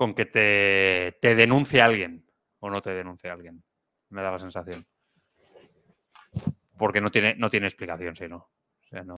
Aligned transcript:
con 0.00 0.14
que 0.14 0.24
te, 0.24 1.18
te 1.20 1.34
denuncie 1.34 1.82
alguien 1.82 2.24
o 2.60 2.70
no 2.70 2.80
te 2.80 2.88
denuncie 2.88 3.28
alguien. 3.28 3.62
Me 4.08 4.22
da 4.22 4.30
la 4.30 4.38
sensación. 4.38 4.86
Porque 6.78 7.02
no 7.02 7.10
tiene, 7.10 7.34
no 7.34 7.50
tiene 7.50 7.66
explicación, 7.66 8.16
si 8.16 8.26
no. 8.26 8.36
O 8.38 8.86
sea, 8.88 9.02
no. 9.04 9.19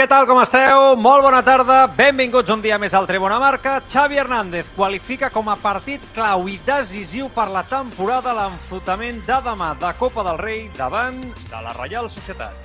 Què 0.00 0.06
tal, 0.08 0.24
com 0.24 0.38
esteu? 0.40 0.94
Molt 0.96 1.20
bona 1.20 1.42
tarda, 1.44 1.82
benvinguts 1.92 2.48
un 2.54 2.62
dia 2.64 2.78
més 2.80 2.94
al 2.96 3.04
Tribuna 3.04 3.36
Marca. 3.36 3.74
Xavi 3.84 4.16
Hernández 4.16 4.70
qualifica 4.72 5.28
com 5.28 5.50
a 5.52 5.58
partit 5.60 6.06
clau 6.14 6.46
i 6.48 6.54
decisiu 6.64 7.28
per 7.34 7.44
la 7.52 7.60
temporada 7.68 8.32
l'enfrontament 8.38 9.20
de 9.26 9.36
demà 9.44 9.74
de 9.82 9.90
Copa 9.98 10.24
del 10.24 10.40
Rei 10.40 10.62
davant 10.78 11.20
de 11.20 11.60
la 11.66 11.76
Reial 11.76 12.08
Societat. 12.08 12.56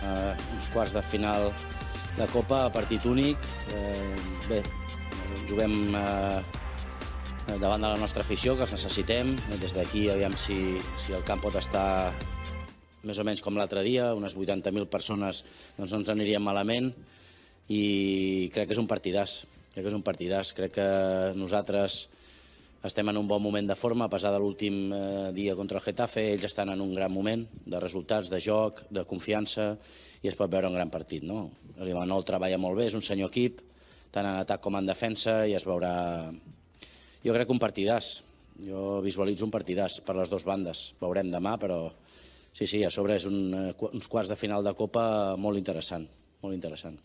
Uh, 0.00 0.32
uns 0.56 0.70
quarts 0.72 0.96
de 0.96 1.04
final 1.04 1.50
de 2.16 2.30
Copa, 2.32 2.62
partit 2.72 3.04
únic. 3.04 3.44
Uh, 3.76 4.16
bé, 4.48 4.64
juguem 5.52 5.92
uh, 5.92 6.40
davant 7.58 7.76
de 7.76 7.90
la 7.90 8.00
nostra 8.00 8.24
afició, 8.24 8.56
que 8.56 8.64
els 8.64 8.72
necessitem. 8.78 9.36
Des 9.60 9.76
d'aquí, 9.76 10.08
aviam 10.16 10.32
si, 10.32 10.80
si 10.96 11.12
el 11.12 11.28
camp 11.28 11.44
pot 11.44 11.60
estar 11.60 12.08
més 13.06 13.18
o 13.18 13.24
menys 13.24 13.42
com 13.44 13.56
l'altre 13.56 13.82
dia, 13.86 14.10
unes 14.16 14.36
80.000 14.36 14.88
persones 14.92 15.44
doncs 15.78 15.92
no 15.92 16.02
ens 16.02 16.12
anirien 16.12 16.44
malament 16.44 16.92
i 17.70 18.50
crec 18.54 18.70
que 18.70 18.76
és 18.76 18.82
un 18.82 18.90
partidàs. 18.90 19.42
Crec 19.70 19.84
que 19.84 19.90
és 19.92 19.96
un 19.96 20.04
partidàs. 20.06 20.50
Crec 20.56 20.74
que 20.74 20.88
nosaltres 21.38 22.08
estem 22.82 23.10
en 23.12 23.18
un 23.20 23.28
bon 23.28 23.42
moment 23.42 23.66
de 23.68 23.76
forma, 23.76 24.06
a 24.06 24.12
pesar 24.12 24.32
de 24.32 24.40
l'últim 24.40 24.90
eh, 24.92 25.30
dia 25.36 25.54
contra 25.54 25.78
el 25.78 25.84
Getafe, 25.84 26.30
ells 26.32 26.46
estan 26.48 26.72
en 26.72 26.80
un 26.80 26.94
gran 26.96 27.12
moment 27.12 27.44
de 27.66 27.80
resultats, 27.80 28.30
de 28.32 28.40
joc, 28.40 28.82
de 28.90 29.04
confiança, 29.04 29.74
i 30.24 30.30
es 30.30 30.36
pot 30.36 30.50
veure 30.50 30.70
un 30.70 30.78
gran 30.78 30.90
partit. 30.90 31.22
No? 31.22 31.50
L'Imanol 31.78 32.24
treballa 32.24 32.58
molt 32.58 32.80
bé, 32.80 32.88
és 32.88 32.96
un 32.96 33.04
senyor 33.04 33.28
equip, 33.30 33.60
tant 34.10 34.26
en 34.26 34.40
atac 34.40 34.64
com 34.64 34.80
en 34.80 34.88
defensa, 34.88 35.42
i 35.46 35.54
es 35.56 35.68
veurà... 35.68 35.92
Jo 37.20 37.36
crec 37.36 37.50
que 37.50 37.52
un 37.52 37.60
partidàs. 37.60 38.14
Jo 38.64 39.00
visualitzo 39.04 39.44
un 39.44 39.52
partidàs 39.52 40.00
per 40.04 40.16
les 40.16 40.32
dues 40.32 40.48
bandes. 40.48 40.94
Veurem 41.00 41.28
demà, 41.32 41.58
però 41.60 41.84
sí, 42.52 42.66
sí, 42.66 42.82
a 42.84 42.90
sobre 42.90 43.16
és 43.20 43.26
un, 43.28 43.38
eh, 43.54 43.74
uns 43.92 44.08
quarts 44.08 44.30
de 44.30 44.36
final 44.36 44.64
de 44.66 44.74
Copa 44.78 45.36
molt 45.38 45.58
interessant, 45.60 46.08
molt 46.42 46.56
interessant. 46.56 46.98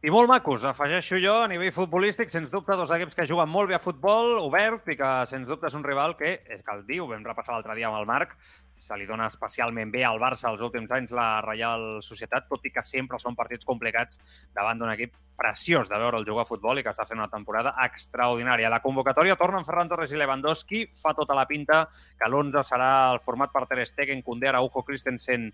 I 0.00 0.08
molt 0.08 0.30
macos, 0.30 0.62
afegeixo 0.64 1.18
jo, 1.20 1.34
a 1.44 1.48
nivell 1.50 1.74
futbolístic, 1.76 2.30
sens 2.32 2.48
dubte, 2.48 2.72
dos 2.72 2.88
equips 2.96 3.18
que 3.18 3.26
juguen 3.28 3.50
molt 3.52 3.68
bé 3.68 3.76
a 3.76 3.82
futbol, 3.84 4.38
obert, 4.40 4.86
i 4.88 4.96
que, 4.96 5.10
sens 5.28 5.44
dubte, 5.44 5.68
és 5.68 5.76
un 5.76 5.84
rival 5.84 6.14
que, 6.16 6.38
és 6.48 6.62
que 6.64 6.72
el 6.72 6.86
diu, 6.88 7.04
vam 7.10 7.26
repassar 7.26 7.52
l'altre 7.52 7.76
dia 7.76 7.90
amb 7.90 7.98
el 7.98 8.08
Marc, 8.08 8.32
se 8.74 8.96
li 8.96 9.06
dona 9.06 9.28
especialment 9.30 9.90
bé 9.92 10.04
al 10.04 10.20
Barça 10.22 10.50
els 10.50 10.62
últims 10.64 10.90
anys 10.94 11.12
la 11.16 11.40
Reial 11.44 12.00
Societat, 12.02 12.48
tot 12.48 12.64
i 12.64 12.72
que 12.74 12.84
sempre 12.86 13.18
són 13.22 13.36
partits 13.38 13.68
complicats 13.68 14.20
davant 14.56 14.78
d'un 14.78 14.92
equip 14.92 15.16
preciós 15.40 15.88
de 15.88 15.96
veure 15.96 16.18
el 16.20 16.26
jugar 16.28 16.44
a 16.44 16.48
futbol 16.48 16.78
i 16.78 16.82
que 16.84 16.92
està 16.92 17.06
fent 17.08 17.18
una 17.18 17.30
temporada 17.32 17.72
extraordinària. 17.86 18.68
La 18.72 18.82
convocatòria 18.84 19.38
tornen 19.40 19.64
Ferran 19.64 19.88
Torres 19.88 20.12
i 20.12 20.20
Lewandowski. 20.20 20.82
Fa 21.00 21.14
tota 21.16 21.36
la 21.36 21.46
pinta 21.48 21.86
que 22.18 22.28
l'11 22.28 22.66
serà 22.68 22.90
el 23.14 23.22
format 23.24 23.52
per 23.54 23.64
Ter 23.70 23.86
Stegen, 23.88 24.20
Koundé, 24.26 24.50
Araujo, 24.50 24.84
Christensen, 24.84 25.48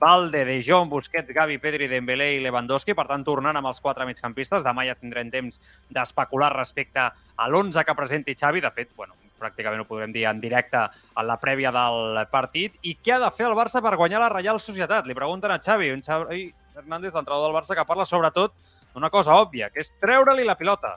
Valde, 0.00 0.46
De 0.48 0.56
Jong, 0.64 0.88
Busquets, 0.88 1.36
Gavi, 1.36 1.60
Pedri, 1.60 1.90
Dembélé 1.92 2.32
i 2.38 2.40
Lewandowski. 2.44 2.96
Per 2.96 3.06
tant, 3.10 3.26
tornant 3.28 3.60
amb 3.60 3.68
els 3.72 3.82
quatre 3.84 4.08
migcampistes. 4.08 4.64
Demà 4.64 4.88
ja 4.88 4.96
tindrem 4.96 5.30
temps 5.34 5.60
d'especular 5.92 6.54
respecte 6.56 7.04
a 7.04 7.48
l'11 7.50 7.84
que 7.84 7.98
presenti 8.00 8.38
Xavi. 8.40 8.64
De 8.64 8.72
fet, 8.72 8.96
bueno, 8.96 9.20
pràcticament 9.40 9.82
ho 9.82 9.88
podrem 9.88 10.12
dir 10.14 10.26
en 10.30 10.40
directe 10.40 10.80
a 10.86 11.24
la 11.24 11.38
prèvia 11.40 11.72
del 11.74 12.20
partit. 12.32 12.78
I 12.82 12.96
què 13.02 13.16
ha 13.16 13.22
de 13.22 13.32
fer 13.34 13.48
el 13.48 13.56
Barça 13.58 13.82
per 13.84 13.96
guanyar 13.96 14.22
la 14.22 14.30
Reial 14.32 14.60
Societat? 14.60 15.06
Li 15.06 15.16
pregunten 15.18 15.52
a 15.52 15.60
Xavi, 15.62 15.90
un 15.94 16.04
Xavi 16.04 16.46
Hernández, 16.76 17.12
l'entrenador 17.12 17.48
del 17.48 17.56
Barça, 17.56 17.76
que 17.76 17.86
parla 17.88 18.06
sobretot 18.08 18.56
d'una 18.94 19.10
cosa 19.12 19.36
òbvia, 19.36 19.70
que 19.70 19.84
és 19.84 19.92
treure-li 20.00 20.44
la 20.44 20.56
pilota. 20.56 20.96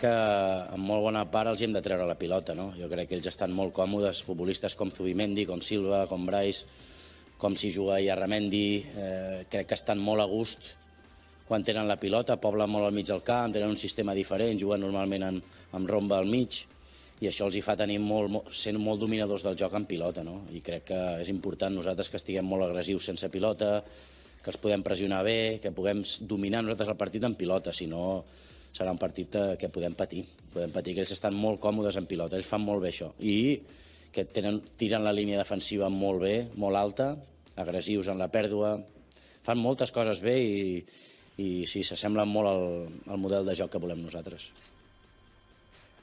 Que 0.00 0.10
en 0.10 0.80
molt 0.80 1.02
bona 1.04 1.24
part 1.30 1.50
els 1.50 1.62
hem 1.66 1.74
de 1.74 1.82
treure 1.84 2.06
la 2.06 2.18
pilota, 2.18 2.54
no? 2.54 2.70
Jo 2.78 2.88
crec 2.90 3.10
que 3.10 3.18
ells 3.18 3.28
estan 3.30 3.52
molt 3.52 3.74
còmodes, 3.76 4.22
futbolistes 4.26 4.78
com 4.78 4.92
Zubimendi, 4.94 5.48
com 5.48 5.60
Silva, 5.60 6.04
com 6.08 6.24
Brais, 6.28 6.64
com 7.40 7.56
si 7.56 7.72
juga 7.74 7.98
Iarramendi, 8.00 8.66
eh, 8.94 9.46
crec 9.50 9.72
que 9.72 9.78
estan 9.78 9.98
molt 9.98 10.22
a 10.22 10.28
gust 10.30 10.76
quan 11.50 11.64
tenen 11.66 11.88
la 11.90 11.96
pilota, 11.98 12.36
poblen 12.38 12.70
molt 12.70 12.86
al 12.86 12.94
mig 12.94 13.08
del 13.08 13.24
camp, 13.26 13.50
tenen 13.50 13.72
un 13.72 13.78
sistema 13.80 14.14
diferent, 14.14 14.54
juguen 14.60 14.84
normalment 14.84 15.24
en, 15.26 15.40
amb 15.74 15.88
romba 15.90 16.20
al 16.20 16.28
mig, 16.30 16.60
i 17.20 17.28
això 17.28 17.46
els 17.46 17.56
hi 17.58 17.60
fa 17.64 17.76
tenir 17.76 17.98
molt, 18.00 18.48
sent 18.56 18.78
molt 18.80 19.02
dominadors 19.02 19.44
del 19.44 19.58
joc 19.60 19.74
en 19.76 19.84
pilota, 19.88 20.24
no? 20.24 20.46
I 20.56 20.62
crec 20.64 20.86
que 20.88 21.00
és 21.20 21.28
important 21.28 21.74
nosaltres 21.76 22.08
que 22.08 22.16
estiguem 22.16 22.46
molt 22.48 22.64
agressius 22.64 23.10
sense 23.10 23.28
pilota, 23.32 23.82
que 24.40 24.48
els 24.48 24.60
podem 24.60 24.80
pressionar 24.82 25.20
bé, 25.26 25.58
que 25.60 25.72
puguem 25.76 26.00
dominar 26.24 26.62
nosaltres 26.64 26.88
el 26.88 26.96
partit 26.96 27.26
en 27.28 27.36
pilota, 27.36 27.74
si 27.76 27.90
no 27.90 28.24
serà 28.72 28.94
un 28.94 29.02
partit 29.02 29.36
eh, 29.36 29.44
que 29.60 29.68
podem 29.68 29.92
patir. 29.98 30.24
Podem 30.54 30.72
patir 30.72 30.96
que 30.96 31.04
ells 31.04 31.12
estan 31.12 31.36
molt 31.36 31.60
còmodes 31.60 32.00
en 32.00 32.08
pilota, 32.08 32.38
ells 32.38 32.48
fan 32.48 32.64
molt 32.64 32.80
bé 32.80 32.94
això. 32.94 33.12
I 33.20 33.60
que 34.14 34.24
tenen, 34.24 34.62
tiren 34.80 35.04
la 35.04 35.14
línia 35.14 35.38
defensiva 35.38 35.92
molt 35.92 36.24
bé, 36.24 36.34
molt 36.56 36.80
alta, 36.80 37.12
agressius 37.60 38.08
en 38.08 38.18
la 38.18 38.30
pèrdua, 38.32 38.78
fan 39.44 39.60
moltes 39.60 39.92
coses 39.92 40.24
bé 40.24 40.36
i, 40.40 40.60
i 41.36 41.48
sí, 41.68 41.84
s'assemblen 41.84 42.32
molt 42.32 42.48
al, 42.48 42.68
al 43.12 43.20
model 43.20 43.44
de 43.44 43.60
joc 43.60 43.74
que 43.74 43.82
volem 43.82 44.00
nosaltres. 44.08 44.50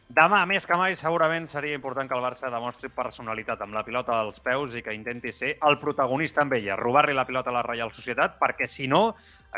Demà, 0.08 0.46
més 0.48 0.64
que 0.64 0.76
mai, 0.80 0.94
segurament 0.96 1.50
seria 1.52 1.76
important 1.76 2.08
que 2.08 2.16
el 2.16 2.24
Barça 2.24 2.48
demostri 2.48 2.88
personalitat 2.96 3.60
amb 3.66 3.76
la 3.76 3.82
pilota 3.84 4.16
als 4.16 4.40
peus 4.40 4.78
i 4.80 4.82
que 4.82 4.94
intenti 4.96 5.34
ser 5.36 5.50
el 5.68 5.76
protagonista 5.82 6.46
amb 6.46 6.56
ella, 6.56 6.78
robar-li 6.80 7.12
la 7.12 7.26
pilota 7.28 7.52
a 7.52 7.56
la 7.58 7.64
Reial 7.66 7.92
Societat, 7.92 8.38
perquè 8.40 8.70
si 8.72 8.88
no, 8.88 9.02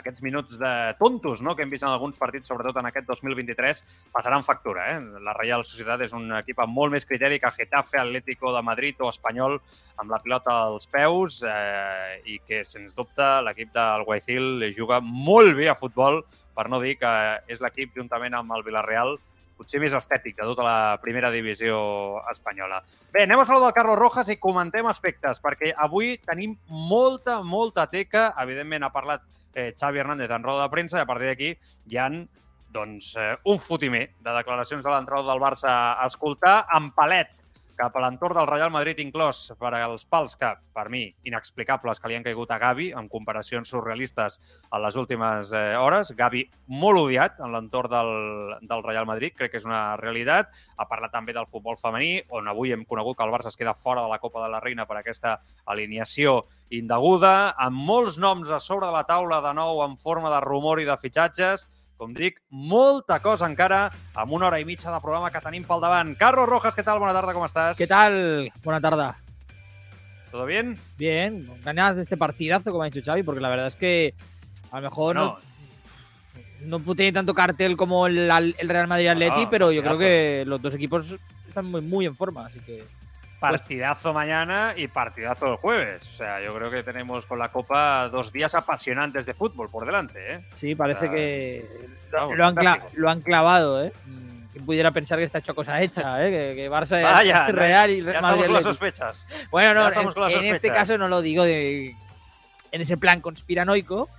aquests 0.01 0.23
minuts 0.25 0.57
de 0.57 0.71
tontos 0.97 1.43
no, 1.45 1.53
que 1.53 1.61
hem 1.61 1.69
vist 1.69 1.85
en 1.85 1.91
alguns 1.91 2.17
partits, 2.17 2.49
sobretot 2.49 2.81
en 2.81 2.89
aquest 2.89 3.05
2023, 3.11 3.85
passaran 4.17 4.47
factura. 4.47 4.89
Eh? 4.95 5.21
La 5.21 5.37
Reial 5.37 5.67
Societat 5.69 6.07
és 6.09 6.17
un 6.17 6.33
equip 6.41 6.65
amb 6.65 6.73
molt 6.81 6.97
més 6.97 7.05
criteri 7.05 7.37
que 7.37 7.53
Getafe, 7.53 8.01
Atlético 8.01 8.49
de 8.57 8.65
Madrid 8.65 9.05
o 9.05 9.13
Espanyol 9.13 9.59
amb 10.01 10.09
la 10.09 10.21
pilota 10.25 10.63
als 10.65 10.89
peus 10.89 11.43
eh, 11.45 12.23
i 12.25 12.41
que, 12.41 12.65
sens 12.65 12.97
dubte, 12.97 13.35
l'equip 13.45 13.69
del 13.77 14.09
Guayaquil 14.09 14.71
juga 14.73 14.97
molt 14.97 15.53
bé 15.61 15.69
a 15.69 15.77
futbol, 15.77 16.23
per 16.57 16.71
no 16.73 16.81
dir 16.81 16.97
que 16.97 17.17
és 17.45 17.61
l'equip, 17.61 17.93
juntament 18.01 18.33
amb 18.33 18.57
el 18.57 18.65
Villarreal, 18.65 19.19
potser 19.59 19.81
més 19.83 19.94
estètic 19.95 20.38
de 20.39 20.47
tota 20.47 20.63
la 20.63 20.97
primera 21.03 21.31
divisió 21.33 21.77
espanyola. 22.31 22.79
Bé, 23.11 23.25
anem 23.27 23.44
a 23.44 23.47
saludar 23.50 23.73
el 23.73 23.77
Carlos 23.77 24.00
Rojas 24.00 24.31
i 24.31 24.39
comentem 24.39 24.88
aspectes, 24.88 25.41
perquè 25.44 25.73
avui 25.75 26.15
tenim 26.23 26.56
molta, 26.67 27.41
molta 27.44 27.89
teca. 27.91 28.29
Evidentment 28.39 28.88
ha 28.88 28.94
parlat 28.95 29.25
eh, 29.53 29.73
Xavi 29.75 30.00
Hernández 30.00 30.31
en 30.31 30.45
roda 30.45 30.65
de 30.65 30.73
premsa 30.73 31.00
i 31.00 31.03
a 31.03 31.09
partir 31.09 31.31
d'aquí 31.31 31.56
hi 31.91 32.00
han 32.00 32.21
doncs, 32.71 33.15
eh, 33.17 33.35
un 33.50 33.59
fotimer 33.59 34.06
de 34.21 34.38
declaracions 34.38 34.85
de 34.85 34.94
l'entrada 34.94 35.27
del 35.27 35.41
Barça 35.41 35.75
a 35.97 36.07
escoltar 36.07 36.63
amb 36.69 36.94
palet 36.95 37.33
cap 37.79 37.95
a 37.95 38.01
l'entorn 38.03 38.35
del 38.35 38.47
Real 38.49 38.71
Madrid 38.73 38.99
inclòs 38.99 39.53
per 39.59 39.71
als 39.77 40.03
pals 40.09 40.35
que, 40.39 40.49
per 40.75 40.89
mi, 40.91 41.05
inexplicables 41.29 42.01
que 42.01 42.11
li 42.11 42.17
han 42.17 42.25
caigut 42.25 42.51
a 42.51 42.57
Gavi 42.59 42.89
en 42.91 43.07
comparacions 43.11 43.71
surrealistes 43.71 44.35
a 44.69 44.81
les 44.83 44.97
últimes 44.99 45.53
eh, 45.55 45.77
hores. 45.79 46.11
Gavi 46.17 46.43
molt 46.81 47.05
odiat 47.05 47.39
en 47.39 47.55
l'entorn 47.55 47.93
del, 47.93 48.11
del 48.67 48.83
Real 48.83 49.07
Madrid, 49.07 49.35
crec 49.37 49.53
que 49.53 49.61
és 49.61 49.67
una 49.67 49.95
realitat. 50.01 50.51
Ha 50.75 50.89
parlat 50.91 51.15
també 51.15 51.35
del 51.35 51.47
futbol 51.47 51.79
femení, 51.79 52.19
on 52.35 52.51
avui 52.51 52.75
hem 52.75 52.83
conegut 52.89 53.17
que 53.17 53.27
el 53.27 53.33
Barça 53.33 53.53
es 53.53 53.59
queda 53.59 53.77
fora 53.77 54.03
de 54.03 54.11
la 54.11 54.19
Copa 54.19 54.43
de 54.43 54.51
la 54.51 54.59
Reina 54.59 54.87
per 54.89 54.99
aquesta 54.99 55.37
alineació 55.65 56.41
indeguda, 56.75 57.53
amb 57.55 57.79
molts 57.79 58.19
noms 58.19 58.51
a 58.51 58.59
sobre 58.59 58.89
de 58.89 58.97
la 58.97 59.07
taula 59.07 59.39
de 59.45 59.55
nou 59.55 59.85
en 59.85 59.95
forma 59.97 60.33
de 60.33 60.43
rumor 60.43 60.83
i 60.83 60.89
de 60.89 60.99
fitxatges 60.99 61.69
com 61.99 62.13
dic, 62.15 62.37
molta 62.49 63.17
cosa 63.19 63.47
encara 63.49 63.89
amb 64.15 64.31
una 64.31 64.47
hora 64.47 64.59
i 64.61 64.65
mitja 64.65 64.87
de 64.93 65.01
programa 65.03 65.29
que 65.33 65.41
tenim 65.43 65.65
pel 65.67 65.81
davant. 65.83 66.13
Carlos 66.17 66.47
Rojas, 66.47 66.77
què 66.77 66.85
tal? 66.87 67.01
Bona 67.03 67.11
tarda, 67.11 67.35
com 67.35 67.43
estàs? 67.43 67.75
¿Qué 67.77 67.87
tal? 67.91 68.47
Buena 68.63 68.79
tarde. 68.79 69.09
¿Todo 70.31 70.45
bien? 70.45 70.77
Bien, 70.97 71.43
ganas 71.65 71.97
de 71.97 72.03
este 72.03 72.15
partidazo, 72.15 72.71
como 72.71 72.83
ha 72.83 72.89
dicho 72.89 73.03
Xavi, 73.03 73.23
porque 73.23 73.41
la 73.41 73.49
verdad 73.49 73.67
es 73.67 73.75
que 73.75 74.13
a 74.71 74.77
lo 74.79 74.89
mejor 74.89 75.15
No, 75.15 75.39
no, 76.61 76.79
no 76.79 76.95
tiene 76.95 77.11
tanto 77.11 77.33
cartel 77.33 77.75
como 77.75 78.07
el, 78.07 78.31
el 78.31 78.69
Real 78.69 78.87
Madrid-Atleti, 78.87 79.43
No, 79.43 79.49
pero 79.49 79.71
yo 79.71 79.81
creo 79.81 79.97
que 79.97 80.43
los 80.45 80.61
dos 80.61 80.73
equipos 80.75 81.05
están 81.47 81.65
muy, 81.65 81.81
muy 81.81 82.05
en 82.05 82.15
forma, 82.15 82.45
así 82.45 82.59
que... 82.61 82.85
partidazo 83.39 84.13
mañana 84.13 84.74
y 84.75 84.88
partidazo 84.88 85.51
el 85.51 85.57
jueves. 85.57 86.03
O 86.07 86.18
sea, 86.18 86.41
yo 86.41 86.53
creo 86.56 86.69
que 86.69 86.83
tenemos 86.83 87.25
con 87.25 87.39
la 87.39 87.50
Copa 87.50 88.09
dos 88.09 88.31
días 88.31 88.53
apasionantes 88.56 89.25
de 89.25 89.33
fútbol 89.33 89.69
por 89.69 89.86
delante, 89.86 90.33
¿eh? 90.33 90.45
Sí, 90.51 90.75
parece 90.75 91.09
que 91.09 91.65
lo, 92.12 92.18
vamos, 92.19 92.38
lo 92.38 92.45
han 92.45 92.81
lo 92.94 93.09
han 93.09 93.21
clavado, 93.21 93.83
¿eh? 93.83 93.94
¿Quién 94.51 94.65
pudiera 94.65 94.91
pensar 94.91 95.19
que 95.19 95.25
está 95.25 95.39
hecho 95.39 95.56
cosa 95.56 95.81
hecha, 95.81 96.25
¿eh? 96.25 96.30
Que, 96.30 96.56
que 96.56 96.71
Barça 96.71 97.01
Vaya, 97.01 97.47
es 97.47 97.56
Real 97.56 97.89
y 97.91 98.01
ya 98.01 98.12
estamos 98.12 98.31
Madrid 98.31 98.45
con 98.45 98.53
las 98.53 98.63
sospechas. 98.63 99.27
Bueno, 99.51 99.74
no, 99.74 100.13
con 100.13 100.24
las 100.24 100.33
en, 100.33 100.39
en 100.39 100.45
este 100.56 100.68
sospechas. 100.68 100.77
caso 100.77 100.97
no 100.97 101.07
lo 101.07 101.21
digo 101.21 101.44
de, 101.44 101.95
en 102.71 102.81
ese 102.81 102.97
plan 102.97 103.21
conspiranoico, 103.21 104.09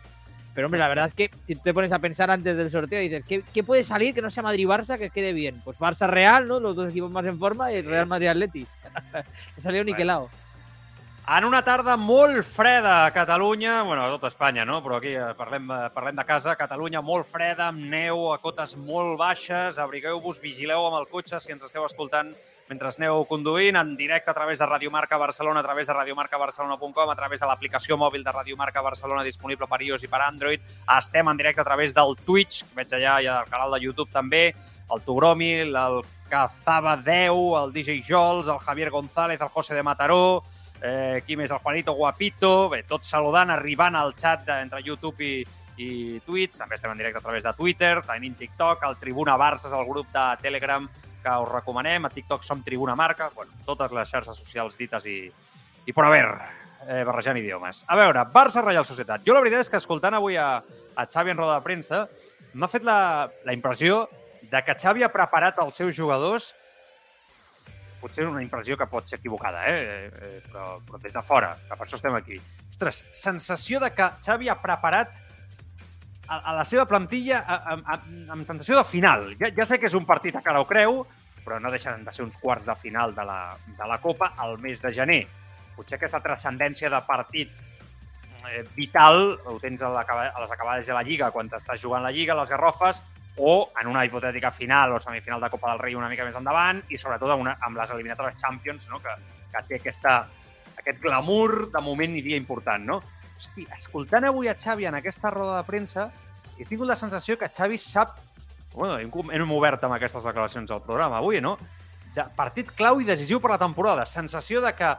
pero 0.55 0.67
hombre, 0.67 0.81
la 0.81 0.89
verdad 0.89 1.07
es 1.07 1.15
que 1.15 1.31
si 1.47 1.57
te 1.57 1.73
pones 1.73 1.93
a 1.93 1.99
pensar 1.99 2.31
antes 2.31 2.57
del 2.57 2.71
sorteo 2.71 3.01
dices, 3.01 3.25
¿qué, 3.27 3.43
qué 3.53 3.63
puede 3.63 3.85
salir 3.85 4.15
que 4.15 4.23
no 4.23 4.31
sea 4.31 4.43
Madrid-Barça 4.43 4.99
que 4.99 5.11
quede 5.11 5.33
bien? 5.33 5.61
Pues 5.65 5.79
Barça-Real, 5.79 6.47
¿no? 6.47 6.61
Los 6.61 6.77
dos 6.77 6.91
equipos 6.91 7.11
más 7.11 7.25
en 7.27 7.39
forma 7.39 7.73
y 7.73 7.83
Real 7.83 8.07
Madrid-Atleti. 8.07 8.67
salió 9.57 9.85
niquelado. 9.85 10.29
En 11.31 11.45
una 11.45 11.61
tarda 11.63 11.95
molt 11.95 12.43
freda 12.43 13.05
a 13.07 13.13
Catalunya, 13.15 13.83
bueno, 13.83 14.03
a 14.05 14.09
tota 14.11 14.27
Espanya, 14.27 14.65
no? 14.67 14.81
Però 14.83 14.97
aquí 14.99 15.13
eh, 15.15 15.29
parlem, 15.39 15.69
eh, 15.71 15.91
parlem 15.95 16.17
de 16.19 16.25
casa. 16.27 16.57
Catalunya 16.59 17.05
molt 17.07 17.29
freda, 17.31 17.69
amb 17.71 17.85
neu, 17.93 18.33
a 18.33 18.39
cotes 18.43 18.75
molt 18.75 19.15
baixes. 19.21 19.79
Abrigueu-vos, 19.79 20.41
vigileu 20.43 20.89
amb 20.89 20.99
el 20.99 21.07
cotxe 21.13 21.39
si 21.39 21.55
ens 21.55 21.63
esteu 21.69 21.87
escoltant 21.87 22.33
mentre 22.71 22.87
aneu 22.87 23.25
conduint, 23.27 23.75
en 23.75 23.97
directe 23.99 24.31
a 24.31 24.35
través 24.35 24.61
de 24.61 24.67
Radio 24.67 24.93
Marca 24.93 25.17
Barcelona, 25.19 25.59
a 25.59 25.63
través 25.67 25.89
de 25.89 25.93
radiomarcabarcelona.com, 25.93 27.11
a 27.11 27.17
través 27.19 27.41
de 27.43 27.49
l'aplicació 27.51 27.97
mòbil 27.99 28.23
de 28.23 28.31
Radio 28.31 28.57
Marca 28.57 28.81
Barcelona 28.81 29.25
disponible 29.27 29.67
per 29.67 29.81
iOS 29.83 30.07
i 30.07 30.11
per 30.13 30.21
Android. 30.23 30.63
Estem 30.97 31.27
en 31.27 31.41
directe 31.41 31.65
a 31.65 31.67
través 31.67 31.93
del 31.93 32.15
Twitch, 32.23 32.63
que 32.63 32.79
veig 32.79 32.95
allà, 32.95 33.17
i 33.25 33.27
al 33.27 33.51
canal 33.51 33.75
de 33.75 33.83
YouTube 33.83 34.15
també, 34.15 34.55
el 34.87 35.03
Togromi, 35.03 35.51
el 35.67 36.01
Cazaba 36.31 36.95
10, 36.97 37.43
el 37.65 37.75
DJ 37.75 38.05
Jols, 38.07 38.47
el 38.47 38.63
Javier 38.63 38.91
González, 38.95 39.41
el 39.41 39.51
José 39.51 39.75
de 39.75 39.83
Mataró, 39.83 40.45
eh, 40.81 41.25
qui 41.27 41.35
més? 41.35 41.51
El 41.51 41.59
Juanito 41.59 41.99
Guapito, 41.99 42.69
bé, 42.71 42.85
tots 42.87 43.11
saludant, 43.11 43.51
arribant 43.51 43.99
al 43.99 44.15
xat 44.15 44.47
de, 44.47 44.63
entre 44.63 44.87
YouTube 44.87 45.27
i, 45.27 45.43
i 45.75 46.21
Twitch, 46.23 46.63
també 46.63 46.79
estem 46.79 46.95
en 46.95 47.03
directe 47.03 47.19
a 47.19 47.27
través 47.27 47.43
de 47.43 47.59
Twitter, 47.59 47.97
tenim 48.07 48.39
TikTok, 48.39 48.87
el 48.87 48.99
Tribuna 49.03 49.35
Barça 49.35 49.75
el 49.75 49.89
grup 49.91 50.07
de 50.15 50.29
Telegram 50.47 50.87
que 51.23 51.35
us 51.43 51.51
recomanem, 51.53 52.05
a 52.07 52.11
TikTok 52.11 52.43
som 52.47 52.63
Tribuna 52.65 52.97
Marca, 52.97 53.31
bueno, 53.35 53.53
totes 53.67 53.93
les 53.93 54.09
xarxes 54.11 54.37
socials 54.37 54.79
dites 54.81 55.07
i, 55.07 55.19
i 55.87 55.93
per 55.97 56.05
haver, 56.07 56.25
eh, 56.87 57.03
barrejant 57.05 57.39
idiomes. 57.41 57.85
A 57.89 57.97
veure, 57.97 58.25
Barça-Reial 58.33 58.87
Societat. 58.89 59.23
Jo 59.27 59.37
la 59.37 59.43
veritat 59.45 59.67
és 59.67 59.71
que 59.73 59.81
escoltant 59.81 60.17
avui 60.17 60.37
a, 60.41 60.63
a 60.97 61.07
Xavi 61.07 61.35
en 61.35 61.41
roda 61.41 61.59
de 61.59 61.67
premsa, 61.67 62.07
m'ha 62.55 62.69
fet 62.69 62.85
la, 62.87 63.29
la 63.45 63.55
impressió 63.57 64.07
de 64.51 64.65
que 64.67 64.75
Xavi 64.75 65.05
ha 65.05 65.13
preparat 65.13 65.61
els 65.63 65.77
seus 65.79 65.95
jugadors 65.97 66.55
potser 68.01 68.25
és 68.25 68.31
una 68.31 68.41
impressió 68.43 68.77
que 68.81 68.87
pot 68.89 69.05
ser 69.09 69.19
equivocada, 69.19 69.67
eh? 69.69 70.09
eh 70.09 70.39
però, 70.49 70.79
però 70.87 70.99
des 71.03 71.13
de 71.13 71.23
fora, 71.23 71.53
que 71.69 71.77
per 71.77 71.85
això 71.87 71.99
estem 71.99 72.15
aquí. 72.17 72.39
Ostres, 72.71 73.03
sensació 73.13 73.81
de 73.83 73.91
que 73.93 74.07
Xavi 74.25 74.49
ha 74.49 74.57
preparat 74.63 75.19
a, 76.27 76.39
a 76.39 76.55
la 76.57 76.65
seva 76.65 76.87
plantilla 76.89 77.43
a- 77.45 77.61
a- 77.75 77.81
a- 77.97 78.01
amb 78.33 78.47
sensació 78.49 78.79
de 78.79 78.87
final. 78.89 79.35
Ja, 79.41 79.51
ja 79.53 79.67
sé 79.69 79.79
que 79.79 79.91
és 79.91 79.97
un 79.99 80.07
partit 80.09 80.37
a 80.37 80.43
cara 80.43 80.63
o 80.65 80.69
creu, 80.69 81.03
però 81.45 81.59
no 81.61 81.71
deixen 81.73 82.05
de 82.05 82.13
ser 82.13 82.25
uns 82.25 82.37
quarts 82.39 82.67
de 82.67 82.75
final 82.77 83.15
de 83.15 83.25
la, 83.25 83.57
de 83.67 83.87
la 83.89 83.99
Copa 84.01 84.35
al 84.37 84.59
mes 84.61 84.83
de 84.83 84.93
gener. 84.93 85.23
Potser 85.77 85.97
aquesta 85.99 86.21
transcendència 86.21 86.91
de 86.93 87.01
partit 87.07 87.51
eh, 88.51 88.65
vital 88.77 89.39
ho 89.47 89.59
tens 89.61 89.83
a, 89.83 89.89
l'acaba- 89.95 90.31
a 90.35 90.41
les 90.43 90.51
acabades 90.53 90.87
de 90.87 90.95
la 90.97 91.03
Lliga, 91.07 91.31
quan 91.31 91.49
t'estàs 91.49 91.81
jugant 91.81 92.03
la 92.05 92.13
Lliga, 92.13 92.37
les 92.39 92.51
Garrofes, 92.51 93.01
o 93.41 93.71
en 93.81 93.87
una 93.89 94.05
hipotètica 94.05 94.51
final 94.51 94.93
o 94.93 95.01
semifinal 95.01 95.41
de 95.41 95.49
Copa 95.49 95.71
del 95.71 95.79
Rei 95.79 95.95
una 95.95 96.09
mica 96.11 96.27
més 96.27 96.37
endavant 96.37 96.83
i 96.91 96.99
sobretot 96.99 97.31
amb, 97.31 97.45
una, 97.47 97.55
amb 97.63 97.79
les 97.79 97.93
eliminatòries 97.95 98.37
Champions, 98.41 98.89
no? 98.91 98.99
que, 99.01 99.15
que 99.53 99.63
té 99.69 99.79
aquesta, 99.79 100.17
aquest 100.77 101.01
glamour 101.01 101.71
de 101.73 101.81
moment 101.81 102.17
i 102.19 102.25
dia 102.27 102.37
important. 102.37 102.85
No? 102.85 102.99
Hosti, 103.39 103.65
escoltant 103.77 104.27
avui 104.29 104.51
a 104.51 104.57
Xavi 104.59 104.85
en 104.91 104.99
aquesta 104.99 105.31
roda 105.33 105.57
de 105.57 105.65
premsa, 105.65 106.11
he 106.59 106.67
tingut 106.69 106.91
la 106.91 106.97
sensació 107.01 107.39
que 107.41 107.49
Xavi 107.49 107.79
sap... 107.81 108.19
Bueno, 108.75 108.99
hem, 108.99 109.11
hem 109.35 109.53
obert 109.53 109.83
amb 109.85 109.97
aquestes 109.97 110.25
declaracions 110.25 110.71
al 110.71 110.83
programa 110.85 111.19
avui, 111.19 111.41
no? 111.43 111.57
De 112.15 112.25
partit 112.37 112.71
clau 112.75 113.01
i 113.01 113.07
decisiu 113.07 113.41
per 113.43 113.53
la 113.55 113.61
temporada. 113.63 114.07
Sensació 114.07 114.63
de 114.63 114.73
que 114.79 114.91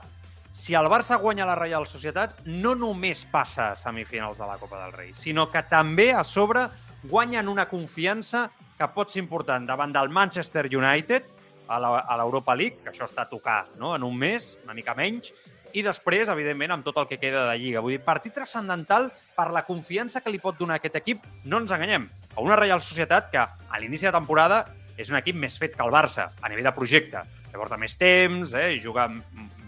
si 0.52 0.76
el 0.76 0.90
Barça 0.92 1.16
guanya 1.20 1.48
la 1.48 1.56
Reial 1.56 1.88
Societat, 1.88 2.42
no 2.46 2.74
només 2.76 3.24
passa 3.32 3.72
a 3.72 3.76
semifinals 3.80 4.42
de 4.42 4.48
la 4.48 4.58
Copa 4.60 4.82
del 4.84 4.92
Rei, 4.92 5.14
sinó 5.16 5.48
que 5.52 5.64
també 5.64 6.12
a 6.12 6.26
sobre 6.28 6.68
guanyen 7.08 7.48
una 7.48 7.70
confiança 7.72 8.50
que 8.78 8.90
pot 8.92 9.14
ser 9.14 9.22
important 9.24 9.66
davant 9.70 9.94
del 9.96 10.10
Manchester 10.10 10.68
United 10.68 11.30
a 11.72 12.18
l'Europa 12.20 12.56
League, 12.58 12.82
que 12.84 12.92
això 12.92 13.08
està 13.08 13.24
a 13.24 13.30
tocar 13.32 13.62
no? 13.80 13.96
en 13.96 14.04
un 14.04 14.18
mes, 14.18 14.58
una 14.66 14.76
mica 14.76 14.96
menys, 14.98 15.32
i 15.72 15.84
després, 15.86 16.28
evidentment, 16.28 16.74
amb 16.76 16.84
tot 16.84 16.98
el 17.00 17.08
que 17.08 17.20
queda 17.22 17.46
de 17.48 17.56
Lliga. 17.62 17.80
Vull 17.80 17.96
dir, 17.96 18.02
partit 18.04 18.36
transcendental 18.36 19.08
per 19.38 19.48
la 19.56 19.64
confiança 19.64 20.20
que 20.20 20.34
li 20.34 20.42
pot 20.44 20.60
donar 20.60 20.82
aquest 20.82 20.98
equip, 21.00 21.24
no 21.46 21.62
ens 21.62 21.72
enganyem, 21.72 22.10
a 22.36 22.42
una 22.42 22.58
Reial 22.60 22.82
Societat 22.82 23.32
que 23.32 23.42
a 23.42 23.80
l'inici 23.80 24.08
de 24.08 24.14
temporada 24.16 24.64
és 24.98 25.10
un 25.10 25.18
equip 25.20 25.38
més 25.38 25.58
fet 25.60 25.76
que 25.76 25.84
el 25.84 25.94
Barça, 25.94 26.30
a 26.42 26.50
nivell 26.52 26.68
de 26.68 26.76
projecte. 26.76 27.24
Que 27.52 27.60
porta 27.60 27.80
més 27.80 27.98
temps, 28.00 28.54
eh, 28.54 28.80
juga 28.84 29.08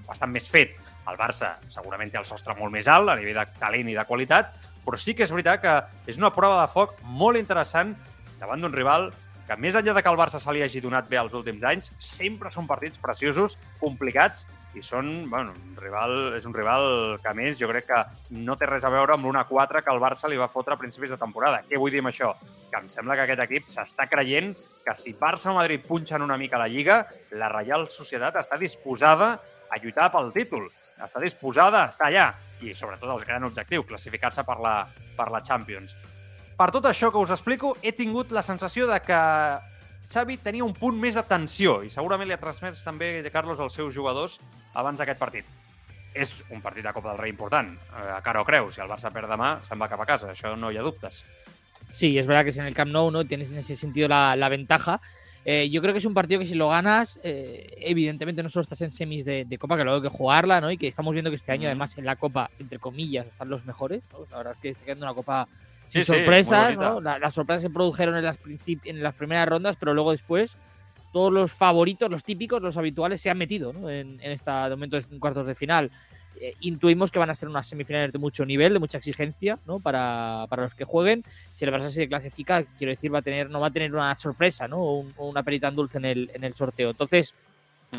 bastant 0.07 0.31
més 0.31 0.47
fet. 0.49 0.77
El 1.09 1.17
Barça 1.19 1.57
segurament 1.67 2.11
té 2.11 2.19
el 2.19 2.27
sostre 2.29 2.55
molt 2.55 2.71
més 2.71 2.87
alt 2.87 3.09
a 3.11 3.17
nivell 3.19 3.41
de 3.41 3.47
talent 3.59 3.89
i 3.89 3.97
de 3.97 4.05
qualitat, 4.07 4.53
però 4.85 4.99
sí 4.99 5.15
que 5.15 5.23
és 5.23 5.31
veritat 5.31 5.61
que 5.61 5.75
és 6.11 6.19
una 6.19 6.31
prova 6.35 6.61
de 6.61 6.71
foc 6.71 6.95
molt 7.03 7.39
interessant 7.39 7.95
davant 8.39 8.61
d'un 8.61 8.73
rival 8.73 9.11
que 9.47 9.57
més 9.59 9.75
enllà 9.75 9.95
de 9.97 10.03
que 10.03 10.11
el 10.11 10.19
Barça 10.19 10.39
se 10.39 10.53
li 10.55 10.63
hagi 10.63 10.81
donat 10.83 11.09
bé 11.09 11.19
els 11.19 11.33
últims 11.35 11.63
anys, 11.67 11.91
sempre 11.99 12.51
són 12.51 12.67
partits 12.67 12.99
preciosos, 12.99 13.57
complicats, 13.81 14.47
i 14.73 14.81
són, 14.81 15.29
bueno, 15.29 15.53
un 15.53 15.75
rival, 15.77 16.33
és 16.37 16.45
un 16.49 16.53
rival 16.55 16.85
que, 17.21 17.29
a 17.29 17.35
més, 17.37 17.57
jo 17.59 17.69
crec 17.69 17.87
que 17.89 18.01
no 18.43 18.55
té 18.57 18.67
res 18.69 18.85
a 18.85 18.91
veure 18.93 19.15
amb 19.15 19.27
l'1-4 19.29 19.83
que 19.83 19.93
el 19.93 20.01
Barça 20.01 20.29
li 20.31 20.39
va 20.39 20.49
fotre 20.51 20.73
a 20.73 20.81
principis 20.81 21.13
de 21.13 21.19
temporada. 21.21 21.61
Què 21.69 21.79
vull 21.79 21.93
dir 21.93 22.01
amb 22.03 22.11
això? 22.11 22.33
Que 22.71 22.81
em 22.81 22.89
sembla 22.89 23.17
que 23.17 23.27
aquest 23.27 23.43
equip 23.45 23.67
s'està 23.69 24.07
creient 24.09 24.53
que 24.83 24.95
si 24.99 25.13
Barça 25.19 25.51
o 25.51 25.57
Madrid 25.57 25.85
punxen 25.87 26.25
una 26.25 26.37
mica 26.37 26.61
la 26.61 26.69
Lliga, 26.71 27.03
la 27.37 27.51
Reial 27.53 27.87
Societat 27.93 28.39
està 28.41 28.57
disposada 28.61 29.35
a 29.69 29.79
lluitar 29.81 30.09
pel 30.13 30.33
títol. 30.33 30.67
Està 31.03 31.21
disposada 31.21 31.83
a 31.83 31.91
estar 31.91 32.09
allà. 32.09 32.31
I, 32.63 32.73
sobretot, 32.77 33.09
el 33.11 33.23
gran 33.25 33.43
objectiu, 33.43 33.83
classificar-se 33.85 34.45
per, 34.47 34.57
la, 34.63 34.75
per 35.17 35.29
la 35.33 35.43
Champions. 35.43 35.95
Per 36.57 36.69
tot 36.71 36.85
això 36.85 37.09
que 37.11 37.21
us 37.21 37.33
explico, 37.33 37.73
he 37.81 37.91
tingut 37.97 38.31
la 38.31 38.43
sensació 38.45 38.85
de 38.87 38.99
que 39.03 39.21
Xavi 40.11 40.37
tenia 40.37 40.65
un 40.65 40.73
punt 40.73 40.97
més 40.99 41.15
de 41.15 41.23
tensió 41.25 41.81
i 41.83 41.91
segurament 41.93 42.27
li 42.29 42.35
ha 42.35 42.41
transmès 42.41 42.83
també 42.85 43.21
de 43.23 43.31
Carlos 43.33 43.59
als 43.59 43.77
seus 43.79 43.93
jugadors 43.95 44.39
abans 44.73 44.99
d'aquest 44.99 45.19
partit. 45.19 45.45
És 46.13 46.43
un 46.53 46.61
partit 46.61 46.85
de 46.85 46.93
Copa 46.93 47.09
del 47.09 47.21
Rei 47.23 47.33
important, 47.33 47.71
eh, 47.73 48.09
a 48.17 48.21
cara 48.21 48.41
o 48.41 48.45
creu. 48.45 48.69
Si 48.71 48.81
el 48.81 48.91
Barça 48.91 49.09
perd 49.13 49.31
demà, 49.31 49.55
se'n 49.65 49.81
va 49.81 49.89
cap 49.89 50.01
a 50.01 50.09
casa, 50.09 50.31
això 50.33 50.53
no 50.55 50.69
hi 50.69 50.77
ha 50.77 50.85
dubtes. 50.85 51.23
Sí, 51.91 52.17
es 52.17 52.25
verdad 52.25 52.45
que 52.45 52.51
si 52.51 52.59
en 52.59 52.65
el 52.65 52.73
Camp 52.73 52.91
Nou 52.91 53.11
no 53.11 53.25
tienes 53.25 53.51
en 53.51 53.57
ese 53.57 53.75
sentido 53.75 54.07
la, 54.07 54.35
la 54.35 54.49
ventaja. 54.49 54.99
Eh, 55.45 55.69
yo 55.69 55.81
creo 55.81 55.93
que 55.93 55.99
es 55.99 56.05
un 56.05 56.13
partido 56.13 56.39
que 56.39 56.47
si 56.47 56.55
lo 56.55 56.69
ganas, 56.69 57.19
eh, 57.23 57.75
evidentemente 57.81 58.41
no 58.41 58.49
solo 58.49 58.63
estás 58.63 58.81
en 58.81 58.93
semis 58.93 59.25
de, 59.25 59.43
de, 59.45 59.57
Copa, 59.57 59.75
que 59.75 59.83
luego 59.83 59.97
hay 59.97 60.09
que 60.09 60.17
jugarla, 60.17 60.61
¿no? 60.61 60.71
Y 60.71 60.77
que 60.77 60.87
estamos 60.87 61.13
viendo 61.13 61.29
que 61.29 61.35
este 61.35 61.51
año, 61.51 61.67
además, 61.67 61.97
en 61.97 62.05
la 62.05 62.15
Copa, 62.15 62.49
entre 62.59 62.79
comillas, 62.79 63.27
están 63.27 63.49
los 63.49 63.65
mejores. 63.65 64.03
¿no? 64.11 64.25
La 64.31 64.37
verdad 64.37 64.53
es 64.53 64.59
que 64.59 64.69
está 64.69 64.85
quedando 64.85 65.05
una 65.05 65.13
Copa 65.13 65.47
Sí, 65.93 65.99
sí, 65.99 66.05
sorpresas, 66.13 66.75
muy 66.75 66.83
¿no? 66.85 67.01
La- 67.01 67.19
las 67.19 67.33
sorpresas 67.33 67.61
se 67.61 67.69
produjeron 67.69 68.15
en 68.17 68.23
las, 68.25 68.37
en 68.83 69.01
las 69.03 69.13
primeras 69.15 69.47
rondas, 69.47 69.75
pero 69.79 69.93
luego 69.93 70.11
después 70.11 70.57
todos 71.11 71.31
los 71.31 71.51
favoritos, 71.51 72.09
los 72.09 72.23
típicos, 72.23 72.61
los 72.61 72.75
habituales, 72.75 73.21
se 73.21 73.29
han 73.29 73.37
metido 73.37 73.71
¿no? 73.71 73.89
en, 73.89 74.19
en 74.21 74.31
esta 74.31 74.67
de 74.67 74.75
momento 74.75 74.97
en 74.97 75.19
cuartos 75.19 75.45
de 75.47 75.53
final. 75.55 75.91
Eh, 76.41 76.55
intuimos 76.61 77.11
que 77.11 77.19
van 77.19 77.29
a 77.29 77.35
ser 77.35 77.47
unas 77.47 77.67
semifinales 77.67 78.11
de 78.11 78.17
mucho 78.17 78.43
nivel, 78.43 78.73
de 78.73 78.79
mucha 78.79 78.97
exigencia, 78.97 79.59
¿no? 79.67 79.79
Para, 79.79 80.47
para 80.49 80.63
los 80.63 80.73
que 80.73 80.83
jueguen. 80.83 81.23
Si 81.53 81.63
el 81.63 81.71
Barça 81.71 81.89
se 81.91 82.07
clasifica, 82.07 82.63
quiero 82.79 82.89
decir, 82.89 83.13
va 83.13 83.19
a 83.19 83.21
tener, 83.21 83.51
no 83.51 83.59
va 83.59 83.67
a 83.67 83.71
tener 83.71 83.93
una 83.93 84.15
sorpresa, 84.15 84.67
¿no? 84.67 84.77
O, 84.79 84.99
un- 85.01 85.13
o 85.17 85.29
una 85.29 85.43
perita 85.43 85.67
en 85.67 85.75
dulce 85.75 85.99
en 85.99 86.05
el, 86.05 86.31
en 86.33 86.43
el 86.43 86.55
sorteo. 86.55 86.89
Entonces. 86.89 87.35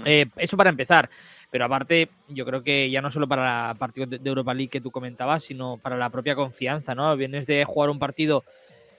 Eh, 0.04 0.26
eso 0.36 0.56
para 0.56 0.70
empezar. 0.70 1.08
Pero 1.50 1.64
aparte, 1.64 2.08
yo 2.28 2.44
creo 2.44 2.62
que 2.62 2.90
ya 2.90 3.00
no 3.00 3.10
solo 3.10 3.28
para 3.28 3.70
el 3.70 3.76
partido 3.76 4.06
de 4.06 4.20
Europa 4.28 4.54
League 4.54 4.70
que 4.70 4.80
tú 4.80 4.90
comentabas, 4.90 5.44
sino 5.44 5.76
para 5.76 5.96
la 5.96 6.10
propia 6.10 6.34
confianza, 6.34 6.94
¿no? 6.94 7.16
Vienes 7.16 7.46
de 7.46 7.64
jugar 7.64 7.90
un 7.90 7.98
partido 7.98 8.44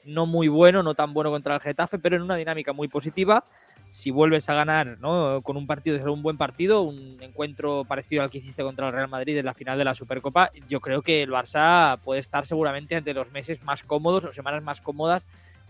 no 0.06 0.26
muy 0.26 0.48
bueno, 0.48 0.84
no 0.84 0.96
tan 0.96 1.14
bueno 1.14 1.32
contra 1.32 1.56
el 1.56 1.62
Getafe, 1.62 2.00
pero 2.00 2.16
en 2.16 2.22
una 2.22 2.36
dinámica 2.36 2.74
muy 2.74 2.88
positiva. 2.88 3.44
Si 3.92 4.12
vuelves 4.12 4.50
a 4.50 4.54
ganar 4.54 4.98
¿no? 5.00 5.42
con 5.42 5.58
un 5.58 5.68
partido, 5.68 6.12
un 6.12 6.22
buen 6.22 6.38
partido, 6.38 6.82
un 6.82 7.18
encuentro 7.22 7.86
parecido 7.86 8.24
al 8.24 8.30
que 8.30 8.40
hiciste 8.40 8.62
contra 8.62 8.88
el 8.88 8.94
Real 8.94 9.08
Madrid 9.08 9.38
en 9.38 9.46
la 9.46 9.54
final 9.54 9.78
de 9.78 9.86
la 9.86 9.96
Supercopa, 9.96 10.52
yo 10.68 10.82
creo 10.82 11.02
que 11.02 11.24
el 11.24 11.32
Barça 11.32 11.98
puede 12.00 12.20
estar 12.20 12.46
seguramente 12.46 12.96
entre 12.96 13.14
los 13.14 13.32
meses 13.32 13.64
más 13.64 13.84
cómodos 13.84 14.26
o 14.26 14.34
semanas 14.34 14.64
más 14.64 14.82
cómodas 14.82 15.26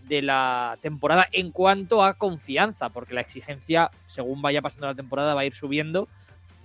de 0.08 0.22
la 0.22 0.78
temporada 0.80 1.26
en 1.32 1.50
cuanto 1.50 2.02
a 2.04 2.14
confianza, 2.14 2.88
porque 2.90 3.14
la 3.14 3.20
exigencia, 3.22 3.90
según 4.06 4.40
vaya 4.42 4.62
pasando 4.62 4.86
la 4.86 4.94
temporada, 4.94 5.34
va 5.34 5.40
a 5.40 5.44
ir 5.44 5.54
subiendo, 5.54 6.08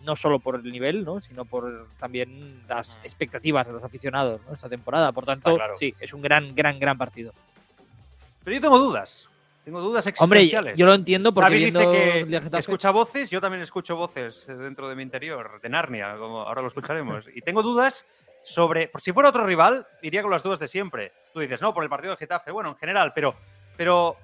no 0.03 0.15
solo 0.15 0.39
por 0.39 0.55
el 0.55 0.63
nivel, 0.71 1.03
¿no? 1.05 1.21
sino 1.21 1.45
por 1.45 1.87
también 1.99 2.63
las 2.67 2.97
Mm. 2.97 3.05
expectativas 3.05 3.67
de 3.67 3.73
los 3.73 3.83
aficionados 3.83 4.41
¿no? 4.47 4.53
esta 4.53 4.69
temporada. 4.69 5.11
Por 5.11 5.25
tanto, 5.25 5.55
claro. 5.55 5.75
sí, 5.75 5.93
es 5.99 6.13
un 6.13 6.21
gran, 6.21 6.53
gran, 6.55 6.79
gran 6.79 6.97
partido. 6.97 7.33
Pero 8.43 8.55
yo 8.55 8.61
tengo 8.61 8.79
dudas. 8.79 9.27
Tengo 9.63 9.79
dudas 9.79 10.07
Hombre, 10.19 10.39
existenciales. 10.39 10.75
yo 10.75 10.87
lo 10.87 10.95
entiendo 10.95 11.31
porque 11.35 11.49
Xavi 11.51 11.65
dice 11.65 11.79
que, 11.91 12.27
que 12.27 12.41
Getafe- 12.41 12.59
escucha 12.59 12.89
voces, 12.89 13.29
yo 13.29 13.39
también 13.39 13.61
escucho 13.61 13.95
voces 13.95 14.47
dentro 14.47 14.89
de 14.89 14.95
mi 14.95 15.03
interior, 15.03 15.59
de 15.61 15.69
Narnia, 15.69 16.15
como 16.17 16.41
ahora 16.41 16.61
lo 16.63 16.67
escucharemos. 16.67 17.25
Y 17.35 17.41
tengo 17.41 17.61
dudas 17.61 18.07
sobre, 18.43 18.87
por 18.87 19.01
si 19.01 19.11
fuera 19.11 19.29
otro 19.29 19.45
rival, 19.45 19.85
iría 20.01 20.21
con 20.21 20.31
las 20.31 20.43
dudas 20.43 20.59
de 20.59 20.67
siempre. 20.67 21.11
Tú 21.33 21.39
dices, 21.39 21.61
no, 21.61 21.73
por 21.73 21.83
el 21.83 21.89
partido 21.89 22.11
de 22.13 22.17
Getafe, 22.17 22.51
bueno, 22.51 22.69
en 22.69 22.75
general, 22.77 23.11
pero, 23.13 23.35
pero 23.77 24.17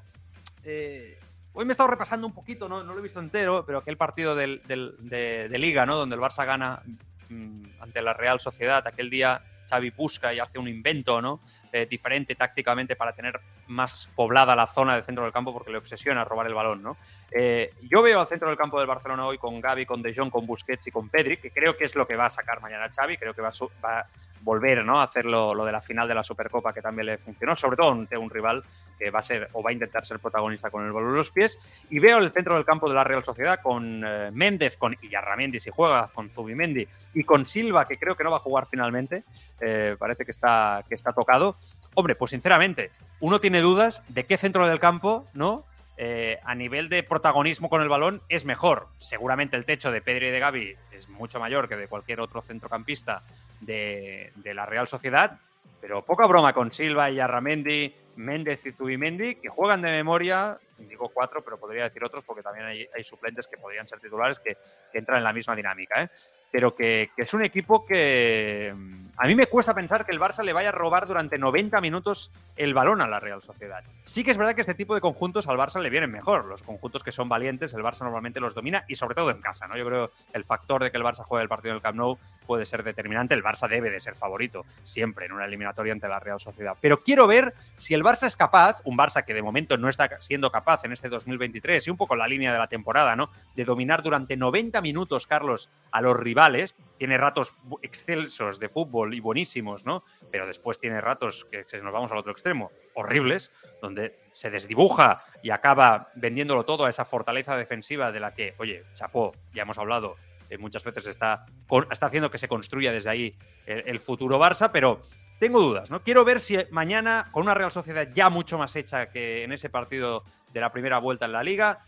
eh, 0.64 1.20
hoy 1.54 1.66
me 1.66 1.72
he 1.72 1.74
estado 1.74 1.90
repasando 1.90 2.28
un 2.28 2.34
poquito, 2.34 2.68
no, 2.68 2.84
no 2.84 2.94
lo 2.94 3.00
he 3.00 3.04
visto 3.04 3.20
entero, 3.20 3.64
pero 3.66 3.80
aquel 3.80 3.98
partido 3.98 4.36
del- 4.36 4.62
del- 4.66 4.96
de, 5.00 5.58
Liga, 5.60 5.86
¿no? 5.86 5.96
Donde 5.98 6.16
el 6.16 6.22
Barça 6.22 6.46
gana 6.46 6.82
mm, 7.30 7.64
ante 7.82 8.02
la 8.02 8.14
Real 8.14 8.40
Sociedad, 8.40 8.86
aquel 8.88 9.10
día 9.10 9.42
Xavi 9.68 9.92
busca 9.92 10.34
y 10.34 10.40
hace 10.40 10.58
un 10.60 10.68
invento, 10.68 11.22
¿no? 11.22 11.42
Eh, 11.72 11.86
diferente 11.86 12.36
tácticamente 12.36 12.96
para 12.96 13.14
tener 13.14 13.40
más 13.68 14.10
poblada 14.16 14.56
la 14.56 14.68
zona 14.68 14.96
del 14.96 15.04
centro 15.04 15.24
del 15.24 15.34
campo 15.34 15.54
porque 15.54 15.72
le 15.72 15.78
obsesiona 15.78 16.24
robar 16.24 16.48
el 16.48 16.54
balón, 16.54 16.82
¿no? 16.82 16.98
Eh, 17.32 17.74
yo 17.84 18.02
veo 18.02 18.22
al 18.22 18.28
centro 18.28 18.48
del 18.48 18.58
campo 18.58 18.80
del 18.80 18.88
Barcelona 18.88 19.26
hoy 19.26 19.38
con 19.38 19.60
Gaby, 19.60 19.86
con 19.86 20.02
De 20.02 20.16
Jong, 20.16 20.30
con 20.30 20.46
Busquets 20.46 20.88
y 20.88 20.92
con 20.92 21.10
Pedri, 21.10 21.38
que 21.38 21.52
creo 21.52 21.76
que 21.76 21.86
es 21.86 21.96
lo 21.96 22.08
que 22.08 22.16
va 22.16 22.28
a 22.28 22.32
sacar 22.32 22.62
mañana 22.62 22.90
Xavi, 22.90 23.18
creo 23.18 23.34
que 23.34 23.42
va 23.42 23.50
a, 23.50 24.00
a 24.00 24.08
volver 24.42 24.84
¿no? 24.86 25.00
a 25.00 25.04
hacer 25.04 25.26
lo, 25.26 25.54
lo 25.54 25.66
de 25.66 25.72
la 25.72 25.82
final 25.82 26.08
de 26.08 26.16
la 26.16 26.24
Supercopa 26.24 26.74
que 26.74 26.82
también 26.82 27.08
le 27.08 27.18
funcionó, 27.18 27.56
sobre 27.56 27.78
todo 27.78 27.92
ante 27.92 28.18
un 28.18 28.30
rival 28.30 28.64
que 28.98 29.12
va 29.12 29.20
a 29.20 29.24
ser 29.24 29.50
o 29.54 29.64
va 29.64 29.70
a 29.70 29.74
intentar 29.74 30.06
ser 30.06 30.20
protagonista 30.20 30.70
con 30.70 30.86
el 30.86 30.92
balón 30.92 31.12
en 31.12 31.18
los 31.18 31.32
pies. 31.32 31.60
Y 31.90 32.00
veo 32.00 32.18
el 32.18 32.32
centro 32.32 32.56
del 32.56 32.66
campo 32.66 32.90
de 32.90 32.96
la 32.96 33.04
Real 33.04 33.24
Sociedad 33.24 33.60
con 33.62 34.04
eh, 34.06 34.32
Méndez, 34.32 34.78
con 34.78 34.98
Illarramendi 35.02 35.60
si 35.60 35.70
juega, 35.70 36.10
con 36.14 36.30
Zubimendi 36.30 36.88
y 37.14 37.24
con 37.24 37.46
Silva, 37.46 37.88
que 37.88 37.98
creo 37.98 38.16
que 38.16 38.24
no 38.24 38.32
va 38.32 38.38
a 38.38 38.42
jugar 38.42 38.66
finalmente, 38.66 39.24
eh, 39.62 39.96
parece 39.98 40.26
que 40.26 40.32
está, 40.32 40.84
que 40.88 40.96
está 40.96 41.14
tocado. 41.14 41.56
Hombre, 41.96 42.16
pues 42.16 42.32
sinceramente, 42.32 42.92
uno 43.20 43.40
tiene 43.40 43.62
dudas 43.62 44.04
de 44.08 44.26
qué 44.26 44.38
centro 44.38 44.68
del 44.68 44.80
campo, 44.80 45.26
¿no? 45.34 45.66
Eh, 46.00 46.38
a 46.44 46.54
nivel 46.54 46.90
de 46.90 47.02
protagonismo 47.02 47.70
con 47.70 47.82
el 47.82 47.90
balón 47.90 48.22
es 48.30 48.46
mejor. 48.46 48.88
Seguramente 49.00 49.58
el 49.58 49.66
techo 49.66 49.92
de 49.92 50.02
Pedri 50.02 50.28
y 50.28 50.30
de 50.30 50.40
Gaby 50.40 50.76
es 50.92 51.10
mucho 51.10 51.40
mayor 51.40 51.68
que 51.68 51.76
de 51.76 51.88
cualquier 51.88 52.20
otro 52.20 52.44
centrocampista 52.44 53.24
de, 53.62 54.32
de 54.36 54.54
la 54.54 54.68
Real 54.68 54.88
Sociedad, 54.88 55.40
pero 55.82 56.04
poca 56.04 56.26
broma 56.28 56.54
con 56.54 56.72
Silva 56.72 57.10
y 57.10 57.20
Arramendi, 57.20 57.94
Méndez 58.16 58.66
y 58.66 58.72
Zubimendi, 58.72 59.36
que 59.36 59.50
juegan 59.50 59.82
de 59.82 59.92
memoria, 59.92 60.58
digo 60.78 61.10
cuatro, 61.14 61.44
pero 61.44 61.60
podría 61.60 61.84
decir 61.84 62.04
otros 62.04 62.24
porque 62.24 62.42
también 62.42 62.66
hay, 62.66 62.88
hay 62.96 63.04
suplentes 63.04 63.48
que 63.48 63.58
podrían 63.58 63.88
ser 63.88 64.00
titulares 64.00 64.40
que, 64.40 64.58
entran 64.94 65.20
en 65.20 65.24
la 65.24 65.34
misma 65.34 65.56
dinámica, 65.56 66.04
¿eh? 66.04 66.10
pero 66.52 66.76
que, 66.76 67.12
que 67.16 67.22
es 67.22 67.34
un 67.34 67.44
equipo 67.44 67.86
que 67.86 68.74
mm, 68.76 69.08
a 69.20 69.26
mí 69.26 69.34
me 69.34 69.48
cuesta 69.48 69.74
pensar 69.74 70.06
que 70.06 70.12
el 70.12 70.20
Barça 70.20 70.44
le 70.44 70.54
vaya 70.54 70.70
a 70.70 70.72
robar 70.72 71.08
durante 71.08 71.40
90 71.40 71.82
minutos 71.82 72.32
el 72.56 72.76
balón 72.76 73.02
a 73.02 73.08
la 73.08 73.20
Real 73.20 73.42
Sociedad. 73.42 73.84
Sí 74.04 74.24
que 74.24 74.30
es 74.30 74.38
verdad 74.38 74.54
que 74.54 74.62
este 74.62 74.76
tipo 74.76 74.94
de 74.94 75.02
conjuntos 75.02 75.48
al 75.48 75.58
Barça 75.58 75.82
le 75.82 75.90
vienen 75.90 76.12
mejor. 76.12 76.46
Los 76.46 76.62
conjuntos 76.62 77.04
que 77.04 77.12
son 77.12 77.28
valientes, 77.28 77.74
el 77.74 77.82
Barça 77.82 78.02
normalmente 78.02 78.40
los 78.40 78.54
domina 78.54 78.86
y 78.88 78.94
sobre 78.94 79.16
todo 79.16 79.32
en 79.32 79.42
casa. 79.42 79.68
¿no? 79.68 79.76
Yo 79.76 79.86
creo 79.88 80.12
el 80.34 80.44
factor 80.44 80.84
de 80.84 80.92
que 80.92 80.98
el 80.98 81.04
Barça 81.04 81.24
juegue 81.24 81.42
el 81.42 81.50
partido 81.50 81.72
en 81.72 81.78
el 81.78 81.82
Camp 81.82 81.98
Nou 81.98 82.20
puede 82.48 82.66
ser 82.66 82.84
determinante. 82.84 83.36
El 83.36 83.44
Barça 83.44 83.68
debe 83.68 83.92
de 83.92 84.00
ser 84.00 84.16
favorito 84.16 84.66
siempre 84.82 85.28
en 85.28 85.34
una 85.34 85.46
eliminatoria 85.46 85.94
ante 85.94 86.08
la 86.08 86.20
Real 86.20 86.40
Sociedad. 86.40 86.76
Pero 86.82 87.04
quiero 87.04 87.28
ver 87.28 87.54
si 87.78 87.94
el 87.94 88.04
Barça 88.04 88.26
es 88.26 88.36
capaz, 88.36 88.82
un 88.86 88.98
Barça 88.98 89.24
que 89.24 89.36
de 89.36 89.44
momento 89.44 89.78
no 89.78 89.90
está 89.90 90.10
siendo 90.22 90.50
capaz 90.52 90.84
en 90.86 90.94
este 90.94 91.10
2023 91.10 91.86
y 91.86 91.92
un 91.92 91.98
poco 91.98 92.16
en 92.16 92.20
la 92.20 92.28
línea 92.28 92.52
de 92.52 92.58
la 92.58 92.68
temporada, 92.68 93.16
¿no? 93.16 93.30
De 93.56 93.66
dominar 93.66 94.02
durante 94.02 94.36
90 94.36 94.82
minutos, 94.82 95.28
Carlos, 95.28 95.70
a 95.92 96.02
los 96.02 96.18
rivales. 96.18 96.76
Tiene 96.98 97.18
ratos 97.18 97.56
excelsos 97.84 98.60
de 98.60 98.70
fútbol 98.70 99.14
y 99.14 99.20
buenísimos, 99.20 99.86
¿no? 99.86 100.04
Pero 100.32 100.48
después 100.48 100.80
tiene 100.80 101.02
ratos 101.02 101.46
que 101.52 101.66
nos 101.82 101.94
vamos 101.94 102.12
al 102.12 102.18
otro 102.18 102.32
extremo, 102.32 102.72
horribles, 102.96 103.52
donde 103.82 104.18
se 104.32 104.50
desdibuja 104.50 105.24
y 105.44 105.52
acaba 105.52 106.12
vendiéndolo 106.16 106.64
todo 106.66 106.86
a 106.86 106.90
esa 106.90 107.06
fortaleza 107.06 107.58
defensiva 107.58 108.12
de 108.12 108.20
la 108.20 108.34
que, 108.34 108.56
oye, 108.58 108.84
chapó, 108.94 109.34
ya 109.54 109.64
hemos 109.64 109.78
hablado, 109.78 110.16
eh, 110.50 110.58
muchas 110.58 110.84
veces 110.84 111.08
está, 111.08 111.46
está 111.92 112.06
haciendo 112.06 112.32
que 112.32 112.38
se 112.38 112.48
construya 112.48 112.92
desde 112.92 113.10
ahí 113.10 113.36
el, 113.66 113.84
el 113.86 114.00
futuro 114.00 114.40
Barça, 114.40 114.70
pero 114.72 115.02
tengo 115.40 115.60
dudas, 115.60 115.92
¿no? 115.92 116.02
Quiero 116.02 116.26
ver 116.26 116.40
si 116.40 116.58
mañana, 116.72 117.30
con 117.32 117.44
una 117.44 117.54
Real 117.54 117.72
Sociedad 117.72 118.08
ya 118.14 118.30
mucho 118.30 118.58
más 118.58 118.76
hecha 118.76 119.10
que 119.10 119.44
en 119.44 119.52
ese 119.52 119.70
partido 119.70 120.24
de 120.54 120.62
la 120.62 120.72
primera 120.72 120.98
vuelta 120.98 121.26
en 121.26 121.34
la 121.34 121.44
Liga, 121.44 121.82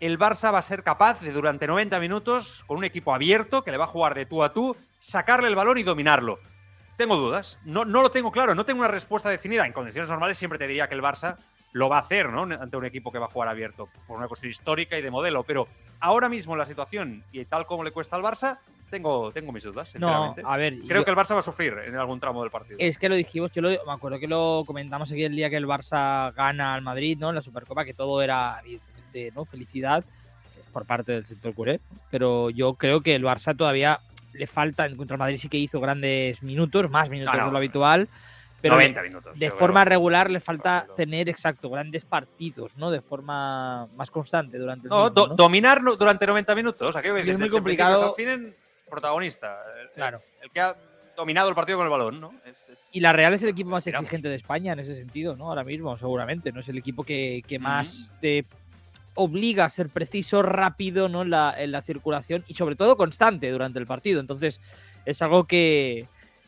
el 0.00 0.18
Barça 0.18 0.52
va 0.52 0.58
a 0.58 0.62
ser 0.62 0.82
capaz 0.82 1.20
de 1.20 1.32
durante 1.32 1.66
90 1.66 1.98
minutos, 2.00 2.64
con 2.66 2.78
un 2.78 2.84
equipo 2.84 3.14
abierto 3.14 3.62
que 3.62 3.70
le 3.70 3.76
va 3.76 3.84
a 3.84 3.88
jugar 3.88 4.14
de 4.14 4.26
tú 4.26 4.42
a 4.42 4.52
tú, 4.52 4.76
sacarle 4.98 5.48
el 5.48 5.56
balón 5.56 5.78
y 5.78 5.82
dominarlo. 5.82 6.38
Tengo 6.96 7.16
dudas, 7.16 7.58
no, 7.64 7.84
no 7.84 8.02
lo 8.02 8.10
tengo 8.10 8.32
claro, 8.32 8.54
no 8.54 8.64
tengo 8.64 8.80
una 8.80 8.88
respuesta 8.88 9.28
definida. 9.28 9.66
En 9.66 9.72
condiciones 9.72 10.08
normales 10.08 10.38
siempre 10.38 10.58
te 10.58 10.66
diría 10.66 10.88
que 10.88 10.94
el 10.94 11.02
Barça 11.02 11.36
lo 11.76 11.90
va 11.90 11.96
a 11.98 12.00
hacer, 12.00 12.30
¿no? 12.30 12.42
Ante 12.44 12.76
un 12.78 12.86
equipo 12.86 13.12
que 13.12 13.18
va 13.18 13.26
a 13.26 13.28
jugar 13.28 13.48
abierto, 13.48 13.90
por 14.06 14.16
una 14.16 14.28
cuestión 14.28 14.50
histórica 14.50 14.96
y 14.96 15.02
de 15.02 15.10
modelo. 15.10 15.42
Pero 15.42 15.68
ahora 16.00 16.26
mismo 16.30 16.56
la 16.56 16.64
situación 16.64 17.22
y 17.32 17.44
tal 17.44 17.66
como 17.66 17.84
le 17.84 17.90
cuesta 17.90 18.16
al 18.16 18.22
Barça, 18.22 18.58
tengo, 18.88 19.30
tengo 19.32 19.52
mis 19.52 19.62
dudas, 19.64 19.94
No, 19.96 20.08
sinceramente. 20.08 20.42
a 20.46 20.56
ver, 20.56 20.74
Creo 20.86 21.00
yo- 21.00 21.04
que 21.04 21.10
el 21.10 21.16
Barça 21.18 21.34
va 21.34 21.40
a 21.40 21.42
sufrir 21.42 21.74
en 21.84 21.94
algún 21.96 22.18
tramo 22.18 22.40
del 22.40 22.50
partido. 22.50 22.78
Es 22.80 22.96
que 22.96 23.10
lo 23.10 23.14
dijimos, 23.14 23.52
yo 23.52 23.60
lo, 23.60 23.68
me 23.68 23.92
acuerdo 23.92 24.18
que 24.18 24.26
lo 24.26 24.64
comentamos 24.66 25.12
aquí 25.12 25.22
el 25.24 25.36
día 25.36 25.50
que 25.50 25.56
el 25.56 25.66
Barça 25.66 26.32
gana 26.34 26.72
al 26.72 26.80
Madrid, 26.80 27.18
¿no? 27.18 27.28
En 27.28 27.34
la 27.34 27.42
Supercopa, 27.42 27.84
que 27.84 27.92
todo 27.92 28.22
era 28.22 28.58
evidentemente, 28.64 29.32
¿no? 29.34 29.44
Felicidad 29.44 30.02
eh, 30.56 30.62
por 30.72 30.86
parte 30.86 31.12
del 31.12 31.26
sector 31.26 31.52
culé. 31.54 31.80
Pero 32.10 32.48
yo 32.48 32.72
creo 32.74 33.02
que 33.02 33.14
el 33.14 33.22
Barça 33.24 33.54
todavía 33.54 34.00
le 34.32 34.46
falta, 34.46 34.88
contra 34.96 35.16
el 35.16 35.18
Madrid 35.18 35.36
sí 35.38 35.48
que 35.50 35.58
hizo 35.58 35.78
grandes 35.80 36.42
minutos, 36.42 36.88
más 36.90 37.10
minutos 37.10 37.34
Ah, 37.34 37.38
no. 37.38 37.46
de 37.46 37.52
lo 37.52 37.58
habitual. 37.58 38.08
Pero 38.60 38.74
90 38.74 39.02
minutos. 39.02 39.38
de 39.38 39.50
forma 39.50 39.82
creo. 39.82 39.90
regular 39.90 40.30
le 40.30 40.40
falta 40.40 40.86
tener, 40.96 41.28
exacto, 41.28 41.68
grandes 41.70 42.04
partidos, 42.04 42.76
¿no? 42.76 42.90
De 42.90 43.00
forma 43.00 43.86
más 43.96 44.10
constante 44.10 44.58
durante 44.58 44.86
el 44.86 44.90
No, 44.90 45.10
do- 45.10 45.28
¿no? 45.28 45.34
dominar 45.34 45.80
durante 45.82 46.26
90 46.26 46.54
minutos. 46.54 46.96
Aquello 46.96 47.14
que 47.16 47.24
Y 47.26 47.30
es 47.30 47.38
muy 47.40 47.50
complicado. 47.50 48.14
fin 48.14 48.54
protagonista. 48.88 49.58
El, 49.82 49.90
Claro. 49.90 50.20
el 50.42 50.50
que 50.50 50.60
ha 50.60 50.74
dominado 51.16 51.48
el 51.48 51.54
partido 51.54 51.78
con 51.78 51.86
el 51.86 51.90
balón, 51.90 52.20
¿no? 52.20 52.32
Es- 52.44 52.68
es- 52.70 52.88
Y 52.92 53.00
la 53.00 53.12
Real 53.12 53.34
es 53.34 53.42
el 53.42 53.48
equipo 53.50 53.70
más 53.70 53.86
exigente 53.86 54.28
de 54.28 54.34
España 54.36 54.72
en 54.72 54.78
ese 54.80 54.94
sentido, 54.94 55.36
¿no? 55.36 55.48
Ahora 55.48 55.64
mismo, 55.64 55.96
seguramente. 55.98 56.52
No 56.52 56.60
es 56.60 56.68
el 56.68 56.78
equipo 56.78 57.04
que, 57.04 57.42
que 57.46 57.58
más 57.58 58.12
te 58.20 58.44
obliga 59.14 59.64
a 59.64 59.70
ser 59.70 59.88
preciso, 59.88 60.42
rápido, 60.42 61.08
¿no? 61.08 61.22
En 61.22 61.30
la, 61.30 61.54
en 61.56 61.72
la 61.72 61.80
circulación 61.82 62.44
y 62.48 62.54
sobre 62.54 62.76
todo 62.76 62.96
constante 62.96 63.50
durante 63.50 63.78
el 63.78 63.86
partido. 63.86 64.20
Entonces, 64.20 64.60
es 65.06 65.22
algo 65.22 65.44
que 65.44 66.06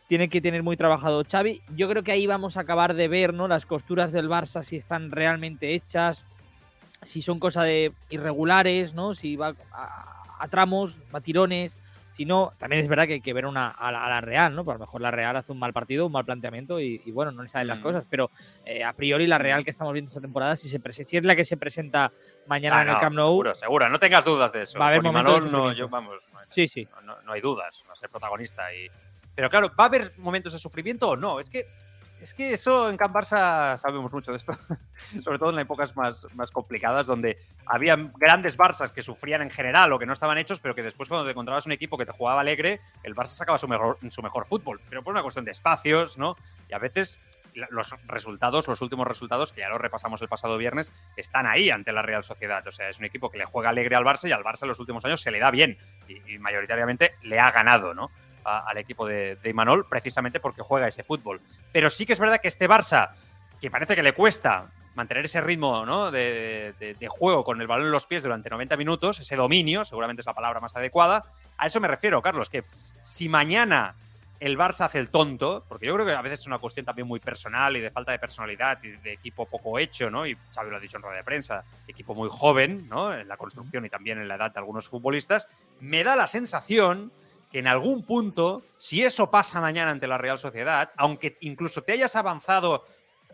tiene 0.09 0.29
que 0.29 0.41
tener 0.41 0.63
muy 0.63 0.77
trabajado 0.77 1.23
Xavi. 1.31 1.61
Yo 1.77 1.89
creo 1.89 2.03
que 2.03 2.13
ahí 2.13 2.27
vamos 2.27 2.57
a 2.57 2.61
acabar 2.61 2.95
de 2.95 3.09
ver, 3.09 3.35
¿no? 3.35 3.47
Las 3.47 3.67
costuras 3.67 4.11
del 4.11 4.29
Barça, 4.29 4.63
si 4.65 4.77
están 4.77 5.11
realmente 5.13 5.75
hechas, 5.75 6.25
si 7.05 7.23
son 7.23 7.39
cosa 7.39 7.63
de 7.63 7.93
irregulares, 8.09 8.95
¿no? 8.95 9.15
Si 9.15 9.37
va 9.37 9.55
a, 9.73 10.25
a 10.41 10.49
tramos, 10.49 10.99
va 11.15 11.19
a 11.19 11.23
tirones. 11.23 11.79
Si 12.11 12.25
no, 12.25 12.53
también 12.59 12.81
es 12.83 12.89
verdad 12.89 13.07
que 13.07 13.13
hay 13.13 13.21
que 13.21 13.35
ver 13.35 13.45
una, 13.47 13.69
a, 13.69 13.93
la, 13.93 14.05
a 14.07 14.09
la 14.09 14.21
Real, 14.23 14.53
¿no? 14.55 14.65
Porque 14.65 14.77
a 14.77 14.79
lo 14.79 14.87
mejor 14.87 15.03
la 15.03 15.11
Real 15.11 15.37
hace 15.37 15.53
un 15.53 15.59
mal 15.59 15.75
partido, 15.75 16.07
un 16.07 16.13
mal 16.13 16.25
planteamiento 16.25 16.81
y, 16.81 17.01
y 17.05 17.13
bueno, 17.13 17.31
no 17.31 17.43
le 17.43 17.49
salen 17.51 17.69
las 17.69 17.79
Mm. 17.79 17.83
cosas. 17.83 18.05
Pero 18.09 18.31
eh, 18.65 18.83
a 18.83 18.95
priori 18.95 19.27
la 19.27 19.37
Real 19.39 19.63
que 19.63 19.71
estamos 19.71 19.93
viendo 19.93 20.09
esta 20.09 20.21
temporada, 20.23 20.57
si, 20.57 20.69
se 20.71 20.81
si 21.05 21.17
es 21.19 21.25
la 21.25 21.37
que 21.37 21.45
se 21.45 21.59
presenta 21.59 22.11
mañana 22.47 22.79
Ah, 22.79 22.83
en 22.83 22.89
el 22.89 22.95
no, 22.95 23.01
Camp 23.01 23.15
Nou, 23.15 23.29
Seguro, 23.35 23.55
seguro. 23.55 23.89
No 23.91 23.99
tengas 24.01 24.25
dudas 24.25 24.51
de 24.53 24.63
eso. 24.63 24.79
Va 24.79 24.87
a 24.87 24.89
haber 24.89 25.03
Con 25.03 25.11
Imanol, 25.11 25.53
no, 25.53 25.71
yo, 25.73 25.89
vamos, 25.91 26.17
no, 26.33 26.41
sí, 26.51 26.67
sí. 26.67 26.89
no- 27.05 27.21
no 27.21 27.33
hay 27.33 27.43
dudas. 27.43 27.83
Va 27.87 27.93
a 27.93 27.97
ser 27.97 28.09
protagonista. 28.09 28.75
Y... 28.75 28.89
Pero 29.39 29.51
claro, 29.51 29.69
¿va 29.79 29.85
a 29.85 29.87
haber 29.87 30.15
momentos 30.19 30.53
de 30.53 30.59
sufrimiento 30.59 31.11
o 31.11 31.17
no? 31.17 31.39
Es 31.39 31.49
que, 31.49 31.69
es 32.21 32.35
que 32.35 32.55
eso 32.55 32.91
en 32.91 32.97
Camp 32.97 33.15
Barça 33.15 33.79
sabemos 33.79 34.13
mucho 34.13 34.33
de 34.33 34.39
esto. 34.39 34.53
Sobre 35.23 35.39
todo 35.39 35.53
en 35.53 35.61
épocas 35.61 35.95
más, 35.95 36.27
más 36.35 36.51
complicadas, 36.51 37.07
donde 37.07 37.39
había 37.65 37.95
grandes 38.17 38.59
Barças 38.59 38.91
que 38.91 39.01
sufrían 39.01 39.41
en 39.41 39.51
general 39.51 39.93
o 39.93 39.99
que 40.01 40.07
no 40.07 40.13
estaban 40.13 40.39
hechos, 40.39 40.59
pero 40.59 40.75
que 40.75 40.83
después 40.83 41.09
cuando 41.09 41.25
te 41.25 41.31
encontrabas 41.31 41.67
un 41.67 41.71
equipo 41.71 41.97
que 41.97 42.05
te 42.05 42.11
jugaba 42.11 42.41
alegre, 42.41 42.81
el 43.05 43.15
Barça 43.15 43.37
sacaba 43.37 43.59
su 43.59 43.69
mejor, 43.69 43.99
su 44.11 44.23
mejor 44.23 44.45
fútbol. 44.45 44.81
Pero 44.91 45.05
por 45.05 45.13
una 45.13 45.23
cuestión 45.23 45.45
de 45.45 45.53
espacios, 45.53 46.19
¿no? 46.19 46.35
Y 46.69 46.75
a 46.75 46.79
veces 46.81 47.21
los 47.71 47.95
resultados, 48.09 48.67
los 48.67 48.83
últimos 48.83 49.07
resultados, 49.07 49.53
que 49.53 49.61
ya 49.61 49.69
los 49.69 49.81
repasamos 49.81 50.21
el 50.21 50.29
pasado 50.29 50.59
viernes, 50.59 50.93
están 51.17 51.47
ahí 51.47 51.71
ante 51.71 51.93
la 51.93 52.03
Real 52.03 52.25
Sociedad. 52.25 52.67
O 52.67 52.73
sea, 52.73 52.89
es 52.89 52.99
un 52.99 53.05
equipo 53.05 53.31
que 53.31 53.39
le 53.39 53.45
juega 53.45 53.69
alegre 53.69 53.95
al 53.95 54.05
Barça 54.05 54.29
y 54.29 54.33
al 54.33 54.43
Barça 54.43 54.63
en 54.63 54.71
los 54.71 54.81
últimos 54.81 55.05
años 55.05 55.21
se 55.21 55.31
le 55.31 55.39
da 55.39 55.53
bien 55.53 55.79
y, 56.09 56.35
y 56.35 56.39
mayoritariamente 56.41 57.15
le 57.23 57.39
ha 57.39 57.53
ganado, 57.53 57.95
¿no? 57.95 58.11
Al 58.49 58.79
equipo 58.79 59.07
de, 59.07 59.37
de 59.37 59.51
Imanol, 59.51 59.87
precisamente 59.87 60.41
porque 60.41 60.63
juega 60.63 60.87
ese 60.87 61.05
fútbol. 61.05 61.41
Pero 61.73 61.91
sí 61.91 62.07
que 62.07 62.15
es 62.15 62.21
verdad 62.21 62.41
que 62.41 62.49
este 62.49 62.69
Barça, 62.69 63.11
que 63.61 63.71
parece 63.71 63.95
que 63.95 64.03
le 64.03 64.15
cuesta 64.15 64.71
mantener 64.95 65.27
ese 65.27 65.41
ritmo 65.41 65.87
¿no? 65.87 66.11
de 66.11 67.09
juego 67.09 67.45
con 67.45 67.61
el 67.61 67.69
balón 67.69 67.87
en 67.87 67.93
los 67.93 68.07
pies 68.07 68.25
durante 68.25 68.51
90 68.51 68.77
minutos, 68.77 69.21
ese 69.21 69.37
dominio, 69.37 69.85
seguramente 69.85 70.23
es 70.23 70.27
la 70.27 70.35
palabra 70.35 70.59
más 70.59 70.75
adecuada, 70.75 71.25
a 71.59 71.67
eso 71.67 71.81
me 71.81 71.89
refiero, 71.89 72.23
Carlos, 72.23 72.49
que 72.49 72.65
si 73.01 73.29
mañana 73.29 73.95
el 74.41 74.57
Barça 74.57 74.85
hace 74.85 75.01
el 75.01 75.11
tonto, 75.11 75.65
porque 75.69 75.87
yo 75.87 75.95
creo 75.95 76.07
que 76.07 76.13
a 76.13 76.23
veces 76.23 76.41
es 76.41 76.47
una 76.47 76.59
cuestión 76.59 76.87
también 76.87 77.09
muy 77.09 77.19
personal 77.19 77.77
y 77.77 77.81
de 77.81 77.91
falta 77.91 78.13
de 78.13 78.21
personalidad 78.21 78.79
y 78.85 78.91
de 78.91 79.13
equipo 79.13 79.47
poco 79.47 79.79
hecho, 79.79 80.11
¿no? 80.11 80.27
Y 80.27 80.37
Xavi 80.55 80.71
lo 80.71 80.77
ha 80.77 80.81
dicho 80.81 80.97
en 80.97 81.03
rueda 81.03 81.17
de 81.17 81.25
prensa, 81.25 81.65
equipo 81.89 82.15
muy 82.15 82.29
joven, 82.31 82.89
¿no? 82.89 83.13
En 83.13 83.27
la 83.27 83.37
construcción 83.37 83.85
y 83.85 83.91
también 83.91 84.19
en 84.19 84.29
la 84.29 84.37
edad 84.37 84.53
de 84.53 84.61
algunos 84.61 84.89
futbolistas, 84.89 85.49
me 85.81 86.05
da 86.05 86.15
la 86.15 86.29
sensación 86.29 87.11
que 87.51 87.61
en 87.61 87.67
algún 87.67 88.05
punto, 88.05 88.63
si 88.77 89.03
eso 89.03 89.31
pasa 89.31 89.61
mañana 89.61 89.91
ante 89.91 90.07
la 90.07 90.19
Real 90.19 90.39
Sociedad, 90.39 90.91
aunque 90.97 91.39
incluso 91.41 91.83
te 91.83 91.93
hayas 91.93 92.15
avanzado 92.17 92.85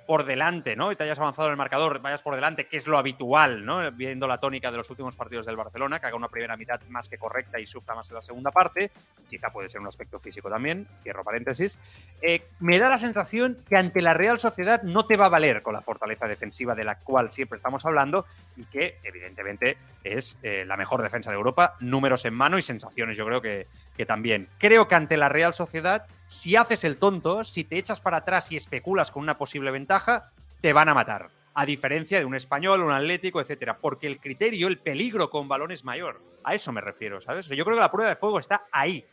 por 0.06 0.24
delante, 0.24 0.76
¿no? 0.76 0.92
Y 0.92 0.96
te 0.96 1.04
hayas 1.04 1.18
avanzado 1.18 1.48
en 1.48 1.52
el 1.52 1.56
marcador, 1.56 2.00
vayas 2.00 2.22
por 2.22 2.34
delante, 2.34 2.66
que 2.66 2.76
es 2.76 2.86
lo 2.86 2.98
habitual, 2.98 3.64
¿no? 3.64 3.90
Viendo 3.92 4.26
la 4.26 4.38
tónica 4.38 4.70
de 4.70 4.76
los 4.76 4.90
últimos 4.90 5.16
partidos 5.16 5.46
del 5.46 5.56
Barcelona, 5.56 6.00
que 6.00 6.06
haga 6.06 6.16
una 6.16 6.28
primera 6.28 6.56
mitad 6.56 6.80
más 6.88 7.08
que 7.08 7.18
correcta 7.18 7.58
y 7.58 7.66
sufra 7.66 7.94
más 7.94 8.08
en 8.10 8.16
la 8.16 8.22
segunda 8.22 8.50
parte, 8.50 8.90
quizá 9.28 9.50
puede 9.50 9.68
ser 9.68 9.80
un 9.80 9.86
aspecto 9.86 10.18
físico 10.18 10.50
también, 10.50 10.86
cierro 11.02 11.24
paréntesis, 11.24 11.78
eh, 12.20 12.46
me 12.60 12.78
da 12.78 12.88
la 12.88 12.98
sensación 12.98 13.58
que 13.68 13.76
ante 13.76 14.00
la 14.02 14.14
Real 14.14 14.38
Sociedad 14.38 14.82
no 14.82 15.06
te 15.06 15.16
va 15.16 15.26
a 15.26 15.30
valer 15.30 15.62
con 15.62 15.74
la 15.74 15.82
fortaleza 15.82 16.26
defensiva 16.26 16.74
de 16.74 16.84
la 16.84 16.98
cual 16.98 17.30
siempre 17.30 17.56
estamos 17.56 17.84
hablando 17.86 18.26
y 18.56 18.64
que 18.64 18.98
evidentemente 19.02 19.78
es 20.02 20.38
eh, 20.42 20.64
la 20.66 20.76
mejor 20.76 21.02
defensa 21.02 21.30
de 21.30 21.36
Europa, 21.36 21.76
números 21.80 22.24
en 22.24 22.34
mano 22.34 22.58
y 22.58 22.62
sensaciones 22.62 23.16
yo 23.16 23.26
creo 23.26 23.40
que, 23.40 23.66
que 23.96 24.06
también. 24.06 24.48
Creo 24.58 24.88
que 24.88 24.94
ante 24.94 25.16
la 25.16 25.28
Real 25.28 25.54
Sociedad, 25.54 26.06
si 26.34 26.56
haces 26.56 26.82
el 26.82 26.96
tonto, 26.96 27.44
si 27.44 27.62
te 27.62 27.78
echas 27.78 28.00
para 28.00 28.16
atrás 28.16 28.50
y 28.50 28.56
especulas 28.56 29.12
con 29.12 29.22
una 29.22 29.38
posible 29.38 29.70
ventaja, 29.70 30.32
te 30.60 30.72
van 30.72 30.88
a 30.88 30.94
matar. 30.94 31.28
A 31.54 31.64
diferencia 31.64 32.18
de 32.18 32.24
un 32.24 32.34
español, 32.34 32.82
un 32.82 32.90
atlético, 32.90 33.40
etcétera. 33.40 33.78
Porque 33.78 34.08
el 34.08 34.18
criterio, 34.18 34.66
el 34.66 34.78
peligro 34.78 35.30
con 35.30 35.46
balón 35.46 35.70
es 35.70 35.84
mayor. 35.84 36.20
A 36.42 36.52
eso 36.52 36.72
me 36.72 36.80
refiero, 36.80 37.20
¿sabes? 37.20 37.46
Yo 37.46 37.64
creo 37.64 37.76
que 37.76 37.82
la 37.82 37.90
prueba 37.92 38.10
de 38.10 38.16
fuego 38.16 38.40
está 38.40 38.66
ahí. 38.72 39.06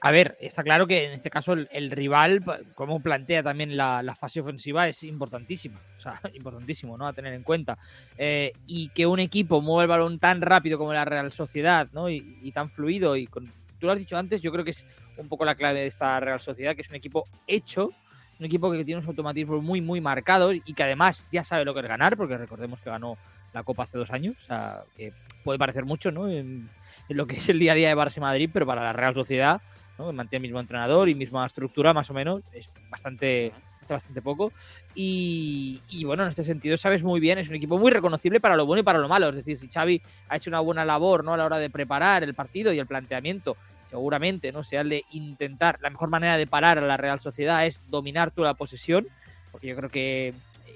A 0.00 0.10
ver, 0.12 0.38
está 0.40 0.62
claro 0.62 0.86
que 0.86 1.04
en 1.04 1.12
este 1.12 1.28
caso 1.28 1.52
el, 1.52 1.90
rival, 1.90 2.42
como 2.74 3.00
plantea 3.00 3.42
también 3.42 3.76
la, 3.76 4.16
fase 4.18 4.40
ofensiva, 4.40 4.88
es 4.88 5.02
importantísima. 5.02 5.78
O 5.98 6.00
sea, 6.00 6.22
importantísimo, 6.32 6.96
¿no? 6.96 7.06
A 7.06 7.12
tener 7.12 7.34
en 7.34 7.42
cuenta. 7.42 7.76
Eh, 8.16 8.54
y 8.66 8.88
que 8.88 9.04
un 9.04 9.20
equipo 9.20 9.60
mueva 9.60 9.82
el 9.82 9.88
balón 9.88 10.18
tan 10.18 10.40
rápido 10.40 10.78
como 10.78 10.94
la 10.94 11.04
Real 11.04 11.32
Sociedad, 11.32 11.88
¿no? 11.92 12.08
Y 12.08 12.50
tan 12.54 12.70
fluido. 12.70 13.14
Y 13.14 13.26
con, 13.26 13.52
tú 13.80 13.86
lo 13.86 13.92
has 13.92 13.98
dicho 13.98 14.16
antes, 14.16 14.42
yo 14.42 14.52
creo 14.52 14.64
que 14.64 14.70
es 14.70 14.86
un 15.16 15.28
poco 15.28 15.44
la 15.44 15.54
clave 15.54 15.80
de 15.80 15.86
esta 15.86 16.20
Real 16.20 16.40
Sociedad, 16.40 16.76
que 16.76 16.82
es 16.82 16.88
un 16.88 16.94
equipo 16.94 17.26
hecho, 17.46 17.90
un 18.38 18.46
equipo 18.46 18.70
que 18.70 18.84
tiene 18.84 18.98
unos 18.98 19.08
automatismos 19.08 19.62
muy, 19.62 19.80
muy 19.80 20.00
marcados 20.00 20.54
y 20.64 20.72
que 20.72 20.82
además 20.82 21.26
ya 21.32 21.42
sabe 21.42 21.64
lo 21.64 21.74
que 21.74 21.80
es 21.80 21.88
ganar, 21.88 22.16
porque 22.16 22.36
recordemos 22.38 22.80
que 22.80 22.90
ganó 22.90 23.18
la 23.52 23.62
Copa 23.64 23.82
hace 23.82 23.98
dos 23.98 24.10
años, 24.10 24.36
o 24.44 24.46
sea, 24.46 24.84
que 24.96 25.12
puede 25.42 25.58
parecer 25.58 25.84
mucho, 25.84 26.12
¿no? 26.12 26.28
En, 26.28 26.70
en 27.08 27.16
lo 27.16 27.26
que 27.26 27.36
es 27.36 27.48
el 27.48 27.58
día 27.58 27.72
a 27.72 27.74
día 27.74 27.88
de 27.88 27.96
Barça 27.96 28.18
y 28.18 28.20
Madrid, 28.20 28.50
pero 28.52 28.66
para 28.66 28.82
la 28.82 28.92
Real 28.92 29.14
Sociedad 29.14 29.60
¿no? 29.98 30.12
mantiene 30.12 30.46
el 30.46 30.50
mismo 30.50 30.60
entrenador 30.60 31.08
y 31.08 31.14
misma 31.14 31.46
estructura 31.46 31.92
más 31.92 32.08
o 32.10 32.14
menos, 32.14 32.42
es 32.52 32.70
bastante, 32.88 33.52
bastante 33.94 34.22
poco. 34.22 34.52
Y, 34.94 35.80
y, 35.90 36.04
bueno, 36.04 36.24
en 36.24 36.30
este 36.30 36.44
sentido 36.44 36.76
sabes 36.76 37.02
muy 37.02 37.20
bien, 37.20 37.38
es 37.38 37.48
un 37.48 37.54
equipo 37.54 37.78
muy 37.78 37.90
reconocible 37.90 38.40
para 38.40 38.56
lo 38.56 38.66
bueno 38.66 38.80
y 38.80 38.84
para 38.84 38.98
lo 38.98 39.08
malo. 39.08 39.28
Es 39.30 39.36
decir, 39.36 39.58
si 39.58 39.68
Xavi 39.68 40.02
ha 40.28 40.36
hecho 40.36 40.50
una 40.50 40.60
buena 40.60 40.84
labor 40.84 41.24
¿no? 41.24 41.34
a 41.34 41.36
la 41.36 41.44
hora 41.44 41.58
de 41.58 41.70
preparar 41.70 42.22
el 42.22 42.34
partido 42.34 42.72
y 42.72 42.78
el 42.78 42.86
planteamiento, 42.86 43.56
seguramente 43.88 44.52
no 44.52 44.62
sea 44.62 44.82
el 44.82 44.88
de 44.88 45.04
intentar, 45.12 45.78
la 45.80 45.90
mejor 45.90 46.08
manera 46.08 46.36
de 46.36 46.46
parar 46.46 46.78
a 46.78 46.82
la 46.82 46.96
Real 46.96 47.20
Sociedad 47.20 47.66
es 47.66 47.82
dominar 47.90 48.30
tú 48.30 48.42
la 48.42 48.54
posesión, 48.54 49.06
porque 49.50 49.66
yo 49.66 49.76
creo 49.76 49.90
que 49.90 50.34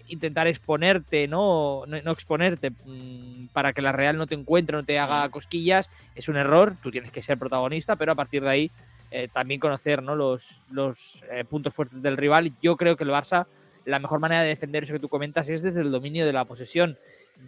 intentar 0.09 0.47
exponerte, 0.47 1.29
no, 1.29 1.85
no, 1.87 2.01
no 2.03 2.11
exponerte 2.11 2.71
mmm, 2.71 3.47
para 3.53 3.73
que 3.73 3.83
la 3.83 3.93
Real 3.93 4.19
no 4.19 4.27
te 4.27 4.35
encuentre, 4.35 4.77
no 4.77 4.85
te 4.85 4.99
haga 4.99 5.29
cosquillas, 5.31 5.89
es 6.15 6.29
un 6.29 6.37
error, 6.37 6.77
tú 6.83 6.91
tienes 6.91 7.11
que 7.11 7.23
ser 7.23 7.39
protagonista, 7.39 7.97
pero 7.97 8.13
a 8.13 8.15
partir 8.15 8.43
de 8.43 8.51
ahí 8.51 8.71
eh, 9.17 9.29
también 9.33 9.61
conocer 9.61 10.03
¿no? 10.03 10.17
los, 10.17 10.61
los 10.73 11.23
eh, 11.31 11.45
puntos 11.45 11.73
fuertes 11.73 12.03
del 12.03 12.17
rival. 12.17 12.53
Yo 12.61 12.77
creo 12.77 12.97
que 12.97 13.05
el 13.05 13.11
Barça, 13.11 13.47
la 13.85 14.01
mejor 14.01 14.19
manera 14.19 14.43
de 14.43 14.49
defender 14.49 14.83
eso 14.83 14.93
que 14.93 14.99
tú 14.99 15.09
comentas 15.09 15.49
es 15.49 15.63
desde 15.63 15.83
el 15.83 15.93
dominio 15.93 16.27
de 16.27 16.33
la 16.33 16.45
posesión. 16.45 16.99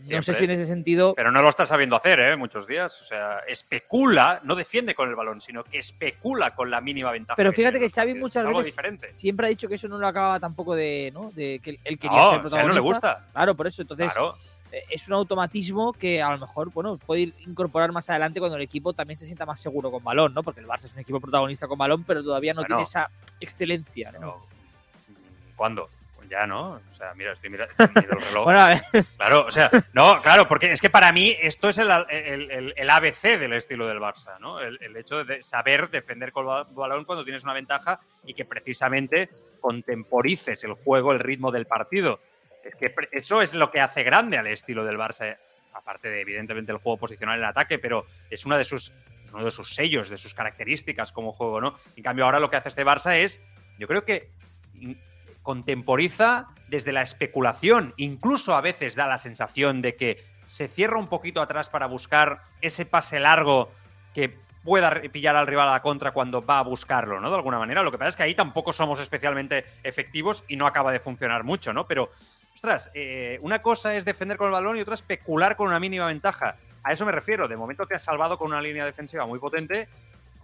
No 0.09 0.22
sé 0.22 0.35
si 0.35 0.44
en 0.44 0.50
ese 0.50 0.64
sentido. 0.64 1.14
Pero 1.16 1.33
no 1.33 1.42
lo 1.42 1.48
está 1.48 1.66
sabiendo 1.66 1.96
hacer, 1.96 2.20
¿eh? 2.20 2.37
Muchos 2.37 2.68
días. 2.68 3.00
O 3.00 3.05
sea, 3.05 3.38
especula, 3.48 4.40
no 4.44 4.55
defiende 4.55 4.94
con 4.94 5.09
el 5.09 5.16
balón, 5.16 5.40
sino 5.40 5.64
que 5.64 5.79
especula 5.79 6.55
con 6.55 6.70
la 6.70 6.81
mínima 6.81 7.11
ventaja. 7.11 7.37
Pero 7.37 7.52
fíjate 7.52 7.81
que, 7.81 7.87
que 7.87 7.92
Xavi 7.92 8.14
muchas 8.14 8.46
veces 8.46 8.66
diferente. 8.66 9.11
siempre 9.11 9.46
ha 9.46 9.48
dicho 9.48 9.68
que 9.68 9.74
eso 9.74 9.88
no 9.88 9.98
lo 9.98 10.07
acababa 10.07 10.38
tampoco 10.38 10.76
de. 10.76 11.11
¿no? 11.12 11.33
De 11.33 11.59
que 11.61 11.81
él 11.83 11.98
quería 11.98 12.16
no, 12.16 12.31
ser 12.31 12.40
protagonista. 12.42 12.46
O 12.46 12.50
sea, 12.50 12.64
no 12.64 12.74
le 12.74 12.81
gusta. 12.81 13.29
Claro, 13.33 13.57
por 13.57 13.66
eso. 13.66 13.83
Entonces, 13.83 14.12
claro. 14.12 14.37
Eh, 14.72 14.83
es 14.90 15.07
un 15.09 15.14
automatismo 15.14 15.92
que 15.92 16.20
a 16.22 16.31
lo 16.33 16.38
mejor, 16.38 16.70
bueno, 16.72 16.96
puede 16.98 17.20
ir 17.22 17.35
incorporar 17.46 17.92
más 17.92 18.09
adelante 18.11 18.40
cuando 18.40 18.57
el 18.57 18.62
equipo 18.62 18.92
también 18.92 19.18
se 19.18 19.24
sienta 19.26 19.46
más 19.46 19.61
seguro 19.61 19.90
con 19.90 20.02
balón, 20.05 20.35
¿no? 20.35 20.42
Porque 20.42 20.61
el 20.61 20.66
Barça 20.66 20.85
es 20.85 20.92
un 20.92 20.98
equipo 21.00 21.20
protagonista 21.20 21.66
con 21.68 21.79
balón, 21.79 22.05
pero 22.05 22.22
todavía 22.22 22.52
no 22.55 22.62
Bueno, 22.62 22.76
tiene 22.76 22.83
esa 22.83 23.11
excelencia, 23.40 24.12
¿no? 24.12 24.18
Pero, 24.20 24.46
¿Cuándo? 25.57 25.88
Pues 26.16 26.29
ya, 26.29 26.46
¿no? 26.46 26.70
O 26.72 26.92
sea, 26.92 27.14
mira, 27.14 27.33
estoy 27.33 27.50
mira- 27.50 27.64
estoy 27.70 27.87
mirando 27.88 28.16
el 28.18 28.22
reloj. 28.26 28.44
Bueno, 28.44 28.61
a 28.61 28.68
ver, 28.68 28.83
Claro, 29.16 29.46
o 29.46 29.50
sea, 29.50 29.70
no, 29.92 30.20
claro, 30.22 30.48
porque 30.48 30.72
es 30.72 30.81
que 30.81 30.90
para 30.90 31.12
mí 31.12 31.35
esto 31.40 31.68
es 31.68 31.79
el, 31.79 31.88
el- 32.11 32.50
el- 32.50 32.74
el 32.76 32.90
ABC 32.90 33.38
del 33.38 33.52
estilo 33.52 33.87
del 33.87 33.98
Barça, 34.00 34.38
¿no? 34.40 34.61
El, 34.61 34.79
el 34.83 34.96
hecho 34.96 35.24
de 35.24 35.42
saber 35.42 35.88
defender 35.90 36.33
con 36.33 36.46
balón 36.74 37.05
cuando 37.05 37.24
tienes 37.24 37.44
una 37.44 37.52
ventaja 37.55 38.00
y 38.24 38.35
que 38.35 38.44
precisamente 38.44 39.31
contemporices 39.61 40.62
el 40.64 40.72
juego, 40.74 41.12
el 41.12 41.20
ritmo 41.20 41.50
del 41.52 41.66
partido. 41.66 42.20
Es 42.66 42.74
que 42.74 42.94
eso 43.12 43.42
es 43.42 43.55
lo 43.55 43.70
que 43.70 43.81
hace 43.81 44.02
grande 44.02 44.38
al 44.38 44.46
estilo 44.46 44.85
del 44.85 44.98
Barça, 44.98 45.37
aparte 45.72 46.09
de 46.11 46.20
evidentemente 46.20 46.72
el 46.72 46.79
juego 46.79 46.98
posicional 46.98 47.37
en 47.37 47.44
el 47.44 47.50
ataque, 47.50 47.79
pero 47.79 48.07
es 48.31 48.44
una 48.46 48.59
de 48.59 48.64
sus 48.64 48.92
uno 49.33 49.44
de 49.44 49.50
sus 49.50 49.74
sellos, 49.74 50.09
de 50.09 50.16
sus 50.16 50.35
características 50.35 51.12
como 51.12 51.33
juego, 51.33 51.61
¿no? 51.61 51.74
En 51.96 52.02
cambio, 52.02 52.24
ahora 52.24 52.38
lo 52.40 52.48
que 52.48 52.57
hace 52.57 52.68
este 52.68 52.87
Barça 52.87 53.16
es, 53.16 53.40
yo 53.76 53.88
creo 53.88 54.05
que 54.05 54.31
in- 54.74 55.00
contemporiza 55.42 56.48
desde 56.68 56.92
la 56.92 57.02
especulación, 57.02 57.92
incluso 57.96 58.55
a 58.55 58.61
veces 58.61 58.94
da 58.94 59.07
la 59.07 59.18
sensación 59.18 59.83
de 59.83 59.96
que 59.96 60.24
se 60.44 60.68
cierra 60.68 60.98
un 60.98 61.09
poquito 61.09 61.42
atrás 61.42 61.68
para 61.68 61.87
buscar 61.87 62.42
ese 62.61 62.87
pase 62.87 63.18
largo 63.18 63.72
que 64.14 64.38
pueda 64.62 64.90
pillar 65.12 65.37
al 65.37 65.46
rival 65.46 65.68
a 65.68 65.72
la 65.72 65.83
contra 65.83 66.12
cuando 66.12 66.44
va 66.44 66.59
a 66.59 66.62
buscarlo, 66.62 67.20
¿no? 67.20 67.29
De 67.31 67.37
alguna 67.37 67.59
manera. 67.59 67.83
Lo 67.83 67.92
que 67.92 67.98
pasa 67.98 68.09
es 68.09 68.16
que 68.16 68.22
ahí 68.24 68.35
tampoco 68.35 68.72
somos 68.72 68.98
especialmente 69.00 69.64
efectivos 69.85 70.44
y 70.48 70.57
no 70.57 70.66
acaba 70.66 70.90
de 70.92 70.98
funcionar 71.00 71.44
mucho, 71.44 71.72
¿no? 71.72 71.87
Pero, 71.87 72.11
ostras, 72.66 72.90
eh, 72.94 73.38
una 73.42 73.62
cosa 73.62 73.94
es 73.94 74.05
defender 74.05 74.37
con 74.37 74.48
el 74.48 74.52
balón 74.52 74.76
y 74.76 74.81
otra 74.81 74.94
especular 74.94 75.55
con 75.55 75.68
una 75.68 75.79
mínima 75.79 76.07
ventaja. 76.07 76.57
A 76.83 76.92
eso 76.92 77.07
me 77.07 77.12
refiero. 77.12 77.46
De 77.46 77.57
momento 77.57 77.87
te 77.87 77.94
has 77.94 78.02
salvado 78.02 78.37
con 78.37 78.48
una 78.48 78.61
línea 78.61 78.85
defensiva 78.85 79.24
muy 79.24 79.38
potente, 79.38 79.88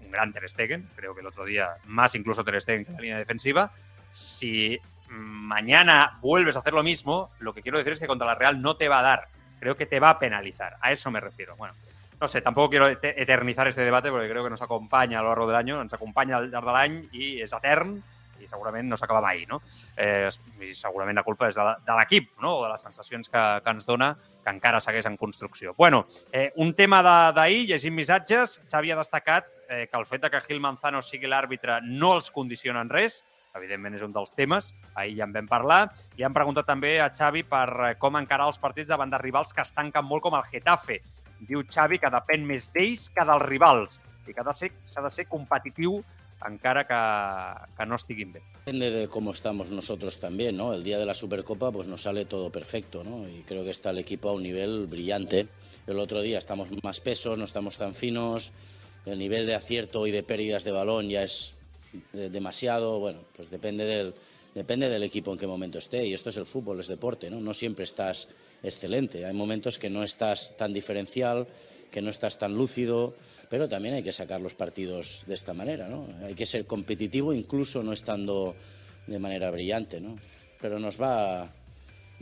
un 0.00 0.12
gran 0.12 0.32
Ter 0.32 0.48
Stegen, 0.48 0.88
creo 0.94 1.16
que 1.16 1.20
el 1.20 1.26
otro 1.26 1.44
día 1.44 1.74
más 1.86 2.14
incluso 2.14 2.44
Ter 2.44 2.60
Stegen 2.60 2.84
que 2.84 2.92
la 2.92 3.00
línea 3.00 3.18
defensiva. 3.18 3.72
Si 4.10 4.78
mañana 5.08 6.18
vuelves 6.20 6.54
a 6.54 6.60
hacer 6.60 6.74
lo 6.74 6.84
mismo, 6.84 7.32
lo 7.40 7.52
que 7.54 7.60
quiero 7.60 7.78
decir 7.78 7.94
es 7.94 7.98
que 7.98 8.06
contra 8.06 8.28
la 8.28 8.36
Real 8.36 8.62
no 8.62 8.76
te 8.76 8.88
va 8.88 9.00
a 9.00 9.02
dar. 9.02 9.26
Creo 9.58 9.76
que 9.76 9.86
te 9.86 9.98
va 9.98 10.10
a 10.10 10.18
penalizar. 10.20 10.76
A 10.80 10.92
eso 10.92 11.10
me 11.10 11.18
refiero. 11.18 11.56
Bueno, 11.56 11.74
no 12.20 12.28
sé, 12.28 12.40
tampoco 12.40 12.70
quiero 12.70 12.86
eternizar 12.86 13.66
este 13.66 13.82
debate 13.82 14.10
porque 14.10 14.28
creo 14.28 14.44
que 14.44 14.50
nos 14.50 14.62
acompanya 14.62 15.18
a 15.18 15.22
lo 15.22 15.30
largo 15.30 15.48
de 15.48 15.54
l'any, 15.54 15.70
ens 15.70 15.92
acompanya 15.92 16.36
al 16.36 16.52
llarg 16.52 16.66
de 16.66 16.72
l'any 16.72 16.98
i 17.10 17.30
és 17.42 17.50
etern 17.50 17.96
i 18.42 18.50
segurament 18.50 18.88
no 18.90 18.98
s'acaba 18.98 19.22
mai, 19.24 19.44
no? 19.48 19.60
Eh, 19.96 20.28
I 20.60 20.74
segurament 20.76 21.18
la 21.18 21.26
culpa 21.26 21.48
és 21.48 21.58
de, 21.58 21.66
de 21.86 21.96
l'equip, 21.98 22.32
no? 22.42 22.58
O 22.58 22.62
de 22.64 22.72
les 22.74 22.84
sensacions 22.84 23.30
que, 23.32 23.42
que 23.64 23.74
ens 23.76 23.88
dona 23.88 24.12
que 24.42 24.50
encara 24.50 24.80
segueix 24.82 25.06
en 25.06 25.16
construcció. 25.16 25.74
Bueno, 25.78 26.06
eh, 26.32 26.50
un 26.56 26.74
tema 26.74 27.02
d'ahir, 27.02 27.66
llegint 27.70 27.94
missatges, 27.94 28.60
Xavi 28.70 28.92
ha 28.92 28.98
destacat 28.98 29.48
eh, 29.68 29.86
que 29.90 29.98
el 29.98 30.06
fet 30.06 30.24
de 30.24 30.30
que 30.30 30.42
Gil 30.44 30.60
Manzano 30.60 31.02
sigui 31.02 31.30
l'àrbitre 31.30 31.80
no 31.86 32.16
els 32.16 32.30
condiciona 32.34 32.82
en 32.82 32.90
res, 32.90 33.22
evidentment 33.56 33.96
és 33.96 34.04
un 34.04 34.12
dels 34.14 34.32
temes, 34.36 34.72
ahir 34.94 35.18
ja 35.18 35.26
en 35.28 35.34
vam 35.34 35.48
parlar, 35.48 35.82
i 36.16 36.24
han 36.24 36.34
preguntat 36.34 36.66
també 36.68 36.96
a 37.00 37.10
Xavi 37.12 37.44
per 37.48 37.66
eh, 37.88 37.94
com 38.00 38.16
encarar 38.20 38.48
els 38.50 38.60
partits 38.60 38.90
davant 38.92 39.12
de 39.12 39.20
rivals 39.22 39.52
que 39.52 39.64
es 39.64 39.74
tanquen 39.76 40.08
molt 40.08 40.24
com 40.24 40.36
el 40.38 40.48
Getafe. 40.50 41.00
Diu 41.42 41.64
Xavi 41.68 41.98
que 41.98 42.10
depèn 42.12 42.46
més 42.46 42.70
d'ells 42.74 43.08
que 43.12 43.26
dels 43.28 43.46
rivals 43.46 44.00
i 44.28 44.34
que 44.34 44.44
s'ha 44.54 45.02
de 45.02 45.10
ser 45.10 45.26
competitiu 45.26 46.02
encara 46.48 46.86
que, 46.86 47.74
que 47.76 47.86
no 47.86 47.96
estiguin 47.96 48.32
bé. 48.32 48.42
Depende 48.64 48.90
de 48.90 49.08
cómo 49.08 49.32
estamos 49.32 49.70
nosotros 49.70 50.18
también, 50.20 50.56
¿no? 50.56 50.74
El 50.74 50.84
día 50.84 50.98
de 50.98 51.06
la 51.06 51.14
Supercopa 51.14 51.72
pues 51.72 51.88
nos 51.88 52.02
sale 52.02 52.24
todo 52.24 52.50
perfecto, 52.50 53.04
¿no? 53.04 53.28
Y 53.28 53.42
creo 53.42 53.64
que 53.64 53.70
está 53.70 53.90
el 53.90 53.98
equipo 53.98 54.28
a 54.28 54.32
un 54.32 54.42
nivel 54.42 54.86
brillante. 54.86 55.48
El 55.86 55.98
otro 55.98 56.20
día 56.20 56.38
estamos 56.38 56.68
más 56.82 57.00
pesos, 57.00 57.38
no 57.38 57.44
estamos 57.44 57.76
tan 57.76 57.94
finos, 57.94 58.52
el 59.04 59.18
nivel 59.18 59.46
de 59.46 59.54
acierto 59.54 60.06
y 60.06 60.12
de 60.12 60.22
pérdidas 60.22 60.64
de 60.64 60.70
balón 60.70 61.08
ya 61.08 61.24
es 61.24 61.54
demasiado, 62.12 62.98
bueno, 63.00 63.20
pues 63.34 63.50
depende 63.50 63.84
del, 63.84 64.14
depende 64.54 64.88
del 64.88 65.02
equipo 65.02 65.32
en 65.32 65.38
qué 65.38 65.46
momento 65.46 65.78
esté. 65.78 66.06
Y 66.06 66.14
esto 66.14 66.30
es 66.30 66.36
el 66.36 66.46
fútbol, 66.46 66.80
es 66.80 66.86
deporte, 66.86 67.30
¿no? 67.30 67.40
No 67.40 67.54
siempre 67.54 67.84
estás 67.84 68.28
excelente. 68.62 69.26
Hay 69.26 69.34
momentos 69.34 69.78
que 69.78 69.90
no 69.90 70.02
estás 70.02 70.56
tan 70.56 70.72
diferencial, 70.72 71.46
que 71.92 72.02
no 72.02 72.10
estás 72.10 72.38
tan 72.38 72.56
lúcido, 72.56 73.14
pero 73.48 73.68
también 73.68 73.94
hay 73.94 74.02
que 74.02 74.12
sacar 74.12 74.40
los 74.40 74.54
partidos 74.54 75.24
de 75.28 75.34
esta 75.34 75.52
manera, 75.52 75.88
¿no? 75.88 76.08
Hay 76.24 76.34
que 76.34 76.46
ser 76.46 76.64
competitivo 76.66 77.32
incluso 77.34 77.82
no 77.82 77.92
estando 77.92 78.56
de 79.06 79.18
manera 79.18 79.50
brillante, 79.50 80.00
¿no? 80.00 80.16
Pero 80.60 80.80
nos 80.80 81.00
va... 81.00 81.52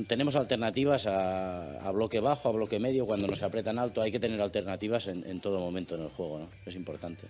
Tenemos 0.09 0.35
alternativas 0.35 1.07
a, 1.07 1.81
a 1.81 1.91
bloque 1.93 2.21
bajo, 2.21 2.49
a 2.49 2.53
bloque 2.53 2.81
medio, 2.81 3.07
cuando 3.07 3.29
nos 3.29 3.43
apretan 3.43 3.79
alto, 3.79 4.03
hay 4.03 4.11
que 4.11 4.19
tener 4.19 4.41
alternativas 4.41 5.07
en, 5.07 5.25
en 5.27 5.41
todo 5.41 5.61
momento 5.61 5.95
en 5.95 6.03
el 6.03 6.09
juego, 6.09 6.41
¿no? 6.41 6.51
Es 6.67 6.75
importante. 6.75 7.29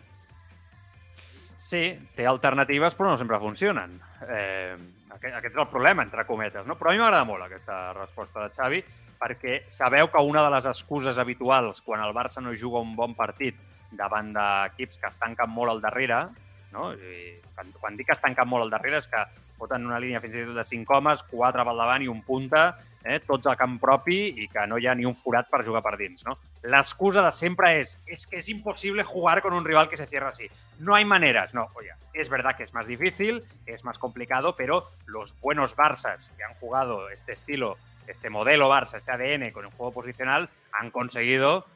Sí, 1.61 1.93
té 2.17 2.25
alternatives, 2.25 2.95
però 2.97 3.11
no 3.13 3.19
sempre 3.21 3.37
funcionen. 3.37 3.99
Eh, 4.25 4.73
aquest, 5.13 5.35
aquest 5.43 5.53
és 5.53 5.61
el 5.61 5.69
problema, 5.69 6.07
entre 6.07 6.25
cometes. 6.25 6.65
No? 6.65 6.79
Però 6.81 6.89
a 6.89 6.95
mi 6.97 7.03
m'agrada 7.03 7.27
molt 7.29 7.45
aquesta 7.45 7.93
resposta 7.99 8.47
de 8.47 8.55
Xavi, 8.57 8.81
perquè 9.21 9.65
sabeu 9.69 10.09
que 10.11 10.23
una 10.25 10.43
de 10.47 10.53
les 10.57 10.67
excuses 10.71 11.19
habituals 11.19 11.83
quan 11.85 12.01
el 12.05 12.15
Barça 12.17 12.41
no 12.41 12.57
juga 12.57 12.81
un 12.81 12.97
bon 12.97 13.15
partit 13.15 13.59
davant 13.93 14.33
d'equips 14.33 14.99
que 14.99 15.11
es 15.11 15.19
tanquen 15.21 15.51
molt 15.51 15.75
al 15.75 15.83
darrere, 15.85 16.25
no? 16.73 16.93
I 16.95 17.37
quan, 17.55 17.73
quan 17.81 17.97
dic 17.99 18.09
que 18.09 18.17
es 18.17 18.23
tanquen 18.23 18.49
molt 18.49 18.67
al 18.67 18.73
darrere 18.73 19.01
és 19.03 19.11
que 19.11 19.25
foten 19.61 19.85
una 19.85 20.01
línia 20.01 20.23
fins 20.23 20.39
i 20.39 20.47
tot 20.47 20.57
de 20.57 20.65
5 20.65 20.97
homes, 20.97 21.25
4 21.29 21.67
pel 21.69 21.83
davant 21.83 22.05
i 22.05 22.09
un 22.09 22.23
punta, 22.25 22.63
eh, 23.05 23.19
tots 23.27 23.49
al 23.49 23.59
camp 23.61 23.77
propi 23.81 24.19
i 24.43 24.49
que 24.53 24.65
no 24.69 24.79
hi 24.79 24.89
ha 24.89 24.95
ni 24.97 25.07
un 25.09 25.17
forat 25.17 25.51
per 25.53 25.63
jugar 25.67 25.83
per 25.85 25.97
dins. 26.01 26.25
¿no? 26.27 26.39
L'excusa 26.73 27.25
de 27.27 27.33
sempre 27.37 27.75
és 27.81 27.97
es 28.07 28.27
que 28.27 28.41
es 28.41 28.49
imposible 28.49 29.05
jugar 29.05 29.41
con 29.43 29.55
un 29.55 29.65
rival 29.65 29.89
que 29.89 29.97
se 29.97 30.07
cierra 30.07 30.31
así. 30.31 30.49
No 30.79 30.95
hay 30.95 31.05
maneras. 31.05 31.55
No, 31.55 31.69
oye, 31.75 31.93
es 32.15 32.29
verdad 32.29 32.57
que 32.57 32.65
es 32.65 32.75
más 32.75 32.87
difícil, 32.87 33.45
es 33.67 33.85
más 33.85 33.99
complicado, 33.99 34.57
pero 34.57 34.89
los 35.07 35.39
buenos 35.41 35.77
Barças 35.77 36.31
que 36.37 36.45
han 36.45 36.55
jugado 36.55 37.11
este 37.11 37.33
estilo, 37.33 37.77
este 38.07 38.31
modelo 38.31 38.69
Barça, 38.69 38.97
este 38.97 39.13
ADN 39.13 39.51
con 39.53 39.65
el 39.65 39.71
juego 39.73 39.93
posicional, 39.93 40.49
han 40.73 40.91
conseguido 40.91 41.67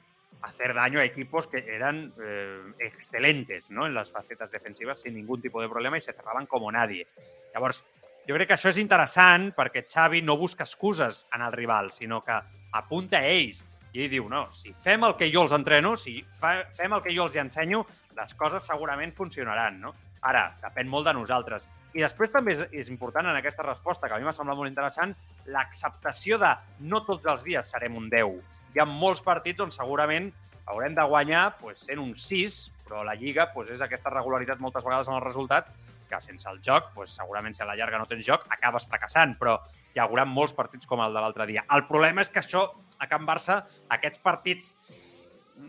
hacer 0.42 0.74
daño 0.74 1.00
a 1.00 1.04
equipos 1.04 1.46
que 1.46 1.58
eran 1.58 2.12
eh, 2.22 2.60
excelentes 2.78 3.70
¿no? 3.70 3.86
en 3.86 3.94
las 3.94 4.10
facetas 4.10 4.50
defensivas 4.50 5.00
sin 5.00 5.14
ningún 5.14 5.40
tipo 5.40 5.60
de 5.62 5.68
problema 5.68 5.96
y 5.96 6.00
se 6.00 6.12
cerraban 6.12 6.46
como 6.46 6.70
nadie. 6.70 7.06
Llavors, 7.54 7.84
jo 8.28 8.36
crec 8.36 8.48
que 8.48 8.56
això 8.56 8.72
és 8.72 8.80
interessant 8.80 9.50
perquè 9.56 9.84
Xavi 9.84 10.22
no 10.24 10.36
busca 10.40 10.64
excuses 10.64 11.26
en 11.34 11.44
el 11.44 11.52
rival, 11.52 11.92
sinó 11.92 12.22
que 12.24 12.36
apunta 12.72 13.20
a 13.20 13.28
ells 13.28 13.64
i 13.94 14.02
ell 14.02 14.10
diu, 14.10 14.28
no, 14.28 14.48
si 14.52 14.72
fem 14.74 15.04
el 15.06 15.14
que 15.14 15.28
jo 15.30 15.44
els 15.46 15.52
entreno, 15.54 15.94
si 15.96 16.18
fa, 16.40 16.56
fem 16.74 16.96
el 16.96 17.02
que 17.04 17.14
jo 17.14 17.28
els 17.28 17.36
ensenyo, 17.38 17.84
les 18.16 18.34
coses 18.34 18.66
segurament 18.66 19.14
funcionaran, 19.14 19.78
no? 19.80 19.94
Ara, 20.24 20.46
depèn 20.62 20.88
molt 20.88 21.06
de 21.08 21.12
nosaltres. 21.16 21.68
I 21.92 22.00
després 22.00 22.32
també 22.32 22.54
és, 22.56 22.64
és 22.72 22.90
important 22.90 23.28
en 23.28 23.36
aquesta 23.36 23.66
resposta, 23.66 24.08
que 24.08 24.16
a 24.16 24.18
mi 24.18 24.26
m'ha 24.26 24.34
semblat 24.36 24.56
molt 24.58 24.72
interessant, 24.72 25.12
l'acceptació 25.46 26.40
de 26.40 26.54
no 26.80 27.04
tots 27.04 27.28
els 27.28 27.44
dies 27.44 27.74
serem 27.76 27.96
un 28.00 28.08
10 28.12 28.40
hi 28.74 28.82
ha 28.82 28.86
molts 28.90 29.22
partits 29.22 29.62
on 29.62 29.70
segurament 29.70 30.32
haurem 30.66 30.94
de 30.96 31.04
guanyar 31.06 31.44
pues, 31.60 31.84
sent 31.86 32.00
un 32.02 32.14
6, 32.18 32.56
però 32.86 33.04
la 33.06 33.14
Lliga 33.18 33.46
pues, 33.54 33.70
és 33.70 33.82
aquesta 33.84 34.10
regularitat 34.12 34.62
moltes 34.62 34.84
vegades 34.84 35.10
en 35.10 35.18
els 35.18 35.26
resultats 35.26 35.76
que 36.08 36.20
sense 36.20 36.48
el 36.50 36.60
joc, 36.64 36.90
pues, 36.96 37.14
segurament 37.16 37.54
si 37.56 37.62
a 37.62 37.68
la 37.68 37.76
llarga 37.78 38.00
no 38.00 38.08
tens 38.10 38.26
joc, 38.26 38.44
acabes 38.52 38.88
fracassant, 38.90 39.36
però 39.40 39.56
hi 39.94 40.02
haurà 40.02 40.26
molts 40.28 40.56
partits 40.56 40.88
com 40.90 41.00
el 41.04 41.14
de 41.14 41.22
l'altre 41.22 41.46
dia. 41.48 41.64
El 41.72 41.86
problema 41.88 42.24
és 42.24 42.32
que 42.32 42.42
això, 42.42 42.66
a 42.98 43.08
Can 43.08 43.24
Barça, 43.28 43.62
aquests 43.94 44.20
partits 44.24 44.74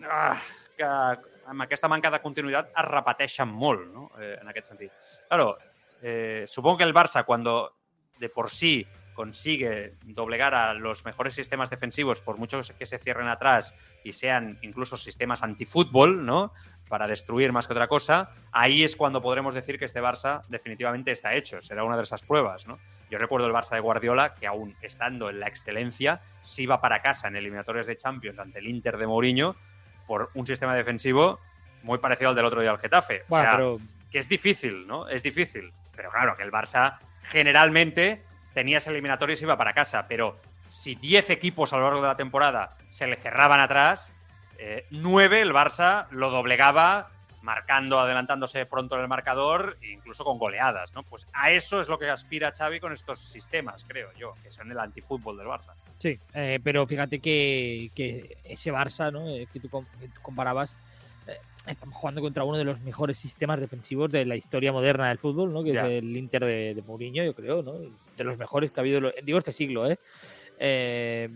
ah, 0.09 0.39
que 0.75 0.89
amb 1.45 1.65
aquesta 1.65 1.89
manca 1.91 2.11
de 2.11 2.21
continuïtat 2.23 2.73
es 2.73 2.87
repeteixen 2.89 3.49
molt, 3.49 3.87
¿no? 3.93 4.09
Eh, 4.19 4.35
en 4.41 4.51
aquest 4.51 4.73
sentit. 4.73 4.91
Claro, 5.27 5.57
eh, 6.01 6.45
supongo 6.47 6.77
que 6.77 6.83
el 6.83 6.93
Barça, 6.93 7.25
cuando 7.25 7.75
de 8.19 8.29
por 8.29 8.49
sí 8.49 8.85
consigue 9.13 9.95
doblegar 10.03 10.53
a 10.53 10.73
los 10.73 11.05
mejores 11.05 11.33
sistemas 11.33 11.69
defensivos, 11.69 12.21
por 12.21 12.37
mucho 12.37 12.61
que 12.77 12.85
se 12.85 12.99
cierren 12.99 13.29
atrás 13.29 13.73
y 14.03 14.11
sean 14.11 14.59
incluso 14.61 14.97
sistemas 14.97 15.41
antifútbol, 15.41 16.25
¿no? 16.25 16.51
Para 16.89 17.07
destruir 17.07 17.51
más 17.53 17.65
que 17.65 17.73
otra 17.73 17.87
cosa, 17.87 18.31
ahí 18.51 18.83
es 18.83 18.95
cuando 18.95 19.21
podremos 19.21 19.53
decir 19.53 19.79
que 19.79 19.85
este 19.85 20.01
Barça 20.01 20.43
definitivamente 20.49 21.11
está 21.11 21.33
hecho. 21.33 21.61
Será 21.61 21.83
una 21.85 21.97
de 21.97 22.03
esas 22.03 22.21
pruebas, 22.23 22.67
¿no? 22.67 22.77
Yo 23.09 23.17
recuerdo 23.17 23.47
el 23.47 23.53
Barça 23.53 23.75
de 23.75 23.79
Guardiola, 23.79 24.35
que 24.35 24.47
aún 24.47 24.75
estando 24.81 25.29
en 25.29 25.39
la 25.39 25.47
excelencia, 25.47 26.21
se 26.41 26.63
iba 26.63 26.81
para 26.81 27.01
casa 27.01 27.29
en 27.29 27.37
eliminatorios 27.37 27.87
de 27.87 27.97
Champions 27.97 28.37
ante 28.37 28.59
el 28.59 28.67
Inter 28.67 28.97
de 28.97 29.07
Mourinho 29.07 29.55
por 30.07 30.31
un 30.33 30.45
sistema 30.45 30.75
defensivo 30.75 31.39
muy 31.83 31.99
parecido 31.99 32.29
al 32.29 32.35
del 32.35 32.45
otro 32.45 32.61
día 32.61 32.71
al 32.71 32.79
Getafe. 32.79 33.23
Bueno, 33.27 33.43
o 33.43 33.47
sea, 33.47 33.57
pero... 33.57 33.79
que 34.11 34.19
es 34.19 34.27
difícil, 34.27 34.87
¿no? 34.87 35.07
Es 35.07 35.23
difícil. 35.23 35.71
Pero 35.95 36.09
claro, 36.11 36.35
que 36.35 36.43
el 36.43 36.51
Barça 36.51 36.97
generalmente 37.23 38.23
tenías 38.53 38.87
eliminatorios 38.87 39.41
y 39.41 39.45
iba 39.45 39.57
para 39.57 39.73
casa, 39.73 40.07
pero 40.07 40.39
si 40.69 40.95
10 40.95 41.29
equipos 41.29 41.73
a 41.73 41.77
lo 41.77 41.83
largo 41.83 42.01
de 42.01 42.07
la 42.07 42.17
temporada 42.17 42.77
se 42.87 43.07
le 43.07 43.15
cerraban 43.15 43.59
atrás, 43.59 44.11
eh, 44.57 44.87
9 44.89 45.41
el 45.41 45.53
Barça 45.53 46.07
lo 46.09 46.29
doblegaba 46.29 47.11
marcando, 47.45 47.99
adelantándose 47.99 48.65
pronto 48.65 48.95
en 48.95 49.01
el 49.03 49.07
marcador 49.07 49.77
incluso 49.93 50.25
con 50.25 50.37
goleadas, 50.37 50.93
¿no? 50.93 51.03
Pues 51.03 51.27
a 51.31 51.51
eso 51.51 51.79
es 51.79 51.87
lo 51.87 51.97
que 51.97 52.09
aspira 52.09 52.51
Xavi 52.51 52.79
con 52.79 52.91
estos 52.91 53.19
sistemas, 53.19 53.85
creo 53.87 54.11
yo, 54.19 54.33
que 54.43 54.49
son 54.49 54.69
el 54.71 54.79
antifútbol 54.79 55.37
del 55.37 55.47
Barça. 55.47 55.73
Sí, 55.99 56.19
eh, 56.33 56.59
pero 56.63 56.85
fíjate 56.85 57.19
que, 57.19 57.91
que, 57.95 58.37
ese 58.43 58.73
Barça, 58.73 59.11
¿no? 59.11 59.29
Eh, 59.29 59.47
que, 59.53 59.59
tú, 59.59 59.69
que 59.69 60.07
tú 60.07 60.21
comparabas, 60.21 60.75
eh, 61.27 61.37
estamos 61.67 61.95
jugando 61.95 62.19
contra 62.21 62.43
uno 62.43 62.57
de 62.57 62.65
los 62.65 62.81
mejores 62.81 63.17
sistemas 63.17 63.59
defensivos 63.59 64.11
de 64.11 64.25
la 64.25 64.35
historia 64.35 64.71
moderna 64.71 65.07
del 65.07 65.19
fútbol, 65.19 65.53
¿no? 65.53 65.63
Que 65.63 65.73
Ya. 65.73 65.87
es 65.87 66.03
el 66.03 66.17
Inter 66.17 66.43
de, 66.43 66.73
de 66.73 66.81
Mourinho, 66.81 67.23
yo 67.23 67.35
creo, 67.35 67.61
¿no? 67.61 67.73
De 68.17 68.23
los 68.23 68.37
mejores 68.37 68.71
que 68.71 68.79
ha 68.79 68.81
habido, 68.81 69.13
digo, 69.23 69.37
este 69.37 69.51
siglo, 69.51 69.89
¿eh? 69.89 69.99
Eh, 70.57 71.29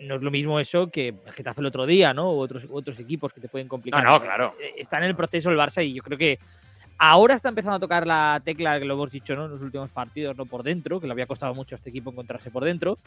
no 0.00 0.16
es 0.16 0.22
lo 0.22 0.30
mismo 0.30 0.58
eso 0.60 0.90
que 0.90 1.08
el 1.08 1.32
Getafe 1.32 1.60
el 1.60 1.66
otro 1.66 1.86
día, 1.86 2.12
¿no? 2.14 2.32
U 2.32 2.38
otros, 2.40 2.66
otros 2.70 2.98
equipos 2.98 3.32
que 3.32 3.40
te 3.40 3.48
pueden 3.48 3.68
complicar. 3.68 4.02
No, 4.02 4.12
no, 4.12 4.20
claro. 4.22 4.54
Eh, 4.60 4.72
Está 4.78 4.98
en 4.98 5.04
el 5.04 5.14
proceso 5.16 5.50
el 5.50 5.58
Barça 5.58 5.84
y 5.86 5.92
yo 5.94 6.02
creo 6.02 6.16
que 6.18 6.38
ahora 6.98 7.34
está 7.34 7.48
empezando 7.48 7.76
a 7.76 7.80
tocar 7.80 8.06
la 8.06 8.40
tecla 8.44 8.78
que 8.78 8.84
lo 8.84 8.94
hemos 8.94 9.10
dicho, 9.10 9.34
¿no? 9.36 9.44
En 9.46 9.50
los 9.52 9.60
últimos 9.62 9.90
partidos, 9.90 10.36
no 10.36 10.46
por 10.46 10.62
dentro, 10.62 11.00
que 11.00 11.06
le 11.06 11.12
había 11.12 11.26
costado 11.26 11.54
mucho 11.54 11.74
a 11.74 11.76
este 11.76 11.90
equipo 11.90 12.10
encontrarse 12.10 12.50
por 12.50 12.64
dentro. 12.64 12.98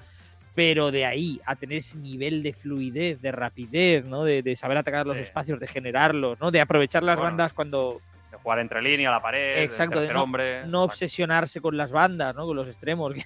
Pero 0.55 0.91
de 0.91 1.03
ahí 1.05 1.39
a 1.47 1.55
tener 1.55 1.79
ese 1.79 1.97
nivel 1.97 2.43
de 2.43 2.53
fluidez, 2.53 3.19
de 3.21 3.31
rapidez, 3.31 4.05
¿no? 4.05 4.23
De, 4.23 4.43
de 4.43 4.55
saber 4.55 4.77
atacar 4.77 5.07
los 5.07 5.15
Sí. 5.17 5.23
espacios, 5.23 5.59
de 5.59 5.67
generarlos, 5.67 6.39
¿no? 6.39 6.51
De 6.51 6.61
aprovechar 6.61 7.01
las 7.01 7.15
Bueno, 7.15 7.31
bandas 7.31 7.53
cuando 7.53 8.01
De 8.29 8.37
jugar 8.37 8.59
entre 8.59 8.79
línea, 8.81 9.09
la 9.09 9.19
pared, 9.21 9.63
Exacto, 9.63 9.95
el 9.95 10.01
de 10.01 10.05
tercer 10.07 10.15
no- 10.15 10.23
hombre. 10.23 10.65
no 10.67 10.83
obsesionarse 10.83 11.59
con 11.59 11.75
las 11.75 11.89
bandas, 11.91 12.35
¿no? 12.35 12.45
Con 12.45 12.55
los 12.55 12.67
extremos. 12.67 13.13
que 13.15 13.25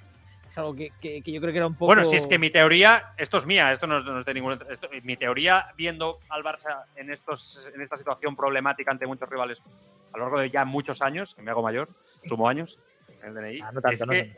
Es 0.57 0.59
algo 0.59 0.75
que, 0.75 0.91
que- 0.99 1.21
que 1.21 1.31
yo 1.31 1.39
creo 1.39 1.51
que 1.53 1.57
era 1.59 1.67
un 1.67 1.75
poco. 1.75 1.85
Bueno, 1.85 2.03
si 2.03 2.15
es 2.15 2.25
que 2.25 2.39
mi 2.39 2.49
teoría, 2.49 3.13
esto 3.17 3.37
es 3.37 3.45
mía, 3.45 3.71
esto 3.71 3.85
no 3.85 3.97
es, 3.99 4.03
no 4.05 4.17
es 4.17 4.25
de 4.25 4.33
ningún. 4.33 4.57
esto- 4.71 4.89
mi 5.03 5.15
teoría, 5.15 5.67
viendo 5.77 6.19
al 6.29 6.43
Barça 6.43 6.85
en, 6.95 7.11
estos, 7.11 7.69
en 7.75 7.79
esta 7.81 7.95
situación 7.95 8.35
problemática 8.35 8.89
ante 8.89 9.05
muchos 9.05 9.29
rivales 9.29 9.61
a 10.13 10.17
lo 10.17 10.23
largo 10.23 10.39
de 10.39 10.49
ya 10.49 10.65
muchos 10.65 11.03
años, 11.03 11.35
que 11.35 11.43
me 11.43 11.51
hago 11.51 11.61
mayor, 11.61 11.89
sumo 12.27 12.49
años, 12.49 12.79
en 13.21 13.27
el 13.27 13.33
DNI, 13.35 13.61
Ah, 13.61 13.71
no 13.71 13.81
tanto, 13.81 13.93
es 13.93 14.05
no 14.07 14.11
que- 14.13 14.35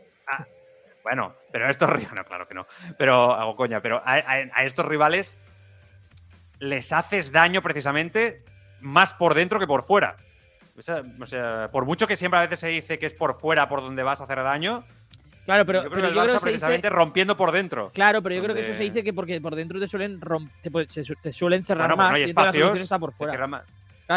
bueno, 1.04 1.34
pero 1.54 1.68
a 1.68 1.70
estos 1.70 1.90
rivales, 1.90 2.12
no, 2.16 2.26
claro 2.26 2.48
que 2.50 2.54
no, 2.54 2.68
pero 2.98 3.32
hago 3.34 3.56
coña, 3.56 3.82
pero 3.82 4.02
a, 4.04 4.16
a- 4.16 4.50
a 4.54 4.64
estos 4.66 4.86
rivales 4.86 5.40
les 6.60 6.92
haces 6.92 7.32
daño 7.32 7.62
precisamente 7.62 8.44
más 8.82 9.14
por 9.14 9.34
dentro 9.36 9.58
que 9.58 9.68
por 9.68 9.84
fuera. 9.84 10.18
O 10.78 10.82
sea, 11.26 11.70
por 11.72 11.86
mucho 11.86 12.08
que 12.08 12.16
siempre 12.18 12.38
a 12.40 12.44
veces 12.44 12.60
se 12.60 12.68
dice 12.68 13.00
que 13.00 13.06
es 13.06 13.14
por 13.14 13.40
fuera 13.40 13.68
por 13.70 13.82
donde 13.82 14.04
vas 14.04 14.22
a 14.22 14.26
hacer 14.26 14.38
daño, 14.44 14.86
Claro, 15.50 15.66
pero, 15.66 15.84
yo 15.84 15.90
creo 15.90 15.96
pero 15.96 16.02
que 16.04 16.08
el 16.10 16.14
yo 16.16 16.22
creo 16.22 16.34
dice- 16.36 16.44
precisamente 16.46 16.90
rompiendo 16.92 17.36
por 17.36 17.52
dentro. 17.52 17.92
Claro, 17.92 18.22
pero 18.22 18.36
yo 18.36 18.44
creo 18.44 18.54
que 18.54 18.62
eso 18.62 18.76
se 18.76 18.84
dice 18.84 19.04
que 19.04 19.14
porque 19.14 19.42
por 19.42 19.56
dentro 19.56 19.80
te 19.80 19.88
suelen 19.88 20.20
te, 21.24 21.34
suelen 21.34 21.64
cerrar 21.64 21.88
Bueno, 21.88 21.98
más 21.98 22.10
no 22.12 22.16
hay 22.18 22.22
la 22.22 22.28
espacios. 22.28 22.80
está 22.80 23.00
por 23.00 23.14
fuera. 23.14 23.34
Claro, 23.34 23.66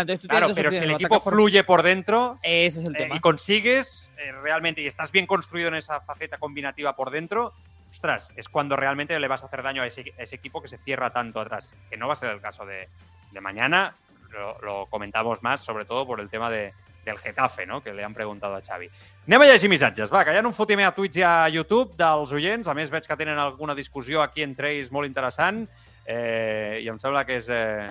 entonces 0.02 0.20
tú 0.20 0.28
tienes 0.28 0.28
Claro, 0.28 0.48
dos 0.48 0.54
pero 0.56 0.70
si 0.70 0.76
el 0.76 0.90
equipo 0.90 1.22
por- 1.22 1.32
fluye 1.32 1.64
por 1.64 1.82
dentro 1.82 2.38
Ese 2.42 2.80
es 2.80 2.84
el 2.86 2.94
eh, 2.96 2.98
tema. 2.98 3.16
y 3.16 3.20
consigues 3.20 4.10
eh, 4.18 4.30
realmente, 4.42 4.82
y 4.82 4.86
estás 4.86 5.10
bien 5.10 5.26
construido 5.26 5.68
en 5.68 5.76
esa 5.76 6.02
faceta 6.02 6.36
combinativa 6.36 6.94
por 6.94 7.10
dentro, 7.10 7.54
ostras, 7.90 8.30
es 8.36 8.50
cuando 8.50 8.76
realmente 8.76 9.18
le 9.18 9.26
vas 9.28 9.42
a 9.42 9.46
hacer 9.46 9.62
daño 9.62 9.80
a 9.82 9.86
ese, 9.86 10.12
a 10.18 10.22
ese 10.22 10.36
equipo 10.36 10.60
que 10.60 10.68
se 10.68 10.76
cierra 10.76 11.08
tanto 11.10 11.40
atrás. 11.40 11.74
Que 11.90 11.96
no 11.96 12.08
va 12.08 12.12
a 12.12 12.16
ser 12.16 12.28
el 12.30 12.42
caso 12.42 12.66
de, 12.66 12.88
de 13.30 13.40
mañana, 13.40 13.94
lo, 14.32 14.60
lo 14.60 14.86
comentamos 14.90 15.42
más, 15.42 15.60
sobre 15.60 15.86
todo 15.86 16.06
por 16.06 16.20
el 16.20 16.28
tema 16.28 16.50
de, 16.50 16.74
del 17.04 17.18
Getafe, 17.18 17.66
no? 17.66 17.80
que 17.82 17.94
li 17.94 18.04
han 18.04 18.14
preguntat 18.14 18.54
a 18.54 18.60
Xavi. 18.64 18.88
Anem 19.26 19.44
a 19.44 19.48
llegir 19.52 19.70
missatges, 19.70 20.10
va, 20.12 20.24
que 20.24 20.34
hi 20.34 20.40
ha 20.40 20.44
un 20.46 20.56
fotimer 20.56 20.88
a 20.88 20.94
Twitch 20.96 21.20
i 21.20 21.24
a 21.26 21.48
YouTube 21.52 21.96
dels 21.98 22.32
oients, 22.34 22.68
a 22.68 22.74
més 22.74 22.90
veig 22.90 23.06
que 23.06 23.18
tenen 23.18 23.38
alguna 23.38 23.74
discussió 23.78 24.22
aquí 24.22 24.44
entre 24.46 24.72
ells 24.72 24.92
molt 24.94 25.10
interessant, 25.10 25.64
eh, 26.06 26.80
i 26.82 26.88
em 26.90 26.98
sembla 26.98 27.24
que 27.26 27.38
és, 27.38 27.48
eh, 27.48 27.88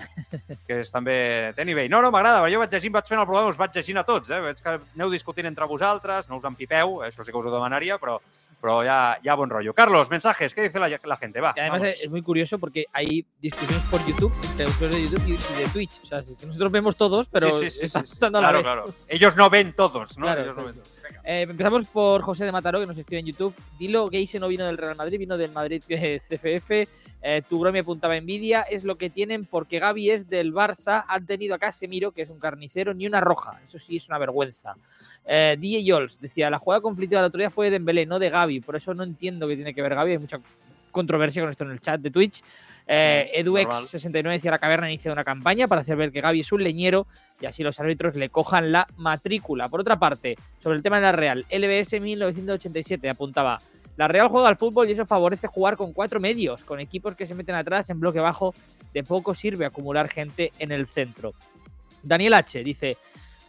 que 0.68 0.82
és 0.82 0.92
també 0.92 1.54
té 1.56 1.66
nivell. 1.66 1.90
No, 1.92 2.02
no, 2.04 2.12
m'agrada, 2.12 2.44
jo 2.52 2.60
vaig 2.60 2.76
llegint, 2.76 2.94
vaig 2.94 3.08
fent 3.08 3.22
el 3.22 3.28
programa, 3.28 3.52
us 3.52 3.60
vaig 3.60 3.76
llegint 3.76 4.02
a 4.02 4.06
tots, 4.08 4.32
eh? 4.32 4.42
veig 4.44 4.62
que 4.62 4.78
aneu 4.80 5.12
discutint 5.14 5.48
entre 5.48 5.68
vosaltres, 5.68 6.30
no 6.30 6.40
us 6.42 6.48
empipeu, 6.48 7.02
això 7.08 7.24
sí 7.24 7.32
que 7.32 7.40
us 7.40 7.48
ho 7.48 7.54
demanaria, 7.54 8.00
però, 8.02 8.20
però 8.62 8.84
ja, 8.86 9.18
ja 9.24 9.34
bon 9.36 9.50
rotllo. 9.50 9.74
Carlos, 9.74 10.10
mensajes, 10.10 10.54
¿qué 10.54 10.62
dice 10.62 10.80
la, 10.80 10.88
la 10.88 11.18
gente? 11.18 11.42
Va, 11.42 11.54
Que 11.54 11.62
además 11.62 11.82
vamos. 11.82 11.96
es, 12.02 12.10
muy 12.10 12.22
curioso 12.22 12.60
porque 12.60 12.86
hay 12.94 13.26
discusiones 13.42 13.84
por 13.90 14.06
YouTube, 14.06 14.32
entre 14.52 14.68
usuarios 14.68 14.96
de 14.96 15.18
YouTube 15.18 15.28
y 15.28 15.32
y 15.32 15.64
de 15.64 15.70
Twitch. 15.74 16.00
O 16.04 16.06
sea, 16.06 16.20
es 16.20 16.34
que 16.40 16.46
nosotros 16.46 16.72
vemos 16.72 16.96
todos, 16.96 17.28
pero 17.28 17.52
Sí, 17.52 17.70
sí, 17.72 17.80
sí, 17.80 17.86
está 17.86 18.02
sí, 18.02 18.08
sí. 18.08 18.14
pasando 18.14 18.38
a 18.38 18.42
la 18.42 18.48
Claro, 18.50 18.58
vez. 18.60 18.64
claro. 18.64 18.86
Ellos 19.08 19.36
no 19.36 19.50
ven 19.50 19.74
todos, 19.74 20.18
¿no? 20.18 20.28
Claro, 20.28 20.42
Ellos 20.42 20.56
no 20.56 20.64
claro. 20.64 20.74
ven 20.76 20.84
todos. 20.84 21.02
Venga. 21.04 21.22
Eh, 21.26 21.42
empezamos 21.42 21.88
por 21.90 22.22
José 22.22 22.46
de 22.46 22.52
Mataró, 22.52 22.80
que 22.80 22.86
nos 22.88 22.98
escribe 22.98 23.20
en 23.20 23.26
YouTube. 23.26 23.56
Dilo, 23.80 24.10
Geise 24.10 24.40
no 24.40 24.48
vino 24.48 24.66
del 24.66 24.78
Real 24.78 24.96
Madrid, 24.96 25.18
vino 25.20 25.38
del 25.38 25.52
Madrid 25.52 25.84
CFF. 25.86 26.88
Eh, 27.22 27.44
tu 27.48 27.60
me 27.72 27.80
apuntaba 27.80 28.18
envidia. 28.18 28.62
Es 28.62 28.84
lo 28.84 28.98
que 28.98 29.10
tienen 29.10 29.46
porque 29.46 29.80
Gaby 29.80 30.10
es 30.10 30.30
del 30.30 30.54
Barça. 30.54 31.06
Han 31.08 31.26
tenido 31.26 31.56
a 31.56 31.60
Casemiro, 31.60 32.12
que 32.12 32.24
es 32.24 32.30
un 32.30 32.40
carnicero, 32.40 32.94
ni 32.94 33.06
una 33.06 33.22
roja. 33.22 33.60
Eso 33.64 33.80
sí 33.80 33.98
es 33.98 34.08
una 34.08 34.18
vergüenza. 34.18 34.76
Eh, 35.26 35.56
DJ 35.60 35.84
Yols 35.84 36.20
decía, 36.20 36.50
la 36.50 36.58
jugada 36.58 36.82
conflictiva 36.82 37.22
del 37.22 37.28
otro 37.28 37.40
día 37.40 37.50
fue 37.50 37.68
de 37.68 37.72
Dembélé, 37.72 38.06
no 38.06 38.20
de 38.20 38.30
Gaby. 38.30 38.62
Por 38.62 38.76
eso 38.76 38.94
no 38.94 39.04
entiendo 39.04 39.48
qué 39.48 39.56
tiene 39.56 39.74
que 39.74 39.82
ver 39.82 39.96
Gaby. 39.96 40.12
Hay 40.14 40.18
mucha 40.18 40.40
controversia 40.92 41.42
con 41.42 41.50
esto 41.50 41.64
en 41.64 41.72
el 41.72 41.80
chat 41.80 42.02
de 42.02 42.12
Twitch. 42.12 42.42
Eh, 42.88 43.44
Normal. 43.46 43.68
EduX69 43.68 44.32
decía 44.32 44.52
la 44.52 44.60
caverna 44.60 44.90
inicia 44.90 45.12
una 45.14 45.24
campaña 45.24 45.68
para 45.68 45.82
hacer 45.82 45.96
ver 45.96 46.12
que 46.12 46.20
Gaby 46.20 46.42
es 46.42 46.52
un 46.52 46.64
leñero 46.64 47.08
y 47.40 47.46
así 47.46 47.64
los 47.64 47.80
árbitros 47.80 48.16
le 48.16 48.30
cojan 48.30 48.72
la 48.72 48.88
matrícula. 48.98 49.70
Por 49.70 49.80
otra 49.80 49.98
parte, 49.98 50.36
sobre 50.60 50.78
el 50.78 50.84
tema 50.84 50.98
de 50.98 51.04
la 51.04 51.12
Real, 51.12 51.46
LBS 51.50 52.02
1987 52.02 53.10
apuntaba, 53.10 53.60
la 53.98 54.08
Real 54.08 54.30
juega 54.30 54.48
al 54.48 54.58
fútbol 54.58 54.90
y 54.90 54.94
eso 54.94 55.06
favorece 55.06 55.48
jugar 55.48 55.78
con 55.78 55.94
cuatro 55.94 56.20
medios, 56.20 56.64
con 56.64 56.80
equipos 56.80 57.16
que 57.16 57.26
se 57.26 57.36
meten 57.36 57.56
atrás 57.56 57.90
en 57.90 58.00
bloque 58.00 58.20
bajo, 58.20 58.54
de 58.94 59.04
poco 59.04 59.34
sirve 59.34 59.66
acumular 59.66 60.10
gente 60.10 60.52
en 60.60 60.72
el 60.72 60.88
centro. 60.88 61.34
Daniel 62.04 62.34
H 62.34 62.64
dice, 62.64 62.98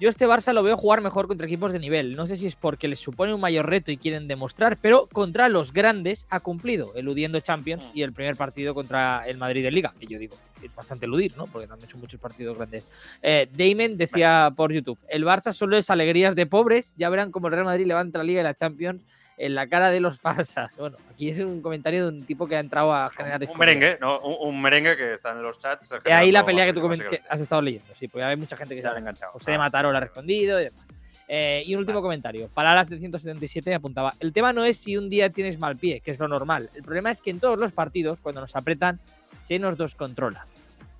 yo 0.02 0.08
este 0.08 0.26
Barça 0.26 0.52
lo 0.52 0.64
veo 0.64 0.76
jugar 0.76 1.00
mejor 1.00 1.28
contra 1.28 1.46
equipos 1.46 1.72
de 1.72 1.78
nivel. 1.78 2.16
No 2.16 2.26
sé 2.26 2.36
si 2.36 2.48
es 2.48 2.56
porque 2.56 2.88
les 2.88 2.98
supone 2.98 3.32
un 3.32 3.40
mayor 3.40 3.70
reto 3.70 3.92
y 3.92 3.96
quieren 3.96 4.26
demostrar, 4.26 4.78
pero 4.78 5.06
contra 5.06 5.48
los 5.48 5.72
grandes 5.72 6.26
ha 6.28 6.40
cumplido, 6.40 6.92
eludiendo 6.96 7.38
Champions 7.38 7.88
y 7.94 8.02
el 8.02 8.12
primer 8.12 8.34
partido 8.34 8.74
contra 8.74 9.22
el 9.26 9.38
Madrid 9.38 9.62
de 9.62 9.70
Liga, 9.70 9.94
que 10.00 10.06
yo 10.06 10.18
digo, 10.18 10.36
es 10.60 10.74
bastante 10.74 11.06
eludir, 11.06 11.36
¿no? 11.36 11.46
Porque 11.46 11.68
también 11.68 11.88
son 11.88 12.00
muchos 12.00 12.18
partidos 12.18 12.56
grandes. 12.56 12.90
Eh, 13.22 13.48
Damon 13.52 13.96
decía 13.96 14.52
por 14.56 14.72
YouTube, 14.72 14.98
el 15.08 15.24
Barça 15.24 15.52
solo 15.52 15.76
es 15.76 15.88
alegrías 15.88 16.34
de 16.34 16.46
pobres, 16.46 16.94
ya 16.96 17.08
verán 17.08 17.30
cómo 17.30 17.46
el 17.46 17.52
Real 17.52 17.66
Madrid 17.66 17.86
levanta 17.86 18.18
la 18.18 18.24
Liga 18.24 18.40
y 18.40 18.44
la 18.44 18.54
Champions 18.54 19.02
en 19.38 19.54
la 19.54 19.66
cara 19.66 19.90
de 19.90 20.00
los 20.00 20.20
farsas. 20.20 20.76
Bueno, 20.76 20.96
aquí 21.10 21.28
es 21.30 21.38
un 21.38 21.62
comentario 21.62 22.02
de 22.04 22.08
un 22.08 22.24
tipo 22.24 22.46
que 22.46 22.56
ha 22.56 22.60
entrado 22.60 22.94
a 22.94 23.08
generar... 23.10 23.36
Un 23.36 23.40
discordia. 23.40 23.58
merengue, 23.74 23.98
¿no? 24.00 24.20
Un, 24.20 24.48
un 24.48 24.62
merengue 24.62 24.96
que 24.96 25.12
está 25.14 25.32
en 25.32 25.42
los 25.42 25.58
chats. 25.58 25.92
Y 26.06 26.10
ahí 26.10 26.30
la 26.30 26.44
pelea 26.44 26.66
que 26.66 26.72
tú 26.72 26.88
que 26.88 27.20
has 27.28 27.40
estado 27.40 27.62
leyendo, 27.62 27.92
sí, 27.98 28.08
porque 28.08 28.24
hay 28.24 28.36
mucha 28.36 28.56
gente 28.56 28.74
que 28.74 28.80
Se 28.80 28.86
se 28.86 28.92
han 28.92 28.98
enganchado. 28.98 29.32
José 29.32 29.50
de 29.52 29.56
Ah. 29.56 29.60
Mataró 29.60 29.90
le 29.90 29.98
ha 29.98 30.00
respondido 30.00 30.60
y 30.60 30.64
demás. 30.64 30.86
Eh, 31.28 31.62
y 31.64 31.74
un 31.74 31.80
último 31.80 32.02
comentario. 32.02 32.48
Palabras 32.48 32.90
de 32.90 32.98
177 32.98 33.72
apuntaba. 33.74 34.12
El 34.20 34.32
tema 34.32 34.52
no 34.52 34.64
es 34.64 34.76
si 34.76 34.96
un 34.98 35.08
día 35.08 35.30
tienes 35.30 35.58
mal 35.58 35.76
pie, 35.76 36.00
que 36.00 36.10
es 36.10 36.18
lo 36.18 36.28
normal. 36.28 36.68
El 36.74 36.82
problema 36.82 37.10
es 37.10 37.22
que 37.22 37.30
en 37.30 37.40
todos 37.40 37.58
los 37.58 37.72
partidos, 37.72 38.20
cuando 38.20 38.40
nos 38.42 38.54
apretan, 38.54 39.00
se 39.40 39.58
nos 39.58 39.78
descontrola. 39.78 40.46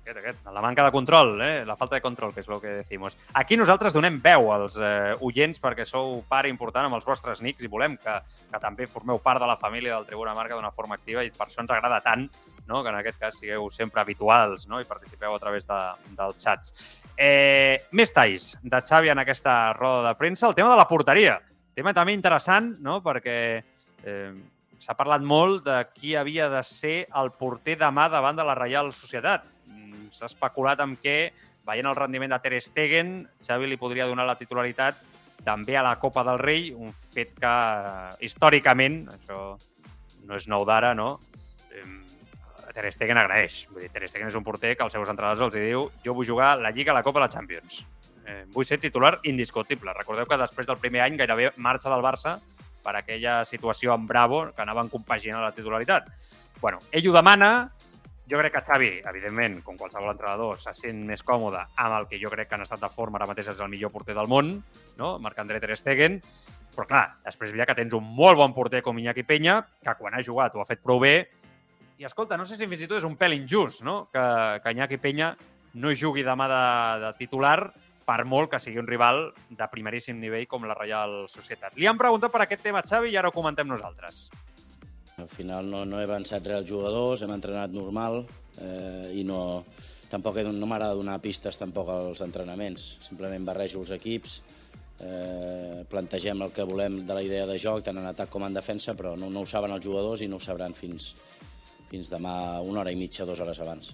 Aquest, 0.03 0.17
aquest, 0.19 0.39
la 0.51 0.59
manca 0.59 0.83
de 0.83 0.91
control, 0.91 1.37
eh? 1.39 1.63
la 1.63 1.77
falta 1.79 1.95
de 1.95 2.01
control, 2.03 2.33
que 2.35 2.41
és 2.43 2.47
el 2.49 2.59
que 2.59 2.73
decimos. 2.81 3.15
Aquí 3.39 3.55
nosaltres 3.55 3.93
donem 3.95 4.17
veu 4.19 4.49
als 4.51 4.75
eh, 4.75 5.13
oients 5.23 5.61
perquè 5.63 5.85
sou 5.87 6.17
part 6.27 6.49
important 6.51 6.89
amb 6.89 6.97
els 6.97 7.07
vostres 7.07 7.39
nics 7.39 7.63
i 7.63 7.71
volem 7.71 7.95
que, 7.95 8.17
que 8.51 8.59
també 8.59 8.83
formeu 8.91 9.21
part 9.23 9.39
de 9.39 9.47
la 9.47 9.55
família 9.55 9.95
del 9.95 10.09
Tribuna 10.09 10.35
Marca 10.35 10.57
d'una 10.59 10.73
forma 10.75 10.99
activa 10.99 11.23
i 11.23 11.31
per 11.31 11.47
això 11.47 11.63
ens 11.63 11.71
agrada 11.71 12.01
tant 12.03 12.27
no? 12.67 12.81
que 12.83 12.91
en 12.91 12.99
aquest 12.99 13.21
cas 13.21 13.39
sigueu 13.39 13.69
sempre 13.71 14.03
habituals 14.03 14.67
no? 14.67 14.81
i 14.83 14.89
participeu 14.89 15.31
a 15.31 15.39
través 15.39 15.69
de, 15.71 15.79
dels 16.19 16.43
xats. 16.43 16.75
Eh, 17.15 17.79
més 17.95 18.11
talls 18.11 18.57
de 18.59 18.83
Xavi 18.83 19.13
en 19.13 19.23
aquesta 19.23 19.55
roda 19.77 20.09
de 20.09 20.17
premsa. 20.19 20.49
El 20.49 20.57
tema 20.59 20.73
de 20.73 20.81
la 20.81 20.89
porteria. 20.89 21.39
Tema 21.73 21.95
també 21.95 22.11
interessant, 22.11 22.73
no? 22.83 22.99
perquè 23.05 23.37
eh, 24.03 24.33
s'ha 24.83 24.99
parlat 24.99 25.23
molt 25.23 25.63
de 25.63 25.79
qui 25.95 26.17
havia 26.19 26.49
de 26.51 26.59
ser 26.67 27.05
el 27.15 27.31
porter 27.39 27.79
demà 27.79 28.09
davant 28.11 28.35
de 28.35 28.43
la 28.43 28.59
Reial 28.59 28.91
Societat. 28.91 29.52
Mm, 29.73 30.07
S'ha 30.13 30.29
especulat 30.29 30.79
amb 30.85 31.01
que, 31.01 31.33
veient 31.65 31.87
el 31.87 31.95
rendiment 31.95 32.31
de 32.33 32.39
Ter 32.43 32.61
Stegen, 32.61 33.23
Xavi 33.41 33.69
li 33.71 33.79
podria 33.79 34.05
donar 34.05 34.25
la 34.27 34.35
titularitat 34.35 34.97
també 35.43 35.77
a 35.77 35.83
la 35.83 35.97
Copa 35.99 36.23
del 36.23 36.39
Rei, 36.39 36.71
un 36.75 36.93
fet 36.93 37.33
que 37.39 37.53
històricament, 38.23 39.05
això 39.15 39.57
no 40.27 40.35
és 40.35 40.47
nou 40.47 40.65
d'ara, 40.67 40.93
no? 40.95 41.17
Ter 42.73 42.89
Stegen 42.91 43.19
agraeix. 43.21 43.67
Vull 43.69 43.85
dir, 43.85 43.91
Ter 43.93 44.07
Stegen 44.09 44.31
és 44.31 44.37
un 44.37 44.43
porter 44.45 44.73
que 44.75 44.83
als 44.85 44.95
seus 44.95 45.09
entrenadors 45.09 45.45
els 45.45 45.55
diu 45.55 45.85
jo 46.05 46.15
vull 46.17 46.27
jugar 46.27 46.55
la 46.59 46.71
Lliga, 46.73 46.95
la 46.95 47.03
Copa 47.05 47.21
la 47.21 47.29
Champions. 47.29 47.83
Eh, 48.25 48.43
vull 48.55 48.65
ser 48.65 48.79
titular 48.81 49.19
indiscutible. 49.29 49.93
Recordeu 49.93 50.25
que 50.25 50.39
després 50.41 50.67
del 50.67 50.79
primer 50.81 51.03
any 51.05 51.19
gairebé 51.19 51.51
marxa 51.57 51.91
del 51.93 52.01
Barça 52.01 52.37
per 52.83 52.95
aquella 52.97 53.43
situació 53.45 53.93
amb 53.93 54.09
Bravo 54.09 54.47
que 54.55 54.63
anaven 54.63 54.89
compaginant 54.89 55.43
la 55.43 55.53
titularitat. 55.53 56.09
bueno, 56.63 56.79
ell 56.93 57.09
ho 57.09 57.11
demana, 57.11 57.73
jo 58.29 58.39
crec 58.39 58.53
que 58.55 58.63
Xavi, 58.63 58.89
evidentment, 59.09 59.59
com 59.65 59.77
qualsevol 59.77 60.13
entrenador, 60.13 60.59
se 60.63 60.71
sent 60.77 61.03
més 61.07 61.23
còmode 61.27 61.59
amb 61.59 61.97
el 61.97 62.07
que 62.07 62.19
jo 62.21 62.31
crec 62.31 62.49
que 62.49 62.59
en 62.59 62.65
estat 62.65 62.81
de 62.83 62.89
forma 62.93 63.19
ara 63.19 63.27
mateix 63.27 63.51
és 63.51 63.59
el 63.59 63.71
millor 63.71 63.91
porter 63.91 64.15
del 64.15 64.31
món, 64.31 64.55
no? 64.99 65.17
Marc-André 65.23 65.59
Ter 65.63 65.77
Stegen, 65.79 66.19
però 66.73 66.87
clar, 66.89 67.05
després 67.25 67.51
veia 67.53 67.67
que 67.69 67.75
tens 67.77 67.93
un 67.93 68.05
molt 68.17 68.39
bon 68.39 68.55
porter 68.55 68.81
com 68.81 68.99
Iñaki 68.99 69.25
Peña, 69.27 69.59
que 69.83 69.95
quan 69.99 70.15
ha 70.15 70.23
jugat 70.23 70.55
ho 70.55 70.63
ha 70.63 70.69
fet 70.69 70.81
prou 70.83 71.01
bé, 71.03 71.15
i 71.99 72.07
escolta, 72.07 72.37
no 72.39 72.45
sé 72.47 72.57
si 72.57 72.67
fins 72.67 72.81
i 72.81 72.87
tot 72.87 73.01
és 73.01 73.07
un 73.07 73.17
pèl 73.19 73.35
injust, 73.35 73.83
no? 73.85 74.07
Que, 74.13 74.23
que 74.63 74.73
Iñaki 74.73 74.97
Peña 75.03 75.33
no 75.73 75.91
jugui 75.97 76.23
demà 76.23 76.47
de, 76.49 76.63
de 77.03 77.11
titular 77.19 77.57
per 78.03 78.23
molt 78.27 78.51
que 78.51 78.59
sigui 78.59 78.81
un 78.81 78.87
rival 78.87 79.29
de 79.49 79.67
primeríssim 79.71 80.19
nivell 80.19 80.47
com 80.49 80.65
la 80.67 80.75
Reial 80.77 81.23
Societat. 81.31 81.77
Li 81.79 81.87
han 81.87 81.99
preguntat 81.99 82.33
per 82.33 82.43
aquest 82.43 82.63
tema, 82.65 82.83
Xavi, 82.83 83.13
i 83.13 83.19
ara 83.19 83.31
ho 83.31 83.35
comentem 83.35 83.69
nosaltres. 83.69 84.27
Al 85.21 85.29
final 85.29 85.69
no, 85.69 85.83
no 85.85 85.99
he 86.01 86.07
avançat 86.07 86.45
res 86.47 86.63
als 86.63 86.69
jugadors, 86.69 87.21
hem 87.21 87.33
entrenat 87.35 87.73
normal 87.75 88.23
eh, 88.61 89.13
i 89.19 89.23
no, 89.27 89.63
tampoc 90.09 90.39
he, 90.41 90.45
no 90.47 90.69
m'agrada 90.69 90.97
donar 90.97 91.19
pistes 91.21 91.59
tampoc 91.61 91.91
als 91.93 92.23
entrenaments. 92.25 92.87
Simplement 93.05 93.45
barrejo 93.45 93.83
els 93.83 93.93
equips, 93.93 94.39
eh, 95.05 95.83
plantegem 95.89 96.41
el 96.41 96.53
que 96.55 96.65
volem 96.65 97.03
de 97.05 97.13
la 97.13 97.23
idea 97.25 97.45
de 97.49 97.59
joc, 97.61 97.85
tant 97.85 98.01
en 98.01 98.09
atac 98.09 98.33
com 98.33 98.47
en 98.47 98.57
defensa, 98.57 98.97
però 98.97 99.13
no, 99.19 99.29
no 99.29 99.45
ho 99.45 99.49
saben 99.49 99.75
els 99.75 99.85
jugadors 99.85 100.25
i 100.25 100.31
no 100.31 100.41
ho 100.41 100.43
sabran 100.43 100.73
fins, 100.73 101.13
fins 101.91 102.09
demà 102.09 102.35
una 102.65 102.81
hora 102.81 102.93
i 102.93 102.99
mitja, 102.99 103.29
dues 103.29 103.39
hores 103.43 103.61
abans. 103.61 103.93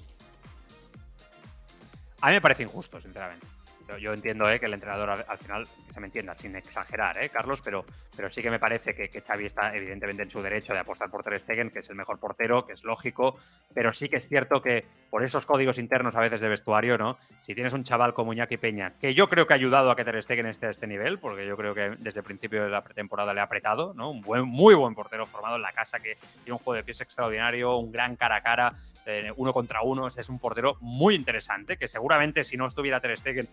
A 2.22 2.28
mí 2.28 2.34
me 2.34 2.42
parece 2.42 2.64
injusto, 2.64 3.00
sinceramente. 3.00 3.59
Yo, 3.97 4.13
entiendo 4.13 4.49
eh, 4.49 4.60
que 4.60 4.65
el 4.65 4.73
entrenador 4.73 5.10
al, 5.10 5.25
al 5.28 5.38
final, 5.38 5.67
se 5.91 5.99
me 5.99 6.08
entienda, 6.08 6.36
sin 6.36 6.56
exagerar, 6.56 7.21
eh, 7.21 7.30
Carlos, 7.30 7.62
pero, 7.63 7.86
pero 8.15 8.30
sí 8.30 8.41
que 8.41 8.52
me 8.52 8.60
parece 8.60 8.93
que, 8.93 9.10
que 9.10 9.21
Xavi 9.21 9.45
está 9.45 9.75
evidentemente 9.75 10.23
en 10.23 10.30
su 10.30 10.41
derecho 10.41 10.73
de 10.73 10.80
apostar 10.80 11.10
por 11.10 11.23
Ter 11.23 11.39
Stegen, 11.39 11.71
que 11.71 11.80
es 11.80 11.89
el 11.89 11.95
mejor 11.95 12.19
portero, 12.19 12.65
que 12.65 12.73
es 12.73 12.84
lógico, 12.84 13.38
pero 13.73 13.93
sí 13.93 14.10
que 14.10 14.17
es 14.17 14.28
cierto 14.28 14.62
que 14.62 14.86
por 15.10 15.23
esos 15.23 15.45
códigos 15.45 15.78
internos 15.78 16.15
a 16.15 16.19
veces 16.19 16.41
de 16.41 16.49
vestuario, 16.49 16.97
¿no? 16.97 17.17
Si 17.39 17.56
tienes 17.56 17.73
un 17.73 17.84
chaval 17.84 18.13
como 18.13 18.34
Iñaki 18.34 18.58
Peña, 18.58 18.93
que 18.99 19.13
yo 19.13 19.28
creo 19.30 19.47
que 19.47 19.54
ha 19.54 19.56
ayudado 19.56 19.91
a 19.91 19.95
que 19.95 20.06
Ter 20.06 20.21
Stegen 20.21 20.45
esté 20.45 20.67
a 20.67 20.69
este 20.69 20.88
nivel, 20.88 21.19
porque 21.19 21.45
yo 21.47 21.58
creo 21.58 21.73
que 21.73 21.95
desde 21.99 22.19
el 22.19 22.25
principio 22.25 22.63
de 22.63 22.69
la 22.69 22.84
pretemporada 22.84 23.34
le 23.34 23.41
ha 23.41 23.43
apretado, 23.43 23.93
¿no? 23.93 24.12
Un 24.12 24.21
buen, 24.21 24.45
muy 24.45 24.75
buen 24.75 24.93
portero 24.95 25.25
formado 25.25 25.56
en 25.56 25.62
la 25.62 25.71
casa 25.71 25.99
que 25.99 26.17
tiene 26.43 26.54
un 26.54 26.60
juego 26.60 26.75
de 26.75 26.84
pies 26.84 27.02
extraordinario, 27.02 27.78
un 27.78 27.91
gran 27.91 28.15
cara 28.15 28.38
a 28.38 28.41
cara, 28.41 28.75
eh, 29.10 29.34
uno 29.36 29.54
contra 29.54 29.82
uno, 29.82 30.08
es 30.08 30.30
un 30.30 30.39
portero 30.39 30.78
muy 30.82 31.15
interesante, 31.15 31.78
que 31.78 31.88
seguramente 31.88 32.43
si 32.43 32.58
no 32.58 32.67
estuviera 32.67 33.00
Ter 33.00 33.17
Stegen 33.17 33.48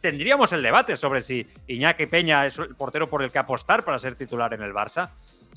tendríamos 0.00 0.52
el 0.52 0.62
debate 0.62 0.96
sobre 0.96 1.20
si 1.20 1.46
Iñaki 1.66 2.06
Peña 2.06 2.46
es 2.46 2.58
el 2.58 2.76
portero 2.76 3.08
por 3.08 3.22
el 3.22 3.32
que 3.32 3.38
apostar 3.38 3.84
para 3.84 3.98
ser 3.98 4.14
titular 4.14 4.52
en 4.54 4.62
el 4.62 4.72
Barça. 4.72 5.10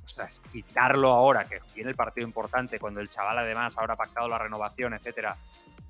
Ostras, 0.04 0.42
quitarlo 0.52 1.10
ahora, 1.10 1.46
que 1.46 1.62
viene 1.76 1.92
el 1.92 1.96
partido 1.96 2.28
importante, 2.28 2.80
cuando 2.80 3.00
el 3.00 3.10
chaval 3.10 3.38
además 3.38 3.78
ahora 3.78 3.94
ha 3.94 3.98
pactado 3.98 4.28
la 4.28 4.38
renovación, 4.38 4.94
etcétera. 4.94 5.38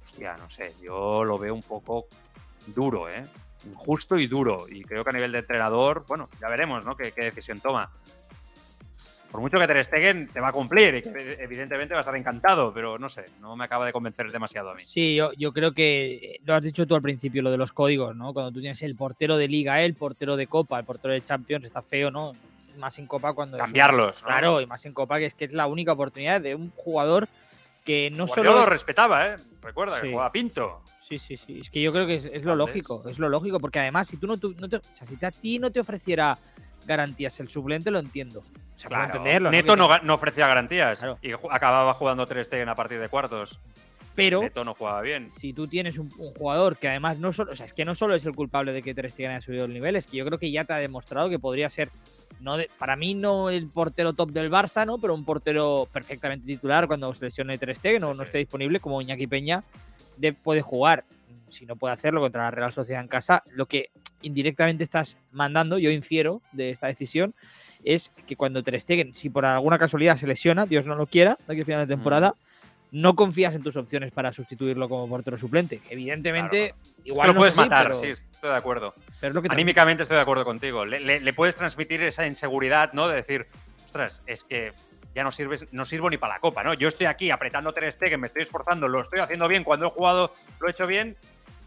Hostia, 0.01 0.35
no 0.37 0.49
sé, 0.49 0.75
yo 0.81 1.23
lo 1.23 1.37
veo 1.39 1.53
un 1.53 1.63
poco 1.63 2.07
duro, 2.67 3.09
¿eh? 3.09 3.25
Injusto 3.65 4.17
y 4.17 4.27
duro. 4.27 4.65
Y 4.69 4.83
creo 4.83 5.03
que 5.03 5.09
a 5.09 5.13
nivel 5.13 5.31
de 5.31 5.39
entrenador, 5.39 6.05
bueno, 6.07 6.29
ya 6.39 6.49
veremos, 6.49 6.85
¿no? 6.85 6.95
Qué, 6.95 7.11
qué 7.11 7.23
decisión 7.23 7.59
toma. 7.59 7.89
Por 9.33 9.41
mucho 9.41 9.57
que 9.57 9.65
Ter 9.65 9.83
Stegen 9.83 10.27
te 10.27 10.39
va 10.39 10.49
a 10.49 10.51
cumplir 10.51 10.93
y 10.93 11.01
que 11.01 11.37
evidentemente 11.39 11.95
va 11.95 12.01
a 12.01 12.05
estar 12.05 12.15
encantado, 12.15 12.71
pero 12.71 12.99
no 12.99 13.09
sé, 13.09 13.25
no 13.41 13.55
me 13.55 13.65
acaba 13.65 13.83
de 13.83 13.91
convencer 13.91 14.31
demasiado 14.31 14.69
a 14.69 14.75
mí. 14.75 14.83
Sí, 14.83 15.15
yo, 15.15 15.33
yo 15.33 15.51
creo 15.51 15.73
que 15.73 16.39
lo 16.45 16.53
has 16.53 16.61
dicho 16.61 16.85
tú 16.85 16.93
al 16.93 17.01
principio, 17.01 17.41
lo 17.41 17.49
de 17.49 17.57
los 17.57 17.71
códigos, 17.71 18.15
¿no? 18.15 18.31
Cuando 18.31 18.51
tú 18.51 18.59
tienes 18.61 18.79
el 18.83 18.95
portero 18.95 19.35
de 19.35 19.47
Liga, 19.47 19.81
el 19.81 19.95
portero 19.95 20.35
de 20.35 20.45
Copa, 20.45 20.77
el 20.77 20.85
portero 20.85 21.15
de 21.15 21.23
Champions, 21.23 21.65
está 21.65 21.81
feo, 21.81 22.11
¿no? 22.11 22.33
Más 22.77 22.99
en 22.99 23.07
Copa 23.07 23.33
cuando... 23.33 23.57
es 23.57 23.63
Cambiarlos, 23.63 24.21
¿no? 24.21 24.27
Claro, 24.27 24.61
y 24.61 24.67
más 24.67 24.85
en 24.85 24.93
Copa, 24.93 25.17
que 25.17 25.25
es 25.25 25.33
que 25.33 25.45
es 25.45 25.53
la 25.53 25.65
única 25.65 25.93
oportunidad 25.93 26.39
de 26.39 26.53
un 26.53 26.69
jugador 26.69 27.27
que 27.83 28.11
no 28.11 28.27
Guardiola 28.27 28.49
solo... 28.51 28.59
lo 28.65 28.65
respetaba, 28.67 29.29
¿eh? 29.29 29.35
Recuerda 29.63 29.99
que 29.99 30.11
jugaba 30.11 30.31
Pinto. 30.31 30.83
Sí, 31.01 31.17
sí, 31.17 31.37
sí. 31.37 31.59
Es 31.61 31.71
que 31.71 31.81
yo 31.81 31.91
creo 31.91 32.05
que 32.05 32.17
es, 32.17 32.25
es 32.25 32.43
lo 32.43 32.55
lógico, 32.55 33.03
es 33.09 33.17
lo 33.17 33.29
lógico, 33.29 33.59
porque 33.59 33.79
además, 33.79 34.07
si 34.09 34.17
tú 34.17 34.27
no, 34.27 34.37
tú- 34.37 34.53
no 34.59 34.69
te, 34.69 34.75
o 34.75 34.81
sea, 34.83 35.07
si 35.07 35.17
te- 35.17 35.25
a 35.25 35.31
ti 35.31 35.57
no 35.57 35.71
te 35.71 35.79
ofreciera 35.79 36.37
garantías 36.85 37.39
el 37.39 37.49
suplente, 37.49 37.89
lo 37.89 37.97
entiendo. 37.97 38.43
Puedo 38.75 38.89
Claro, 38.89 39.05
entenderlo. 39.05 39.47
¿no? 39.49 39.51
Neto 39.51 39.75
no, 39.75 39.99
no 39.99 40.13
ofrecía 40.15 40.47
garantías 40.47 40.99
Claro. 40.99 41.17
y 41.21 41.31
acababa 41.31 41.93
jugando 41.93 42.25
Ter 42.25 42.43
Stegen 42.43 42.69
a 42.69 42.75
partir 42.75 42.99
de 42.99 43.09
cuartos. 43.09 43.59
Pero 44.15 44.41
Neto 44.41 44.63
no 44.63 44.75
jugaba 44.75 45.01
bien. 45.01 45.31
si 45.31 45.53
tú 45.53 45.67
tienes 45.67 45.97
un, 45.97 46.07
un 46.19 46.33
jugador 46.35 46.77
que 46.77 46.87
además 46.87 47.17
no 47.17 47.33
solo, 47.33 47.51
o 47.51 47.55
sea, 47.55 47.65
es 47.65 47.73
que 47.73 47.83
no 47.83 47.95
solo 47.95 48.13
es 48.13 48.23
el 48.25 48.35
culpable 48.35 48.71
de 48.71 48.83
que 48.83 48.93
Ter 48.93 49.09
Stegen 49.09 49.31
haya 49.31 49.41
subido 49.41 49.65
el 49.65 49.73
nivel, 49.73 49.95
es 49.95 50.05
que 50.05 50.17
yo 50.17 50.25
creo 50.25 50.37
que 50.37 50.51
ya 50.51 50.65
te 50.65 50.73
ha 50.73 50.77
demostrado 50.77 51.29
que 51.29 51.39
podría 51.39 51.67
ser, 51.71 51.89
no 52.39 52.55
de- 52.57 52.69
para 52.77 52.95
mí 52.95 53.15
no 53.15 53.49
el 53.49 53.67
portero 53.69 54.13
top 54.13 54.29
del 54.31 54.51
Barça, 54.51 54.85
¿no? 54.85 54.99
Pero 54.99 55.15
un 55.15 55.25
portero 55.25 55.87
perfectamente 55.91 56.45
titular 56.45 56.85
cuando 56.87 57.11
se 57.15 57.25
lesione 57.25 57.57
Ter 57.57 57.75
Stegen 57.75 58.03
o 58.03 58.11
Sí, 58.11 58.17
no 58.17 58.23
sí. 58.23 58.27
esté 58.27 58.37
disponible 58.39 58.79
como 58.79 59.01
Iñaki 59.01 59.25
Peña 59.25 59.63
de, 60.17 60.33
puede 60.33 60.61
jugar. 60.61 61.05
Si 61.49 61.65
no 61.65 61.75
puede 61.75 61.93
hacerlo 61.95 62.19
contra 62.21 62.43
la 62.43 62.51
Real 62.51 62.71
Sociedad 62.73 63.01
en 63.01 63.07
casa, 63.07 63.43
lo 63.51 63.65
que 63.67 63.89
indirectamente 64.21 64.83
estás 64.83 65.17
mandando, 65.31 65.77
yo 65.79 65.89
infiero 65.89 66.41
de 66.51 66.69
esta 66.69 66.85
decisión, 66.87 67.33
es 67.83 68.11
que 68.27 68.35
cuando 68.35 68.63
Ter 68.63 68.79
Stegen, 68.79 69.13
si 69.15 69.29
por 69.29 69.45
alguna 69.45 69.77
casualidad 69.79 70.17
se 70.17 70.27
lesiona, 70.27 70.65
Dios 70.65 70.85
no 70.85 70.95
lo 70.95 71.07
quiera, 71.07 71.37
de 71.47 71.53
aquí 71.53 71.61
a 71.61 71.65
final 71.65 71.87
de 71.87 71.93
temporada, 71.95 72.35
no 72.91 73.15
confías 73.15 73.55
en 73.55 73.63
tus 73.63 73.75
opciones 73.75 74.11
para 74.11 74.31
sustituirlo 74.31 74.87
como 74.87 75.07
portero 75.09 75.37
suplente. 75.37 75.81
Evidentemente, 75.89 76.75
Claro, 76.75 76.81
Es 76.83 77.05
igual 77.05 77.21
que 77.23 77.27
lo 77.27 77.33
no 77.33 77.39
puedes 77.39 77.53
es 77.53 77.59
así, 77.59 77.69
matar, 77.69 77.87
pero, 77.87 77.99
sí, 77.99 78.07
estoy 78.07 78.49
de 78.51 78.55
acuerdo. 78.55 78.93
pero 79.19 79.31
es 79.31 79.35
lo 79.35 79.41
que 79.41 79.49
te- 79.49 79.53
Anímicamente 79.55 80.03
estoy 80.03 80.15
de 80.15 80.21
acuerdo 80.21 80.45
contigo. 80.45 80.85
Le, 80.85 80.99
le- 80.99 81.19
le 81.19 81.33
puedes 81.33 81.55
transmitir 81.55 82.01
esa 82.03 82.27
inseguridad, 82.27 82.93
¿no? 82.93 83.07
De 83.07 83.15
decir, 83.15 83.47
ostras, 83.83 84.21
es 84.27 84.43
que 84.43 84.73
ya 85.15 85.23
no 85.23 85.31
sirves, 85.31 85.65
no 85.71 85.85
sirvo 85.85 86.09
ni 86.09 86.17
para 86.17 86.35
la 86.35 86.39
copa, 86.39 86.63
¿no? 86.63 86.73
Yo 86.75 86.87
estoy 86.87 87.07
aquí 87.07 87.31
apretando 87.31 87.73
Ter 87.73 87.91
Stegen, 87.91 88.19
me 88.19 88.27
estoy 88.27 88.43
esforzando, 88.43 88.87
lo 88.87 89.01
estoy 89.01 89.19
haciendo 89.19 89.47
bien, 89.47 89.63
cuando 89.63 89.87
he 89.87 89.89
jugado 89.89 90.33
lo 90.59 90.67
he 90.67 90.71
hecho 90.71 90.85
bien. 90.87 91.17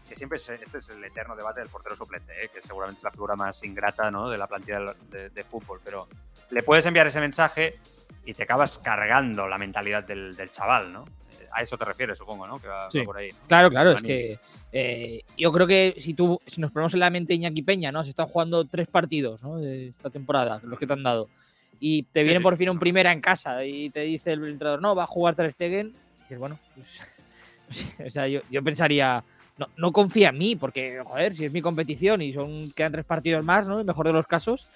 Que 0.07 0.15
siempre 0.15 0.37
es, 0.37 0.47
este 0.49 0.77
es 0.77 0.89
el 0.89 1.03
eterno 1.03 1.35
debate 1.35 1.59
del 1.59 1.69
portero 1.69 1.95
suplente, 1.95 2.31
¿eh? 2.43 2.49
que 2.53 2.61
seguramente 2.61 2.99
es 2.99 3.03
la 3.03 3.11
figura 3.11 3.35
más 3.35 3.63
ingrata 3.63 4.09
¿no? 4.11 4.29
de 4.29 4.37
la 4.37 4.47
plantilla 4.47 4.79
de, 4.79 4.93
de- 5.17 5.29
de 5.29 5.43
fútbol. 5.43 5.79
Pero 5.83 6.07
le 6.51 6.63
puedes 6.63 6.85
enviar 6.85 7.07
ese 7.07 7.19
mensaje 7.19 7.77
y 8.25 8.33
te 8.33 8.43
acabas 8.43 8.79
cargando 8.79 9.47
la 9.47 9.57
mentalidad 9.57 10.03
del, 10.03 10.35
del 10.35 10.49
chaval, 10.51 10.91
¿no? 10.91 11.05
Eh, 11.39 11.47
A 11.51 11.61
eso 11.61 11.77
te 11.77 11.85
refieres, 11.85 12.17
supongo, 12.17 12.45
¿no? 12.47 12.59
Que 12.59 12.67
va, 12.67 12.85
va 12.85 12.91
Sí. 12.91 13.01
por 13.03 13.17
ahí. 13.17 13.29
¿no? 13.29 13.37
Claro, 13.47 13.69
claro, 13.69 13.91
es 13.91 14.01
que 14.01 14.39
eh, 14.73 15.21
yo 15.37 15.51
creo 15.51 15.65
que 15.67 15.95
si 15.97 16.13
tú, 16.13 16.39
si 16.45 16.59
nos 16.61 16.71
ponemos 16.71 16.93
en 16.93 16.99
la 16.99 17.09
mente 17.09 17.33
Iñaki 17.33 17.61
Peña, 17.61 17.91
¿no? 17.91 18.03
Se 18.03 18.09
están 18.09 18.27
jugando 18.27 18.65
tres 18.65 18.87
partidos, 18.87 19.41
¿no? 19.43 19.57
De 19.57 19.89
esta 19.89 20.09
temporada, 20.09 20.59
los 20.63 20.77
que 20.77 20.85
te 20.87 20.93
han 20.93 21.03
dado. 21.03 21.29
Y 21.79 22.03
te 22.03 22.21
Sí, 22.21 22.25
viene 22.25 22.39
sí. 22.39 22.43
por 22.43 22.57
fin 22.57 22.69
un 22.69 22.79
primera 22.79 23.11
en 23.11 23.21
casa 23.21 23.63
y 23.63 23.89
te 23.91 24.01
dice 24.01 24.33
el 24.33 24.43
entrenador, 24.45 24.81
no, 24.81 24.95
va 24.95 25.03
a 25.03 25.07
jugar 25.07 25.35
Ter 25.35 25.51
Stegen. 25.51 25.87
Y 25.89 26.21
dices, 26.23 26.39
bueno, 26.39 26.59
pues, 26.75 26.99
o 28.07 28.09
sea, 28.09 28.27
yo, 28.27 28.41
yo 28.49 28.61
pensaría, 28.63 29.23
no, 29.57 29.67
no 29.77 29.91
confía 29.91 30.29
en 30.29 30.37
mí, 30.37 30.55
porque, 30.55 31.01
joder, 31.05 31.35
si 31.35 31.45
es 31.45 31.51
mi 31.51 31.61
competición 31.61 32.21
y 32.21 32.33
son 32.33 32.71
quedan 32.71 32.91
tres 32.91 33.05
partidos 33.05 33.43
más, 33.43 33.67
¿no? 33.67 33.79
El 33.79 33.85
mejor 33.85 34.07
de 34.07 34.13
los 34.13 34.27
casos, 34.27 34.69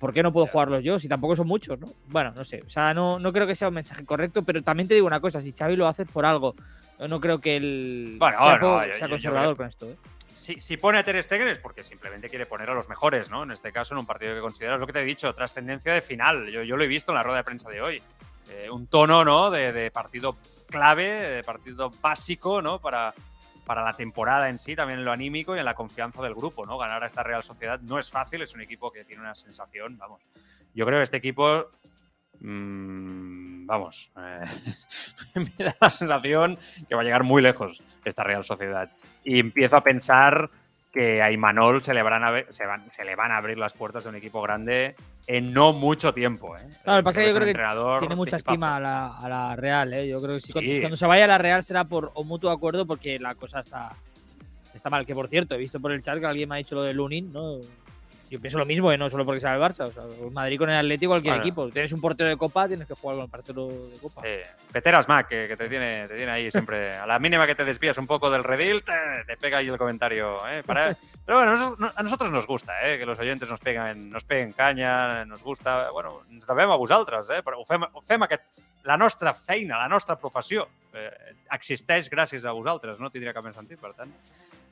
¿por 0.00 0.12
qué 0.12 0.22
no 0.22 0.32
puedo 0.32 0.46
jugarlos 0.46 0.82
yo? 0.82 0.98
Si 0.98 1.08
tampoco 1.08 1.36
son 1.36 1.46
muchos, 1.46 1.78
¿no? 1.78 1.86
Bueno, 2.08 2.32
no 2.36 2.44
sé, 2.44 2.62
o 2.66 2.68
sea, 2.70 2.92
no, 2.94 3.18
no 3.18 3.32
creo 3.32 3.46
que 3.46 3.54
sea 3.54 3.68
un 3.68 3.74
mensaje 3.74 4.04
correcto, 4.04 4.42
pero 4.42 4.62
también 4.62 4.88
te 4.88 4.94
digo 4.94 5.06
una 5.06 5.20
cosa, 5.20 5.40
si 5.42 5.52
Xavi 5.52 5.76
lo 5.76 5.86
hace 5.86 6.02
es 6.02 6.08
por 6.08 6.24
algo. 6.26 6.54
Yo 6.98 7.08
no 7.08 7.20
creo 7.20 7.40
que 7.40 7.56
él 7.56 8.16
Bueno, 8.18 8.38
sea, 8.38 8.54
no, 8.54 8.60
po- 8.60 8.80
yo- 8.82 8.86
yo- 8.86 8.92
sea 8.98 9.06
yo 9.06 9.10
conservador 9.10 9.56
con 9.56 9.66
esto. 9.68 9.86
¿eh? 9.90 9.96
si, 10.32 10.58
si 10.60 10.76
pone 10.76 10.98
a 10.98 11.04
Ter 11.04 11.22
Stegen 11.22 11.46
es 11.46 11.58
porque 11.60 11.84
simplemente 11.84 12.28
quiere 12.28 12.44
poner 12.46 12.68
a 12.70 12.74
los 12.74 12.88
mejores, 12.88 13.30
¿no? 13.30 13.44
En 13.44 13.52
este 13.52 13.70
caso, 13.72 13.94
en 13.94 13.98
un 14.00 14.06
partido 14.06 14.34
que 14.34 14.40
consideras 14.40 14.80
lo 14.80 14.86
que 14.86 14.92
te 14.92 15.00
he 15.00 15.04
dicho, 15.04 15.32
trascendencia 15.34 15.92
de 15.92 16.00
final. 16.00 16.48
Yo, 16.48 16.64
yo 16.64 16.76
lo 16.76 16.82
he 16.82 16.88
visto 16.88 17.12
en 17.12 17.16
la 17.16 17.22
rueda 17.22 17.38
de 17.38 17.44
prensa 17.44 17.70
de 17.70 17.80
hoy. 17.80 18.02
Eh, 18.50 18.68
un 18.68 18.86
tono, 18.88 19.24
¿no? 19.24 19.50
De, 19.50 19.72
de 19.72 19.90
partido 19.92 20.36
clave, 20.68 21.04
de 21.08 21.42
partido 21.44 21.90
básico, 22.02 22.60
¿no? 22.60 22.80
Para, 22.80 23.14
para 23.64 23.82
la 23.82 23.92
temporada 23.92 24.48
en 24.48 24.58
sí, 24.58 24.76
también 24.76 25.00
en 25.00 25.04
lo 25.04 25.12
anímico 25.12 25.56
y 25.56 25.58
en 25.58 25.64
la 25.64 25.74
confianza 25.74 26.22
del 26.22 26.34
grupo, 26.34 26.66
¿no? 26.66 26.78
Ganar 26.78 27.02
a 27.02 27.06
esta 27.06 27.22
Real 27.22 27.42
Sociedad 27.42 27.80
no 27.80 27.98
es 27.98 28.10
fácil, 28.10 28.42
es 28.42 28.54
un 28.54 28.60
equipo 28.60 28.90
que 28.90 29.04
tiene 29.04 29.22
una 29.22 29.34
sensación, 29.34 29.96
vamos. 29.98 30.22
Yo 30.74 30.86
creo 30.86 30.98
que 30.98 31.04
este 31.04 31.16
equipo 31.16 31.70
mm, 32.40 33.66
vamos, 33.66 34.10
me 35.34 35.64
da 35.64 35.74
la 35.80 35.90
sensación 35.90 36.58
que 36.88 36.94
va 36.94 37.02
a 37.02 37.04
llegar 37.04 37.24
muy 37.24 37.42
lejos 37.42 37.82
esta 38.04 38.22
Real 38.24 38.44
Sociedad. 38.44 38.90
Y 39.24 39.38
empiezo 39.38 39.76
a 39.76 39.82
pensar 39.82 40.50
que 40.94 41.20
a 41.20 41.30
Imanol 41.32 41.82
se 41.82 41.92
le, 41.92 42.02
van 42.02 42.22
a 42.24 42.44
se, 42.50 42.64
van- 42.66 42.88
se 42.90 43.04
le 43.04 43.16
van 43.16 43.32
a 43.32 43.36
abrir 43.38 43.58
las 43.58 43.72
puertas 43.74 44.04
de 44.04 44.10
un 44.10 44.14
equipo 44.16 44.40
grande 44.40 44.94
en 45.26 45.52
no 45.52 45.72
mucho 45.72 46.14
tiempo. 46.14 46.56
¿eh? 46.56 46.60
Claro, 46.84 47.00
que 47.00 47.04
pasa 47.04 47.20
es 47.20 47.26
que 47.26 47.30
yo 47.32 47.34
creo 47.34 47.44
que 47.46 47.50
entrenador 47.50 47.98
Tiene 47.98 48.14
mucha 48.14 48.36
estima 48.36 48.76
a 48.76 48.80
la, 48.80 49.16
a 49.18 49.28
la 49.28 49.56
Real, 49.56 49.92
¿eh? 49.92 50.06
Yo 50.08 50.20
creo 50.22 50.36
que 50.36 50.40
sí, 50.40 50.52
cuando, 50.52 50.70
Sí. 50.70 50.80
cuando 50.80 50.96
se 50.96 51.06
vaya 51.06 51.24
a 51.24 51.28
la 51.28 51.38
Real 51.38 51.64
será 51.64 51.84
por 51.84 52.12
o 52.14 52.22
mutuo 52.24 52.50
acuerdo 52.52 52.86
porque 52.86 53.18
la 53.18 53.34
cosa 53.34 53.60
está, 53.60 53.90
está 54.72 54.88
mal. 54.88 55.04
Que 55.04 55.14
por 55.14 55.26
cierto, 55.28 55.56
he 55.56 55.58
visto 55.58 55.80
por 55.80 55.90
el 55.90 56.00
chat 56.00 56.18
que 56.20 56.26
alguien 56.26 56.48
me 56.48 56.54
ha 56.54 56.58
dicho 56.58 56.76
lo 56.76 56.82
de 56.84 56.94
Lunin, 56.94 57.32
¿no? 57.32 57.56
Yo 58.34 58.40
pienso 58.40 58.58
lo 58.58 58.66
mismo, 58.66 58.90
¿eh? 58.90 58.98
no 58.98 59.08
solo 59.08 59.24
porque 59.24 59.40
sea 59.40 59.54
el 59.54 59.60
Barça. 59.60 59.86
O 59.86 59.92
sea, 59.92 60.02
el 60.26 60.32
Madrid 60.32 60.58
con 60.58 60.68
el 60.68 60.74
Atlético, 60.76 61.10
cualquier 61.12 61.34
Bueno. 61.34 61.44
equipo. 61.44 61.68
Tienes 61.70 61.92
un 61.92 62.00
portero 62.00 62.28
de 62.28 62.36
Copa, 62.36 62.66
tienes 62.66 62.88
que 62.88 62.94
jugar 62.96 63.14
con 63.16 63.24
el 63.26 63.30
portero 63.30 63.68
de 63.68 63.98
Copa. 64.02 64.22
Eh, 64.24 64.42
Peteras 64.72 65.06
Mac, 65.08 65.28
que, 65.28 65.46
que 65.46 65.56
te, 65.56 65.68
tiene, 65.68 66.08
te 66.08 66.16
tiene 66.16 66.32
ahí 66.32 66.50
siempre. 66.50 66.96
A 66.96 67.06
la 67.06 67.20
mínima 67.20 67.46
que 67.46 67.54
te 67.54 67.64
desvías 67.64 67.96
un 67.96 68.08
poco 68.08 68.28
del 68.30 68.42
redil, 68.42 68.82
te, 68.82 68.92
te 69.24 69.36
pega 69.36 69.58
ahí 69.58 69.68
el 69.68 69.78
comentario. 69.78 70.38
¿eh? 70.48 70.64
Para- 70.66 70.96
pero 71.24 71.38
bueno, 71.38 71.92
a 71.94 72.02
nosotros 72.02 72.32
nos 72.32 72.44
gusta 72.44 72.72
eh, 72.90 72.98
que 72.98 73.06
los 73.06 73.16
oyentes 73.20 73.48
nos 73.48 73.60
peguen, 73.60 74.10
nos 74.10 74.24
peguen 74.24 74.52
caña, 74.52 75.24
nos 75.24 75.40
gusta. 75.44 75.92
Bueno, 75.92 76.22
ens 76.32 76.44
devem 76.48 76.68
a 76.72 76.76
vosaltres, 76.76 77.30
eh? 77.30 77.40
però 77.46 77.60
ho 77.62 77.64
fem, 77.64 77.86
ho 77.86 78.02
fem 78.02 78.26
aquest, 78.26 78.42
la 78.82 78.96
nostra 78.98 79.32
feina, 79.32 79.78
la 79.78 79.86
nostra 79.88 80.18
professió 80.18 80.66
eh, 80.92 81.08
existeix 81.54 82.10
gràcies 82.10 82.42
a 82.44 82.50
vosaltres, 82.52 82.98
no 82.98 83.10
tindria 83.14 83.32
cap 83.32 83.46
més 83.46 83.54
sentit, 83.54 83.78
per 83.78 83.94
tant. 83.94 84.10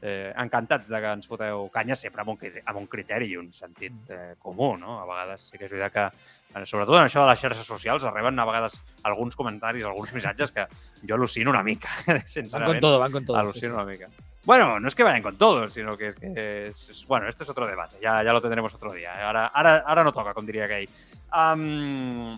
Eh, 0.03 0.33
encantats 0.43 0.89
de 0.91 0.99
que 0.99 1.11
ens 1.15 1.29
foteu 1.31 1.69
canya 1.71 1.95
sempre 1.95 2.25
amb 2.25 2.33
un, 2.33 2.37
criteri- 2.37 2.65
amb 2.67 2.81
un 2.81 2.89
criteri 2.91 3.29
i 3.31 3.37
un 3.39 3.53
sentit 3.55 4.11
eh, 4.11 4.35
comú, 4.43 4.73
no? 4.77 4.97
A 4.99 5.05
vegades 5.07 5.45
sí 5.47 5.57
que 5.59 5.65
és 5.69 5.71
veritat 5.73 5.93
que 5.95 6.09
Eh, 6.53 6.67
sobretot 6.69 6.99
en 6.99 7.07
això 7.07 7.23
de 7.23 7.29
les 7.31 7.41
xarxes 7.41 7.65
socials, 7.65 8.05
arriben 8.05 8.37
a 8.39 8.45
vegades 8.45 8.83
alguns 9.09 9.35
comentaris, 9.35 9.87
alguns 9.89 10.11
missatges 10.13 10.51
que 10.53 10.67
jo 11.09 11.15
al·lucino 11.17 11.49
una 11.49 11.63
mica, 11.63 11.89
Van 12.07 12.19
sincerament. 12.29 12.75
con 12.75 12.81
todo, 12.81 12.99
van 13.01 13.11
con 13.13 13.25
todo. 13.25 13.39
Alucino 13.39 13.73
una 13.73 13.87
mica. 13.87 14.09
Bueno, 14.45 14.79
no 14.79 14.87
es 14.89 14.95
que 14.95 15.03
vayan 15.03 15.23
con 15.23 15.39
todos, 15.39 15.73
sino 15.73 15.97
que 15.97 16.09
es 16.09 16.15
que 16.17 16.67
es, 16.67 16.89
es- 16.91 17.07
bueno, 17.07 17.27
esto 17.27 17.45
es 17.45 17.49
otro 17.49 17.67
debate, 17.67 17.97
ya, 18.03 18.23
ya 18.23 18.33
lo 18.35 18.41
tendremos 18.43 18.75
otro 18.75 18.93
día. 18.93 19.15
eh? 19.19 19.23
Ara, 19.23 19.47
ara, 19.47 19.77
ara 19.87 20.05
no 20.05 20.13
toca, 20.13 20.35
com 20.35 20.45
diria 20.45 20.67
aquell. 20.67 20.91
Um, 21.33 22.37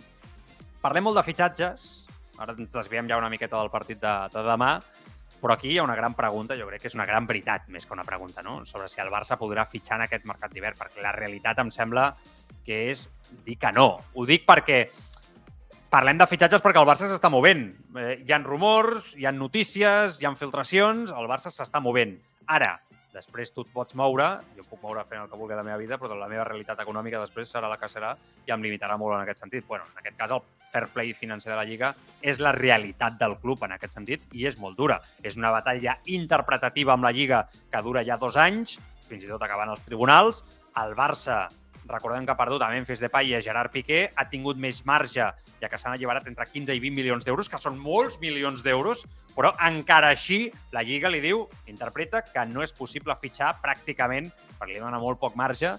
parlem 0.80 1.04
molt 1.08 1.18
de 1.18 1.24
fitxatges, 1.26 1.88
ara 2.38 2.54
ens 2.56 2.72
desviem 2.72 3.08
ja 3.10 3.18
una 3.18 3.30
miqueta 3.32 3.58
del 3.58 3.70
partit 3.72 3.98
de, 4.02 4.14
de 4.30 4.42
demà, 4.46 4.76
però 5.44 5.58
aquí 5.58 5.74
hi 5.74 5.78
ha 5.78 5.84
una 5.84 5.94
gran 5.94 6.14
pregunta, 6.16 6.56
jo 6.56 6.64
crec 6.70 6.80
que 6.80 6.88
és 6.88 6.94
una 6.96 7.04
gran 7.04 7.26
veritat 7.28 7.66
més 7.68 7.84
que 7.84 7.92
una 7.92 8.06
pregunta, 8.08 8.40
no? 8.40 8.62
sobre 8.64 8.88
si 8.88 9.02
el 9.02 9.10
Barça 9.12 9.36
podrà 9.36 9.66
fitxar 9.68 9.98
en 9.98 10.06
aquest 10.06 10.24
mercat 10.24 10.54
d'hivern, 10.54 10.78
perquè 10.78 11.04
la 11.04 11.12
realitat 11.12 11.60
em 11.60 11.72
sembla 11.74 12.06
que 12.64 12.78
és 12.94 13.10
dir 13.44 13.58
que 13.60 13.72
no. 13.76 13.90
Ho 14.14 14.24
dic 14.24 14.46
perquè 14.48 14.78
parlem 15.92 16.16
de 16.16 16.26
fitxatges 16.30 16.64
perquè 16.64 16.80
el 16.80 16.88
Barça 16.88 17.10
s'està 17.10 17.28
movent. 17.28 17.66
Eh, 18.00 18.14
hi 18.24 18.32
han 18.32 18.48
rumors, 18.48 19.12
hi 19.20 19.28
han 19.28 19.36
notícies, 19.36 20.16
hi 20.16 20.30
han 20.30 20.40
filtracions, 20.40 21.12
el 21.12 21.28
Barça 21.28 21.52
s'està 21.52 21.84
movent. 21.84 22.16
Ara, 22.48 22.78
després 23.12 23.52
tu 23.52 23.66
et 23.68 23.76
pots 23.76 23.94
moure, 24.00 24.26
jo 24.56 24.64
puc 24.64 24.80
moure 24.80 25.04
fent 25.10 25.26
el 25.26 25.28
que 25.28 25.38
vulgui 25.38 25.52
de 25.52 25.60
la 25.60 25.68
meva 25.68 25.78
vida, 25.78 26.00
però 26.00 26.16
la 26.16 26.30
meva 26.32 26.48
realitat 26.48 26.80
econòmica 26.82 27.20
després 27.20 27.52
serà 27.52 27.68
la 27.68 27.76
que 27.76 27.92
serà 27.92 28.16
i 28.48 28.56
em 28.56 28.64
limitarà 28.64 28.96
molt 28.96 29.18
en 29.18 29.28
aquest 29.28 29.44
sentit. 29.44 29.68
Bueno, 29.68 29.84
en 29.92 30.00
aquest 30.00 30.16
cas, 30.18 30.32
el 30.32 30.42
fair 30.74 30.90
play 30.90 31.14
financer 31.14 31.52
de 31.52 31.58
la 31.58 31.66
Lliga 31.68 31.94
és 32.20 32.40
la 32.42 32.52
realitat 32.56 33.18
del 33.20 33.38
club 33.38 33.62
en 33.62 33.76
aquest 33.76 33.94
sentit 33.94 34.26
i 34.34 34.48
és 34.50 34.58
molt 34.58 34.76
dura. 34.78 34.98
És 35.22 35.38
una 35.38 35.54
batalla 35.54 35.98
interpretativa 36.10 36.96
amb 36.96 37.06
la 37.06 37.14
Lliga 37.14 37.44
que 37.70 37.82
dura 37.86 38.02
ja 38.02 38.18
dos 38.18 38.36
anys, 38.40 38.80
fins 39.06 39.24
i 39.24 39.30
tot 39.30 39.42
acabant 39.44 39.70
els 39.70 39.84
tribunals. 39.86 40.42
El 40.80 40.96
Barça 40.98 41.44
recordem 41.86 42.24
que 42.24 42.32
ha 42.32 42.38
perdut 42.38 42.62
a 42.64 42.70
Memphis 42.72 43.02
Depay 43.04 43.30
i 43.30 43.34
a 43.36 43.42
Gerard 43.44 43.72
Piqué, 43.72 44.06
ha 44.16 44.24
tingut 44.30 44.56
més 44.60 44.80
marge, 44.88 45.26
ja 45.60 45.68
que 45.68 45.78
s'han 45.80 45.92
alliberat 45.92 46.26
entre 46.30 46.46
15 46.48 46.72
i 46.72 46.80
20 46.80 46.96
milions 46.96 47.26
d'euros, 47.26 47.50
que 47.52 47.60
són 47.60 47.76
molts 47.78 48.16
milions 48.22 48.64
d'euros, 48.64 49.04
però 49.34 49.52
encara 49.68 50.08
així 50.14 50.46
la 50.72 50.82
Lliga 50.82 51.12
li 51.12 51.20
diu, 51.20 51.44
interpreta, 51.68 52.24
que 52.24 52.46
no 52.48 52.64
és 52.64 52.72
possible 52.72 53.16
fitxar 53.20 53.52
pràcticament, 53.62 54.30
perquè 54.56 54.72
li 54.72 54.80
dona 54.80 55.02
molt 55.02 55.20
poc 55.20 55.36
marge, 55.36 55.74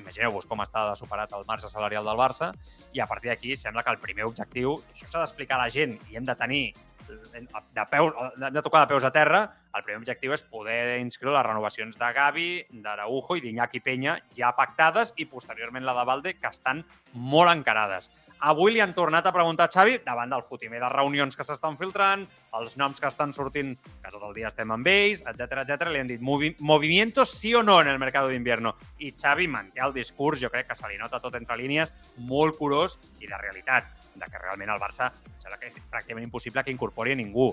imagineu-vos 0.00 0.46
com 0.48 0.62
està 0.64 0.86
de 0.90 0.96
superat 0.96 1.34
el 1.36 1.44
marge 1.48 1.68
salarial 1.68 2.06
del 2.08 2.20
Barça, 2.20 2.52
i 2.92 3.02
a 3.02 3.08
partir 3.10 3.32
d'aquí 3.32 3.56
sembla 3.56 3.84
que 3.84 3.92
el 3.92 4.00
primer 4.00 4.28
objectiu, 4.28 4.78
i 4.94 5.02
això 5.02 5.12
s'ha 5.12 5.26
d'explicar 5.26 5.58
a 5.58 5.66
la 5.66 5.74
gent, 5.74 5.98
i 6.10 6.16
hem 6.16 6.28
de 6.28 6.36
tenir 6.38 6.64
de, 7.08 7.84
peu, 7.90 8.12
de 8.38 8.62
tocar 8.62 8.84
de 8.84 8.92
peus 8.94 9.04
a 9.04 9.12
terra, 9.12 9.42
el 9.76 9.84
primer 9.84 10.00
objectiu 10.00 10.34
és 10.34 10.44
poder 10.48 10.98
inscriure 11.00 11.34
les 11.36 11.46
renovacions 11.46 11.98
de 11.98 12.10
Gavi, 12.16 12.48
d'Araujo 12.84 13.36
i 13.36 13.44
d'Iñaki 13.44 13.80
Peña 13.84 14.18
ja 14.36 14.52
pactades 14.56 15.14
i 15.16 15.26
posteriorment 15.28 15.84
la 15.86 15.96
de 15.98 16.04
Valde, 16.08 16.34
que 16.38 16.50
estan 16.50 16.84
molt 17.12 17.52
encarades. 17.52 18.10
Avui 18.42 18.72
li 18.74 18.80
han 18.82 18.90
tornat 18.90 19.22
a 19.28 19.30
preguntar 19.30 19.68
a 19.68 19.70
Xavi, 19.70 20.00
davant 20.02 20.32
del 20.32 20.42
fotimer 20.42 20.80
de 20.82 20.88
reunions 20.90 21.36
que 21.38 21.44
s'estan 21.46 21.76
filtrant, 21.78 22.24
els 22.58 22.72
noms 22.80 22.98
que 22.98 23.06
estan 23.06 23.30
sortint, 23.30 23.76
que 24.02 24.10
tot 24.10 24.24
el 24.26 24.32
dia 24.34 24.48
estem 24.48 24.72
amb 24.74 24.88
ells, 24.90 25.20
etc 25.30 25.60
etc. 25.62 25.84
li 25.94 26.00
han 26.02 26.10
dit 26.10 26.24
movi 26.26 26.50
movimientos 26.58 27.30
sí 27.38 27.52
o 27.54 27.62
no 27.62 27.76
en 27.80 27.92
el 27.92 28.00
mercado 28.02 28.32
d'invierno. 28.32 28.74
I 28.98 29.12
Xavi 29.14 29.46
manté 29.46 29.78
el 29.86 29.94
discurs, 29.94 30.42
jo 30.42 30.50
crec 30.50 30.66
que 30.72 30.74
se 30.74 30.90
li 30.90 30.98
nota 30.98 31.20
tot 31.22 31.38
entre 31.38 31.54
línies, 31.60 31.94
molt 32.18 32.58
curós 32.58 32.98
i 33.20 33.30
de 33.30 33.38
realitat, 33.38 33.94
de 34.18 34.26
que 34.26 34.42
realment 34.42 34.74
el 34.74 34.82
Barça 34.82 35.12
sembla 35.38 35.60
que 35.60 35.70
és 35.70 35.78
pràcticament 35.86 36.26
impossible 36.26 36.66
que 36.66 36.74
incorpori 36.74 37.14
a 37.14 37.20
ningú. 37.22 37.52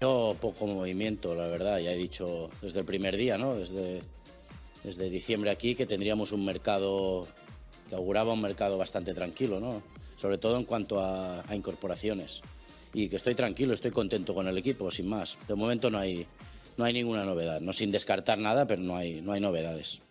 Yo 0.00 0.34
poco 0.40 0.66
movimiento, 0.66 1.34
la 1.34 1.48
verdad, 1.48 1.76
ya 1.76 1.92
he 1.92 1.96
dicho 1.98 2.48
desde 2.62 2.80
el 2.80 2.86
primer 2.86 3.18
día, 3.18 3.36
¿no? 3.36 3.54
Desde, 3.54 4.00
desde 4.82 5.10
diciembre 5.10 5.50
aquí 5.50 5.74
que 5.74 5.84
tendríamos 5.84 6.32
un 6.32 6.46
mercado 6.46 7.28
que 7.90 7.96
auguraba 7.96 8.32
un 8.32 8.40
mercado 8.40 8.78
bastante 8.78 9.12
tranquilo, 9.12 9.60
¿no? 9.60 9.82
sobre 10.16 10.38
todo 10.38 10.56
en 10.56 10.64
cuanto 10.64 11.00
a, 11.00 11.42
a, 11.46 11.54
incorporaciones. 11.54 12.42
Y 12.94 13.08
que 13.08 13.16
estoy 13.16 13.34
tranquilo, 13.34 13.74
estoy 13.74 13.90
contento 13.90 14.34
con 14.34 14.48
el 14.48 14.56
equipo, 14.56 14.90
sin 14.90 15.08
más. 15.08 15.38
De 15.46 15.54
momento 15.54 15.90
no 15.90 15.98
hay, 15.98 16.26
no 16.76 16.84
hay 16.84 16.92
ninguna 16.92 17.24
novedad, 17.24 17.60
no 17.60 17.72
sin 17.72 17.90
descartar 17.90 18.38
nada, 18.38 18.66
pero 18.66 18.82
no 18.82 18.96
hay, 18.96 19.20
no 19.20 19.32
hay 19.32 19.40
novedades. 19.40 20.02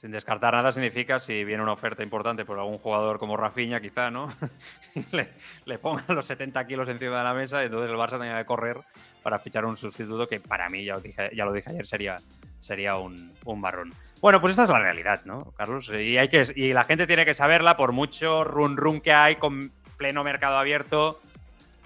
Sin 0.00 0.12
descartar 0.12 0.54
nada 0.54 0.70
significa 0.70 1.18
si 1.18 1.42
viene 1.42 1.60
una 1.60 1.72
oferta 1.72 2.04
importante 2.04 2.44
por 2.44 2.56
algún 2.60 2.78
jugador 2.78 3.18
como 3.18 3.36
Rafinha, 3.36 3.80
quizá, 3.80 4.12
¿no? 4.12 4.32
le, 5.10 5.32
le, 5.64 5.78
pongan 5.80 6.14
los 6.14 6.24
70 6.24 6.64
kilos 6.68 6.88
encima 6.88 7.18
de 7.18 7.24
la 7.24 7.34
mesa 7.34 7.62
y 7.62 7.66
entonces 7.66 7.90
el 7.90 7.96
Barça 7.96 8.20
tenga 8.20 8.38
que 8.38 8.46
correr 8.46 8.76
para 9.24 9.40
fichar 9.40 9.64
un 9.64 9.76
sustituto 9.76 10.28
que 10.28 10.38
para 10.38 10.70
mí, 10.70 10.84
ya 10.84 10.94
lo 10.94 11.00
dije, 11.00 11.30
ya 11.34 11.44
lo 11.44 11.52
dije 11.52 11.70
ayer, 11.70 11.84
sería, 11.84 12.16
sería 12.60 12.96
un, 12.96 13.34
un 13.44 13.60
marrón. 13.60 13.92
Bueno, 14.20 14.40
pues 14.40 14.52
esta 14.52 14.64
es 14.64 14.70
la 14.70 14.80
realidad, 14.80 15.24
¿no, 15.24 15.52
Carlos? 15.56 15.88
Y, 15.90 16.18
hay 16.18 16.28
que, 16.28 16.46
y 16.56 16.72
la 16.72 16.84
gente 16.84 17.06
tiene 17.06 17.24
que 17.24 17.34
saberla 17.34 17.76
por 17.76 17.92
mucho 17.92 18.44
run 18.44 18.76
run 18.76 19.00
que 19.00 19.12
hay 19.12 19.36
con 19.36 19.72
pleno 19.96 20.24
mercado 20.24 20.58
abierto. 20.58 21.20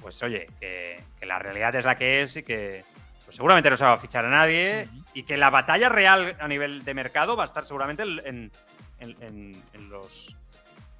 Pues 0.01 0.22
oye, 0.22 0.49
que, 0.59 1.03
que 1.20 1.26
la 1.26 1.39
realidad 1.39 1.74
es 1.74 1.85
la 1.85 1.97
que 1.97 2.22
es 2.22 2.37
y 2.37 2.43
que 2.43 2.85
pues 3.24 3.37
seguramente 3.37 3.70
no 3.70 3.76
se 3.76 3.85
va 3.85 3.93
a 3.93 3.99
fichar 3.99 4.24
a 4.24 4.30
nadie 4.30 4.89
uh 4.91 4.95
-huh. 4.97 5.05
y 5.14 5.22
que 5.24 5.37
la 5.37 5.51
batalla 5.51 5.89
real 5.89 6.37
a 6.41 6.49
nivel 6.49 6.85
de 6.85 6.95
mercado 6.95 7.37
va 7.37 7.45
a 7.45 7.47
estar 7.47 7.64
seguramente 7.64 8.03
en, 8.03 8.51
en, 8.99 9.16
en, 9.20 9.62
en 9.74 9.89
los 9.91 10.37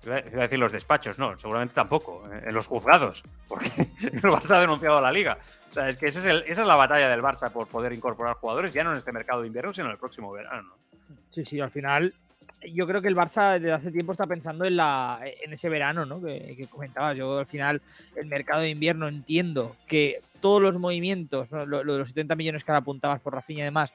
iba 0.05 0.17
a 0.17 0.43
decir 0.43 0.59
los 0.59 0.73
despachos, 0.73 1.19
no, 1.19 1.39
seguramente 1.39 1.75
tampoco, 1.75 2.25
en 2.31 2.53
los 2.55 2.67
juzgados, 2.67 3.23
porque 3.49 3.71
el 4.01 4.23
Barça 4.23 4.57
ha 4.57 4.61
denunciado 4.61 4.99
a 4.99 5.01
la 5.01 5.13
liga. 5.13 5.39
O 5.71 5.73
sea, 5.73 5.89
es 5.89 5.97
que 5.97 6.07
ese 6.07 6.19
es 6.19 6.25
el, 6.27 6.45
esa 6.47 6.63
es 6.63 6.69
la 6.69 6.77
batalla 6.77 7.09
del 7.09 7.23
Barça 7.23 7.51
por 7.51 7.69
poder 7.69 7.93
incorporar 7.93 8.35
jugadores, 8.35 8.73
ya 8.73 8.85
no 8.85 8.91
en 8.93 8.99
este 8.99 9.13
mercado 9.13 9.43
de 9.43 9.47
invierno, 9.47 9.73
sino 9.73 9.87
en 9.87 9.93
el 9.93 9.99
próximo 9.99 10.33
verano. 10.33 10.77
Sí, 11.35 11.45
sí, 11.45 11.61
al 11.61 11.71
final 11.71 12.15
yo 12.71 12.87
creo 12.87 13.03
que 13.03 13.09
el 13.09 13.17
Barça 13.17 13.59
desde 13.59 13.73
hace 13.73 13.91
tiempo 13.91 14.13
está 14.13 14.27
pensando 14.27 14.65
en, 14.65 14.77
la, 14.77 15.21
en 15.23 15.53
ese 15.53 15.69
verano 15.69 16.07
¿no? 16.07 16.23
que, 16.23 16.55
que 16.57 16.67
comentaba. 16.67 17.13
Yo 17.15 17.39
al 17.39 17.47
final 17.47 17.83
el 18.17 18.27
mercado 18.27 18.61
de 18.63 18.71
invierno 18.71 19.09
entiendo 19.09 19.77
que 19.87 20.23
todos 20.41 20.63
los 20.63 20.79
movimientos, 20.79 21.51
¿no? 21.51 21.67
lo, 21.67 21.85
lo, 21.85 21.93
de 21.95 21.99
los 22.01 22.09
70 22.09 22.35
millones 22.37 22.65
que 22.65 22.71
ahora 22.71 22.81
apuntabas 22.81 23.21
por 23.21 23.35
Rafinha 23.35 23.63
y 23.63 23.65
demás, 23.65 23.93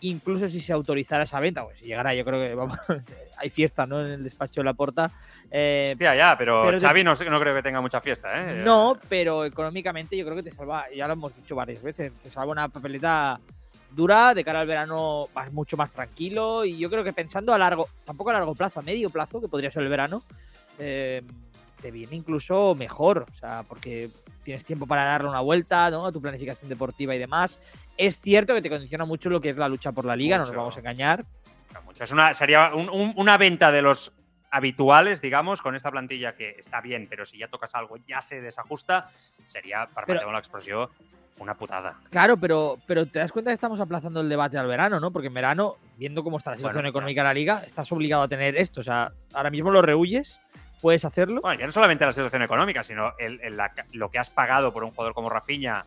incluso 0.00 0.48
si 0.48 0.60
se 0.60 0.72
autorizara 0.72 1.24
esa 1.24 1.40
venta, 1.40 1.64
pues 1.64 1.78
si 1.78 1.86
llegara, 1.86 2.14
yo 2.14 2.24
creo 2.24 2.40
que 2.40 2.54
vamos, 2.54 2.78
hay 3.38 3.50
fiesta 3.50 3.86
¿no? 3.86 4.04
en 4.04 4.12
el 4.12 4.24
despacho 4.24 4.60
de 4.60 4.64
la 4.64 4.74
porta. 4.74 5.10
Eh, 5.50 5.90
Hostia, 5.92 6.14
ya, 6.14 6.36
pero, 6.38 6.64
pero 6.66 6.78
Xavi 6.78 7.04
no, 7.04 7.14
no, 7.14 7.40
creo 7.40 7.54
que 7.54 7.62
tenga 7.62 7.80
mucha 7.80 8.00
fiesta. 8.00 8.52
¿eh? 8.52 8.62
No, 8.64 8.98
pero 9.08 9.44
económicamente 9.44 10.16
yo 10.16 10.24
creo 10.24 10.36
que 10.36 10.42
te 10.42 10.50
salva, 10.50 10.86
ya 10.94 11.06
lo 11.06 11.14
hemos 11.14 11.34
dicho 11.34 11.56
varias 11.56 11.82
veces, 11.82 12.12
te 12.22 12.30
salva 12.30 12.52
una 12.52 12.68
papeleta 12.68 13.40
dura, 13.90 14.34
de 14.34 14.44
cara 14.44 14.60
al 14.60 14.66
verano 14.66 15.28
vas 15.34 15.52
mucho 15.52 15.76
más 15.76 15.92
tranquilo 15.92 16.64
y 16.64 16.78
yo 16.78 16.90
creo 16.90 17.04
que 17.04 17.12
pensando 17.12 17.54
a 17.54 17.58
largo, 17.58 17.88
tampoco 18.04 18.30
a 18.30 18.34
largo 18.34 18.54
plazo, 18.54 18.80
a 18.80 18.82
medio 18.82 19.10
plazo, 19.10 19.40
que 19.40 19.48
podría 19.48 19.70
ser 19.70 19.82
el 19.82 19.88
verano, 19.88 20.22
eh, 20.78 21.22
te 21.80 21.90
viene 21.90 22.16
incluso 22.16 22.74
mejor, 22.74 23.26
o 23.32 23.36
sea, 23.36 23.62
porque 23.62 24.10
tienes 24.42 24.64
tiempo 24.64 24.86
para 24.86 25.04
darle 25.04 25.28
una 25.28 25.40
vuelta 25.40 25.90
¿no? 25.90 26.06
a 26.06 26.12
tu 26.12 26.20
planificación 26.20 26.68
deportiva 26.68 27.14
y 27.14 27.18
demás. 27.18 27.60
Es 27.96 28.20
cierto 28.20 28.54
que 28.54 28.62
te 28.62 28.70
condiciona 28.70 29.04
mucho 29.04 29.28
lo 29.30 29.40
que 29.40 29.50
es 29.50 29.56
la 29.56 29.68
lucha 29.68 29.92
por 29.92 30.04
la 30.04 30.16
liga, 30.16 30.38
mucho. 30.38 30.52
no 30.52 30.54
nos 30.54 30.62
vamos 30.62 30.76
a 30.76 30.80
engañar. 30.80 31.24
Mucho. 31.84 32.04
Es 32.04 32.12
una, 32.12 32.32
sería 32.32 32.74
un, 32.74 32.88
un, 32.88 33.12
una 33.16 33.36
venta 33.36 33.70
de 33.70 33.82
los 33.82 34.12
habituales, 34.50 35.20
digamos, 35.20 35.60
con 35.60 35.74
esta 35.74 35.90
plantilla 35.90 36.34
que 36.34 36.56
está 36.58 36.80
bien, 36.80 37.06
pero 37.08 37.24
si 37.24 37.38
ya 37.38 37.48
tocas 37.48 37.74
algo 37.74 37.96
ya 38.06 38.22
se 38.22 38.40
desajusta, 38.40 39.10
sería, 39.44 39.86
para 39.92 40.06
pero, 40.06 40.32
la 40.32 40.38
expresión, 40.38 40.88
una 41.38 41.54
putada. 41.54 41.96
Claro, 42.10 42.36
pero, 42.36 42.78
pero 42.86 43.06
te 43.06 43.18
das 43.18 43.32
cuenta 43.32 43.50
que 43.50 43.54
estamos 43.54 43.80
aplazando 43.80 44.20
el 44.20 44.28
debate 44.28 44.58
al 44.58 44.66
verano, 44.66 45.00
¿no? 45.00 45.10
Porque 45.10 45.28
en 45.28 45.34
verano, 45.34 45.76
viendo 45.96 46.24
cómo 46.24 46.38
está 46.38 46.50
la 46.50 46.56
situación 46.56 46.82
bueno, 46.82 46.88
económica 46.90 47.22
claro. 47.22 47.28
de 47.28 47.34
la 47.34 47.38
liga, 47.38 47.62
estás 47.66 47.90
obligado 47.92 48.22
a 48.22 48.28
tener 48.28 48.56
esto. 48.56 48.80
O 48.80 48.84
sea, 48.84 49.12
ahora 49.34 49.50
mismo 49.50 49.70
lo 49.70 49.82
rehuyes, 49.82 50.40
puedes 50.80 51.04
hacerlo. 51.04 51.40
Bueno, 51.42 51.60
ya 51.60 51.66
no 51.66 51.72
solamente 51.72 52.06
la 52.06 52.12
situación 52.12 52.42
económica, 52.42 52.82
sino 52.82 53.12
el, 53.18 53.40
el, 53.42 53.56
la, 53.56 53.72
lo 53.92 54.10
que 54.10 54.18
has 54.18 54.30
pagado 54.30 54.72
por 54.72 54.84
un 54.84 54.90
jugador 54.90 55.14
como 55.14 55.28
Rafinha 55.28 55.84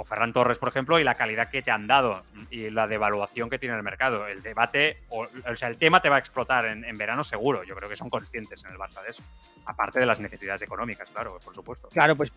o 0.00 0.04
Ferran 0.04 0.32
Torres, 0.32 0.58
por 0.58 0.68
ejemplo, 0.68 1.00
y 1.00 1.04
la 1.04 1.16
calidad 1.16 1.50
que 1.50 1.60
te 1.60 1.72
han 1.72 1.88
dado 1.88 2.22
y 2.50 2.70
la 2.70 2.86
devaluación 2.86 3.50
que 3.50 3.58
tiene 3.58 3.76
el 3.76 3.82
mercado. 3.82 4.28
El 4.28 4.42
debate, 4.42 4.98
o, 5.08 5.26
o 5.26 5.56
sea, 5.56 5.68
el 5.68 5.76
tema 5.76 6.00
te 6.00 6.08
va 6.08 6.16
a 6.16 6.18
explotar 6.20 6.66
en, 6.66 6.84
en, 6.84 6.96
verano 6.96 7.24
seguro. 7.24 7.64
Yo 7.64 7.74
creo 7.74 7.88
que 7.88 7.96
son 7.96 8.08
conscientes 8.08 8.64
en 8.64 8.70
el 8.70 8.78
Barça 8.78 9.02
de 9.02 9.10
eso. 9.10 9.24
Aparte 9.66 9.98
de 9.98 10.06
las 10.06 10.20
necesidades 10.20 10.62
económicas, 10.62 11.10
claro, 11.10 11.40
por 11.44 11.52
supuesto. 11.52 11.88
Claro, 11.88 12.14
pues 12.14 12.32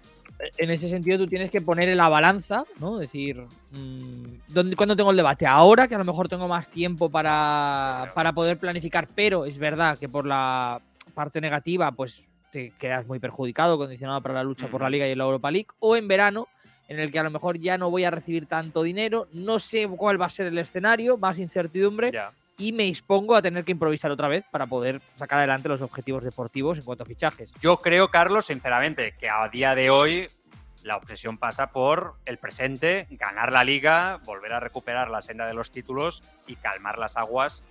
en 0.58 0.72
ese 0.72 0.90
sentido 0.90 1.20
tú 1.20 1.28
tienes 1.28 1.52
que 1.52 1.62
poner 1.62 1.88
en 1.88 1.98
la 1.98 2.10
balanza, 2.10 2.66
¿no? 2.80 2.98
Decir, 2.98 3.46
mmm, 3.70 4.40
¿dónde, 4.48 4.76
¿cuándo 4.76 4.96
tengo 4.96 5.12
el 5.12 5.18
debate? 5.18 5.46
Ahora, 5.46 5.88
que 5.88 5.94
a 5.94 6.00
lo 6.00 6.06
mejor 6.06 6.28
tengo 6.28 6.48
más 6.48 6.68
tiempo 6.68 7.12
para, 7.12 7.94
claro. 7.98 8.14
para 8.16 8.34
poder 8.34 8.58
planificar, 8.58 9.08
pero 9.14 9.46
es 9.46 9.60
verdad 9.60 10.00
que 10.00 10.10
por 10.10 10.26
la 10.26 10.82
parte 11.14 11.40
negativa, 11.40 11.92
pues 11.92 12.26
te 12.52 12.72
quedas 12.80 13.06
muy 13.08 13.20
perjudicado, 13.20 13.78
condicionado 13.78 14.20
para 14.22 14.34
la 14.34 14.44
lucha 14.44 14.68
mm. 14.68 14.72
por 14.72 14.82
la 14.82 14.90
Liga 14.90 15.08
y 15.08 15.16
la 15.16 15.26
Europa 15.26 15.52
League, 15.52 15.68
o 15.80 15.96
en 15.96 16.08
verano, 16.08 16.48
en 16.92 17.00
el 17.00 17.10
que 17.10 17.20
a 17.20 17.24
lo 17.24 17.32
mejor 17.32 17.58
ya 17.58 17.78
no 17.78 17.90
voy 17.90 18.04
a 18.04 18.12
recibir 18.12 18.48
tanto 18.48 18.84
dinero, 18.84 19.30
no 19.32 19.60
sé 19.60 19.88
cuál 19.88 20.22
va 20.22 20.26
a 20.26 20.30
ser 20.30 20.48
el 20.48 20.58
escenario, 20.58 21.18
más 21.18 21.40
incertidumbre, 21.40 22.12
ya. 22.12 22.34
y 22.58 22.74
me 22.74 22.86
expongo 22.86 23.34
a 23.34 23.42
tener 23.42 23.64
que 23.64 23.72
improvisar 23.72 24.12
otra 24.12 24.28
vez 24.28 24.44
para 24.52 24.68
poder 24.68 25.02
sacar 25.16 25.38
adelante 25.38 25.70
los 25.70 25.82
objetivos 25.82 26.22
deportivos 26.22 26.78
en 26.78 26.84
cuanto 26.84 27.04
a 27.04 27.08
fichajes. 27.08 27.54
Yo 27.62 27.78
creo, 27.78 28.10
Carlos, 28.10 28.48
sinceramente, 28.48 29.14
que 29.18 29.30
a 29.30 29.48
día 29.48 29.74
de 29.74 29.90
hoy 29.90 30.28
la 30.84 30.98
obsesión 30.98 31.38
pasa 31.38 31.72
por 31.72 32.16
el 32.26 32.38
presente, 32.38 33.08
ganar 33.12 33.54
la 33.54 33.64
liga, 33.64 34.20
volver 34.26 34.52
a 34.52 34.60
recuperar 34.60 35.10
la 35.10 35.22
senda 35.22 35.48
de 35.48 35.54
los 35.54 35.72
títulos 35.72 36.22
y 36.46 36.58
calmar 36.58 36.98
las 36.98 37.16
aguas 37.16 37.64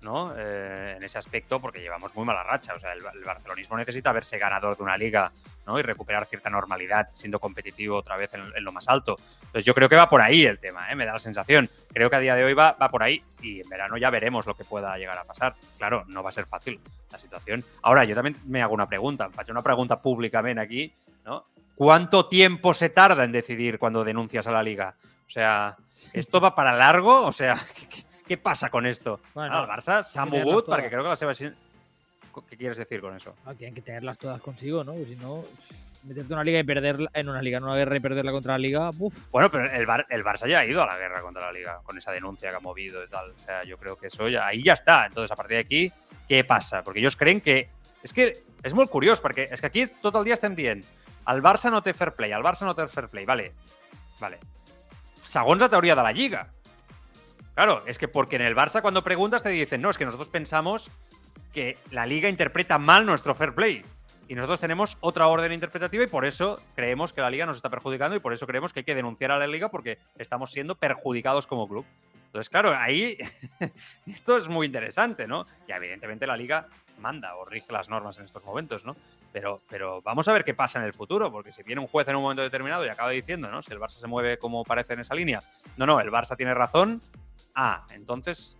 ¿no? 0.00 0.34
Eh, 0.36 0.94
en 0.96 1.02
ese 1.02 1.18
aspecto, 1.18 1.60
porque 1.60 1.80
llevamos 1.80 2.14
muy 2.14 2.24
mala 2.24 2.42
racha. 2.42 2.74
O 2.74 2.78
sea, 2.78 2.92
el, 2.92 3.02
el, 3.14 3.24
barcelonismo 3.24 3.76
necesita 3.76 4.12
verse 4.12 4.38
ganador 4.38 4.76
de 4.76 4.82
una 4.82 4.96
liga 4.96 5.30
¿no? 5.66 5.78
y 5.78 5.82
recuperar 5.82 6.24
cierta 6.26 6.50
normalidad 6.50 7.08
siendo 7.12 7.38
competitivo 7.40 7.96
otra 7.96 8.16
vez 8.16 8.32
en, 8.34 8.42
en, 8.54 8.64
lo 8.64 8.72
más 8.72 8.88
alto. 8.88 9.16
Entonces 9.18 9.64
yo 9.64 9.74
creo 9.74 9.88
que 9.88 9.96
va 9.96 10.08
por 10.08 10.20
ahí 10.20 10.44
el 10.44 10.58
tema, 10.58 10.90
¿eh? 10.90 10.94
me 10.94 11.06
da 11.06 11.14
la 11.14 11.18
sensación. 11.18 11.68
Creo 11.92 12.10
que 12.10 12.16
a 12.16 12.20
día 12.20 12.34
de 12.34 12.44
hoy 12.44 12.54
va, 12.54 12.72
va 12.72 12.90
por 12.90 13.02
ahí 13.02 13.22
y 13.40 13.60
en 13.60 13.68
verano 13.68 13.96
ya 13.96 14.10
veremos 14.10 14.46
lo 14.46 14.54
que 14.54 14.64
pueda 14.64 14.96
llegar 14.98 15.18
a 15.18 15.24
pasar. 15.24 15.54
Claro, 15.78 16.04
no 16.08 16.22
va 16.22 16.30
a 16.30 16.32
ser 16.32 16.46
fácil 16.46 16.80
la 17.10 17.18
situación. 17.18 17.62
Ahora, 17.82 18.04
yo 18.04 18.14
también 18.14 18.36
me 18.46 18.62
hago 18.62 18.74
una 18.74 18.86
pregunta, 18.86 19.30
faig 19.30 19.50
una 19.50 19.62
pregunta 19.62 20.00
públicamente 20.00 20.60
aquí, 20.60 20.94
¿no? 21.24 21.46
¿Cuánto 21.74 22.28
tiempo 22.28 22.74
se 22.74 22.90
tarda 22.90 23.24
en 23.24 23.32
decidir 23.32 23.78
cuando 23.78 24.04
denuncias 24.04 24.46
a 24.46 24.52
la 24.52 24.62
liga? 24.62 24.94
O 25.26 25.30
sea, 25.30 25.76
¿esto 26.12 26.40
va 26.40 26.54
para 26.54 26.76
largo? 26.76 27.24
O 27.24 27.32
sea, 27.32 27.56
¿qué, 27.90 28.04
¿Qué 28.26 28.38
pasa 28.38 28.70
con 28.70 28.86
esto? 28.86 29.20
Bueno, 29.34 29.56
ah, 29.56 29.62
el 29.62 29.68
Barça 29.68 29.98
s'ha 30.06 30.24
mogut 30.24 30.68
perquè 30.70 30.88
creo 30.88 31.02
que 31.04 31.10
la 31.12 31.18
seva... 31.18 31.34
¿Qué 32.48 32.56
quieres 32.56 32.78
decir 32.78 33.00
con 33.00 33.14
eso? 33.14 33.34
No, 33.44 33.54
tienen 33.54 33.74
que 33.74 33.82
tenerlas 33.82 34.18
todas 34.18 34.40
consigo, 34.40 34.84
¿no? 34.84 34.94
Pues 34.94 35.08
si 35.08 35.16
no... 35.16 35.44
meterte 36.04 36.28
en 36.28 36.32
una 36.32 36.44
liga 36.44 36.58
y 36.58 36.64
perderla, 36.64 37.10
en 37.12 37.28
una 37.28 37.42
liga, 37.42 37.58
en 37.58 37.64
una 37.64 37.76
guerra 37.76 37.96
y 37.96 38.00
perderla 38.00 38.32
contra 38.32 38.52
la 38.52 38.58
liga, 38.58 38.90
uf. 38.98 39.30
Bueno, 39.30 39.50
pero 39.50 39.70
el, 39.70 39.86
Bar 39.86 40.06
el 40.10 40.24
Barça 40.24 40.48
ya 40.48 40.60
ha 40.60 40.66
ido 40.66 40.82
a 40.82 40.86
la 40.86 40.96
guerra 40.96 41.20
contra 41.20 41.46
la 41.46 41.52
Liga, 41.52 41.80
con 41.84 41.96
esa 41.98 42.12
denuncia 42.12 42.50
que 42.50 42.56
ha 42.56 42.60
movido 42.60 43.04
y 43.04 43.08
tal. 43.08 43.30
O 43.30 43.38
sea, 43.38 43.64
yo 43.64 43.76
creo 43.78 43.96
que 43.96 44.06
eso 44.06 44.28
ya, 44.28 44.46
ahí 44.46 44.62
ya 44.62 44.72
está. 44.72 45.06
Entonces, 45.06 45.30
a 45.30 45.36
partir 45.36 45.56
de 45.56 45.60
aquí, 45.60 45.92
què 46.28 46.44
passa? 46.46 46.82
Perquè 46.82 47.04
ells 47.04 47.16
creen 47.16 47.40
que... 47.40 47.68
És 48.02 48.12
que 48.12 48.32
és 48.64 48.74
molt 48.74 48.90
curiós, 48.90 49.20
perquè 49.22 49.46
és 49.52 49.60
que 49.60 49.68
aquí 49.68 49.86
tot 50.02 50.16
el 50.18 50.24
dia 50.26 50.34
estem 50.34 50.56
dient 50.58 50.82
el 51.28 51.42
Barça 51.42 51.70
no 51.70 51.82
té 51.82 51.94
fair 51.94 52.12
play, 52.18 52.32
el 52.34 52.42
Barça 52.42 52.66
no 52.66 52.74
té 52.74 52.86
fair 52.90 53.08
play. 53.10 53.24
Vale, 53.26 53.52
vale. 54.20 54.40
Segons 55.22 55.62
la 55.62 55.68
teoria 55.70 55.94
de 55.94 56.02
la 56.02 56.12
Lliga. 56.12 56.48
Claro, 57.54 57.82
es 57.86 57.98
que 57.98 58.08
porque 58.08 58.36
en 58.36 58.42
el 58.42 58.56
Barça 58.56 58.82
cuando 58.82 59.04
preguntas 59.04 59.42
te 59.42 59.50
dicen, 59.50 59.82
no, 59.82 59.90
es 59.90 59.98
que 59.98 60.04
nosotros 60.04 60.28
pensamos 60.28 60.90
que 61.52 61.78
la 61.90 62.06
Liga 62.06 62.28
interpreta 62.28 62.78
mal 62.78 63.06
nuestro 63.06 63.34
fair 63.34 63.54
play. 63.54 63.84
Y 64.28 64.34
nosotros 64.34 64.60
tenemos 64.60 64.96
otra 65.00 65.26
orden 65.26 65.52
interpretativa 65.52 66.04
y 66.04 66.06
por 66.06 66.24
eso 66.24 66.60
creemos 66.74 67.12
que 67.12 67.20
la 67.20 67.30
Liga 67.30 67.44
nos 67.44 67.56
está 67.56 67.68
perjudicando 67.68 68.16
y 68.16 68.20
por 68.20 68.32
eso 68.32 68.46
creemos 68.46 68.72
que 68.72 68.80
hay 68.80 68.84
que 68.84 68.94
denunciar 68.94 69.30
a 69.30 69.38
la 69.38 69.46
Liga 69.46 69.70
porque 69.70 69.98
estamos 70.16 70.50
siendo 70.50 70.74
perjudicados 70.74 71.46
como 71.46 71.68
club. 71.68 71.84
Entonces, 72.26 72.48
claro, 72.48 72.74
ahí 72.74 73.18
esto 74.06 74.38
es 74.38 74.48
muy 74.48 74.66
interesante, 74.66 75.26
¿no? 75.26 75.46
Y 75.68 75.72
evidentemente 75.72 76.26
la 76.26 76.36
Liga 76.36 76.66
manda 76.98 77.36
o 77.36 77.44
rige 77.44 77.70
las 77.70 77.90
normas 77.90 78.16
en 78.18 78.24
estos 78.24 78.42
momentos, 78.44 78.86
¿no? 78.86 78.96
Pero, 79.32 79.60
pero 79.68 80.00
vamos 80.00 80.26
a 80.28 80.32
ver 80.32 80.44
qué 80.44 80.54
pasa 80.54 80.78
en 80.78 80.86
el 80.86 80.94
futuro, 80.94 81.30
porque 81.30 81.52
si 81.52 81.62
viene 81.62 81.82
un 81.82 81.88
juez 81.88 82.08
en 82.08 82.16
un 82.16 82.22
momento 82.22 82.42
determinado 82.42 82.86
y 82.86 82.88
acaba 82.88 83.10
diciendo, 83.10 83.50
¿no? 83.50 83.60
Si 83.60 83.70
el 83.70 83.78
Barça 83.78 84.00
se 84.00 84.06
mueve 84.06 84.38
como 84.38 84.64
parece 84.64 84.94
en 84.94 85.00
esa 85.00 85.14
línea, 85.14 85.40
no, 85.76 85.84
no, 85.84 86.00
el 86.00 86.10
Barça 86.10 86.36
tiene 86.36 86.54
razón, 86.54 87.02
ah, 87.54 87.84
entonces, 87.90 88.56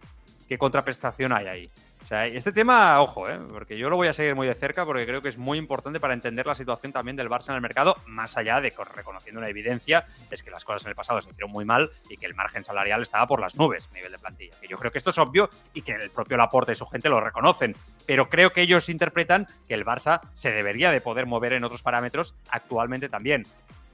¿qué 0.48 0.58
contraprestación 0.58 1.32
hay 1.32 1.46
ahí? 1.46 1.70
Sea, 2.12 2.26
este 2.26 2.52
tema, 2.52 3.00
ojo, 3.00 3.26
¿eh? 3.26 3.38
porque 3.50 3.78
yo 3.78 3.88
lo 3.88 3.96
voy 3.96 4.06
a 4.06 4.12
seguir 4.12 4.34
muy 4.34 4.46
de 4.46 4.54
cerca 4.54 4.84
porque 4.84 5.06
creo 5.06 5.22
que 5.22 5.30
es 5.30 5.38
muy 5.38 5.56
importante 5.56 5.98
para 5.98 6.12
entender 6.12 6.46
la 6.46 6.54
situación 6.54 6.92
también 6.92 7.16
del 7.16 7.30
Barça 7.30 7.48
en 7.48 7.54
el 7.54 7.62
mercado, 7.62 7.96
más 8.04 8.36
allá 8.36 8.60
de 8.60 8.70
reconociendo 8.94 9.40
una 9.40 9.48
evidencia, 9.48 10.04
es 10.30 10.42
que 10.42 10.50
las 10.50 10.62
cosas 10.62 10.84
en 10.84 10.90
el 10.90 10.94
pasado 10.94 11.22
se 11.22 11.30
hicieron 11.30 11.50
muy 11.50 11.64
mal 11.64 11.90
y 12.10 12.18
que 12.18 12.26
el 12.26 12.34
margen 12.34 12.64
salarial 12.64 13.00
estaba 13.00 13.26
por 13.26 13.40
las 13.40 13.56
nubes 13.56 13.88
a 13.90 13.94
nivel 13.94 14.12
de 14.12 14.18
plantilla. 14.18 14.54
Que 14.60 14.68
yo 14.68 14.76
creo 14.76 14.92
que 14.92 14.98
esto 14.98 15.08
es 15.08 15.16
obvio 15.16 15.48
y 15.72 15.80
que 15.80 15.92
el 15.92 16.10
propio 16.10 16.36
Laporte 16.36 16.72
y 16.72 16.76
su 16.76 16.84
gente 16.84 17.08
lo 17.08 17.18
reconocen, 17.18 17.74
pero 18.06 18.28
creo 18.28 18.50
que 18.50 18.60
ellos 18.60 18.90
interpretan 18.90 19.46
que 19.66 19.72
el 19.72 19.86
Barça 19.86 20.20
se 20.34 20.52
debería 20.52 20.92
de 20.92 21.00
poder 21.00 21.24
mover 21.24 21.54
en 21.54 21.64
otros 21.64 21.80
parámetros 21.80 22.34
actualmente 22.50 23.08
también. 23.08 23.44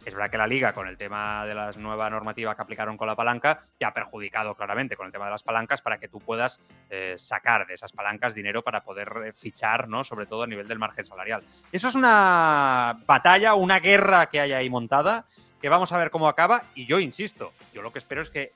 Es 0.04 0.14
verdad 0.14 0.30
que 0.30 0.38
la 0.38 0.46
liga, 0.46 0.72
con 0.72 0.88
el 0.88 0.96
tema 0.96 1.44
de 1.44 1.54
la 1.54 1.70
nueva 1.72 2.08
normativa 2.08 2.54
que 2.54 2.62
aplicaron 2.62 2.96
con 2.96 3.06
la 3.06 3.16
palanca, 3.16 3.66
ya 3.78 3.88
ha 3.88 3.94
perjudicado 3.94 4.54
claramente 4.54 4.96
con 4.96 5.06
el 5.06 5.12
tema 5.12 5.26
de 5.26 5.32
las 5.32 5.42
palancas 5.42 5.82
para 5.82 5.98
que 5.98 6.08
tú 6.08 6.18
puedas 6.20 6.60
eh, 6.88 7.14
sacar 7.18 7.66
de 7.66 7.74
esas 7.74 7.92
palancas 7.92 8.34
dinero 8.34 8.62
para 8.62 8.84
poder 8.84 9.12
eh, 9.26 9.32
fichar, 9.32 9.88
¿no? 9.88 10.04
Sobre 10.04 10.26
todo 10.26 10.44
a 10.44 10.46
nivel 10.46 10.66
del 10.66 10.78
margen 10.78 11.04
salarial. 11.04 11.42
Eso 11.72 11.88
es 11.88 11.94
una 11.94 13.00
batalla, 13.06 13.54
una 13.54 13.80
guerra 13.80 14.26
que 14.26 14.40
hay 14.40 14.52
ahí 14.52 14.70
montada, 14.70 15.26
que 15.60 15.68
vamos 15.68 15.92
a 15.92 15.98
ver 15.98 16.10
cómo 16.10 16.28
acaba. 16.28 16.62
Y 16.74 16.86
yo 16.86 17.00
insisto, 17.00 17.52
yo 17.74 17.82
lo 17.82 17.92
que 17.92 17.98
espero 17.98 18.22
es 18.22 18.30
que 18.30 18.52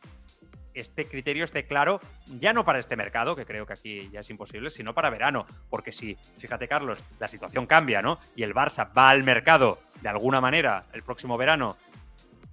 este 0.75 1.07
criterio 1.07 1.45
esté 1.45 1.67
claro, 1.67 2.01
ya 2.41 2.53
no 2.53 2.65
para 2.65 2.79
este 2.79 2.97
mercado, 2.97 3.37
que 3.37 3.45
creo 3.45 3.67
que 3.67 3.75
aquí 3.75 4.09
ya 4.11 4.21
es 4.21 4.31
imposible, 4.31 4.71
sino 4.71 4.95
para 4.95 5.11
verano. 5.11 5.47
Porque 5.69 5.93
si, 5.93 6.17
fíjate 6.39 6.69
Carlos, 6.69 6.99
la 7.19 7.29
situación 7.29 7.67
cambia, 7.67 8.01
¿no? 8.01 8.19
Y 8.37 8.43
el 8.43 8.55
Barça 8.55 8.91
va 8.97 9.11
al 9.11 9.23
mercado 9.23 9.79
de 10.03 10.09
alguna 10.09 10.41
manera 10.41 10.85
el 10.93 11.03
próximo 11.03 11.39
verano 11.39 11.77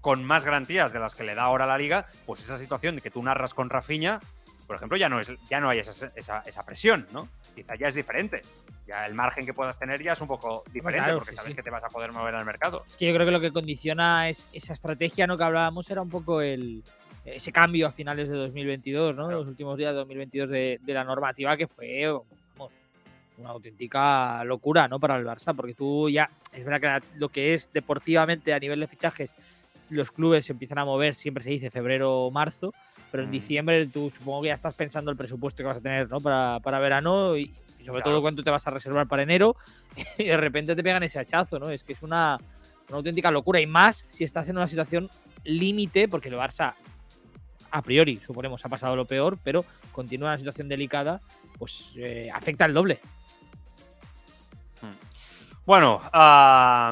con 0.02 0.24
más 0.24 0.46
garantías 0.46 0.94
de 0.94 1.00
las 1.00 1.16
que 1.16 1.24
le 1.24 1.36
da 1.36 1.44
ahora 1.44 1.66
la 1.66 1.78
liga, 1.78 2.08
pues 2.26 2.40
esa 2.42 2.58
situación 2.58 2.96
de 2.96 3.02
que 3.02 3.12
tú 3.12 3.22
narras 3.22 3.54
con 3.54 3.70
Rafinha, 3.70 4.20
por 4.66 4.76
ejemplo, 4.76 4.98
ya 4.98 5.10
no, 5.10 5.20
es, 5.20 5.32
ya 5.50 5.60
no 5.60 5.70
hay 5.70 5.80
esa, 5.80 6.12
esa, 6.16 6.40
esa 6.46 6.66
presión, 6.66 7.08
¿no? 7.12 7.28
Quizá 7.56 7.76
ya 7.76 7.88
es 7.88 7.96
diferente. 7.96 8.42
Ya 8.88 9.06
el 9.06 9.14
margen 9.14 9.46
que 9.46 9.54
puedas 9.54 9.78
tener 9.78 10.02
ya 10.02 10.14
es 10.14 10.22
un 10.22 10.28
poco 10.28 10.64
diferente 10.72 11.06
Claro, 11.06 11.18
porque 11.20 11.32
sí, 11.32 11.36
sabes 11.38 11.52
sí. 11.52 11.56
que 11.56 11.64
te 11.64 11.70
vas 11.70 11.84
a 11.84 11.90
poder 11.90 12.12
mover 12.12 12.36
al 12.36 12.46
mercado. 12.46 12.84
Es 12.88 12.96
que 12.96 13.08
yo 13.08 13.14
creo 13.14 13.26
que 13.26 13.32
lo 13.32 13.40
que 13.40 13.52
condiciona 13.52 14.30
es 14.30 14.48
esa 14.54 14.74
estrategia 14.74 15.28
¿no? 15.28 15.38
que 15.38 15.44
hablábamos 15.44 15.90
era 15.90 16.02
un 16.02 16.10
poco 16.10 16.42
el 16.42 16.84
ese 17.26 17.52
cambio 17.52 17.88
a 17.88 17.92
finales 17.92 18.30
de 18.30 18.38
2022, 18.38 19.16
¿no? 19.16 19.26
Claro. 19.26 19.40
Los 19.40 19.48
últimos 19.48 19.78
días 19.78 19.92
de 19.92 19.98
2022 19.98 20.50
de, 20.50 20.80
de 20.82 20.94
la 20.94 21.04
normativa 21.04 21.58
que 21.58 21.68
fue 21.68 22.08
una 23.40 23.50
auténtica 23.52 24.44
locura, 24.44 24.88
¿no? 24.88 25.00
Para 25.00 25.16
el 25.16 25.26
Barça, 25.26 25.56
porque 25.56 25.74
tú 25.74 26.10
ya 26.10 26.30
es 26.52 26.64
verdad 26.66 27.02
que 27.02 27.18
lo 27.18 27.30
que 27.30 27.54
es 27.54 27.70
deportivamente 27.74 28.54
a 28.54 28.60
nivel 28.60 28.80
de 28.80 28.88
fichajes 28.88 29.34
los 29.90 30.12
clubes 30.12 30.46
se 30.46 30.52
empiezan 30.52 30.78
a 30.78 30.86
mover, 30.86 31.16
siempre 31.16 31.44
se 31.44 31.50
dice 31.50 31.72
febrero 31.72 32.26
o 32.26 32.32
marzo, 32.32 32.74
pero 33.12 33.24
en 33.24 33.30
Mm. 33.30 33.32
diciembre 33.32 33.88
tú 33.88 34.12
supongo 34.16 34.44
que 34.44 34.50
ya 34.50 34.54
estás 34.54 34.76
pensando 34.76 35.10
el 35.10 35.18
presupuesto 35.18 35.64
que 35.64 35.68
vas 35.68 35.78
a 35.78 35.82
tener, 35.82 36.08
¿no? 36.10 36.20
Para, 36.20 36.60
para 36.60 36.78
verano 36.80 37.36
y, 37.36 37.44
y 37.80 37.86
sobre 37.86 38.02
Claro. 38.02 38.04
todo 38.04 38.22
cuánto 38.22 38.44
te 38.44 38.52
vas 38.52 38.68
a 38.68 38.72
reservar 38.72 39.08
para 39.08 39.24
enero 39.24 39.56
y 40.20 40.26
de 40.26 40.38
repente 40.38 40.76
te 40.76 40.84
pegan 40.84 41.02
ese 41.02 41.18
hachazo, 41.18 41.58
¿no? 41.58 41.70
Es 41.72 41.84
que 41.84 41.94
es 41.94 42.04
una, 42.04 42.38
una 42.90 42.98
auténtica 42.98 43.32
locura 43.32 43.60
y 43.60 43.66
más 43.66 44.06
si 44.08 44.24
estás 44.24 44.48
en 44.50 44.58
una 44.58 44.68
situación 44.68 45.10
límite, 45.44 46.08
porque 46.08 46.30
el 46.30 46.36
Barça 46.36 46.76
a 47.72 47.82
priori, 47.82 48.20
suponemos, 48.26 48.66
ha 48.66 48.70
pasado 48.70 48.96
lo 48.96 49.06
peor, 49.06 49.38
pero 49.44 49.64
continúa 49.92 50.30
en 50.30 50.32
una 50.34 50.38
situación 50.38 50.68
delicada, 50.70 51.22
pues 51.58 51.94
eh, 51.98 52.28
afecta 52.34 52.66
el 52.66 52.74
doble. 52.74 53.00
Bueno, 55.70 55.98
uh, 56.02 56.10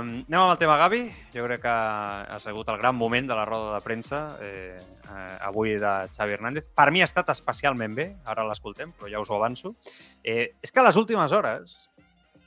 anem 0.05 0.37
amb 0.37 0.51
el 0.53 0.59
tema 0.61 0.75
Gavi. 0.77 0.99
Jo 1.33 1.47
crec 1.47 1.63
que 1.63 1.71
ha 1.71 2.37
sigut 2.43 2.67
el 2.69 2.77
gran 2.77 2.93
moment 2.93 3.25
de 3.25 3.33
la 3.33 3.45
roda 3.49 3.71
de 3.73 3.79
premsa 3.81 4.19
eh, 4.37 4.77
eh, 4.77 5.37
avui 5.47 5.71
de 5.81 5.93
Xavi 6.13 6.35
Hernández. 6.35 6.67
Per 6.77 6.85
mi 6.93 7.01
ha 7.01 7.07
estat 7.09 7.31
especialment 7.33 7.95
bé, 7.97 8.05
ara 8.29 8.45
l'escoltem, 8.45 8.91
però 8.93 9.09
ja 9.09 9.23
us 9.23 9.31
ho 9.33 9.39
avanço. 9.39 9.71
Eh, 10.21 10.51
és 10.61 10.69
que 10.71 10.83
a 10.83 10.85
les 10.85 10.99
últimes 11.01 11.33
hores, 11.33 11.79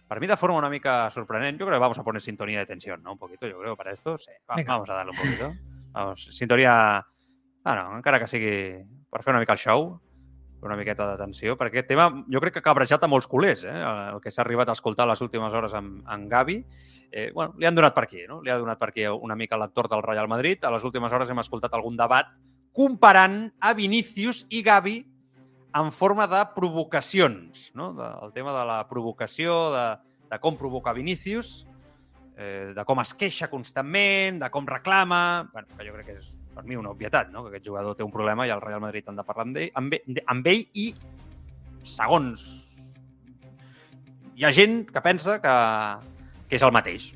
para 0.06 0.22
mí 0.22 0.30
de 0.30 0.36
forma 0.38 0.60
una 0.62 0.70
mica 0.70 1.10
sorprendente, 1.10 1.58
yo 1.58 1.66
creo 1.66 1.80
que 1.80 1.86
vamos 1.88 1.98
a 1.98 2.04
poner 2.04 2.22
sintonía 2.22 2.60
de 2.60 2.66
tensión, 2.66 3.02
¿no? 3.02 3.10
Un 3.14 3.18
poquito, 3.18 3.48
yo 3.48 3.58
creo, 3.58 3.76
para 3.76 3.90
esto. 3.90 4.16
Sí, 4.16 4.30
va- 4.48 4.54
Venga. 4.54 4.74
vamos 4.74 4.90
a 4.90 4.94
darle 4.94 5.10
un 5.10 5.18
poquito. 5.18 5.52
Vamos, 5.90 6.28
sintonia... 6.30 7.04
Ah, 7.64 7.74
no, 7.74 7.96
encara 7.98 8.20
que 8.22 8.30
sigui 8.30 8.54
per 9.10 9.24
fer 9.26 9.34
una 9.34 9.40
mica 9.42 9.58
el 9.58 9.58
show, 9.58 9.96
una 10.62 10.76
miqueta 10.76 11.06
de 11.08 11.16
tensió, 11.20 11.56
perquè 11.56 11.80
aquest 11.80 11.88
tema 11.92 12.08
jo 12.28 12.40
crec 12.42 12.54
que 12.56 12.62
ha 12.62 12.68
cabrejat 12.68 13.04
a 13.04 13.08
molts 13.08 13.28
culers, 13.30 13.64
eh? 13.64 13.76
el 14.12 14.20
que 14.20 14.32
s'ha 14.32 14.42
arribat 14.44 14.68
a 14.68 14.76
escoltar 14.76 15.06
les 15.08 15.22
últimes 15.24 15.54
hores 15.56 15.74
amb, 15.76 16.02
amb 16.04 16.28
Gavi. 16.30 16.58
Eh, 17.10 17.30
bueno, 17.34 17.54
li 17.58 17.66
han 17.66 17.74
donat 17.74 17.94
per 17.96 18.04
aquí, 18.04 18.26
no? 18.28 18.40
Li 18.44 18.52
ha 18.52 18.58
donat 18.60 18.78
per 18.78 18.90
aquí 18.92 19.06
una 19.10 19.36
mica 19.36 19.58
l'actor 19.58 19.88
del 19.90 20.04
Real 20.04 20.28
Madrid. 20.28 20.62
A 20.64 20.70
les 20.74 20.84
últimes 20.84 21.12
hores 21.12 21.30
hem 21.30 21.40
escoltat 21.42 21.74
algun 21.74 21.96
debat 21.98 22.28
comparant 22.76 23.48
a 23.58 23.72
Vinícius 23.74 24.44
i 24.50 24.60
Gavi 24.62 25.00
en 25.74 25.90
forma 25.94 26.26
de 26.30 26.42
provocacions, 26.54 27.70
no? 27.74 27.92
De, 27.94 28.06
el 28.26 28.32
tema 28.36 28.54
de 28.54 28.66
la 28.66 28.82
provocació, 28.88 29.56
de, 29.74 29.86
de 30.30 30.40
com 30.42 30.58
provoca 30.58 30.94
Vinícius, 30.94 31.64
eh, 32.36 32.72
de 32.76 32.84
com 32.86 33.02
es 33.02 33.14
queixa 33.14 33.50
constantment, 33.50 34.42
de 34.42 34.50
com 34.50 34.68
reclama... 34.68 35.48
Bueno, 35.52 35.72
que 35.76 35.88
jo 35.88 35.96
crec 35.96 36.12
que 36.12 36.18
és 36.20 36.30
per 36.54 36.64
mi 36.66 36.76
una 36.76 36.90
obvietat, 36.90 37.30
no? 37.30 37.44
que 37.44 37.54
aquest 37.54 37.68
jugador 37.68 37.96
té 37.96 38.06
un 38.06 38.12
problema 38.14 38.46
i 38.46 38.54
el 38.54 38.62
Real 38.62 38.82
Madrid 38.82 39.06
han 39.08 39.20
de 39.20 39.26
parlar 39.26 39.46
amb 39.46 39.60
ell, 39.62 39.70
amb 39.78 39.96
ell, 39.96 40.20
amb 40.34 40.50
ell 40.50 40.66
i 40.74 40.90
segons 41.86 42.48
hi 44.40 44.44
ha 44.44 44.52
gent 44.56 44.86
que 44.88 45.00
pensa 45.04 45.36
que, 45.44 45.56
que 46.48 46.56
és 46.56 46.62
el 46.64 46.72
mateix 46.72 47.10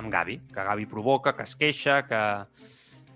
amb 0.00 0.08
Gavi, 0.08 0.38
que 0.48 0.62
Gavi 0.64 0.86
provoca, 0.88 1.34
que 1.36 1.44
es 1.44 1.52
queixa, 1.56 2.06
que, 2.08 2.20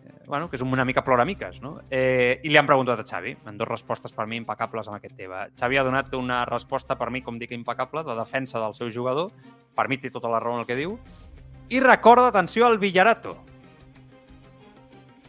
eh, 0.04 0.18
bueno, 0.26 0.50
que 0.50 0.58
és 0.58 0.62
una 0.62 0.84
mica 0.84 1.02
ploramiques, 1.04 1.62
no? 1.62 1.78
Eh, 1.88 2.40
I 2.44 2.52
li 2.52 2.60
han 2.60 2.68
preguntat 2.68 3.00
a 3.00 3.06
Xavi, 3.08 3.32
en 3.48 3.56
dues 3.56 3.70
respostes 3.70 4.12
per 4.12 4.26
mi 4.28 4.36
impecables 4.36 4.88
amb 4.88 4.98
aquest 4.98 5.16
tema. 5.16 5.46
Xavi 5.56 5.80
ha 5.80 5.86
donat 5.86 6.12
una 6.14 6.44
resposta 6.44 6.98
per 7.00 7.08
mi, 7.10 7.22
com 7.24 7.40
dic, 7.40 7.56
impecable, 7.56 8.04
de 8.04 8.18
defensa 8.20 8.60
del 8.60 8.76
seu 8.76 8.92
jugador, 8.92 9.32
per 9.74 9.88
mi 9.88 9.96
té 9.96 10.12
tota 10.12 10.28
la 10.28 10.42
raó 10.44 10.58
en 10.58 10.66
el 10.66 10.68
que 10.68 10.76
diu, 10.76 10.98
i 11.72 11.80
recorda, 11.80 12.28
atenció, 12.28 12.66
al 12.66 12.78
Villarato. 12.78 13.38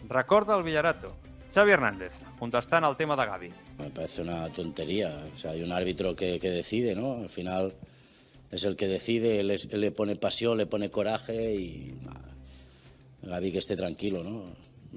Recorda 0.09 0.55
el 0.57 0.63
Villarato. 0.63 1.15
Xavi 1.53 1.71
Hernández, 1.71 2.13
contestant 2.37 2.83
al 2.85 2.97
tema 2.97 3.15
de 3.15 3.25
Gavi. 3.25 3.49
Me 3.79 3.89
parece 3.89 4.21
una 4.21 4.49
tontería. 4.49 5.25
O 5.33 5.37
sea, 5.37 5.51
hay 5.51 5.63
un 5.63 5.71
árbitro 5.71 6.15
que, 6.15 6.37
que 6.39 6.49
decide, 6.49 6.95
¿no? 6.95 7.13
Al 7.17 7.29
final 7.29 7.73
es 8.51 8.65
el 8.65 8.75
que 8.75 8.87
decide, 8.87 9.39
él, 9.39 9.51
es- 9.51 9.67
él 9.71 9.79
le 9.81 9.91
pone 9.91 10.15
pasión, 10.17 10.57
le 10.57 10.65
pone 10.65 10.89
coraje 10.89 11.53
y. 11.55 11.95
Gavi 13.23 13.51
que 13.51 13.57
esté 13.59 13.75
tranquilo, 13.75 14.23
¿no? 14.23 14.43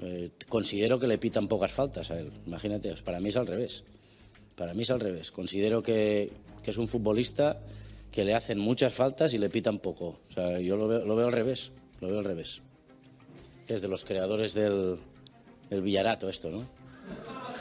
Eh, 0.01 0.29
considero 0.47 0.99
que 0.99 1.07
le 1.07 1.17
pitan 1.17 1.47
pocas 1.47 1.71
faltas 1.71 2.11
a 2.11 2.19
él. 2.19 2.31
Imagínate, 2.45 2.93
para 3.03 3.19
mí 3.19 3.29
es 3.29 3.37
al 3.37 3.47
revés. 3.47 3.83
Para 4.55 4.73
mí 4.73 4.83
es 4.83 4.91
al 4.91 4.99
revés. 4.99 5.31
Considero 5.31 5.81
que, 5.81 6.29
que 6.61 6.71
es 6.71 6.77
un 6.77 6.87
futbolista 6.87 7.59
que 8.11 8.25
le 8.25 8.33
hacen 8.35 8.59
muchas 8.59 8.93
faltas 8.93 9.33
y 9.33 9.37
le 9.37 9.49
pitan 9.49 9.79
poco. 9.79 10.19
O 10.29 10.33
sea, 10.33 10.59
yo 10.59 10.75
lo 10.77 10.87
veo, 10.87 11.05
lo 11.05 11.15
veo 11.15 11.27
al 11.27 11.33
revés. 11.33 11.71
Lo 12.01 12.07
veo 12.09 12.19
al 12.19 12.25
revés. 12.25 12.61
Es 13.69 13.81
de 13.81 13.87
los 13.87 14.03
creadores 14.03 14.55
del, 14.55 14.99
del 15.69 15.81
Villarato 15.83 16.27
esto, 16.27 16.49
¿no? 16.49 16.65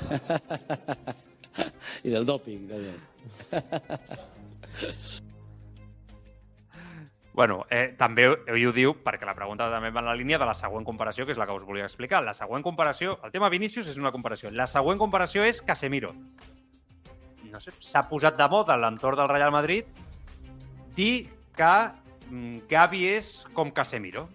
y 2.03 2.09
del 2.09 2.25
doping 2.25 2.67
también. 2.67 2.97
Bueno, 7.35 7.67
eh, 7.71 7.95
també 7.95 8.25
ell 8.27 8.65
ho 8.67 8.73
diu 8.75 8.97
perquè 9.05 9.29
la 9.29 9.35
pregunta 9.37 9.69
també 9.71 9.93
va 9.95 10.01
en 10.01 10.09
la 10.09 10.17
línia 10.19 10.41
de 10.43 10.47
la 10.49 10.57
següent 10.59 10.83
comparació, 10.83 11.23
que 11.23 11.31
és 11.37 11.39
la 11.39 11.47
que 11.47 11.55
us 11.55 11.63
volia 11.69 11.85
explicar. 11.87 12.19
La 12.25 12.35
següent 12.35 12.65
comparació, 12.67 13.19
el 13.23 13.31
tema 13.31 13.53
Vinícius 13.53 13.87
és 13.93 14.01
una 14.01 14.11
comparació. 14.11 14.51
La 14.51 14.67
següent 14.67 14.99
comparació 14.99 15.45
és 15.47 15.61
Casemiro. 15.63 16.15
No 17.53 17.61
sé, 17.61 17.71
s'ha 17.79 18.09
posat 18.09 18.35
de 18.41 18.49
moda 18.51 18.75
l'entorn 18.81 19.21
del 19.21 19.31
Real 19.31 19.53
Madrid 19.55 19.87
dir 20.97 21.29
que 21.55 21.75
mm, 22.33 22.67
Gavi 22.67 23.07
és 23.13 23.47
com 23.55 23.71
Casemiro 23.71 24.27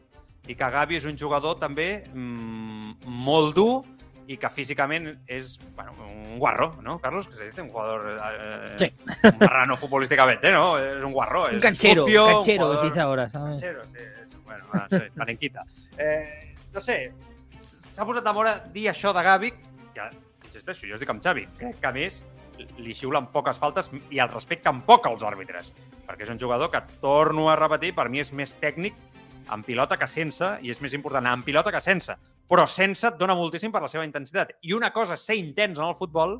i 0.47 0.55
que 0.55 0.69
Gavi 0.69 0.97
és 0.99 1.05
un 1.07 1.17
jugador 1.17 1.55
també 1.61 2.03
mm, 2.13 3.05
molt 3.07 3.55
dur 3.55 3.83
i 4.27 4.37
que 4.39 4.49
físicament 4.49 5.09
és 5.27 5.57
bueno, 5.75 5.93
un 6.07 6.37
guarro, 6.39 6.77
¿no, 6.81 6.97
Carlos? 6.99 7.27
Que 7.27 7.35
se 7.35 7.45
dice 7.49 7.61
un 7.61 7.69
jugador 7.69 8.17
eh, 8.17 8.75
Sí. 8.79 8.93
un 9.27 9.37
marrano 9.39 9.75
futbolísticamente, 9.77 10.51
¿no? 10.51 10.77
Es 10.77 11.03
un 11.03 11.11
guarro, 11.11 11.47
Un 11.51 11.59
canchero, 11.59 12.03
sucio, 12.03 12.25
canchero, 12.27 12.63
jugador- 12.65 12.79
se 12.79 12.85
dice 12.87 12.99
ahora, 12.99 13.29
¿sabes? 13.29 13.61
Canchero, 13.61 13.83
sí, 13.85 13.97
és, 13.97 14.43
bueno, 14.43 14.65
ah, 14.73 14.87
sí, 14.89 14.97
parenquita. 15.17 15.63
Eh, 15.97 16.55
no 16.73 16.79
sé, 16.81 17.13
s'ha 17.61 18.05
posat 18.05 18.23
de 18.23 18.33
moda 18.33 18.53
dir 18.73 18.87
això 18.89 19.11
de 19.13 19.23
Gavi, 19.23 19.51
que, 19.93 20.07
insisteixo, 20.47 20.87
jo 20.87 20.95
estic 20.95 21.09
amb 21.11 21.21
Xavi, 21.23 21.45
crec 21.59 21.79
que 21.79 21.87
a 21.87 21.91
més 21.95 22.23
li 22.77 22.93
xiulen 22.93 23.27
poques 23.33 23.57
faltes 23.57 23.89
i 24.13 24.19
el 24.23 24.29
respecten 24.31 24.81
poc 24.87 25.05
als 25.09 25.23
àrbitres, 25.23 25.73
perquè 26.07 26.23
és 26.23 26.29
un 26.31 26.39
jugador 26.39 26.71
que, 26.71 26.79
torno 27.01 27.49
a 27.51 27.55
repetir, 27.59 27.93
per 27.95 28.07
mi 28.09 28.19
és 28.23 28.31
més 28.33 28.55
tècnic 28.61 28.95
en 29.51 29.63
pilota 29.63 29.97
que 29.99 30.07
sense, 30.07 30.47
i 30.61 30.71
és 30.71 30.81
més 30.81 30.93
important 30.95 31.25
en 31.29 31.43
pilota 31.43 31.71
que 31.73 31.81
sense. 31.83 32.15
Però 32.49 32.65
sense 32.69 33.07
et 33.07 33.19
dona 33.19 33.35
moltíssim 33.35 33.71
per 33.71 33.81
la 33.83 33.91
seva 33.91 34.05
intensitat. 34.07 34.55
I 34.63 34.73
una 34.77 34.91
cosa 34.95 35.17
és 35.17 35.25
ser 35.25 35.37
intens 35.39 35.79
en 35.79 35.87
el 35.87 35.95
futbol 35.97 36.39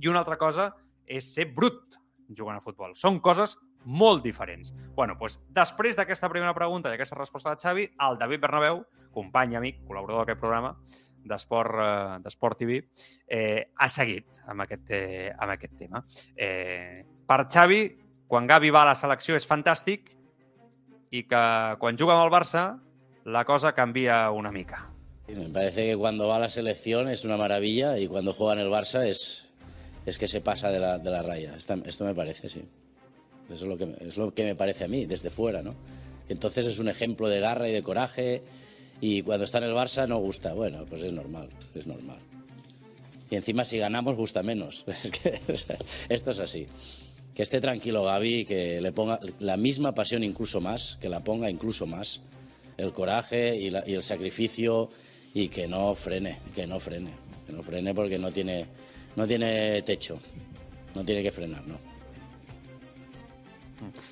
i 0.00 0.10
una 0.10 0.22
altra 0.22 0.38
cosa 0.38 0.70
és 1.06 1.26
ser 1.34 1.48
brut 1.54 1.98
jugant 2.34 2.58
a 2.58 2.64
futbol. 2.64 2.94
Són 2.96 3.20
coses 3.20 3.56
molt 3.84 4.22
diferents. 4.24 4.72
bueno, 4.94 5.16
doncs, 5.20 5.40
després 5.52 5.96
d'aquesta 5.96 6.30
primera 6.30 6.54
pregunta 6.54 6.90
i 6.90 6.94
aquesta 6.94 7.16
resposta 7.18 7.50
de 7.50 7.60
Xavi, 7.60 7.88
el 8.00 8.18
David 8.18 8.40
Bernabéu, 8.40 8.84
company, 9.12 9.56
amic, 9.56 9.82
col·laborador 9.86 10.24
d'aquest 10.24 10.40
programa, 10.40 10.74
d'Esport 11.24 11.80
eh, 11.80 12.18
d'Esport 12.24 12.58
TV, 12.58 12.80
eh, 13.28 13.70
ha 13.76 13.88
seguit 13.88 14.40
amb 14.46 14.64
aquest, 14.64 14.90
eh, 14.90 15.32
amb 15.36 15.52
aquest 15.56 15.76
tema. 15.78 16.04
Eh, 16.36 17.04
per 17.26 17.46
Xavi, 17.48 17.82
quan 18.28 18.46
Gavi 18.46 18.70
va 18.70 18.82
a 18.82 18.92
la 18.92 18.98
selecció 18.98 19.36
és 19.36 19.46
fantàstic 19.48 20.10
i 21.14 21.22
que 21.30 21.44
quan 21.78 21.98
juga 22.00 22.16
amb 22.18 22.32
Barça 22.32 22.64
la 23.24 23.44
cosa 23.46 23.72
canvia 23.72 24.30
una 24.34 24.50
mica. 24.50 24.90
Me 25.28 25.48
parece 25.48 25.86
que 25.86 25.96
cuando 25.96 26.28
va 26.28 26.36
a 26.36 26.40
la 26.40 26.50
selección 26.50 27.08
es 27.08 27.24
una 27.24 27.36
maravilla 27.36 27.98
y 27.98 28.08
cuando 28.08 28.32
juega 28.32 28.54
en 28.54 28.66
el 28.66 28.68
Barça 28.68 29.06
es, 29.06 29.46
es 30.04 30.18
que 30.18 30.28
se 30.28 30.40
pasa 30.40 30.70
de 30.70 30.80
la, 30.80 30.98
de 30.98 31.10
la 31.10 31.22
raya. 31.22 31.54
Esto 31.56 32.04
me 32.04 32.14
parece, 32.14 32.48
sí. 32.48 32.64
Eso 33.46 33.54
es 33.54 33.62
lo, 33.62 33.78
que, 33.78 33.94
es 34.00 34.16
lo 34.16 34.34
que 34.34 34.44
me 34.44 34.54
parece 34.54 34.84
a 34.84 34.88
mí, 34.88 35.06
desde 35.06 35.30
fuera, 35.30 35.62
¿no? 35.62 35.74
Entonces 36.28 36.66
es 36.66 36.78
un 36.78 36.88
ejemplo 36.88 37.28
de 37.28 37.40
garra 37.40 37.68
y 37.68 37.72
de 37.72 37.82
coraje 37.82 38.42
y 39.00 39.22
cuando 39.22 39.44
está 39.44 39.58
en 39.58 39.64
el 39.64 39.74
Barça 39.74 40.08
no 40.08 40.18
gusta. 40.18 40.52
Bueno, 40.52 40.84
pues 40.88 41.02
es 41.02 41.12
normal, 41.12 41.48
es 41.74 41.86
normal. 41.86 42.18
Y 43.30 43.36
encima 43.36 43.64
si 43.64 43.78
ganamos 43.78 44.16
gusta 44.16 44.42
menos. 44.42 44.84
Esto 46.08 46.30
es 46.32 46.38
así. 46.38 46.68
Que 47.34 47.42
esté 47.42 47.60
tranquilo 47.60 48.04
Gaby 48.04 48.44
que 48.44 48.80
le 48.80 48.92
ponga 48.92 49.18
la 49.40 49.56
misma 49.56 49.92
pasión 49.94 50.22
incluso 50.22 50.60
más, 50.60 50.96
que 51.00 51.08
la 51.08 51.24
ponga 51.24 51.50
incluso 51.50 51.86
más, 51.86 52.20
el 52.76 52.92
coraje 52.92 53.56
y, 53.56 53.70
la- 53.70 53.82
y 53.86 53.94
el 53.94 54.02
sacrificio 54.02 54.90
y 55.34 55.48
que 55.48 55.66
no 55.66 55.94
frene, 55.96 56.38
que 56.54 56.66
no 56.66 56.78
frene, 56.78 57.10
que 57.46 57.52
no 57.52 57.62
frene 57.62 57.92
porque 57.94 58.18
no 58.18 58.30
tiene, 58.30 58.66
no 59.16 59.26
tiene 59.26 59.82
techo, 59.82 60.20
no 60.94 61.04
tiene 61.04 61.22
que 61.24 61.32
frenar, 61.32 61.66
¿no? 61.66 61.78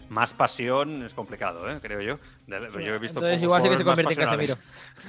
Más 0.09 0.35
pasión 0.35 1.05
es 1.05 1.15
complicado, 1.15 1.71
¿eh? 1.71 1.79
creo 1.81 2.01
yo. 2.01 2.19
Yo 2.47 2.57
he 2.95 2.99
visto 2.99 3.19
Entonces 3.21 3.43
igual 3.43 3.63
sí 3.63 3.69
que 3.69 3.77
se 3.77 3.85
convierte 3.85 4.15
en. 4.15 4.21
Casemiro. 4.21 4.57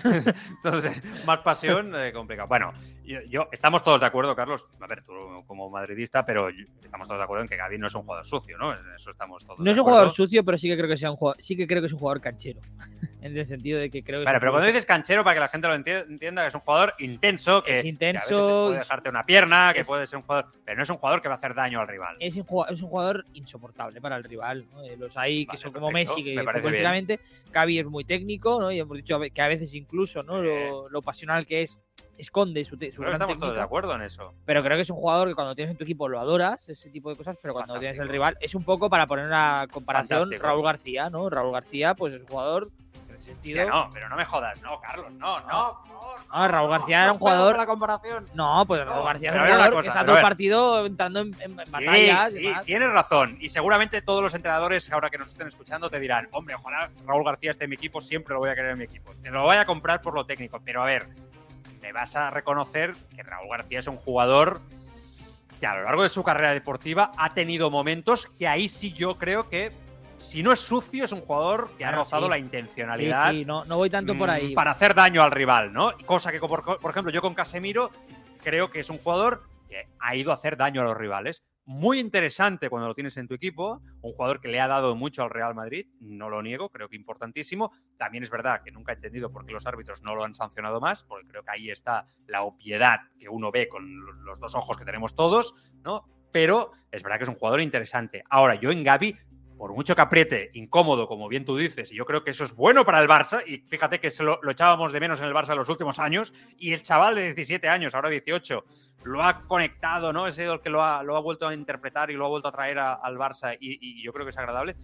Entonces, 0.64 1.26
más 1.26 1.39
pasión, 1.39 1.93
eh, 1.95 2.12
complicado. 2.14 2.47
Bueno, 2.47 2.74
yo, 3.04 3.20
yo- 3.30 3.49
estamos 3.51 3.84
todos 3.84 3.99
de 3.99 4.06
acuerdo, 4.06 4.36
Carlos. 4.36 4.68
A 4.80 4.88
ver, 4.88 5.04
tú 5.04 5.14
como 5.47 5.70
madridista, 5.70 6.26
pero 6.26 6.49
estamos 6.82 7.08
todos 7.08 7.20
de 7.20 7.24
acuerdo 7.24 7.43
en 7.43 7.49
que 7.49 7.58
Gaby 7.58 7.78
no 7.78 7.88
es 7.88 7.95
un 7.95 8.04
jugador 8.04 8.26
sucio, 8.26 8.58
¿no? 8.58 8.72
En 8.74 8.80
eso 8.95 9.10
estamos 9.10 9.43
todos. 9.45 9.60
No 9.60 9.66
de 9.66 9.72
es 9.72 9.78
un 9.78 9.84
jugador 9.84 10.12
sucio, 10.12 10.43
pero 10.43 10.58
sí 10.58 10.68
que 10.70 10.78
creo 10.78 10.89
que 10.89 10.97
sea 10.97 11.12
un 11.12 11.18
jugador, 11.18 11.41
sí 11.41 11.56
que 11.56 11.68
creo 11.68 11.82
que 11.82 11.88
es 11.88 11.93
un 11.93 11.99
jugador 11.99 12.22
canchero. 12.22 12.62
En 13.26 13.38
el 13.38 13.45
sentido 13.45 13.80
de 13.80 13.89
que 13.89 14.03
creo 14.03 14.19
que 14.19 14.26
Vale, 14.26 14.39
pero 14.39 14.51
cuando 14.51 14.67
dices 14.67 14.86
canchero, 14.86 15.24
para 15.24 15.34
que 15.36 15.39
la 15.39 15.47
gente 15.47 15.67
lo 15.67 15.76
enti- 15.76 16.05
entienda, 16.09 16.41
que 16.41 16.49
es 16.49 16.55
un 16.55 16.61
jugador 16.61 16.93
intenso, 16.99 17.63
que, 17.63 17.78
Es 17.78 17.82
que 17.84 17.88
intenso, 17.88 18.19
a 18.21 18.26
veces 18.26 18.51
puede 18.67 18.78
dejarte 18.80 19.09
una 19.09 19.26
pierna, 19.26 19.71
que 19.74 19.80
es- 19.82 19.88
puede 19.88 20.05
ser 20.07 20.17
un 20.17 20.24
jugador, 20.24 20.51
pero 20.65 20.78
no 20.78 20.84
es 20.84 20.89
un 20.89 20.97
jugador 20.97 21.21
que 21.21 21.28
va 21.30 21.36
a 21.36 21.38
hacer 21.38 21.53
daño 21.55 21.80
al 21.80 21.88
rival. 21.88 22.17
es 22.19 22.36
un, 22.36 22.43
jugador, 22.43 22.74
es 22.76 22.82
un 22.82 22.89
jugador 22.89 23.26
insoportable 23.34 24.01
para 24.01 24.17
el 24.17 24.24
rival. 24.24 24.65
¿no? 24.71 24.84
Eh, 24.84 24.97
Los 24.97 25.15
hay 25.17 25.45
que 25.45 25.49
Vale, 25.49 25.59
son 25.61 25.71
como 25.74 25.91
Messi, 25.91 26.24
que 26.24 26.36
futbolísticamente 26.43 27.19
Gavi 27.51 27.80
es 27.80 27.86
muy 27.86 28.03
técnico, 28.03 28.59
¿no? 28.59 28.71
Y 28.71 28.80
hemos 28.80 28.97
dicho 28.97 29.19
que 29.34 29.41
a 29.41 29.47
veces 29.47 29.74
incluso, 29.74 30.24
¿no? 30.24 30.41
Lo, 30.41 30.89
lo 30.89 31.01
pasional 31.01 31.45
que 31.45 31.63
es 31.63 31.80
esconde 32.17 32.63
su, 32.63 32.71
su 32.71 32.78
Creo 32.78 32.91
que 32.91 33.01
gran 33.01 33.13
estamos 33.13 33.39
todos 33.39 33.55
de 33.55 33.61
acuerdo 33.61 33.95
en 33.95 34.03
eso. 34.03 34.34
Pero 34.45 34.63
creo 34.63 34.78
que 34.78 34.82
es 34.84 34.89
un 34.89 34.97
jugador 34.97 35.28
que 35.30 35.34
cuando 35.36 35.55
tienes 35.55 35.71
en 35.71 35.78
tu 35.78 35.84
equipo 35.84 36.07
lo 36.07 36.19
adoras, 36.19 36.69
ese 36.69 36.89
tipo 36.91 37.09
de 37.09 37.15
cosas, 37.15 37.38
pero 37.41 37.53
cuando 37.53 37.80
tienes 37.80 37.97
el 37.97 38.07
rival 38.07 38.38
es 38.39 38.53
un 38.53 38.63
poco 38.63 38.89
para 38.89 39.07
poner 39.07 39.26
una 39.26 39.67
comparación 39.71 40.19
Fantástico. 40.19 40.43
Raúl 40.47 40.63
García, 40.63 41.09
¿no? 41.09 41.30
Raúl 41.30 41.51
García, 41.53 41.95
pues 41.95 42.13
es 42.13 42.21
un 42.21 42.28
jugador 42.28 42.69
sentido. 43.24 43.63
Que 43.65 43.69
no, 43.71 43.89
pero 43.91 44.09
no 44.09 44.15
me 44.15 44.26
jodas, 44.26 44.61
no, 44.61 44.80
Carlos, 44.82 45.13
no, 45.13 45.39
no. 45.41 45.47
no, 45.47 45.84
Ah, 46.30 46.47
Raúl 46.47 46.69
no, 46.69 46.78
García 46.78 47.03
era 47.03 47.11
un 47.11 47.17
jugador- 47.19 47.57
la 47.57 47.65
comparación. 47.65 48.28
No, 48.34 48.65
pues 48.67 48.86
Raúl 48.86 49.05
García 49.05 49.32
pero 49.32 49.43
un 49.43 49.49
jugador 49.51 49.74
cosa, 49.74 49.82
que 49.82 49.88
está 49.89 50.05
todo 50.05 50.15
el 50.17 50.21
partido 50.21 50.86
entrando 50.86 51.19
en, 51.21 51.28
en 51.41 51.51
Sí, 51.65 51.71
batallas. 51.71 52.36
y 52.36 52.39
sí, 52.39 52.53
tienes 52.65 52.91
razón. 52.91 53.38
Y 53.39 53.49
seguramente 53.49 54.01
todos 54.01 54.21
los 54.24 54.34
entrenadores 54.34 54.91
ahora 54.91 55.09
que 55.09 55.17
nos 55.17 55.30
estén 55.30 55.47
escuchando 55.47 55.89
te 55.89 55.99
dirán, 55.99 56.28
hombre, 56.32 56.55
ojalá 56.55 56.89
Raúl 57.05 57.24
García 57.24 57.51
esté 57.51 57.63
en 57.65 57.69
mi 57.71 57.76
equipo, 57.76 58.01
siempre 58.01 58.34
lo 58.34 58.39
voy 58.39 58.49
a 58.49 58.55
querer 58.55 58.71
en 58.71 58.78
mi 58.80 58.84
equipo. 58.86 59.13
Te 59.21 59.32
lo 59.32 59.43
voy 59.43 59.55
a 59.57 59.65
comprar 59.65 60.01
por 60.01 60.13
lo 60.13 60.26
técnico. 60.26 60.59
Pero 60.65 60.82
a 60.82 60.86
ver, 60.86 61.07
me 61.82 61.91
vas 61.91 62.15
a 62.15 62.30
reconocer 62.32 62.93
que 63.15 63.24
Raúl 63.24 63.49
García 63.49 63.80
es 63.80 63.88
un 63.88 63.97
jugador 63.97 64.61
que 65.59 65.67
a 65.67 65.76
lo 65.76 65.84
largo 65.84 66.03
de 66.03 66.09
su 66.09 66.24
carrera 66.24 66.51
deportiva 66.53 67.11
ha 67.17 67.34
tenido 67.34 67.69
momentos 67.71 68.26
que 68.38 68.47
ahí 68.47 68.67
sí 68.67 68.91
yo 68.91 69.17
creo 69.17 69.49
que, 69.49 69.71
si 70.24 70.41
no 70.43 70.51
es 70.51 70.59
sucio, 70.59 71.05
es 71.05 71.11
un 71.11 71.21
jugador 71.21 71.69
que 71.78 71.86
ha 71.86 71.89
Claro, 71.89 72.03
rozado 72.03 72.24
sí. 72.24 72.30
la 72.30 72.38
intencionalidad 72.38 73.32
sí, 73.32 73.45
no, 73.45 73.65
no 73.65 73.78
voy 73.78 73.89
tanto 73.89 74.17
por 74.17 74.28
mm, 74.30 74.32
ahí. 74.32 74.53
Para 74.55 74.71
hacer 74.71 74.95
daño 74.95 75.21
al 75.21 75.32
rival, 75.32 75.74
¿no? 75.74 75.91
Cosa 76.05 76.32
que, 76.32 76.39
por, 76.39 76.63
por 76.80 76.91
ejemplo, 76.91 77.11
yo 77.11 77.21
con 77.21 77.34
Casemiro 77.34 77.91
creo 78.41 78.69
que 78.69 78.80
es 78.80 78.89
un 78.89 78.97
jugador 78.97 79.43
que 79.69 79.88
ha 79.99 80.15
ido 80.15 80.32
a 80.32 80.36
hacer 80.36 80.57
daño 80.57 80.82
a 80.82 80.86
los 80.86 80.97
rivales. 80.97 81.43
Muy 81.65 81.99
interesante 81.99 82.69
cuando 82.69 82.89
lo 82.89 82.93
tienes 82.93 83.15
en 83.15 83.28
tu 83.28 83.36
equipo, 83.36 83.82
un 84.01 84.11
jugador 84.11 84.41
que 84.41 84.49
le 84.49 84.59
ha 84.59 84.67
dado 84.67 84.95
mucho 84.97 85.24
al 85.24 85.30
Real 85.30 85.55
Madrid, 85.55 85.88
no 86.01 86.30
lo 86.30 86.41
niego, 86.41 86.69
creo 86.69 86.89
que 86.89 86.97
importantísimo. 86.97 87.71
También 87.97 88.24
es 88.24 88.30
verdad 88.30 88.61
que 88.63 88.71
nunca 88.71 88.91
he 88.91 88.95
entendido 88.95 89.32
por 89.32 89.45
qué 89.45 89.53
los 89.53 89.65
árbitros 89.65 90.01
no 90.01 90.13
lo 90.13 90.26
han 90.26 90.36
sancionado 90.36 90.82
más, 90.82 91.03
porque 91.03 91.26
creo 91.28 91.43
que 91.43 91.51
ahí 91.51 91.69
está 91.69 92.05
la 92.28 92.43
obviedad 92.43 92.99
que 93.17 93.30
uno 93.30 93.49
ve 93.49 93.69
con 93.69 94.26
los 94.26 94.39
dos 94.41 94.53
ojos 94.55 94.76
que 94.76 94.84
tenemos 94.84 95.15
todos, 95.15 95.55
¿no? 95.84 96.05
Pero 96.34 96.71
es 96.91 97.01
verdad 97.01 97.17
que 97.19 97.24
es 97.24 97.30
un 97.30 97.36
jugador 97.36 97.61
interesante. 97.61 98.24
Ahora, 98.30 98.55
yo 98.55 98.69
en 98.71 98.84
Gaby 98.84 99.15
por 99.64 99.72
mucho 99.72 99.95
que 99.95 100.01
apriete, 100.01 100.51
incómodo, 100.55 101.07
como 101.07 101.30
bien 101.30 101.45
tú 101.45 101.55
dices, 101.55 101.89
y 101.93 101.95
yo 101.95 102.05
creo 102.05 102.22
que 102.22 102.32
eso 102.32 102.43
es 102.43 102.53
bueno 102.53 102.84
para 102.84 102.99
el 102.99 103.07
Barça, 103.07 103.41
y 103.47 103.59
fíjate 103.59 104.01
que 104.01 104.11
se 104.11 104.22
lo, 104.22 104.38
echábamos 104.51 104.91
de 104.91 104.99
menos 104.99 105.22
en 105.22 105.28
el 105.28 105.34
Barça 105.34 105.51
en 105.51 105.57
los 105.59 105.70
últimos 105.70 105.99
años, 105.99 106.34
y 106.57 106.74
el 106.74 106.82
chaval 106.82 107.16
de 107.16 107.24
17 107.34 107.70
años, 107.70 107.95
ahora 107.95 108.09
18, 108.09 108.66
lo 109.05 109.24
ha 109.24 109.43
conectado, 109.47 110.11
¿no? 110.11 110.28
Es 110.28 110.38
el 110.38 110.59
que 110.59 110.70
lo 110.70 110.84
ha, 110.84 111.01
lo 111.01 111.16
ha 111.16 111.22
vuelto 111.22 111.47
a 111.47 111.53
interpretar 111.53 112.11
y 112.11 112.16
lo 112.16 112.26
ha 112.26 112.28
vuelto 112.28 112.49
a 112.49 112.51
traer 112.51 112.78
al 112.78 113.18
Barça, 113.18 113.55
y, 113.57 114.03
yo 114.03 114.11
creo 114.11 114.26
que 114.26 114.32
es 114.32 114.38
agradable. 114.38 114.76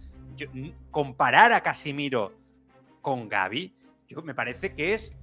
Comparar 0.90 1.52
a 1.52 1.62
Casimiro 1.62 2.32
con 3.02 3.28
Gaby, 3.28 3.74
yo 4.08 4.22
me 4.22 4.34
parece 4.34 4.74
que 4.74 4.94
es 4.94 5.14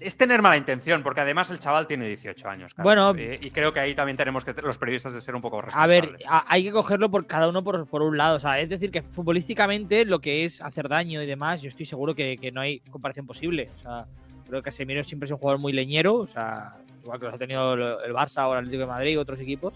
es 0.00 0.16
tener 0.16 0.42
mala 0.42 0.56
intención, 0.56 1.02
porque 1.02 1.20
además 1.20 1.50
el 1.50 1.58
chaval 1.58 1.86
tiene 1.86 2.06
18 2.06 2.48
años. 2.48 2.74
Carlos, 2.74 2.84
Bueno. 3.12 3.14
eh, 3.18 3.38
y 3.42 3.50
creo 3.50 3.72
que 3.72 3.80
ahí 3.80 3.94
también 3.94 4.16
tenemos 4.16 4.44
que 4.44 4.52
los 4.62 4.78
periodistas 4.78 5.12
de 5.14 5.20
ser 5.20 5.34
un 5.34 5.42
poco 5.42 5.58
A 5.58 5.62
responsables. 5.62 6.12
ver, 6.12 6.16
a- 6.28 6.44
hay 6.48 6.62
que 6.64 6.72
cogerlo 6.72 7.10
por 7.10 7.26
cada 7.26 7.48
uno 7.48 7.62
por, 7.64 7.86
por 7.86 8.02
un 8.02 8.16
lado. 8.16 8.36
O 8.36 8.40
sea, 8.40 8.60
es 8.60 8.68
decir, 8.68 8.90
que 8.90 9.02
futbolísticamente 9.02 10.04
lo 10.04 10.20
que 10.20 10.44
es 10.44 10.60
hacer 10.60 10.88
daño 10.88 11.22
y 11.22 11.26
demás, 11.26 11.60
yo 11.62 11.68
estoy 11.68 11.86
seguro 11.86 12.14
que, 12.14 12.36
que 12.38 12.52
no 12.52 12.60
hay 12.60 12.80
comparación 12.90 13.26
posible. 13.26 13.70
O 13.76 13.78
sea, 13.78 14.06
creo 14.46 14.60
que 14.60 14.66
Casemiro 14.66 15.04
siempre 15.04 15.26
es 15.26 15.32
un 15.32 15.38
jugador 15.38 15.60
muy 15.60 15.72
leñero. 15.72 16.14
O 16.16 16.26
sea, 16.26 16.72
igual 17.02 17.18
que 17.18 17.26
lo 17.26 17.34
ha 17.34 17.38
tenido 17.38 17.74
el 17.74 18.12
Barça 18.14 18.46
o 18.48 18.52
el 18.52 18.58
Atlético 18.58 18.80
de 18.82 18.86
Madrid 18.86 19.12
y 19.12 19.16
otros 19.16 19.40
equipos. 19.40 19.74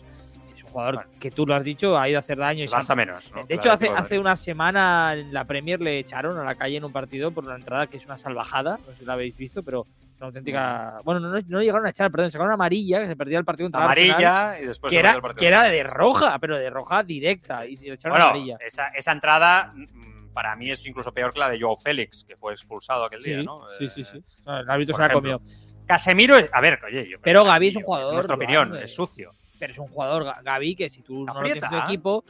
Es 0.56 0.62
un 0.64 0.70
jugador 0.70 0.94
Bueno. 0.96 1.10
que 1.18 1.30
tú 1.30 1.46
lo 1.46 1.54
has 1.54 1.64
dicho, 1.64 1.98
ha 1.98 2.08
ido 2.08 2.18
a 2.18 2.20
hacer 2.20 2.38
daño. 2.38 2.64
y 2.64 2.68
se 2.68 2.94
menos. 2.94 3.32
¿no? 3.34 3.44
De 3.44 3.54
hecho, 3.54 3.62
Claro, 3.62 3.74
hace, 3.74 3.88
hace 3.88 4.18
una 4.18 4.36
semana 4.36 5.14
en 5.14 5.32
la 5.32 5.44
Premier 5.44 5.80
le 5.80 5.98
echaron 5.98 6.38
a 6.38 6.44
la 6.44 6.54
calle 6.54 6.76
en 6.76 6.84
un 6.84 6.92
partido 6.92 7.30
por 7.30 7.44
una 7.44 7.56
entrada 7.56 7.86
que 7.86 7.96
es 7.96 8.04
una 8.06 8.18
salvajada. 8.18 8.78
No 8.78 8.92
sé 8.92 9.00
si 9.00 9.04
la 9.04 9.14
habéis 9.14 9.36
visto, 9.36 9.62
pero 9.62 9.86
una 10.22 10.28
auténtica. 10.28 10.96
Bueno, 11.04 11.20
no, 11.20 11.40
no, 11.46 11.60
llegaron 11.60 11.86
a 11.86 11.90
echar, 11.90 12.10
perdón, 12.10 12.30
sacaron 12.30 12.48
una 12.48 12.54
amarilla 12.54 13.00
que 13.00 13.08
se 13.08 13.16
perdía 13.16 13.38
el 13.38 13.44
partido 13.44 13.66
contra 13.66 13.84
Arsenal, 13.84 14.10
amarilla 14.24 14.60
y 14.60 14.66
después 14.66 14.90
que 14.90 14.96
se 14.96 15.00
era, 15.00 15.08
perdió 15.10 15.16
el 15.18 15.22
partido. 15.22 15.40
que 15.40 15.46
era 15.48 15.62
de 15.64 15.82
roja, 15.82 16.38
pero 16.38 16.56
de 16.58 16.70
roja 16.70 17.02
directa. 17.02 17.66
Y 17.66 17.76
le 17.76 17.94
echaron 17.94 18.14
Bueno, 18.16 18.26
amarilla. 18.30 18.56
esa, 18.64 18.88
esa 18.88 19.12
entrada 19.12 19.72
mm, 19.74 20.32
para 20.32 20.56
mí 20.56 20.70
es 20.70 20.84
incluso 20.86 21.12
peor 21.12 21.32
que 21.32 21.38
la 21.40 21.48
de 21.50 21.60
Joao 21.60 21.76
Félix, 21.76 22.24
que 22.24 22.36
fue 22.36 22.52
expulsado 22.52 23.04
aquel 23.04 23.22
día, 23.22 23.42
¿no? 23.42 23.68
sí, 23.76 23.88
sí, 23.90 24.00
Eh, 24.02 24.04
sí. 24.04 24.24
No, 24.46 24.58
el 24.60 24.70
árbitro 24.70 24.92
por 24.94 25.02
se 25.02 25.08
la 25.08 25.14
comió. 25.14 25.40
Casemiro, 25.86 26.36
es- 26.36 26.48
a 26.52 26.60
ver, 26.60 26.78
oye, 26.86 27.08
yo 27.10 27.18
Pero 27.20 27.44
Gavi 27.44 27.68
es 27.68 27.76
un 27.76 27.82
es 27.82 27.86
jugador, 27.86 28.14
nuestra 28.14 28.36
Joan, 28.36 28.42
opinión, 28.44 28.76
eh, 28.76 28.84
es 28.84 28.94
sucio. 28.94 29.34
Pero 29.58 29.72
es 29.72 29.78
un 29.78 29.88
jugador, 29.88 30.24
Ga- 30.24 30.42
Gavi, 30.42 30.74
que 30.74 30.88
si 30.90 31.02
tú 31.02 31.24
no 31.26 31.34
lo 31.34 31.40
tienes 31.42 31.54
en 31.56 31.60
tu 31.60 31.66
Aprieta. 31.66 31.84
equipo, 31.86 32.24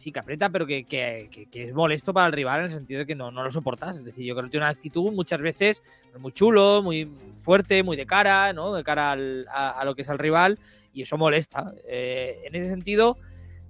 sí 0.00 0.12
que 0.12 0.22
pero 0.22 0.66
que, 0.66 0.84
que- 0.84 1.28
que- 1.50 1.64
es 1.64 1.74
molesto 1.74 2.12
para 2.14 2.26
el 2.26 2.32
rival 2.32 2.60
en 2.60 2.64
el 2.66 2.72
sentido 2.72 3.00
de 3.00 3.06
que 3.06 3.14
no, 3.14 3.30
no 3.30 3.42
lo 3.44 3.50
soportas. 3.50 3.96
Es 3.96 4.04
decir, 4.04 4.24
yo 4.24 4.34
creo 4.34 4.44
que 4.46 4.50
tiene 4.52 4.64
una 4.64 4.70
actitud 4.72 5.12
muchas 5.12 5.40
veces 5.40 5.82
muy 6.18 6.32
chulo, 6.32 6.82
muy 6.82 7.08
fuerte, 7.42 7.82
muy 7.82 7.96
de 7.96 8.06
cara, 8.06 8.52
¿no? 8.52 8.74
De 8.74 8.82
cara 8.82 9.12
al- 9.12 9.46
a, 9.52 9.84
lo 9.84 9.94
que 9.94 10.02
es 10.02 10.08
el 10.08 10.18
rival, 10.18 10.58
y 10.92 11.02
eso 11.02 11.16
molesta. 11.18 11.72
Eh, 11.86 12.40
en 12.44 12.54
ese 12.54 12.68
sentido, 12.68 13.16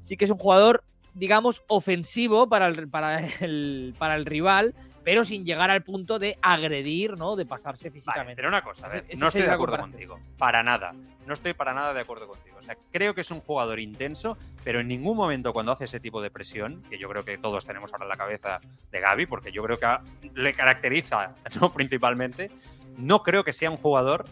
sí 0.00 0.16
que 0.16 0.24
es 0.24 0.30
un 0.30 0.38
jugador 0.38 0.84
digamos, 1.14 1.62
ofensivo 1.66 2.48
para 2.48 2.68
el, 2.68 2.88
para 2.88 3.26
el, 3.40 3.94
para 3.98 4.14
el 4.14 4.24
rival, 4.26 4.74
pero 5.05 5.24
sin 5.24 5.44
llegar 5.44 5.70
al 5.70 5.82
punto 5.82 6.18
de 6.18 6.38
agredir, 6.42 7.16
¿no? 7.16 7.36
De 7.36 7.46
pasarse 7.46 7.88
Vale, 7.88 7.94
físicamente. 8.01 8.36
pero 8.36 8.48
una 8.48 8.62
cosa, 8.62 8.86
a 8.86 8.90
ver, 8.90 9.05
no 9.18 9.28
estoy 9.28 9.42
de 9.42 9.51
acuerdo 9.51 9.78
contigo. 9.78 10.18
Para 10.36 10.62
nada. 10.62 10.92
No 11.26 11.34
estoy 11.34 11.55
para 11.55 11.72
nada 11.72 11.94
de 11.94 12.01
acuerdo 12.01 12.26
contigo. 12.26 12.57
O 12.59 12.62
sea, 12.62 12.76
creo 12.90 13.14
que 13.14 13.20
es 13.20 13.30
un 13.30 13.40
jugador 13.40 13.78
intenso, 13.78 14.36
pero 14.64 14.80
en 14.80 14.88
ningún 14.88 15.16
momento 15.16 15.53
cuando 15.53 15.72
hace 15.72 15.84
ese 15.84 16.01
tipo 16.01 16.20
de 16.20 16.30
presión, 16.30 16.82
que 16.90 16.98
yo 16.98 17.09
creo 17.09 17.24
que 17.24 17.38
todos 17.38 17.64
tenemos 17.66 17.92
ahora 17.92 18.05
en 18.05 18.09
la 18.11 18.16
cabeza 18.16 18.61
de 18.90 19.01
Gaby, 19.01 19.26
porque 19.26 19.53
yo 19.53 19.62
creo 19.62 19.78
que 19.78 19.86
le 20.34 20.53
caracteriza, 20.55 21.34
¿no? 21.61 21.72
Principalmente, 21.72 22.51
no 22.98 23.22
creo 23.22 23.44
que 23.44 23.53
sea 23.53 23.70
un 23.70 23.76
jugador 23.76 24.24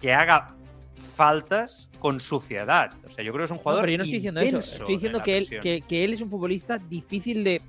que 0.00 0.12
haga 0.12 0.54
faltas 1.16 1.90
con 1.98 2.20
suciedad. 2.20 2.92
O 3.06 3.10
sea, 3.10 3.24
yo 3.24 3.32
creo 3.32 3.42
que 3.42 3.46
es 3.46 3.50
un 3.50 3.56
No, 3.58 3.62
jugador 3.62 3.82
pero 3.82 3.92
yo 3.92 3.98
no 3.98 4.04
estoy 4.04 4.18
diciendo 4.18 4.40
eso. 4.40 4.58
Estoy 4.58 4.94
diciendo 4.94 5.22
él, 5.24 5.84
que 5.86 6.04
él 6.04 6.14
es 6.14 6.20
un 6.20 6.30
futbolista 6.30 6.78
difícil 6.78 7.44
de 7.44 7.62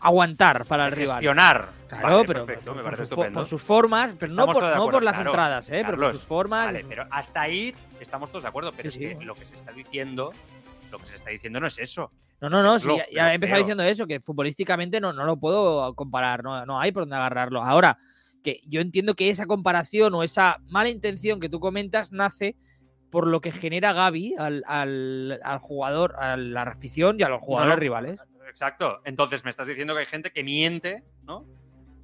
aguantar 0.00 0.64
para 0.66 0.86
el 0.86 0.92
rival. 0.92 1.16
gestionar. 1.16 1.68
Claro, 1.88 2.02
Vale, 2.06 2.24
pero 2.26 2.44
perfecto, 2.46 2.74
me 2.74 2.82
parece 2.82 3.06
sus 3.06 3.14
por 3.16 3.58
formas, 3.60 4.10
pero 4.18 4.32
no 4.34 4.46
por, 4.46 4.62
no 4.62 4.90
por 4.90 5.02
las 5.02 5.14
claro. 5.14 5.30
entradas, 5.30 5.68
¿eh? 5.70 5.82
pero 5.84 5.96
por 5.96 6.12
sus 6.14 6.22
formas. 6.24 6.66
Vale, 6.66 6.84
pero 6.86 7.06
hasta 7.10 7.40
ahí 7.42 7.74
estamos 7.98 8.30
todos 8.30 8.42
de 8.42 8.48
acuerdo, 8.50 8.72
pero 8.76 8.90
Sí, 8.90 9.04
es 9.04 9.10
sí. 9.12 9.18
que 9.18 9.24
lo 9.24 9.34
que 9.34 9.46
se 9.46 9.54
está 9.54 9.72
diciendo, 9.72 10.30
lo 10.92 10.98
que 10.98 11.06
se 11.06 11.16
está 11.16 11.30
diciendo 11.30 11.60
no 11.60 11.66
es 11.66 11.78
eso. 11.78 12.12
No, 12.40 12.50
no, 12.50 12.62
no, 12.62 12.76
es 12.76 12.82
sí, 12.82 12.88
lo- 12.88 12.98
ya, 13.12 13.32
he 13.32 13.34
empezado 13.34 13.58
diciendo 13.60 13.82
eso, 13.84 14.06
que 14.06 14.20
futbolísticamente 14.20 15.00
no, 15.00 15.12
no 15.14 15.24
lo 15.24 15.38
puedo 15.38 15.94
comparar, 15.94 16.44
no, 16.44 16.64
no 16.66 16.78
hay 16.78 16.92
por 16.92 17.02
dónde 17.04 17.16
agarrarlo. 17.16 17.64
Ahora, 17.64 17.98
que 18.44 18.60
yo 18.66 18.80
entiendo 18.82 19.14
que 19.14 19.30
esa 19.30 19.46
comparación 19.46 20.14
o 20.14 20.22
esa 20.22 20.58
mala 20.68 20.90
intención 20.90 21.40
que 21.40 21.48
tú 21.48 21.58
comentas 21.58 22.12
nace 22.12 22.54
por 23.10 23.26
lo 23.26 23.40
que 23.40 23.50
genera 23.50 23.94
Gaby 23.94 24.34
al, 24.38 24.62
al, 24.66 25.40
al 25.42 25.58
jugador, 25.58 26.14
a 26.18 26.36
la 26.36 26.62
afición 26.62 27.16
y 27.18 27.22
a 27.22 27.28
los 27.30 27.40
jugadores 27.40 27.74
no. 27.76 27.80
rivales. 27.80 28.20
Exacto. 28.48 29.00
Entonces 29.04 29.44
me 29.44 29.50
estás 29.50 29.68
diciendo 29.68 29.94
que 29.94 30.00
hay 30.00 30.06
gente 30.06 30.32
que 30.32 30.42
miente, 30.42 31.04
¿no? 31.22 31.46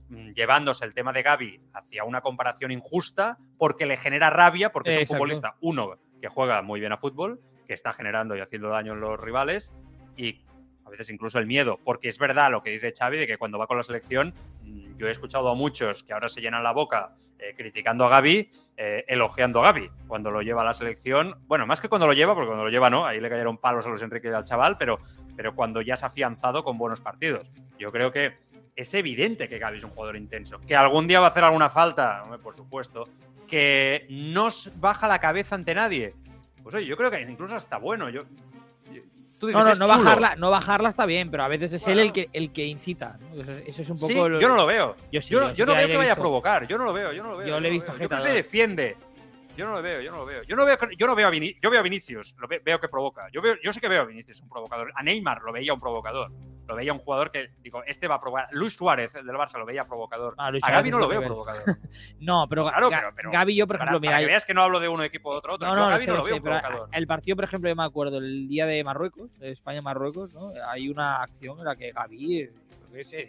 Mm, 0.09 0.33
Llevándose 0.33 0.85
el 0.85 0.95
tema 0.95 1.13
de 1.13 1.23
Gaby 1.23 1.61
hacia 1.73 2.05
una 2.05 2.21
comparación 2.21 2.71
injusta 2.71 3.39
porque 3.59 3.87
le 3.87 3.97
genera 3.97 4.31
rabia, 4.31 4.71
porque 4.71 4.95
es 4.95 5.11
un 5.11 5.17
futbolista, 5.17 5.57
uno, 5.61 5.99
que 6.21 6.29
juega 6.29 6.63
muy 6.63 6.81
bien 6.81 6.93
a 6.93 6.99
fútbol, 6.99 7.41
que 7.67 7.75
está 7.75 7.93
generando 7.93 8.37
y 8.37 8.41
haciendo 8.41 8.69
daño 8.69 8.93
en 8.93 9.01
los 9.01 9.19
rivales, 9.19 9.73
y 10.17 10.45
a 10.85 10.91
veces 10.91 11.11
incluso 11.11 11.39
el 11.39 11.47
miedo, 11.47 11.79
porque 11.85 12.09
es 12.09 12.19
verdad 12.19 12.51
lo 12.51 12.63
que 12.63 12.71
dice 12.71 12.93
Xavi 12.97 13.19
de 13.19 13.27
que 13.27 13.39
cuando 13.39 13.59
va 13.59 13.67
con 13.67 13.77
la 13.77 13.83
selección, 13.83 14.35
mm, 14.63 14.97
yo 14.99 15.09
he 15.09 15.11
escuchado 15.11 15.49
a 15.49 15.55
muchos 15.55 16.03
que 16.03 16.13
ahora 16.13 16.29
se 16.29 16.41
llenan 16.41 16.63
la 16.63 16.73
boca 16.73 17.15
eh, 17.39 17.55
criticando 17.57 18.05
a 18.07 18.09
Gaby, 18.09 18.49
eh, 18.77 19.05
elogiando 19.09 19.61
a 19.61 19.65
Gaby 19.73 19.91
cuando 20.07 20.31
lo 20.31 20.41
lleva 20.41 20.63
a 20.63 20.65
la 20.65 20.73
selección. 20.75 21.37
Bueno, 21.47 21.67
más 21.67 21.81
que 21.81 21.89
cuando 21.89 22.07
lo 22.07 22.13
lleva, 22.13 22.35
porque 22.35 22.47
cuando 22.47 22.65
lo 22.65 22.71
lleva 22.71 22.89
no, 22.91 23.05
ahí 23.05 23.21
le 23.21 23.29
cayeron 23.29 23.59
palos 23.59 23.85
a 23.87 23.89
los 23.91 24.01
Enrique 24.03 24.29
y 24.29 24.33
al 24.33 24.45
chaval, 24.45 24.79
pero, 24.79 25.01
pero 25.37 25.55
cuando 25.55 25.81
ya 25.83 25.97
se 25.97 26.05
ha 26.05 26.09
afianzado 26.09 26.63
con 26.65 26.79
buenos 26.79 27.01
partidos. 27.01 27.51
Yo 27.79 27.91
creo 27.91 28.13
que 28.13 28.39
es 28.77 28.95
evidente 28.95 29.49
que 29.49 29.59
Gaby 29.59 29.79
es 29.79 29.85
un 29.85 29.91
jugador 29.91 30.17
intenso. 30.17 30.59
Que 30.61 30.77
algún 30.77 31.07
día 31.09 31.21
va 31.21 31.27
a 31.27 31.31
hacer 31.31 31.45
alguna 31.45 31.71
falta, 31.71 32.23
por 32.43 32.55
supuesto. 32.55 33.09
Que 33.49 34.07
no 34.09 34.49
baja 34.77 35.07
la 35.09 35.19
cabeza 35.19 35.55
ante 35.55 35.75
nadie. 35.75 36.15
Pues 36.63 36.75
oye, 36.77 36.87
yo 36.87 36.97
creo 36.97 37.11
que 37.11 37.21
incluso 37.21 37.57
está 37.57 37.77
bueno. 37.79 38.09
Yo- 38.09 38.25
tú 39.45 39.49
dices, 39.49 39.61
No, 39.61 39.67
no, 39.67 39.73
"Es 39.73 39.79
no 39.79 39.87
chulo". 39.87 39.99
bajarla, 40.05 40.37
no 40.37 40.51
bajarla 40.51 40.89
está 40.89 41.07
bien, 41.07 41.31
pero 41.31 41.45
a 41.45 41.49
veces 41.49 41.73
es 41.73 41.87
él 41.87 41.95
Bueno. 41.95 42.03
el 42.09 42.13
que, 42.13 42.29
el 42.33 42.53
que 42.53 42.67
incita. 42.67 43.17
¿no? 43.21 43.41
Eso, 43.43 43.53
eso 43.53 43.83
es 43.83 43.91
un 43.91 43.97
poco. 43.97 44.07
Sí, 44.09 44.15
lo- 44.15 44.41
yo 44.41 44.49
no 44.49 44.57
lo 44.57 44.67
veo. 44.67 44.97
Yo 45.13 45.23
sí, 45.23 45.31
Yo, 45.33 45.41
yo 45.49 45.53
yo 45.55 45.67
no 45.67 45.75
veo 45.75 45.87
que 45.87 45.97
vaya 45.97 46.13
a 46.13 46.17
provocar. 46.17 46.67
Yo 46.67 46.77
no 46.79 46.85
lo 46.85 46.93
veo, 46.93 47.13
yo 47.13 47.23
no 47.23 47.31
lo 47.33 47.37
veo. 47.39 47.47
Yo 47.49 47.61
le 47.61 47.69
he 47.69 47.71
visto 47.71 47.93
veo. 47.93 48.01
Yo 48.03 48.09
creo 48.09 48.23
que 48.23 48.29
se 48.29 48.35
defiende. 48.35 48.97
Yo 49.57 49.67
no 49.67 49.73
lo 49.75 49.83
veo, 49.83 50.01
yo 50.01 50.11
no 50.11 50.17
lo 50.19 50.27
veo. 50.27 50.43
Yo 50.43 50.57
no 50.57 50.65
veo, 50.65 50.77
yo 50.99 51.07
no 51.07 51.15
veo 51.15 51.29
a, 51.29 51.31
Vini- 51.31 51.57
yo 51.63 51.71
veo 51.71 51.79
a 51.79 51.83
Vinicius, 51.85 52.35
lo 52.39 52.49
ve- 52.49 52.61
veo 52.65 52.81
que 52.81 52.89
provoca. 52.89 53.29
Yo, 53.33 53.41
veo, 53.41 53.55
yo 53.63 53.73
sí 53.73 53.79
que 53.81 53.89
veo 53.89 54.03
a 54.03 54.05
Vinicius 54.05 54.41
un 54.41 54.49
provocador. 54.49 54.93
A 54.97 55.03
Neymar 55.05 55.43
lo 55.43 55.53
veía 55.53 55.73
un 55.73 55.79
provocador. 55.81 56.33
Lo 56.67 56.75
veía 56.75 56.93
un 56.93 56.99
jugador 56.99 57.31
que, 57.31 57.51
digo, 57.63 57.83
este 57.85 58.09
va 58.09 58.15
a 58.15 58.21
provocar. 58.21 58.49
Luis 58.53 58.73
Suárez, 58.75 59.15
el 59.17 59.27
del 59.27 59.37
Barça, 59.37 59.59
lo 59.59 59.67
veía 59.67 59.83
provocador. 59.85 60.35
Ah, 60.39 60.51
a 60.63 60.71
Gaby 60.71 60.91
no 60.91 60.99
lo 60.99 61.09
veo 61.09 61.21
provocador. 61.23 61.63
No, 62.21 62.47
pero, 62.49 62.65
Claro, 62.69 62.89
pero- 62.91 63.13
pero- 63.15 63.31
Gaby, 63.31 63.55
yo, 63.57 63.67
por 63.67 63.77
Para, 63.79 63.91
ejemplo, 63.91 64.07
para 64.07 64.17
mira. 64.19 64.27
que 64.27 64.33
veas 64.33 64.45
que 64.47 64.55
no 64.55 64.63
hablo 64.63 64.81
de 64.81 64.89
uno 64.89 65.03
equipo 65.03 65.31
o 65.31 65.35
otro. 65.37 65.55
otro. 65.55 65.69
No, 65.69 65.75
yo 65.75 65.81
no, 65.83 65.89
Gaby 65.91 66.05
sé, 66.05 66.11
no 66.11 66.17
lo 66.17 66.23
sé, 66.23 66.27
veo 66.29 66.37
un 66.37 66.43
provocador. 66.43 66.89
el 66.93 67.07
partido, 67.07 67.37
por 67.37 67.45
ejemplo, 67.45 67.69
yo 67.69 67.77
me 67.77 67.85
acuerdo, 67.85 68.19
el 68.19 68.49
día 68.49 68.65
de 68.67 68.83
Marruecos, 68.83 69.39
de 69.39 69.51
España-Marruecos, 69.51 70.33
¿no? 70.33 70.53
Hay 70.69 70.89
una 70.89 71.23
acción 71.23 71.59
en 71.59 71.65
la 71.67 71.77
que 71.77 71.93
Gaby 71.93 72.49
creo 72.49 72.93
que 72.93 73.05
se, 73.05 73.29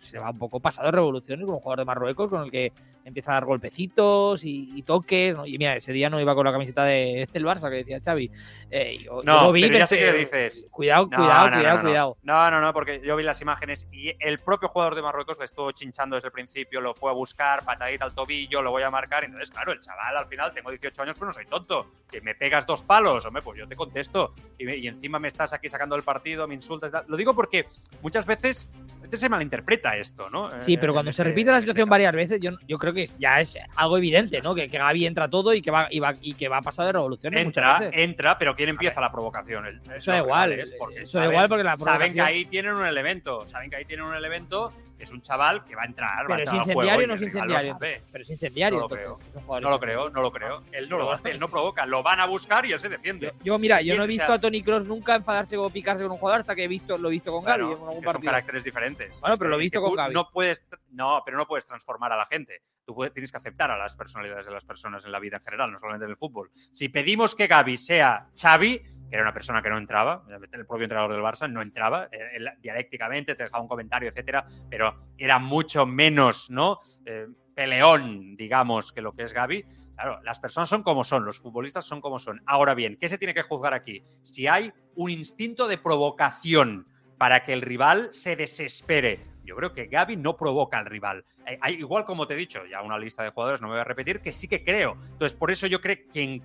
se 0.00 0.18
va 0.18 0.30
un 0.30 0.38
poco 0.38 0.58
pasado 0.58 0.86
de 0.86 0.92
revoluciones 0.92 1.46
con 1.46 1.54
un 1.54 1.60
jugador 1.60 1.78
de 1.78 1.84
Marruecos 1.84 2.28
con 2.28 2.42
el 2.42 2.50
que 2.50 2.72
empieza 3.04 3.32
a 3.32 3.34
dar 3.34 3.44
golpecitos 3.44 4.44
y, 4.44 4.70
y 4.74 4.82
toques. 4.82 5.36
¿no? 5.36 5.46
Y 5.46 5.58
mira, 5.58 5.76
ese 5.76 5.92
día 5.92 6.08
no 6.10 6.20
iba 6.20 6.34
con 6.34 6.44
la 6.44 6.52
camiseta 6.52 6.84
de, 6.84 7.28
del 7.32 7.44
Barça, 7.44 7.68
que 7.70 7.76
decía 7.76 8.00
Xavi. 8.04 8.30
Eh, 8.70 8.98
yo, 8.98 9.20
yo 9.20 9.20
No, 9.24 9.44
lo 9.44 9.52
vi, 9.52 9.62
pero 9.62 9.78
ya 9.78 9.86
sé 9.86 9.98
que 9.98 10.12
dices. 10.12 10.66
Cuidado, 10.70 11.08
No, 11.10 11.16
cuidado, 11.18 11.50
no, 11.50 11.56
cuidado, 11.56 11.76
no, 11.76 11.82
no. 11.82 11.88
cuidado. 11.88 12.16
No, 12.22 12.50
no, 12.50 12.60
no, 12.60 12.72
porque 12.72 13.00
yo 13.04 13.16
vi 13.16 13.22
las 13.24 13.40
imágenes 13.40 13.86
y 13.92 14.12
el 14.20 14.38
propio 14.38 14.68
jugador 14.68 14.94
de 14.94 15.02
Marruecos 15.02 15.38
le 15.38 15.44
estuvo 15.44 15.70
chinchando 15.72 16.16
desde 16.16 16.28
el 16.28 16.32
principio, 16.32 16.80
lo 16.80 16.94
fue 16.94 17.10
a 17.10 17.14
buscar, 17.14 17.64
patadita 17.64 18.04
al 18.04 18.14
tobillo, 18.14 18.62
lo 18.62 18.70
voy 18.70 18.82
a 18.82 18.90
marcar. 18.90 19.24
Entonces, 19.24 19.50
claro, 19.50 19.72
el 19.72 19.80
chaval 19.80 20.16
al 20.16 20.26
final, 20.26 20.52
tengo 20.54 20.70
18 20.70 21.02
años, 21.02 21.16
pero 21.16 21.26
no 21.26 21.32
soy 21.32 21.46
tonto. 21.46 21.86
Que 22.10 22.20
me 22.20 22.34
pegas 22.34 22.66
dos 22.66 22.82
palos, 22.82 23.24
hombre, 23.26 23.42
pues 23.42 23.58
yo 23.58 23.66
te 23.68 23.76
contesto. 23.76 24.34
Y, 24.58 24.64
me- 24.64 24.76
y 24.76 24.86
encima 24.86 25.18
me 25.18 25.28
estás 25.28 25.52
aquí 25.52 25.68
sacando 25.68 25.96
el 25.96 26.02
partido, 26.02 26.46
me 26.46 26.54
insultas. 26.54 26.92
Lo 27.08 27.16
digo 27.16 27.34
porque 27.34 27.66
muchas 28.02 28.26
veces, 28.26 28.68
a 28.98 29.02
veces 29.02 29.20
se 29.20 29.28
malinterpreta 29.28 29.96
esto, 29.96 30.30
¿no? 30.30 30.50
Sí, 30.60 30.74
Eh, 30.74 30.78
pero 30.78 30.92
en 30.92 30.94
cuando 30.96 31.12
se 31.12 31.22
este- 31.22 31.30
repite 31.30 31.50
la 31.50 31.58
este 31.58 31.66
situación 31.66 31.88
varias 31.88 32.12
veces, 32.12 32.40
yo, 32.40 32.52
yo 32.66 32.78
creo 32.78 32.91
que 32.94 33.10
ya 33.18 33.40
es 33.40 33.58
algo 33.76 33.98
evidente, 33.98 34.40
¿no? 34.42 34.54
Que, 34.54 34.68
que 34.68 34.78
Gaby 34.78 35.06
entra 35.06 35.28
todo 35.28 35.52
y 35.54 35.62
que 35.62 35.70
va, 35.70 35.88
y 35.90 36.00
va, 36.00 36.14
y 36.20 36.34
que 36.34 36.48
va 36.48 36.58
a 36.58 36.62
pasar 36.62 36.86
de 36.86 36.92
revoluciones. 36.92 37.44
Entra, 37.44 37.90
entra, 37.92 38.38
pero 38.38 38.54
¿quién 38.56 38.68
empieza 38.70 39.00
la 39.00 39.10
provocación? 39.12 39.66
El- 39.66 39.80
Eso 39.96 40.10
da 40.12 40.18
igual, 40.18 40.64
porque 40.78 41.02
eso 41.02 41.18
da 41.18 41.24
saben- 41.24 41.30
igual 41.32 41.48
porque 41.48 41.64
la 41.64 41.76
Saben 41.76 42.14
que 42.14 42.20
ahí 42.20 42.44
tienen 42.46 42.74
un 42.74 42.86
elemento, 42.86 43.46
saben 43.48 43.70
que 43.70 43.76
ahí 43.76 43.84
tienen 43.84 44.06
un 44.06 44.14
elemento 44.14 44.72
que 44.96 45.04
es 45.06 45.10
un 45.10 45.20
chaval 45.20 45.64
que 45.64 45.74
va 45.74 45.82
a 45.82 45.86
entrar, 45.86 46.18
va 46.18 46.20
a 46.20 46.26
Pero 46.26 46.34
es 46.34 46.40
entrar 46.40 46.54
al 46.60 46.68
incendiario 46.68 47.06
no 47.08 47.14
es 47.14 47.22
incendiario. 47.22 47.78
Pero 47.80 48.22
es 48.22 48.30
incendiario. 48.30 48.78
No 48.78 48.88
lo 48.88 48.94
entonces, 48.94 49.18
creo. 49.32 49.40
es 49.56 49.62
No 49.62 49.70
lo 49.70 49.80
creo, 49.80 50.10
no 50.10 50.22
lo 50.22 50.30
creo. 50.30 50.62
Él 50.70 50.88
no 50.88 50.98
lo 50.98 51.10
hace, 51.10 51.30
él 51.32 51.40
no 51.40 51.48
provoca. 51.50 51.86
Lo 51.86 52.04
van 52.04 52.20
a 52.20 52.26
buscar 52.26 52.64
y 52.66 52.72
él 52.72 52.78
se 52.78 52.88
defiende. 52.88 53.32
Yo, 53.38 53.44
yo, 53.44 53.58
mira, 53.58 53.82
yo 53.82 53.96
no 53.96 54.04
he 54.04 54.06
visto 54.06 54.26
sea- 54.26 54.36
a 54.36 54.40
Tony 54.40 54.62
Cross 54.62 54.84
nunca 54.84 55.16
enfadarse 55.16 55.56
o 55.56 55.68
picarse 55.70 56.04
con 56.04 56.12
un 56.12 56.18
jugador 56.18 56.42
hasta 56.42 56.54
que 56.54 56.62
he 56.62 56.68
visto, 56.68 56.96
lo 56.98 57.08
he 57.08 57.12
visto 57.12 57.32
con 57.32 57.42
Gaby 57.44 57.58
Claro, 57.58 57.72
en 57.72 57.78
algún 57.88 58.00
que 58.04 58.12
son 58.12 58.22
caracteres 58.22 58.62
diferentes. 58.62 59.20
Bueno, 59.20 59.36
pero 59.36 59.50
lo 59.50 59.56
he 59.56 59.58
Es 59.58 59.62
visto 59.64 59.80
que 59.80 59.86
con 59.88 59.96
Gaby. 59.96 60.14
No 60.14 60.30
puedes, 60.30 60.64
no, 60.92 61.22
pero 61.24 61.36
no 61.36 61.46
puedes 61.48 61.66
transformar 61.66 62.12
a 62.12 62.16
la 62.16 62.26
gente. 62.26 62.62
Tú 62.84 62.96
tienes 63.12 63.30
que 63.30 63.38
aceptar 63.38 63.70
a 63.70 63.78
las 63.78 63.96
personalidades 63.96 64.46
de 64.46 64.52
las 64.52 64.64
personas 64.64 65.04
en 65.04 65.12
la 65.12 65.20
vida 65.20 65.36
en 65.36 65.42
general, 65.42 65.70
no 65.70 65.78
solamente 65.78 66.04
en 66.04 66.10
el 66.10 66.16
fútbol. 66.16 66.50
Si 66.72 66.88
pedimos 66.88 67.34
que 67.34 67.46
Gaby 67.46 67.76
sea 67.76 68.28
Xavi, 68.40 68.78
que 68.78 69.16
era 69.16 69.22
una 69.22 69.32
persona 69.32 69.62
que 69.62 69.70
no 69.70 69.78
entraba, 69.78 70.24
el 70.28 70.66
propio 70.66 70.84
entrenador 70.84 71.12
del 71.12 71.20
Barça 71.20 71.50
no 71.50 71.62
entraba, 71.62 72.08
eh, 72.10 72.38
dialécticamente 72.60 73.34
te 73.34 73.44
dejaba 73.44 73.62
un 73.62 73.68
comentario, 73.68 74.08
etcétera, 74.08 74.46
pero 74.68 75.12
era 75.16 75.38
mucho 75.38 75.86
menos, 75.86 76.50
¿no? 76.50 76.80
Eh, 77.04 77.26
peleón, 77.54 78.36
digamos, 78.36 78.92
que 78.92 79.02
lo 79.02 79.12
que 79.12 79.24
es 79.24 79.32
Gaby. 79.32 79.64
Claro, 79.94 80.20
las 80.22 80.40
personas 80.40 80.68
son 80.68 80.82
como 80.82 81.04
son, 81.04 81.24
los 81.24 81.38
futbolistas 81.38 81.84
son 81.84 82.00
como 82.00 82.18
son. 82.18 82.42
Ahora 82.46 82.74
bien, 82.74 82.96
¿qué 82.96 83.08
se 83.08 83.18
tiene 83.18 83.34
que 83.34 83.42
juzgar 83.42 83.74
aquí? 83.74 84.02
Si 84.22 84.46
hay 84.46 84.72
un 84.94 85.10
instinto 85.10 85.68
de 85.68 85.78
provocación 85.78 86.88
para 87.18 87.44
que 87.44 87.52
el 87.52 87.62
rival 87.62 88.08
se 88.12 88.34
desespere. 88.34 89.31
Yo 89.44 89.56
creo 89.56 89.72
que 89.72 89.86
Gaby 89.86 90.16
no 90.16 90.36
provoca 90.36 90.78
al 90.78 90.86
rival. 90.86 91.24
Hay- 91.46 91.58
hay- 91.60 91.74
igual 91.74 92.04
como 92.04 92.26
te 92.26 92.34
he 92.34 92.36
dicho, 92.36 92.64
ya 92.66 92.82
una 92.82 92.98
lista 92.98 93.22
de 93.22 93.30
jugadores, 93.30 93.60
no 93.60 93.68
me 93.68 93.74
voy 93.74 93.80
a 93.80 93.84
repetir, 93.84 94.20
que 94.20 94.32
sí 94.32 94.46
que 94.48 94.62
creo. 94.64 94.96
Entonces, 95.12 95.34
por 95.34 95.50
eso 95.50 95.66
yo 95.66 95.80
creo 95.80 95.96
que 95.96 96.06
quien 96.06 96.42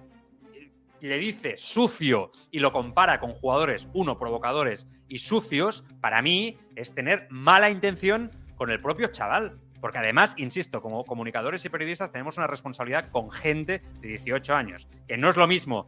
le 0.99 1.17
dice 1.19 1.55
sucio 1.57 2.31
y 2.49 2.59
lo 2.59 2.71
compara 2.71 3.19
con 3.19 3.33
jugadores, 3.33 3.87
uno, 3.93 4.17
provocadores 4.17 4.87
y 5.07 5.19
sucios, 5.19 5.83
para 6.01 6.21
mí 6.21 6.57
es 6.75 6.93
tener 6.95 7.27
mala 7.29 7.69
intención 7.69 8.31
con 8.55 8.71
el 8.71 8.81
propio 8.81 9.07
chaval. 9.07 9.59
Porque 9.79 9.99
además, 9.99 10.33
insisto, 10.37 10.81
como 10.81 11.05
comunicadores 11.05 11.63
y 11.63 11.69
periodistas 11.69 12.11
tenemos 12.11 12.35
una 12.37 12.47
responsabilidad 12.47 13.11
con 13.11 13.29
gente 13.29 13.83
de 14.01 14.07
18 14.07 14.55
años. 14.55 14.87
Que 15.07 15.17
no 15.17 15.29
es 15.29 15.35
lo 15.37 15.45
mismo 15.45 15.87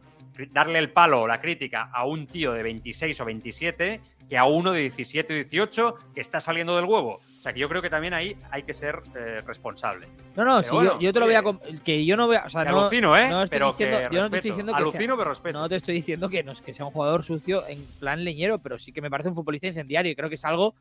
darle 0.50 0.78
el 0.78 0.90
palo 0.90 1.22
o 1.22 1.26
la 1.26 1.40
crítica 1.40 1.90
a 1.92 2.04
un 2.06 2.26
tío 2.26 2.52
de 2.52 2.62
26 2.62 3.20
o 3.20 3.24
27 3.24 4.00
que 4.28 4.38
a 4.38 4.44
uno 4.44 4.70
de 4.72 4.80
17 4.82 5.32
o 5.32 5.36
18 5.36 5.94
que 6.14 6.20
está 6.20 6.40
saliendo 6.40 6.76
del 6.76 6.84
huevo. 6.84 7.20
O 7.40 7.42
sea 7.42 7.52
que 7.52 7.58
yo 7.58 7.68
creo 7.68 7.82
que 7.82 7.90
también 7.90 8.14
ahí 8.14 8.36
hay 8.50 8.62
que 8.62 8.74
ser 8.74 9.02
eh, 9.16 9.40
responsable. 9.46 10.06
No, 10.36 10.44
no, 10.44 10.62
sí, 10.62 10.68
bueno, 10.70 10.92
yo, 10.94 11.00
yo 11.00 11.12
te 11.12 11.18
lo 11.20 11.26
voy 11.26 11.34
a. 11.34 11.42
Que 11.82 12.04
yo 12.04 12.16
no 12.16 12.26
voy 12.28 12.36
a. 12.36 12.44
O 12.44 12.50
sea, 12.50 12.64
Que 12.64 12.70
no, 12.70 12.80
alucino, 12.82 13.16
¿eh? 13.16 13.28
no 13.28 13.44
pero 13.48 13.68
diciendo- 13.70 13.98
que 14.08 14.14
yo 14.14 14.22
no 14.22 14.30
te 14.30 14.36
estoy 14.36 14.50
diciendo 14.52 14.72
que 14.72 14.78
sea- 14.78 14.86
Alucino, 14.88 15.16
pero 15.16 15.30
respeto. 15.30 15.58
No 15.58 15.68
te 15.68 15.76
estoy 15.76 15.94
diciendo 15.96 16.28
que, 16.28 16.42
no, 16.44 16.54
que 16.54 16.74
sea 16.74 16.84
un 16.84 16.92
jugador 16.92 17.24
sucio 17.24 17.66
en 17.66 17.84
plan 17.98 18.22
leñero, 18.22 18.58
pero 18.60 18.78
sí 18.78 18.92
que 18.92 19.00
me 19.00 19.10
parece 19.10 19.30
un 19.30 19.34
futbolista 19.34 19.66
incendiario 19.66 20.12
y 20.12 20.14
creo 20.14 20.28
que 20.28 20.34
es 20.36 20.44
algo 20.44 20.74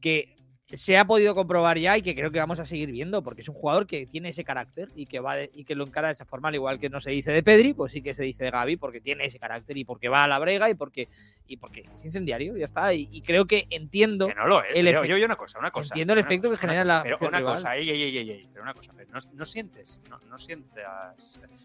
que 0.00 0.34
se 0.76 0.96
ha 0.98 1.04
podido 1.04 1.34
comprobar 1.34 1.78
ya 1.78 1.96
y 1.98 2.02
que 2.02 2.14
creo 2.14 2.30
que 2.30 2.38
vamos 2.38 2.58
a 2.60 2.64
seguir 2.64 2.90
viendo, 2.90 3.22
porque 3.22 3.42
es 3.42 3.48
un 3.48 3.54
jugador 3.54 3.86
que 3.86 4.06
tiene 4.06 4.30
ese 4.30 4.44
carácter 4.44 4.88
y 4.96 5.06
que 5.06 5.20
va 5.20 5.36
de- 5.36 5.50
y 5.54 5.64
que 5.64 5.74
lo 5.74 5.84
encara 5.84 6.08
de 6.08 6.12
esa 6.14 6.24
forma, 6.24 6.48
al 6.48 6.54
igual 6.54 6.78
que 6.78 6.88
no 6.90 7.00
se 7.00 7.10
dice 7.10 7.30
de 7.32 7.42
Pedri, 7.42 7.74
pues 7.74 7.92
sí 7.92 8.02
que 8.02 8.14
se 8.14 8.22
dice 8.22 8.44
de 8.44 8.50
Gaby, 8.50 8.76
porque 8.76 9.00
tiene 9.00 9.24
ese 9.26 9.38
carácter 9.38 9.76
y 9.76 9.84
porque 9.84 10.08
va 10.08 10.24
a 10.24 10.28
la 10.28 10.38
brega 10.38 10.70
y 10.70 10.74
porque, 10.74 11.08
y 11.46 11.56
porque 11.56 11.84
es 11.96 12.04
incendiario, 12.04 12.56
ya 12.56 12.66
está. 12.66 12.92
Y, 12.94 13.08
y 13.12 13.20
creo 13.22 13.46
que 13.46 13.66
entiendo. 13.70 14.26
Que 14.28 14.34
no 14.34 14.46
lo 14.46 14.62
es. 14.64 14.74
el 14.74 14.86
Yo, 14.92 15.04
yo, 15.04 15.16
yo 15.18 15.26
una 15.26 15.36
cosa, 15.36 15.58
una 15.58 15.70
cosa. 15.70 15.92
entiendo 15.94 16.12
el 16.14 16.20
una 16.20 16.26
efecto 16.28 16.48
cosa, 16.48 16.60
que 16.60 16.66
una 16.66 16.72
genera 16.72 16.84
cosa, 16.84 16.96
la 16.96 17.02
Pero 17.18 17.28
una 17.28 17.38
rival. 17.38 17.54
cosa, 17.56 17.76
ey, 17.76 17.90
ey, 17.90 18.02
ey, 18.18 18.26
pero 18.38 18.50
pero 18.52 18.62
una 18.62 18.74
cosa, 18.74 18.92
no, 19.12 19.18
no 19.34 19.46
sientes, 19.46 20.00
no, 20.08 20.18
no 20.28 20.38
sientes, 20.38 20.84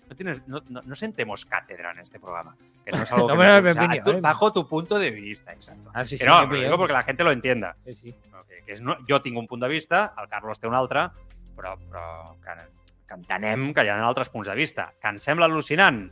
no 0.09 0.15
tienes, 0.15 0.47
no, 0.47 0.61
no, 0.69 0.95
sentemos 0.95 1.45
cátedra 1.45 1.91
en 1.91 1.99
este 1.99 2.19
programa. 2.19 2.57
Que 2.83 2.91
no 2.91 3.03
es 3.03 3.11
algo 3.11 3.27
que 3.27 3.35
me 3.35 3.43
lo 3.61 3.71
sea, 3.73 3.83
opinión, 3.85 4.17
eh. 4.17 4.21
bajo 4.21 4.51
tu 4.51 4.67
punto 4.67 4.97
de 4.99 5.11
vista, 5.11 5.53
exacto. 5.53 5.91
Ah, 5.93 6.03
sí, 6.05 6.17
Que 6.17 6.23
sí, 6.25 6.29
opinió. 6.29 6.63
digo 6.65 6.77
porque 6.77 6.93
la 6.93 7.03
gente 7.03 7.23
lo 7.23 7.31
entienda. 7.31 7.75
Sí, 7.85 7.93
sí. 7.93 8.15
Que, 8.65 8.75
no, 8.81 8.96
jo 9.09 9.19
tinc 9.23 9.39
un 9.39 9.47
punt 9.49 9.61
de 9.63 9.69
vista, 9.71 10.13
el 10.21 10.29
Carlos 10.31 10.59
té 10.59 10.69
un 10.69 10.75
altre, 10.77 11.07
però, 11.57 11.75
però 11.89 12.05
que, 12.43 12.55
que 13.07 13.17
entenem 13.17 13.71
que 13.73 13.85
hi 13.85 13.91
ha 13.91 13.97
altres 14.05 14.31
punts 14.33 14.49
de 14.49 14.55
vista. 14.57 14.91
Que 15.01 15.13
ens 15.13 15.25
sembla 15.27 15.49
al·lucinant 15.49 16.05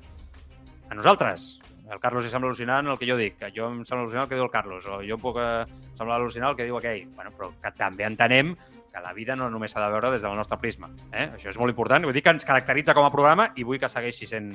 a 0.90 0.98
nosaltres. 0.98 1.48
El 1.86 2.02
Carlos 2.02 2.26
li 2.26 2.32
sembla 2.32 2.50
al·lucinant 2.50 2.90
el 2.90 2.98
que 2.98 3.10
jo 3.10 3.18
dic, 3.20 3.38
que 3.42 3.52
jo 3.54 3.70
em 3.70 3.84
sembla 3.86 4.06
al·lucinant 4.06 4.26
el 4.26 4.32
que 4.32 4.40
diu 4.40 4.48
el 4.48 4.54
Carlos, 4.54 4.88
o 4.90 5.02
jo 5.06 5.18
em 5.20 5.22
puc 5.22 5.38
eh, 5.42 5.66
semblar 5.98 6.18
al·lucinant 6.18 6.54
el 6.54 6.58
que 6.58 6.66
diu 6.70 6.80
aquell. 6.80 7.06
Bueno, 7.18 7.34
però 7.38 7.52
que 7.62 7.74
també 7.78 8.08
entenem 8.08 8.56
que 8.96 9.02
la 9.02 9.12
vida 9.12 9.36
no 9.36 9.50
només 9.52 9.74
s'ha 9.76 9.82
de 9.84 9.92
veure 9.92 10.10
des 10.14 10.24
del 10.24 10.38
nostre 10.40 10.56
prisma. 10.62 10.88
Eh? 11.12 11.28
Això 11.36 11.50
és 11.52 11.58
molt 11.60 11.74
important. 11.74 12.06
Vull 12.08 12.16
dir 12.16 12.22
que 12.24 12.32
ens 12.32 12.46
caracteritza 12.48 12.94
com 12.96 13.04
a 13.04 13.12
programa 13.12 13.50
i 13.60 13.66
vull 13.68 13.80
que 13.82 13.90
segueixi 13.92 14.28
sent, 14.30 14.54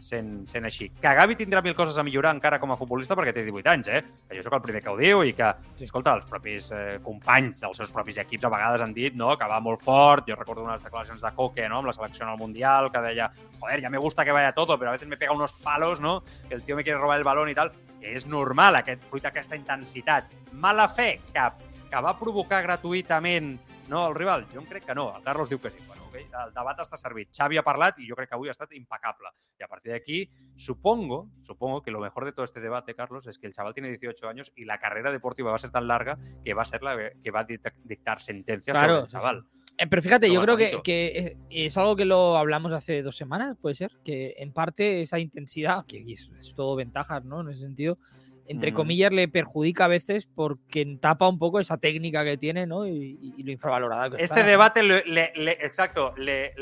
sent, 0.00 0.30
sent 0.48 0.64
així. 0.64 0.88
Que 1.02 1.12
Gavi 1.18 1.36
tindrà 1.36 1.60
mil 1.64 1.76
coses 1.76 1.98
a 2.00 2.04
millorar 2.06 2.32
encara 2.32 2.58
com 2.62 2.72
a 2.72 2.78
futbolista 2.80 3.18
perquè 3.18 3.34
té 3.36 3.44
18 3.44 3.72
anys, 3.74 3.90
eh? 3.92 4.00
Que 4.30 4.38
jo 4.38 4.46
sóc 4.46 4.56
el 4.56 4.62
primer 4.64 4.80
que 4.80 4.88
ho 4.88 4.96
diu 4.96 5.20
i 5.28 5.34
que, 5.36 5.50
escolta, 5.84 6.16
els 6.16 6.24
propis 6.30 6.70
eh, 6.72 6.98
companys 7.04 7.60
dels 7.66 7.82
seus 7.82 7.92
propis 7.92 8.22
equips 8.22 8.48
a 8.48 8.52
vegades 8.54 8.84
han 8.86 8.94
dit 8.96 9.18
no, 9.18 9.34
que 9.36 9.48
va 9.50 9.60
molt 9.60 9.82
fort. 9.84 10.24
Jo 10.30 10.38
recordo 10.40 10.64
unes 10.64 10.86
declaracions 10.88 11.20
de 11.20 11.34
Coque 11.36 11.68
no? 11.68 11.82
amb 11.82 11.92
la 11.92 11.96
selecció 11.96 12.24
el 12.24 12.40
Mundial 12.40 12.88
que 12.92 13.02
deia, 13.04 13.28
joder, 13.60 13.82
ya 13.82 13.90
me 13.90 14.00
gusta 14.00 14.24
que 14.24 14.32
vaya 14.32 14.54
todo, 14.56 14.78
pero 14.78 14.90
a 14.90 14.92
veces 14.96 15.08
me 15.08 15.18
pega 15.18 15.36
unos 15.36 15.52
palos, 15.52 16.00
¿no? 16.00 16.22
Que 16.48 16.54
el 16.54 16.62
tío 16.62 16.76
me 16.76 16.84
quiere 16.84 16.98
robar 16.98 17.18
el 17.18 17.28
balón 17.28 17.52
i 17.52 17.54
tal. 17.54 17.74
És 18.00 18.24
normal, 18.26 18.80
aquest, 18.80 19.04
fruit 19.10 19.22
d'aquesta 19.22 19.54
intensitat. 19.54 20.32
Mala 20.58 20.88
fe, 20.90 21.20
cap, 21.34 21.60
que 21.92 22.00
va 22.02 22.16
provocar 22.18 22.62
gratuïtament 22.64 23.52
no, 23.92 24.08
el 24.08 24.14
rival? 24.16 24.46
Jo 24.52 24.60
em 24.60 24.66
crec 24.66 24.86
que 24.88 24.94
no. 24.96 25.10
El 25.16 25.22
Carlos 25.22 25.48
diu 25.52 25.60
que 25.60 25.70
sí. 25.70 25.78
Bueno, 25.86 26.08
okay. 26.08 26.24
El 26.24 26.52
debat 26.56 26.80
està 26.82 26.98
servit. 26.98 27.30
Xavi 27.36 27.60
ha 27.60 27.64
parlat 27.66 27.98
i 28.02 28.08
jo 28.08 28.16
crec 28.18 28.30
que 28.32 28.38
avui 28.38 28.48
ha 28.50 28.56
estat 28.56 28.72
impecable. 28.74 29.28
Y 29.60 29.62
a 29.62 29.68
partir 29.68 29.92
de 29.92 29.98
aquí, 29.98 30.28
supongo, 30.56 31.28
supongo 31.42 31.82
que 31.82 31.90
lo 31.90 32.00
mejor 32.00 32.24
de 32.24 32.32
todo 32.32 32.44
este 32.44 32.60
debate, 32.60 32.94
Carlos, 32.94 33.26
es 33.26 33.38
que 33.38 33.46
el 33.46 33.52
chaval 33.52 33.74
tiene 33.74 33.88
18 33.90 34.28
años 34.28 34.52
y 34.56 34.64
la 34.64 34.78
carrera 34.80 35.12
deportiva 35.12 35.50
va 35.50 35.56
a 35.56 35.60
ser 35.60 35.70
tan 35.70 35.86
larga 35.86 36.18
que 36.44 36.54
va 36.54 36.62
a 36.62 36.64
ser 36.64 36.82
la 36.82 36.96
que 37.22 37.30
va 37.30 37.40
a 37.40 37.46
dic- 37.46 37.72
dictar 37.84 38.20
sentencias 38.20 38.74
Claro, 38.76 38.94
sobre 38.94 39.02
el 39.04 39.08
chaval. 39.08 39.44
Eh, 39.78 39.86
pero 39.86 40.02
fíjate, 40.02 40.32
yo 40.32 40.42
creo 40.42 40.56
que, 40.56 41.36
es 41.50 41.78
algo 41.78 41.96
que 41.96 42.04
lo 42.04 42.36
hablamos 42.36 42.72
hace 42.72 43.02
dos 43.02 43.16
semanas, 43.16 43.56
puede 43.60 43.74
ser, 43.74 43.90
que 44.04 44.34
en 44.38 44.52
parte 44.52 45.02
esa 45.02 45.18
intensidad, 45.18 45.86
que 45.86 45.98
es, 46.12 46.30
es 46.40 46.54
todo 46.54 46.76
ventajas, 46.76 47.24
¿no? 47.24 47.40
En 47.40 47.48
ese 47.48 47.60
sentido, 47.60 47.98
entre 48.46 48.72
Mm. 48.72 48.74
comillas, 48.74 49.12
le 49.12 49.28
perjudica 49.28 49.84
a 49.84 49.88
veces 49.88 50.26
porque 50.26 50.98
tapa 51.00 51.28
un 51.28 51.38
poco 51.38 51.60
esa 51.60 51.76
técnica 51.78 52.24
que 52.24 52.36
tiene, 52.36 52.66
¿no? 52.66 52.86
Y, 52.86 53.18
y- 53.20 53.34
y 53.38 53.42
lo 53.42 53.52
infravalorada 53.52 54.10
que 54.10 54.16
Este 54.22 54.40
está. 54.40 54.42
debate, 54.46 54.82
le, 54.82 55.02
le- 55.06 55.32
le- 55.36 55.58
exacto, 55.64 56.14
le, 56.16 56.52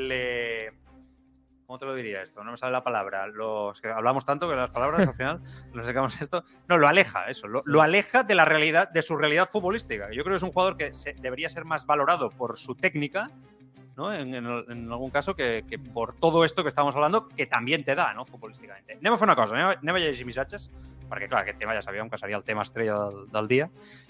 ¿Cómo 1.67 1.79
te 1.79 1.85
lo 1.87 1.95
diría 1.95 2.21
esto? 2.23 2.43
No 2.43 2.51
me 2.51 2.57
sale 2.57 2.73
la 2.73 2.83
palabra. 2.83 3.29
Los 3.29 3.81
que 3.81 3.87
hablamos 3.89 4.25
tanto 4.25 4.49
que 4.49 4.57
las 4.57 4.71
palabras 4.71 5.07
al 5.07 5.15
final 5.15 5.41
nos 5.73 5.87
sacamos 5.87 6.21
esto. 6.21 6.43
No, 6.69 6.77
lo 6.79 6.89
aleja, 6.89 7.31
eso. 7.31 7.47
Lo, 7.47 7.63
lo 7.65 7.81
aleja 7.81 8.25
de 8.25 8.35
la 8.35 8.45
realidad, 8.45 8.89
de 8.91 9.03
su 9.03 9.17
realidad 9.17 9.49
futbolística. 9.49 10.09
Yo 10.11 10.25
creo 10.25 10.35
que 10.35 10.39
es 10.39 10.43
un 10.43 10.51
jugador 10.51 10.77
que 10.77 10.93
se- 10.95 11.13
debería 11.21 11.49
ser 11.49 11.65
más 11.65 11.87
valorado 11.87 12.31
por 12.31 12.59
su 12.59 12.75
técnica, 12.75 13.31
¿no? 13.97 14.13
En, 14.13 14.35
en 14.35 14.47
en 14.69 14.91
algún 14.91 15.11
caso, 15.11 15.37
que, 15.37 15.65
que 15.69 15.79
por 15.79 16.17
todo 16.17 16.45
esto 16.45 16.65
que 16.65 16.69
estamos 16.71 16.97
hablando, 16.97 17.29
que 17.29 17.47
también 17.47 17.85
te 17.85 17.95
da, 17.95 18.15
¿no? 18.15 18.25
Futbolísticamente. 18.27 18.95
Anem 18.95 19.13
a 19.15 19.17
fer 19.17 19.29
una 19.31 19.37
cosa, 19.37 19.55
anem 19.55 19.67
a, 19.69 19.73
anem 19.79 19.95
a 19.95 19.99
llegir 20.03 20.27
missatges, 20.27 20.71
perquè, 21.11 21.29
clar, 21.29 21.43
aquest 21.43 21.59
tema 21.59 21.75
ja 21.77 21.83
sabíem 21.83 22.09
que 22.09 22.19
seria 22.19 22.39
el 22.39 22.45
tema 22.47 22.63
estrella 22.63 22.97
del, 23.09 23.27
del 23.33 23.51
dia, 23.51 23.69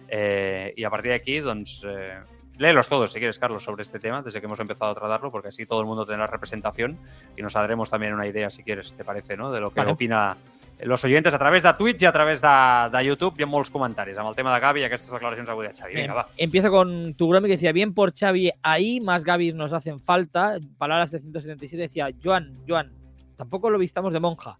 eh, 0.09 0.75
i 0.77 0.85
a 0.85 0.93
partir 0.93 1.15
d'aquí, 1.15 1.41
doncs, 1.41 1.81
eh, 1.89 2.21
léelos 2.61 2.89
todos, 2.89 3.13
si 3.13 3.19
quieres, 3.19 3.39
Carlos, 3.39 3.65
sobre 3.65 3.83
este 3.83 3.99
tema, 3.99 4.21
desde 4.23 4.41
que 4.41 4.47
hemos 4.47 4.61
empezado 4.61 4.93
a 4.93 4.95
tratarlo, 4.95 5.33
porque 5.33 5.49
así 5.49 5.65
todo 5.65 5.81
el 5.81 5.87
mundo 5.87 6.05
tendrá 6.05 6.27
representación 6.27 6.99
y 7.37 7.43
nos 7.43 7.57
haremos 7.57 7.89
también 7.89 8.13
una 8.13 8.27
idea, 8.27 8.51
si 8.51 8.63
quieres, 8.63 8.93
te 8.93 9.05
parece, 9.05 9.37
¿no? 9.37 9.51
De 9.51 9.61
lo 9.61 9.71
que 9.71 9.81
Vale. 9.81 9.93
opina 9.93 10.37
los 10.83 11.05
oyentes 11.05 11.35
a 11.35 11.39
través 11.39 11.63
de 11.63 11.73
Twitch 11.75 12.03
i 12.03 12.07
a 12.07 12.13
través 12.13 12.41
de, 12.41 12.49
de 12.93 13.05
YouTube. 13.05 13.37
Hi 13.39 13.45
ha 13.45 13.49
molts 13.49 13.71
comentaris 13.73 14.19
amb 14.19 14.31
el 14.31 14.37
tema 14.37 14.53
de 14.55 14.61
Gavi 14.61 14.81
i 14.81 14.87
aquestes 14.89 15.13
declaracions 15.13 15.51
avui 15.53 15.67
de 15.69 15.75
Xavi. 15.77 15.97
Vinga, 15.97 16.15
va. 16.17 16.27
Empiezo 16.37 16.71
con 16.71 17.15
tu 17.15 17.31
que 17.31 17.57
decía, 17.57 17.73
bien 17.73 17.93
por 17.95 18.13
Xavi 18.15 18.51
ahí, 18.63 19.01
más 19.01 19.25
Gavis 19.25 19.55
nos 19.55 19.73
hacen 19.73 20.01
falta. 20.01 20.59
Palabras 20.79 21.11
de 21.11 21.21
177 21.21 21.83
decía, 21.83 22.09
Joan, 22.23 22.59
Joan, 22.67 22.93
tampoco 23.37 23.71
lo 23.71 23.79
vistamos 23.79 24.13
de 24.13 24.21
monja. 24.21 24.59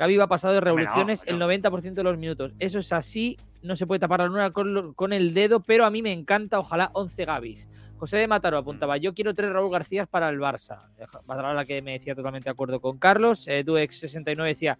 Gavi 0.00 0.16
va 0.16 0.28
pasado 0.28 0.54
de 0.54 0.62
revoluciones 0.62 1.20
Hombre, 1.28 1.38
no, 1.38 1.50
el 1.50 1.62
90% 1.62 1.92
de 1.92 2.02
los 2.02 2.16
minutos. 2.16 2.54
Eso 2.58 2.78
es 2.78 2.90
así, 2.90 3.36
no 3.60 3.76
se 3.76 3.86
puede 3.86 3.98
tapar 3.98 4.20
la 4.20 4.28
luna 4.28 4.50
con, 4.50 5.12
el 5.12 5.34
dedo, 5.34 5.60
pero 5.60 5.84
a 5.84 5.90
mí 5.90 6.00
me 6.00 6.10
encanta, 6.10 6.58
ojalá 6.58 6.88
11 6.94 7.22
Gavis. 7.26 7.68
José 7.98 8.16
de 8.16 8.26
Mataró 8.26 8.56
apuntaba, 8.56 8.96
yo 8.96 9.12
quiero 9.12 9.34
tres 9.34 9.52
Raúl 9.52 9.70
García 9.70 10.06
para 10.06 10.30
el 10.30 10.38
Barça. 10.38 10.86
Barra 11.26 11.52
la 11.52 11.66
que 11.66 11.82
me 11.82 11.92
decía 11.92 12.14
totalmente 12.14 12.46
de 12.46 12.52
acuerdo 12.52 12.80
con 12.80 12.96
Carlos. 12.96 13.46
Eh, 13.46 13.62
Duex69 13.62 14.42
decía, 14.42 14.78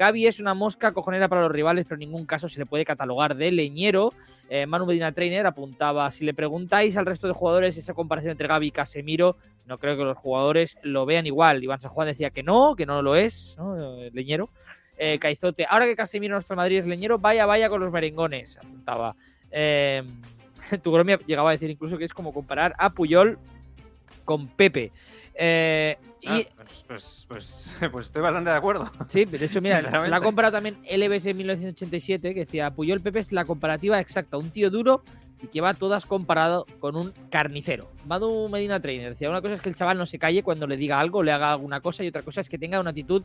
Gavi 0.00 0.26
es 0.26 0.40
una 0.40 0.54
mosca 0.54 0.92
cojonera 0.92 1.28
para 1.28 1.42
los 1.42 1.52
rivales, 1.52 1.84
pero 1.84 1.96
en 1.96 2.08
ningún 2.08 2.24
caso 2.24 2.48
se 2.48 2.58
le 2.58 2.64
puede 2.64 2.86
catalogar 2.86 3.36
de 3.36 3.52
leñero. 3.52 4.14
Eh, 4.48 4.64
Manu 4.64 4.86
Medina 4.86 5.12
Trainer 5.12 5.46
apuntaba, 5.46 6.10
si 6.10 6.24
le 6.24 6.32
preguntáis 6.32 6.96
al 6.96 7.04
resto 7.04 7.26
de 7.26 7.34
jugadores 7.34 7.76
esa 7.76 7.92
comparación 7.92 8.30
entre 8.30 8.48
Gavi 8.48 8.68
y 8.68 8.70
Casemiro, 8.70 9.36
no 9.66 9.76
creo 9.76 9.98
que 9.98 10.04
los 10.04 10.16
jugadores 10.16 10.78
lo 10.82 11.04
vean 11.04 11.26
igual. 11.26 11.62
Iván 11.62 11.82
San 11.82 11.90
Juan 11.90 12.08
decía 12.08 12.30
que 12.30 12.42
no, 12.42 12.76
que 12.76 12.86
no 12.86 13.02
lo 13.02 13.14
es. 13.14 13.58
Eh, 13.78 14.10
leñero. 14.14 14.48
Eh, 14.96 15.18
Caizote, 15.18 15.66
ahora 15.68 15.84
que 15.84 15.94
Casemiro 15.94 16.38
en 16.38 16.56
Madrid 16.56 16.78
es 16.78 16.86
leñero, 16.86 17.18
vaya, 17.18 17.44
vaya 17.44 17.68
con 17.68 17.82
los 17.82 17.92
merengones, 17.92 18.56
apuntaba. 18.56 19.14
Eh, 19.50 20.02
tu 20.82 20.92
Gromia 20.92 21.18
llegaba 21.26 21.50
a 21.50 21.52
decir 21.52 21.68
incluso 21.68 21.98
que 21.98 22.06
es 22.06 22.14
como 22.14 22.32
comparar 22.32 22.74
a 22.78 22.94
Puyol 22.94 23.38
con 24.24 24.48
Pepe. 24.48 24.92
Eh, 25.42 25.96
y 26.20 26.28
Ah, 26.28 26.40
pues, 26.54 26.84
pues, 26.86 27.24
pues, 27.26 27.70
pues 27.92 28.06
estoy 28.06 28.20
bastante 28.20 28.50
de 28.50 28.56
acuerdo. 28.56 28.90
Sí, 29.08 29.24
de 29.24 29.42
hecho, 29.42 29.62
mira, 29.62 30.02
se 30.02 30.08
la 30.08 30.18
ha 30.18 30.20
comparado 30.20 30.52
también 30.52 30.76
LBS 30.84 31.30
en 31.30 31.36
1987, 31.38 32.34
que 32.34 32.40
decía 32.40 32.70
Puyol 32.70 33.00
Pepe 33.00 33.20
es 33.20 33.32
la 33.32 33.46
comparativa 33.46 33.98
exacta, 33.98 34.36
un 34.36 34.50
tío 34.50 34.70
duro 34.70 35.02
y 35.42 35.46
que 35.46 35.62
va 35.62 35.72
todas 35.72 36.04
comparado 36.04 36.66
con 36.78 36.94
un 36.94 37.14
carnicero. 37.30 37.90
Madu 38.04 38.50
Medina 38.50 38.80
Trainer 38.80 39.08
decía, 39.08 39.30
una 39.30 39.40
cosa 39.40 39.54
es 39.54 39.62
que 39.62 39.70
el 39.70 39.74
chaval 39.74 39.96
no 39.96 40.04
se 40.04 40.18
calle 40.18 40.42
cuando 40.42 40.66
le 40.66 40.76
diga 40.76 41.00
algo, 41.00 41.22
le 41.22 41.32
haga 41.32 41.52
alguna 41.52 41.80
cosa, 41.80 42.04
y 42.04 42.08
otra 42.08 42.20
cosa 42.20 42.42
es 42.42 42.50
que 42.50 42.58
tenga 42.58 42.78
una 42.78 42.90
actitud 42.90 43.22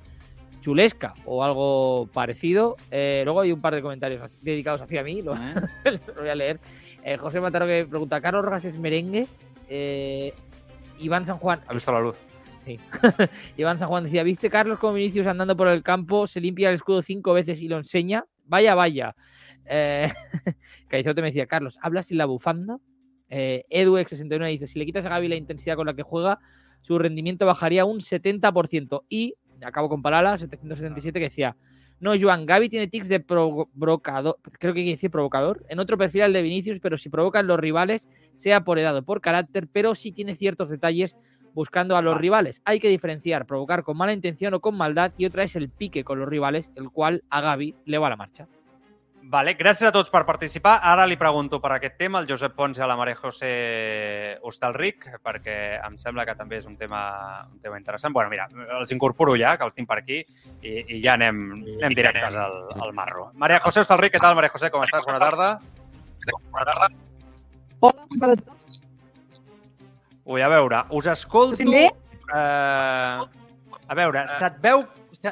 chulesca 0.61 1.15
o 1.25 1.43
algo 1.43 2.07
parecido. 2.13 2.77
Eh, 2.91 3.23
luego 3.25 3.41
hay 3.41 3.51
un 3.51 3.59
par 3.59 3.75
de 3.75 3.81
comentarios 3.81 4.31
dedicados 4.41 4.81
hacia 4.81 5.03
mí, 5.03 5.21
lo, 5.21 5.35
lo 6.15 6.21
voy 6.21 6.29
a 6.29 6.35
leer. 6.35 6.61
Eh, 7.03 7.17
José 7.17 7.41
Mataro 7.41 7.67
que 7.67 7.85
pregunta, 7.85 8.21
¿Carlos 8.21 8.45
Rojas 8.45 8.63
es 8.63 8.79
merengue? 8.79 9.27
Eh, 9.67 10.33
Iván 10.99 11.25
San 11.25 11.37
Juan, 11.37 11.61
Ha 11.67 11.73
visto 11.73 11.91
la 11.91 11.99
luz. 11.99 12.15
Sí. 12.65 12.79
Iván 13.57 13.77
San 13.77 13.89
Juan 13.89 14.03
decía, 14.05 14.23
¿viste 14.23 14.49
Carlos 14.49 14.79
como 14.79 14.93
Vinicius 14.93 15.27
andando 15.27 15.55
por 15.55 15.67
el 15.67 15.83
campo? 15.83 16.27
Se 16.27 16.41
limpia 16.41 16.69
el 16.69 16.75
escudo 16.75 17.01
cinco 17.01 17.33
veces 17.33 17.61
y 17.61 17.67
lo 17.67 17.77
enseña. 17.77 18.25
Vaya, 18.45 18.75
vaya. 18.75 19.15
Eh, 19.65 20.11
Caizote 20.87 21.21
me 21.21 21.27
decía, 21.27 21.47
Carlos, 21.47 21.77
¿hablas 21.81 22.07
sin 22.07 22.17
la 22.17 22.25
bufanda? 22.25 22.79
Eh, 23.29 23.65
EduX69 23.69 24.47
dice, 24.49 24.67
si 24.67 24.79
le 24.79 24.85
quitas 24.85 25.05
a 25.05 25.09
Gaby 25.09 25.27
la 25.27 25.35
intensidad 25.35 25.75
con 25.75 25.87
la 25.87 25.95
que 25.95 26.03
juega, 26.03 26.39
su 26.81 26.97
rendimiento 26.99 27.45
bajaría 27.45 27.85
un 27.85 27.99
70%. 27.99 29.03
Y, 29.09 29.35
acabo 29.63 29.89
con 29.89 30.01
Palala, 30.01 30.37
777, 30.37 31.19
que 31.19 31.25
decía, 31.25 31.55
no, 32.05 32.13
Joan, 32.19 32.45
Gaby 32.45 32.69
tiene 32.69 32.87
tics 32.87 33.09
de 33.09 33.19
provo- 33.19 33.67
provocador, 33.77 34.37
creo 34.59 34.73
que 34.73 34.81
quiere 34.81 34.91
decir 34.91 35.11
provocador, 35.11 35.65
en 35.67 35.79
otro 35.79 35.97
perfil 35.97 36.21
al 36.21 36.33
de 36.33 36.41
Vinicius, 36.41 36.79
pero 36.79 36.97
si 36.97 37.09
provocan 37.09 37.47
los 37.47 37.59
rivales, 37.59 38.07
sea 38.35 38.63
por 38.63 38.79
edad 38.79 38.95
o 38.95 39.03
por 39.03 39.19
carácter, 39.19 39.67
pero 39.71 39.95
sí 39.95 40.11
tiene 40.11 40.35
ciertos 40.35 40.69
detalles 40.69 41.17
buscando 41.53 41.97
a 41.97 42.01
los 42.01 42.13
Vale. 42.13 42.21
rivales. 42.21 42.61
Hay 42.65 42.79
que 42.79 42.89
diferenciar 42.89 43.45
provocar 43.45 43.83
con 43.83 43.97
mala 43.97 44.13
intención 44.13 44.53
o 44.53 44.59
con 44.59 44.75
maldad 44.75 45.11
y 45.17 45.25
otra 45.25 45.43
es 45.43 45.55
el 45.55 45.69
pique 45.69 46.03
con 46.03 46.19
los 46.19 46.29
rivales, 46.29 46.69
el 46.75 46.89
cual 46.89 47.23
a 47.29 47.41
Gaby 47.41 47.75
le 47.85 47.97
va 47.97 48.07
a 48.07 48.09
la 48.11 48.17
marcha. 48.17 48.47
Vale, 49.25 49.55
gràcies 49.57 49.87
a 49.87 49.91
tots 49.93 50.11
per 50.13 50.21
participar. 50.27 50.75
Ara 50.85 51.05
li 51.09 51.15
pregunto 51.17 51.57
per 51.61 51.71
aquest 51.73 51.95
tema 51.97 52.19
al 52.19 52.27
Josep 52.29 52.53
Pons 52.53 52.77
i 52.77 52.81
a 52.83 52.87
la 52.89 52.97
Maria 52.99 53.17
José 53.17 53.49
Hostalric, 54.45 55.07
perquè 55.25 55.55
em 55.79 55.95
sembla 55.97 56.27
que 56.27 56.35
també 56.37 56.59
és 56.59 56.67
un 56.69 56.75
tema, 56.77 57.01
un 57.49 57.59
tema 57.59 57.79
interessant. 57.79 58.13
bueno, 58.13 58.29
mira, 58.29 58.45
els 58.79 58.91
incorporo 58.93 59.35
ja, 59.35 59.55
que 59.57 59.65
els 59.65 59.73
tinc 59.73 59.89
per 59.89 59.97
aquí, 59.97 60.19
i, 60.61 60.73
i 60.97 61.01
ja 61.03 61.15
anem, 61.15 61.41
anem 61.79 61.95
directes 61.97 62.35
al, 62.35 62.59
al 62.77 62.93
marro. 62.93 63.31
Maria 63.33 63.59
José 63.63 63.81
Hostalric, 63.81 64.13
què 64.13 64.21
tal, 64.21 64.35
Maria 64.35 64.53
José? 64.53 64.69
Com 64.69 64.85
estàs? 64.85 65.05
Bona 65.09 65.19
tarda. 65.19 65.49
Bona 66.53 66.69
tarda. 66.69 68.45
Ui, 70.25 70.41
a 70.41 70.49
veure, 70.49 70.83
us 70.89 71.09
escolto... 71.09 71.65
Eh, 71.65 73.25
a 73.85 73.97
veure, 73.97 74.27
se't 74.37 74.61
veu, 74.61 74.85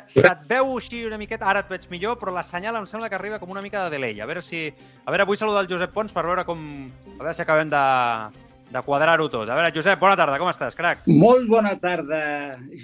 se't 0.08 0.48
veu 0.50 0.76
així 0.78 1.04
una 1.08 1.20
miqueta, 1.22 1.50
ara 1.50 1.64
et 1.64 1.70
veig 1.72 1.86
millor, 1.92 2.18
però 2.22 2.34
la 2.36 2.46
senyal 2.46 2.80
em 2.80 2.88
sembla 2.90 3.10
que 3.12 3.20
arriba 3.20 3.40
com 3.42 3.52
una 3.54 3.64
mica 3.66 3.84
de 3.86 3.98
delay. 3.98 4.20
A 4.22 4.30
veure 4.30 4.42
si... 4.46 4.66
A 5.06 5.14
veure, 5.14 5.28
vull 5.30 5.40
saludar 5.40 5.66
el 5.66 5.72
Josep 5.72 5.94
Pons 5.94 6.16
per 6.16 6.26
veure 6.28 6.46
com... 6.48 6.64
A 7.16 7.22
veure 7.22 7.36
si 7.38 7.46
acabem 7.46 7.72
de, 7.72 7.84
de 8.74 8.82
quadrar-ho 8.82 9.28
tot. 9.30 9.48
A 9.50 9.56
veure, 9.56 9.72
Josep, 9.76 10.00
bona 10.02 10.16
tarda, 10.18 10.40
com 10.42 10.50
estàs, 10.50 10.76
crac? 10.76 11.04
Molt 11.08 11.46
bona 11.48 11.76
tarda, 11.80 12.22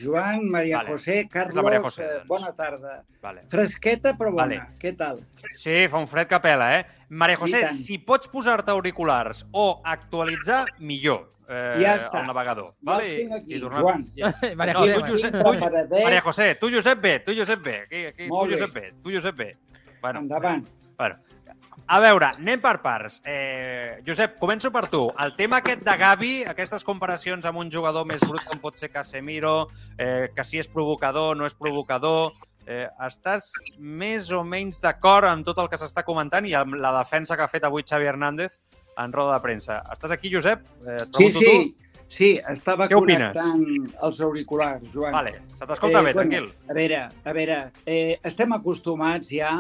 Joan, 0.03 0.45
Maria 0.49 0.77
Vale. 0.83 0.91
José, 0.93 1.23
Carlos, 1.31 1.55
la 1.57 1.63
Maria 1.65 1.81
José, 1.81 2.03
eh, 2.05 2.13
doncs. 2.19 2.27
bona 2.29 2.51
tarda. 2.53 3.01
Vale. 3.23 3.43
Fresqueta 3.49 4.13
però 4.17 4.31
bona, 4.31 4.45
Vale. 4.45 4.61
què 4.79 4.93
tal? 4.97 5.19
Sí, 5.51 5.87
fa 5.89 5.97
un 5.97 6.07
fred 6.07 6.27
que 6.29 6.39
pela, 6.39 6.69
eh? 6.79 6.85
Maria 7.09 7.35
José, 7.41 7.65
si 7.73 7.97
pots 7.97 8.29
posar-te 8.29 8.71
auriculars 8.71 9.45
o 9.51 9.81
actualitzar, 9.83 10.67
millor. 10.79 11.31
Eh, 11.49 11.79
Ja 11.81 11.95
està. 11.97 12.19
El 12.21 12.27
navegador. 12.27 12.67
Ja 12.75 12.91
Vale? 12.91 13.05
els 13.09 13.15
tinc 13.23 13.31
aquí, 13.33 13.55
I 13.55 13.59
tornar- 13.59 13.81
Joan. 13.81 14.03
María 14.55 14.73
No, 14.73 14.79
José, 14.81 14.93
tu, 14.99 15.11
Josep, 15.13 15.31
tu. 15.31 16.03
Maria 16.03 16.21
José, 16.21 16.55
tu, 16.55 16.69
Josep 16.69 17.01
B, 17.01 17.19
tu, 17.21 17.33
Josep 17.35 17.63
B. 17.63 17.75
Aquí, 17.87 18.05
aquí, 18.05 18.27
tu, 18.27 18.45
bé. 18.45 18.53
Josep 18.53 18.73
B, 18.73 18.93
tu, 19.01 19.11
Josep 19.15 19.35
B. 19.35 19.57
Bueno, 19.99 20.19
Endavant. 20.19 20.67
Bueno, 20.95 21.15
a 21.89 21.97
veure, 22.03 22.27
anem 22.37 22.61
per 22.61 22.75
parts. 22.83 23.19
Eh, 23.25 24.01
Josep, 24.05 24.35
començo 24.41 24.69
per 24.71 24.85
tu. 24.91 25.07
El 25.23 25.33
tema 25.37 25.57
aquest 25.63 25.81
de 25.87 25.95
Gavi, 25.97 26.33
aquestes 26.45 26.83
comparacions 26.85 27.47
amb 27.49 27.57
un 27.63 27.71
jugador 27.73 28.05
més 28.05 28.21
brut 28.21 28.43
com 28.45 28.61
pot 28.61 28.77
ser 28.77 28.91
Casemiro, 28.93 29.67
eh, 29.97 30.29
que 30.35 30.45
si 30.45 30.61
és 30.61 30.69
provocador, 30.69 31.35
no 31.37 31.49
és 31.49 31.57
provocador... 31.57 32.31
Eh, 32.69 32.85
estàs 33.01 33.47
més 33.81 34.27
o 34.29 34.43
menys 34.45 34.77
d'acord 34.83 35.25
amb 35.25 35.41
tot 35.47 35.57
el 35.57 35.65
que 35.71 35.77
s'està 35.81 36.03
comentant 36.05 36.45
i 36.45 36.51
amb 36.53 36.75
la 36.77 36.91
defensa 36.99 37.33
que 37.33 37.41
ha 37.41 37.49
fet 37.49 37.63
avui 37.65 37.81
Xavi 37.81 38.05
Hernández 38.05 38.59
en 39.01 39.15
roda 39.15 39.39
de 39.39 39.41
premsa. 39.41 39.79
Estàs 39.89 40.13
aquí, 40.13 40.29
Josep? 40.29 40.61
Eh, 40.85 40.99
et 40.99 41.07
Sí, 41.07 41.31
pregunto 41.31 41.39
sí, 41.39 41.95
sí, 42.13 42.29
estava 42.51 42.85
Què 42.91 42.99
opines? 42.99 43.33
connectant 43.33 44.03
els 44.05 44.21
auriculars, 44.21 44.83
Tu. 44.83 44.91
Joan. 44.99 45.15
Vale, 45.17 45.33
se 45.57 45.65
t'escolta 45.65 46.03
bé, 46.05 46.13
bueno, 46.13 46.29
tranquil. 46.29 46.51
A 46.69 46.77
veure, 46.77 47.01
a 47.25 47.33
veure, 47.33 47.57
eh, 47.87 48.19
estem 48.29 48.53
acostumats 48.53 49.33
ja 49.33 49.55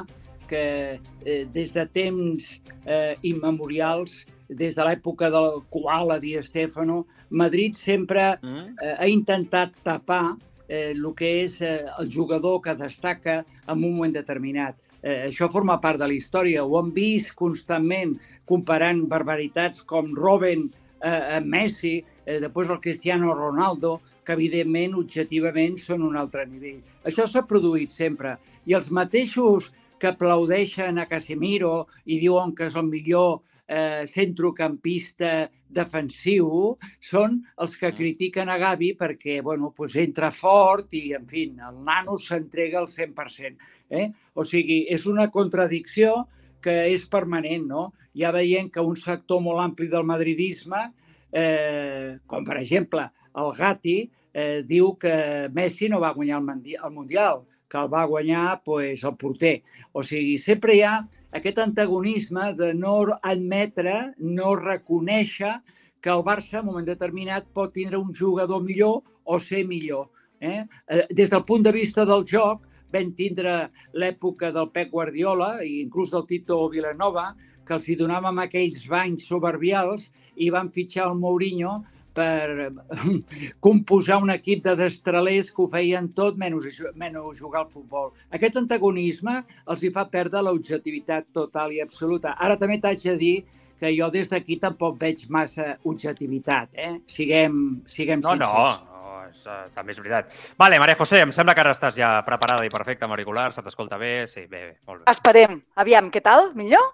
que 0.49 0.99
eh, 1.25 1.45
des 1.53 1.71
de 1.73 1.85
temps 1.85 2.49
eh, 2.85 3.15
immemorials, 3.29 4.25
des 4.49 4.73
de 4.75 4.83
l'època 4.85 5.29
del 5.29 5.61
Koala 5.69 6.17
Di 6.19 6.33
Stefano, 6.41 7.05
Madrid 7.29 7.75
sempre 7.77 8.39
Mm? 8.41 8.75
eh, 8.81 8.95
ha 8.97 9.07
intentat 9.07 9.71
tapar 9.83 10.37
eh, 10.67 10.91
el 10.95 11.05
que 11.15 11.43
és 11.45 11.61
eh, 11.61 11.85
el 11.99 12.11
jugador 12.11 12.61
que 12.61 12.75
destaca 12.75 13.45
en 13.67 13.77
un 13.77 13.95
moment 13.95 14.13
determinat. 14.13 14.75
Eh, 15.01 15.29
això 15.29 15.47
forma 15.49 15.79
part 15.79 15.99
de 15.99 16.07
la 16.07 16.13
història. 16.13 16.65
Ho 16.65 16.79
hem 16.79 16.91
vist 16.93 17.33
constantment 17.35 18.17
comparant 18.45 19.05
barbaritats 19.07 19.83
com 19.87 20.13
Robben 20.15 20.69
eh, 21.01 21.37
amb 21.37 21.47
Messi, 21.47 22.03
eh, 22.25 22.39
després 22.39 22.69
el 22.69 22.81
Cristiano 22.83 23.33
Ronaldo, 23.33 23.99
que 24.25 24.35
evidentment, 24.35 24.93
objectivament, 24.99 25.79
són 25.81 26.03
un 26.05 26.17
altre 26.19 26.45
nivell. 26.45 26.81
Això 27.07 27.25
s'ha 27.25 27.45
produït 27.49 27.95
sempre. 27.95 28.35
I 28.69 28.75
els 28.77 28.91
mateixos 28.91 29.71
que 29.99 30.09
aplaudeixen 30.09 30.97
a 30.97 31.07
Casemiro 31.09 31.87
i 32.05 32.19
diuen 32.19 32.55
que 32.55 32.69
és 32.69 32.75
el 32.79 32.87
millor 32.89 33.41
eh, 33.69 34.05
centrocampista 34.09 35.49
defensiu 35.69 36.77
són 36.99 37.37
els 37.61 37.75
que 37.77 37.91
Mm. 37.91 37.95
critiquen 37.95 38.49
a 38.49 38.57
Gavi 38.57 38.95
perquè 38.97 39.41
bueno, 39.43 39.71
pues 39.75 39.95
entra 39.95 40.31
fort 40.31 40.93
i, 40.93 41.13
en 41.13 41.27
fi, 41.27 41.43
el 41.53 41.83
nano 41.85 42.17
s'entrega 42.17 42.79
al 42.79 42.87
100%. 42.87 43.57
Eh? 43.89 44.11
O 44.33 44.43
sigui, 44.43 44.85
és 44.89 45.05
una 45.05 45.29
contradicció 45.29 46.27
que 46.61 46.87
és 46.93 47.05
permanent, 47.07 47.65
no? 47.65 47.93
Ja 48.15 48.31
veiem 48.31 48.69
que 48.69 48.81
un 48.81 48.97
sector 48.97 49.41
molt 49.41 49.61
ampli 49.61 49.87
del 49.87 50.03
madridisme, 50.03 50.91
eh, 51.31 52.17
com 52.25 52.43
per 52.43 52.57
exemple 52.57 53.05
el 53.35 53.53
Gatti, 53.55 54.09
eh, 54.33 54.61
diu 54.65 54.95
que 54.97 55.49
Messi 55.53 55.89
no 55.89 55.99
va 55.99 56.13
guanyar 56.13 56.41
el, 56.41 56.75
el 56.83 56.91
Mundial, 56.91 57.45
que 57.69 57.77
el 57.77 57.89
va 57.93 58.05
guanyar 58.09 58.61
pues, 58.65 59.03
el 59.03 59.15
porter. 59.15 59.61
O 59.93 60.03
sigui, 60.03 60.37
sempre 60.41 60.75
hi 60.75 60.81
ha 60.83 60.95
aquest 61.37 61.59
antagonisme 61.61 62.53
de 62.57 62.73
no 62.73 62.95
admetre, 63.21 64.15
no 64.17 64.55
reconèixer 64.57 65.59
que 66.01 66.09
el 66.09 66.23
Barça, 66.23 66.59
en 66.59 66.65
un 66.65 66.71
moment 66.71 66.87
determinat, 66.87 67.45
pot 67.53 67.73
tindre 67.75 67.99
un 67.99 68.15
jugador 68.15 68.63
millor 68.63 69.03
o 69.23 69.39
ser 69.39 69.65
millor. 69.67 70.09
Eh? 70.39 70.63
Eh, 70.87 71.05
Des 71.13 71.29
del 71.29 71.45
punt 71.45 71.63
de 71.63 71.75
vista 71.75 72.05
del 72.07 72.25
joc, 72.25 72.65
vam 72.89 73.11
tindre 73.13 73.69
l'època 73.93 74.49
del 74.55 74.71
Pep 74.73 74.89
Guardiola 74.89 75.59
i 75.61 75.83
inclús 75.83 76.15
del 76.15 76.25
Tito 76.25 76.57
Vilanova, 76.73 77.35
que 77.65 77.75
els 77.77 77.85
hi 77.85 77.99
donàvem 77.99 78.39
aquells 78.41 78.87
banys 78.89 79.27
soberbials 79.29 80.09
i 80.41 80.49
van 80.49 80.71
fitxar 80.73 81.11
el 81.11 81.19
Mourinho 81.19 81.83
per 82.19 82.71
composar 83.65 84.19
un 84.23 84.33
equip 84.33 84.63
de 84.65 84.75
destralers 84.79 85.51
que 85.53 85.63
ho 85.63 85.69
feien 85.71 86.09
tot 86.17 86.37
menys, 86.39 86.81
menys 86.99 87.39
jugar 87.39 87.63
al 87.63 87.71
futbol. 87.71 88.11
Aquest 88.35 88.59
antagonisme 88.59 89.39
els 89.69 89.83
hi 89.85 89.93
fa 89.95 90.05
perdre 90.11 90.43
l'objectivitat 90.45 91.29
total 91.35 91.73
i 91.75 91.81
absoluta. 91.83 92.35
Ara 92.37 92.59
també 92.59 92.79
t'haig 92.83 93.05
de 93.07 93.15
dir 93.21 93.33
que 93.79 93.93
jo 93.95 94.09
des 94.11 94.27
d'aquí 94.27 94.57
tampoc 94.59 94.97
veig 94.99 95.21
massa 95.31 95.77
objectivitat, 95.87 96.67
eh? 96.75 96.97
Siguem, 97.07 97.79
siguem 97.87 98.19
No, 98.25 98.33
no, 98.35 98.49
sincers. 98.49 98.81
no 98.91 99.21
és, 99.29 99.43
uh, 99.47 99.59
també 99.75 99.93
és 99.95 100.01
veritat. 100.01 100.33
Vale, 100.59 100.79
Maria 100.83 100.97
José, 100.99 101.21
em 101.23 101.31
sembla 101.31 101.55
que 101.55 101.63
ara 101.63 101.71
estàs 101.71 101.95
ja 101.95 102.17
preparada 102.27 102.65
i 102.67 102.73
perfecta 102.73 103.07
amb 103.07 103.15
auriculars, 103.15 103.55
se 103.55 103.63
t'escolta 103.63 103.97
bé, 104.01 104.27
sí, 104.27 104.43
bé, 104.51 104.65
bé, 104.65 104.73
molt 104.89 105.05
bé. 105.05 105.11
Esperem. 105.13 105.61
Aviam, 105.79 106.11
què 106.11 106.19
tal? 106.25 106.51
Millor? 106.59 106.91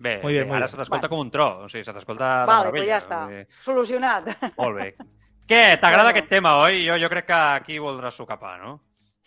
Bé, 0.00 0.18
Muy 0.22 0.32
bien, 0.32 0.44
bé 0.44 0.48
muy 0.48 0.56
ara 0.56 0.66
se 0.68 0.78
t'escolta 0.80 1.08
com 1.12 1.20
un 1.20 1.30
tro, 1.30 1.46
o 1.66 1.68
sigui, 1.68 1.84
se 1.84 1.92
t'escolta 1.92 2.28
de 2.40 2.46
Vale, 2.48 2.70
meravella. 2.72 2.94
ja 2.94 3.00
està. 3.02 3.18
dir, 3.28 3.42
Solucionat. 3.60 4.30
Molt 4.56 4.78
bé. 4.78 4.94
Què, 5.50 5.76
t'agrada 5.80 6.06
Bueno. 6.06 6.14
aquest 6.14 6.28
tema, 6.30 6.54
oi? 6.62 6.86
Jo, 6.86 6.96
jo 7.02 7.08
crec 7.12 7.26
que 7.26 7.34
aquí 7.58 7.78
voldràs 7.82 8.16
socapar, 8.16 8.58
no? 8.62 8.78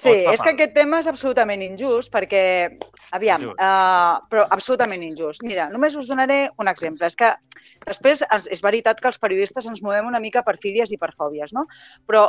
Sí, 0.01 0.09
és 0.09 0.41
que 0.41 0.49
aquest 0.55 0.73
tema 0.73 0.97
és 1.03 1.07
absolutament 1.07 1.61
injust 1.61 2.09
perquè, 2.11 2.41
aviam, 3.13 3.43
Injust. 3.43 3.59
uh, 3.61 4.25
però 4.31 4.47
absolutament 4.49 5.03
injust. 5.05 5.43
Mira, 5.45 5.67
només 5.69 5.93
us 5.95 6.07
donaré 6.09 6.49
un 6.57 6.67
exemple. 6.67 7.05
És 7.05 7.15
que 7.15 7.29
després 7.85 8.23
és, 8.25 8.47
és 8.49 8.61
veritat 8.65 8.99
que 8.99 9.07
els 9.07 9.19
periodistes 9.21 9.67
ens 9.69 9.83
movem 9.85 10.07
una 10.09 10.19
mica 10.19 10.41
per 10.43 10.57
fílies 10.57 10.91
i 10.91 10.97
per 10.97 11.11
fòbies, 11.13 11.53
no? 11.53 11.67
Però 12.09 12.25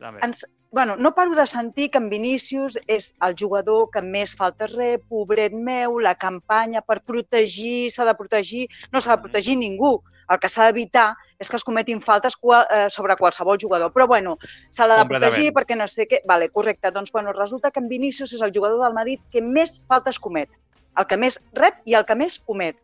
També. 0.00 0.20
ens, 0.24 0.46
bueno, 0.72 0.96
no 0.96 1.14
paro 1.14 1.34
de 1.34 1.46
sentir 1.46 1.90
que 1.90 1.98
en 2.00 2.08
Vinícius 2.08 2.78
és 2.88 3.10
el 3.20 3.34
jugador 3.38 3.90
que 3.92 4.00
més 4.00 4.32
faltes 4.34 4.72
rep, 4.72 5.02
pobret 5.12 5.52
meu, 5.52 5.98
la 6.00 6.14
campanya 6.16 6.80
per 6.80 7.02
protegir, 7.04 7.90
s'ha 7.92 8.06
de 8.08 8.14
protegir, 8.16 8.64
no 8.90 9.02
s'ha 9.04 9.18
de 9.18 9.22
protegir 9.26 9.58
ningú. 9.60 9.98
El 10.32 10.40
que 10.40 10.48
s'ha 10.48 10.64
d'evitar 10.64 11.10
és 11.36 11.50
que 11.50 11.58
es 11.60 11.66
cometin 11.66 12.00
faltes 12.00 12.38
qual, 12.40 12.64
eh, 12.72 12.88
sobre 12.88 13.18
qualsevol 13.20 13.60
jugador. 13.60 13.92
Però, 13.92 14.06
bueno, 14.08 14.38
s'ha 14.70 14.88
de 14.88 15.04
protegir 15.10 15.52
perquè 15.52 15.76
no 15.76 15.84
sé 15.86 16.06
què... 16.08 16.22
Vale, 16.24 16.48
correcte. 16.48 16.90
Doncs, 16.90 17.12
bueno, 17.12 17.34
resulta 17.36 17.70
que 17.70 17.82
en 17.82 17.90
Vinícius 17.92 18.32
és 18.32 18.40
el 18.40 18.54
jugador 18.54 18.80
del 18.80 18.96
Madrid 18.96 19.20
que 19.30 19.42
més 19.44 19.76
faltes 19.92 20.18
comet. 20.18 20.48
El 20.96 21.04
que 21.10 21.20
més 21.20 21.36
rep 21.52 21.84
i 21.84 21.98
el 22.00 22.08
que 22.08 22.16
més 22.16 22.38
comet. 22.38 22.80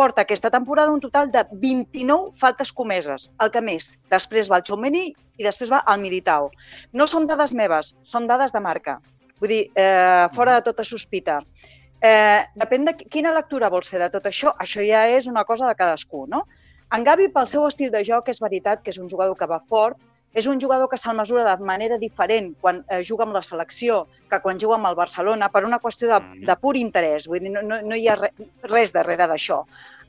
Porta 0.00 0.22
aquesta 0.24 0.48
temporada 0.48 0.90
un 0.94 1.00
total 1.00 1.28
de 1.30 1.42
29 1.52 2.30
faltes 2.40 2.70
comeses, 2.72 3.26
el 3.44 3.50
que 3.52 3.60
més. 3.60 3.90
Després 4.08 4.48
va 4.48 4.56
el 4.56 4.64
Txomení 4.64 5.02
i 5.36 5.44
després 5.44 5.68
va 5.68 5.82
el 5.92 6.00
Militao. 6.00 6.46
No 6.96 7.04
són 7.10 7.26
dades 7.28 7.52
meves, 7.52 7.90
són 8.02 8.24
dades 8.30 8.54
de 8.54 8.62
marca. 8.64 8.94
Vull 9.42 9.52
dir, 9.52 9.60
eh, 9.76 10.24
fora 10.32 10.54
de 10.56 10.62
tota 10.70 10.84
sospita. 10.88 11.42
Eh, 12.00 12.40
depèn 12.56 12.86
de 12.88 12.94
qui- 12.96 13.10
quina 13.12 13.34
lectura 13.36 13.68
vols 13.68 13.90
fer 13.92 14.00
de 14.00 14.08
tot 14.08 14.24
això. 14.24 14.54
Això 14.56 14.80
ja 14.88 15.06
és 15.06 15.26
una 15.26 15.44
cosa 15.44 15.68
de 15.68 15.74
cadascú, 15.76 16.24
no? 16.26 16.46
En 16.96 17.04
Gavi, 17.04 17.28
pel 17.28 17.46
seu 17.46 17.66
estil 17.66 17.90
de 17.90 18.02
joc, 18.02 18.28
és 18.32 18.40
veritat 18.40 18.82
que 18.82 18.90
és 18.90 18.98
un 18.98 19.08
jugador 19.10 19.36
que 19.36 19.46
va 19.46 19.60
fort, 19.68 19.98
és 20.32 20.46
un 20.46 20.60
jugador 20.60 20.88
que 20.88 20.96
se'l 20.96 21.16
mesura 21.16 21.44
de 21.44 21.62
manera 21.64 21.98
diferent 21.98 22.54
quan 22.60 22.84
eh, 22.88 23.02
juga 23.02 23.24
amb 23.24 23.34
la 23.34 23.42
selecció 23.42 24.06
que 24.30 24.38
quan 24.40 24.58
juga 24.58 24.76
amb 24.76 24.86
el 24.86 24.94
Barcelona 24.94 25.48
per 25.50 25.64
una 25.64 25.80
qüestió 25.80 26.06
de, 26.08 26.20
Mhm. 26.20 26.46
de 26.46 26.56
pur 26.56 26.76
interès. 26.76 27.26
Vull 27.26 27.40
dir, 27.40 27.50
no, 27.50 27.60
no, 27.62 27.82
no 27.82 27.96
hi 27.96 28.06
ha 28.08 28.14
re, 28.14 28.30
res 28.62 28.92
darrere 28.92 29.26
d'això. 29.26 29.64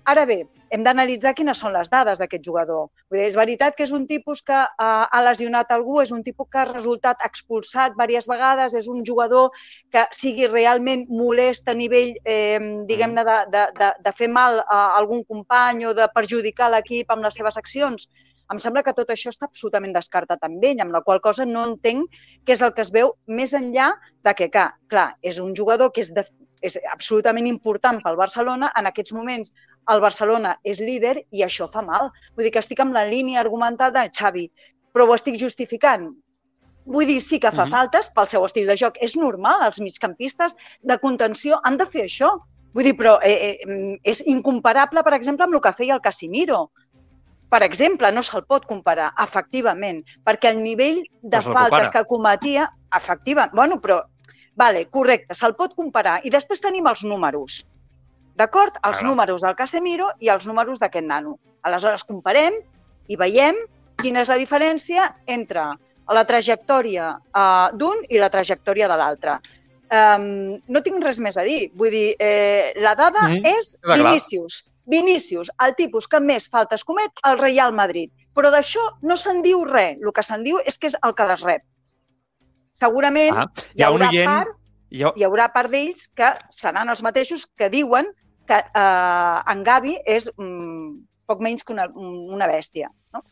Ara 0.10 0.24
bé, 0.26 0.40
hem 0.74 0.82
d'analitzar 0.82 1.34
quines 1.38 1.60
són 1.62 1.76
les 1.76 1.90
dades 1.92 2.18
d'aquest 2.18 2.42
jugador. 2.46 2.88
Vull 3.12 3.20
dir, 3.20 3.28
és 3.28 3.36
veritat 3.38 3.76
que 3.78 3.84
és 3.86 3.92
un 3.94 4.08
tipus 4.10 4.42
que 4.42 4.58
eh, 4.58 4.86
ha 5.06 5.22
lesionat 5.22 5.70
algú, 5.76 6.00
és 6.02 6.12
un 6.16 6.24
tipus 6.26 6.48
que 6.50 6.62
ha 6.62 6.66
resultat 6.70 7.22
expulsat 7.28 7.94
diverses 7.94 8.30
vegades, 8.32 8.76
és 8.80 8.88
un 8.90 9.04
jugador 9.06 9.52
que 9.94 10.08
sigui 10.18 10.50
realment 10.50 11.06
molest 11.10 11.70
a 11.70 11.78
nivell, 11.78 12.16
eh, 12.26 12.58
diguem-ne, 12.90 13.28
de, 13.30 13.38
de, 13.54 13.68
de, 13.78 13.94
de 14.08 14.16
fer 14.18 14.32
mal 14.32 14.64
a 14.66 14.82
algun 14.98 15.24
company 15.24 15.86
o 15.86 15.94
de 15.94 16.10
perjudicar 16.16 16.72
l'equip 16.74 17.14
amb 17.14 17.28
les 17.28 17.38
seves 17.38 17.62
accions. 17.62 18.10
Em 18.52 18.60
sembla 18.60 18.82
que 18.84 18.96
tot 18.98 19.12
això 19.14 19.30
està 19.32 19.48
absolutament 19.48 19.94
descartat 19.96 20.42
amb 20.44 20.64
ell, 20.66 20.82
amb 20.84 20.96
la 20.96 21.04
qual 21.06 21.22
cosa 21.24 21.46
no 21.48 21.64
entenc 21.70 22.10
què 22.44 22.58
és 22.58 22.64
el 22.66 22.74
que 22.76 22.84
es 22.84 22.92
veu 22.92 23.14
més 23.28 23.54
enllà 23.56 23.94
de 24.26 24.34
que, 24.36 24.50
clar, 24.52 24.72
clar 24.92 25.12
és 25.22 25.38
un 25.40 25.54
jugador 25.56 25.94
que 25.96 26.04
és, 26.04 26.10
de, 26.12 26.26
és 26.62 26.76
absolutament 26.92 27.48
important 27.48 28.02
pel 28.04 28.20
Barcelona. 28.20 28.72
En 28.78 28.90
aquests 28.90 29.16
moments 29.16 29.54
el 29.90 30.02
Barcelona 30.02 30.58
és 30.64 30.80
líder 30.80 31.24
i 31.32 31.42
això 31.44 31.70
fa 31.72 31.82
mal. 31.82 32.12
Vull 32.36 32.46
dir 32.46 32.52
que 32.52 32.60
estic 32.60 32.80
amb 32.80 32.94
la 32.94 33.06
línia 33.06 33.40
argumental 33.42 33.92
de 33.92 34.10
Xavi, 34.10 34.52
però 34.94 35.08
ho 35.08 35.16
estic 35.16 35.40
justificant. 35.40 36.12
Vull 36.86 37.06
dir, 37.06 37.22
sí 37.22 37.40
que 37.40 37.52
fa 37.52 37.66
Mhm. 37.66 37.72
faltes 37.72 38.10
pel 38.10 38.28
seu 38.28 38.46
estil 38.46 38.68
de 38.68 38.76
joc. 38.76 38.98
És 39.02 39.16
normal, 39.16 39.62
els 39.66 39.80
migcampistes 39.80 40.56
de 40.82 40.98
contenció 40.98 41.60
han 41.64 41.78
de 41.78 41.86
fer 41.86 42.06
això. 42.06 42.40
Vull 42.74 42.84
dir, 42.84 42.96
però 42.98 43.20
eh, 43.22 43.60
eh, 43.68 44.00
és 44.04 44.24
incomparable, 44.26 45.04
per 45.04 45.14
exemple, 45.14 45.44
amb 45.44 45.54
el 45.56 45.62
que 45.62 45.74
feia 45.74 45.94
el 45.94 46.02
Casimiro. 46.02 46.72
Per 47.50 47.62
exemple, 47.64 48.12
no 48.12 48.24
se'l 48.24 48.46
pot 48.46 48.66
comparar, 48.66 49.14
efectivament, 49.20 50.06
perquè 50.24 50.50
el 50.50 50.64
nivell 50.64 51.04
de 51.22 51.42
se'l 51.42 51.52
faltes 51.54 51.90
que 51.92 52.06
cometia, 52.06 52.72
efectiva, 52.96 53.50
bueno, 53.54 53.82
però, 53.82 54.02
vale, 54.56 54.86
correcte, 54.86 55.34
se'l 55.34 55.54
pot 55.56 55.76
comparar. 55.76 56.22
I 56.24 56.30
després 56.30 56.62
tenim 56.62 56.88
els 56.88 57.04
números, 57.04 57.66
d'acord? 58.36 58.78
Els 58.84 59.00
Clar. 59.00 59.10
números 59.10 59.42
del 59.42 59.56
Casemiro 59.56 60.12
i 60.20 60.30
els 60.30 60.48
números 60.48 60.80
d'aquest 60.80 61.08
nano. 61.08 61.38
Aleshores, 61.64 62.04
comparem 62.04 62.58
i 63.08 63.18
veiem 63.20 63.58
quina 64.02 64.24
és 64.24 64.32
la 64.32 64.40
diferència 64.40 65.12
entre 65.28 65.72
la 66.12 66.24
trajectòria 66.28 67.14
uh, 67.16 67.70
d'un 67.78 68.02
i 68.10 68.20
la 68.20 68.30
trajectòria 68.34 68.90
de 68.92 68.98
l'altre. 69.00 69.38
Um, 69.92 70.58
no 70.72 70.82
tinc 70.84 71.04
res 71.04 71.20
més 71.20 71.38
a 71.38 71.44
dir. 71.44 71.70
Vull 71.76 71.92
dir, 71.92 72.08
eh, 72.20 72.72
la 72.80 72.96
dada 72.96 73.28
mm 73.28 73.34
-hmm. 73.34 73.58
és 73.58 73.78
Vinícius. 73.84 74.64
Vinícius, 74.86 75.52
el 75.64 75.76
tipus 75.76 76.08
que 76.08 76.20
més 76.20 76.50
faltes 76.50 76.84
comet 76.84 77.12
al 77.24 77.38
Real 77.38 77.74
Madrid. 77.74 78.12
Però 78.34 78.50
d'això 78.52 78.82
no 79.02 79.16
se'n 79.16 79.42
diu 79.42 79.64
res. 79.66 79.98
El 80.02 80.12
que 80.14 80.24
se'n 80.24 80.44
diu 80.44 80.60
és 80.66 80.78
que 80.78 80.88
és 80.88 80.96
el 81.04 81.14
que 81.14 81.28
les 81.28 81.44
rep. 81.44 81.62
Segurament 82.74 83.38
ah, 83.38 83.48
hi, 83.74 83.82
hi, 83.82 83.84
haurà 83.84 84.10
oient... 84.10 84.30
part, 84.30 84.50
jo... 84.90 85.14
hi 85.16 85.24
haurà 85.24 85.52
part 85.54 85.70
d'ells 85.70 86.08
que 86.16 86.34
seran 86.50 86.90
els 86.90 87.04
mateixos 87.04 87.46
que 87.58 87.70
diuen 87.70 88.08
que 88.52 88.60
eh, 88.60 89.52
en 89.54 89.64
Gavi 89.64 89.96
és 90.06 90.28
mm, 90.36 90.90
poc 91.30 91.44
menys 91.44 91.64
que 91.64 91.76
una, 91.76 91.88
una 91.96 92.50
bèstia. 92.52 92.92
No? 93.16 93.24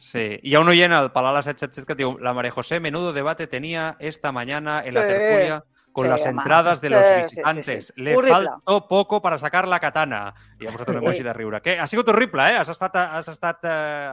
Sí, 0.00 0.24
hi 0.42 0.54
ha 0.54 0.62
un 0.64 0.72
oient 0.72 0.94
al 0.96 1.12
Palala 1.12 1.42
777 1.44 1.88
que 1.88 1.98
diu 1.98 2.16
la 2.24 2.32
María 2.36 2.54
José, 2.54 2.80
menudo 2.80 3.12
debate 3.12 3.46
tenía 3.46 3.96
esta 3.98 4.32
mañana 4.32 4.80
en 4.84 4.94
la 4.94 5.02
sí. 5.02 5.12
tertulia 5.12 5.64
con 5.92 6.04
sí, 6.04 6.10
las 6.10 6.24
entradas 6.24 6.80
de 6.80 6.88
sí, 6.88 6.94
los 6.94 7.24
visitantes. 7.24 7.66
Sí, 7.66 7.82
sí, 7.82 7.92
sí. 7.96 8.02
Le 8.02 8.16
horrible. 8.16 8.48
faltó 8.48 8.88
poco 8.88 9.20
para 9.20 9.38
sacar 9.38 9.68
la 9.68 9.80
katana. 9.80 10.32
I 10.60 10.64
llavors 10.64 10.86
tornem 10.86 11.14
sí. 11.14 11.22
de 11.22 11.32
riure. 11.34 11.60
Que 11.60 11.78
ha 11.78 11.86
sigut 11.90 12.08
horrible, 12.08 12.46
eh? 12.48 12.56
Has 12.60 12.70
estat, 12.70 12.96
has 12.96 13.28
estat 13.28 13.64
eh, 13.64 14.10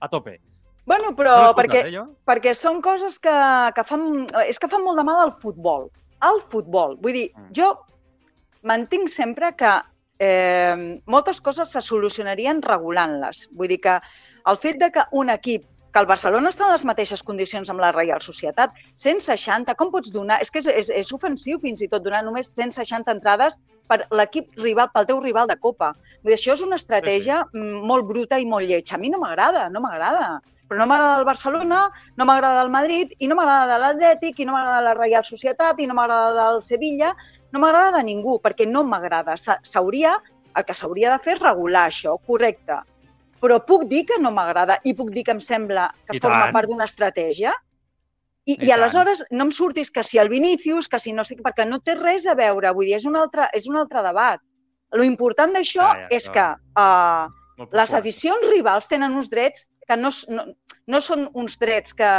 a 0.00 0.08
tope. 0.10 0.40
Bueno, 0.90 1.14
però 1.14 1.36
no 1.44 1.52
perquè, 1.54 1.84
eh, 1.86 2.02
perquè 2.26 2.52
són 2.56 2.80
coses 2.82 3.20
que, 3.22 3.36
que 3.76 3.84
fan... 3.86 4.26
És 4.48 4.58
que 4.58 4.68
fan 4.68 4.82
molt 4.82 4.98
de 4.98 5.06
mal 5.06 5.22
al 5.22 5.32
futbol. 5.38 5.86
Al 6.18 6.42
futbol. 6.50 6.96
Vull 7.00 7.14
dir, 7.14 7.28
mm. 7.36 7.52
jo 7.54 7.70
mantinc 8.62 9.08
sempre 9.12 9.54
que 9.56 9.72
eh, 10.20 11.00
moltes 11.06 11.40
coses 11.40 11.72
se 11.72 11.82
solucionarien 11.82 12.62
regulant-les. 12.62 13.48
Vull 13.56 13.72
dir 13.72 13.80
que 13.80 13.98
el 14.46 14.58
fet 14.60 14.80
de 14.80 14.90
que 14.94 15.06
un 15.12 15.32
equip 15.32 15.66
que 15.90 15.98
el 15.98 16.06
Barcelona 16.06 16.52
està 16.52 16.68
en 16.68 16.74
les 16.74 16.84
mateixes 16.86 17.22
condicions 17.26 17.70
amb 17.72 17.82
la 17.82 17.90
Reial 17.94 18.20
Societat, 18.22 18.76
160, 19.02 19.74
com 19.78 19.90
pots 19.90 20.12
donar? 20.14 20.38
És 20.44 20.52
que 20.52 20.60
és, 20.62 20.68
és, 20.70 20.92
és 21.02 21.12
ofensiu 21.16 21.58
fins 21.62 21.82
i 21.82 21.88
tot 21.90 22.04
donar 22.04 22.22
només 22.26 22.52
160 22.54 23.10
entrades 23.10 23.58
per 23.90 24.04
l'equip 24.14 24.54
rival, 24.62 24.92
pel 24.94 25.08
teu 25.08 25.18
rival 25.24 25.50
de 25.50 25.58
Copa. 25.58 25.90
Vull 26.22 26.30
dir, 26.30 26.38
això 26.38 26.54
és 26.54 26.62
una 26.66 26.78
estratègia 26.78 27.42
sí, 27.48 27.58
sí. 27.58 27.82
molt 27.90 28.06
bruta 28.06 28.38
i 28.38 28.46
molt 28.46 28.70
lletja. 28.70 28.96
A 28.96 29.02
mi 29.02 29.10
no 29.10 29.18
m'agrada, 29.22 29.66
no 29.72 29.82
m'agrada. 29.82 30.38
Però 30.70 30.78
no 30.78 30.86
m'agrada 30.86 31.18
el 31.18 31.26
Barcelona, 31.26 31.80
no 32.14 32.26
m'agrada 32.28 32.62
el 32.62 32.70
Madrid, 32.70 33.16
i 33.18 33.26
no 33.26 33.34
m'agrada 33.34 33.80
l'Atlètic, 33.82 34.38
i 34.38 34.46
no 34.46 34.54
m'agrada 34.54 34.84
la 34.86 34.94
Reial 34.94 35.26
Societat, 35.26 35.80
i 35.82 35.88
no 35.90 35.96
m'agrada 35.98 36.46
el 36.52 36.62
Sevilla, 36.62 37.10
no 37.52 37.62
m'agrada 37.62 37.98
de 37.98 38.04
ningú, 38.06 38.38
perquè 38.42 38.66
no 38.68 38.84
m'agrada. 38.86 39.36
S'hauria, 39.36 40.16
el 40.56 40.66
que 40.66 40.76
s'hauria 40.76 41.12
de 41.14 41.22
fer 41.24 41.36
és 41.36 41.42
regular 41.42 41.88
això, 41.88 42.16
correcte 42.26 42.82
però 43.40 43.58
puc 43.64 43.86
dir 43.88 44.04
que 44.08 44.20
no 44.20 44.30
m'agrada 44.36 44.78
i 44.84 44.94
puc 44.96 45.10
dir 45.14 45.24
que 45.24 45.34
em 45.34 45.40
sembla 45.40 45.88
que 46.06 46.18
I 46.18 46.20
forma 46.20 46.46
tant. 46.46 46.54
part 46.54 46.68
d'una 46.68 46.86
estratègia. 46.88 47.54
I, 48.44 48.54
I, 48.54 48.68
I 48.68 48.72
aleshores 48.76 49.24
no 49.30 49.46
em 49.48 49.52
surtis 49.54 49.90
que 49.92 50.04
si 50.04 50.20
el 50.20 50.30
Vinícius, 50.32 50.88
que 50.88 51.00
si 51.00 51.12
no 51.16 51.24
sé 51.24 51.36
què, 51.36 51.44
perquè 51.44 51.66
no 51.68 51.80
té 51.84 51.96
res 51.96 52.26
a 52.28 52.36
veure, 52.36 52.72
vull 52.76 52.88
dir, 52.88 52.98
és 52.98 53.06
un 53.08 53.16
altre, 53.20 53.48
és 53.56 53.68
un 53.70 53.80
altre 53.80 54.04
debat. 54.04 54.42
Lo 54.96 55.06
important 55.06 55.52
d'això 55.54 55.86
ah, 55.86 55.96
ja, 56.02 56.08
és 56.18 56.28
que 56.34 56.46
uh, 56.82 57.66
les 57.78 57.94
aficions 57.96 58.48
rivals 58.50 58.90
tenen 58.90 59.16
uns 59.16 59.30
drets 59.32 59.68
que 59.88 59.96
no, 59.96 60.10
no, 60.34 60.46
no 60.90 61.00
són 61.04 61.28
uns 61.38 61.58
drets 61.60 61.94
que, 61.96 62.10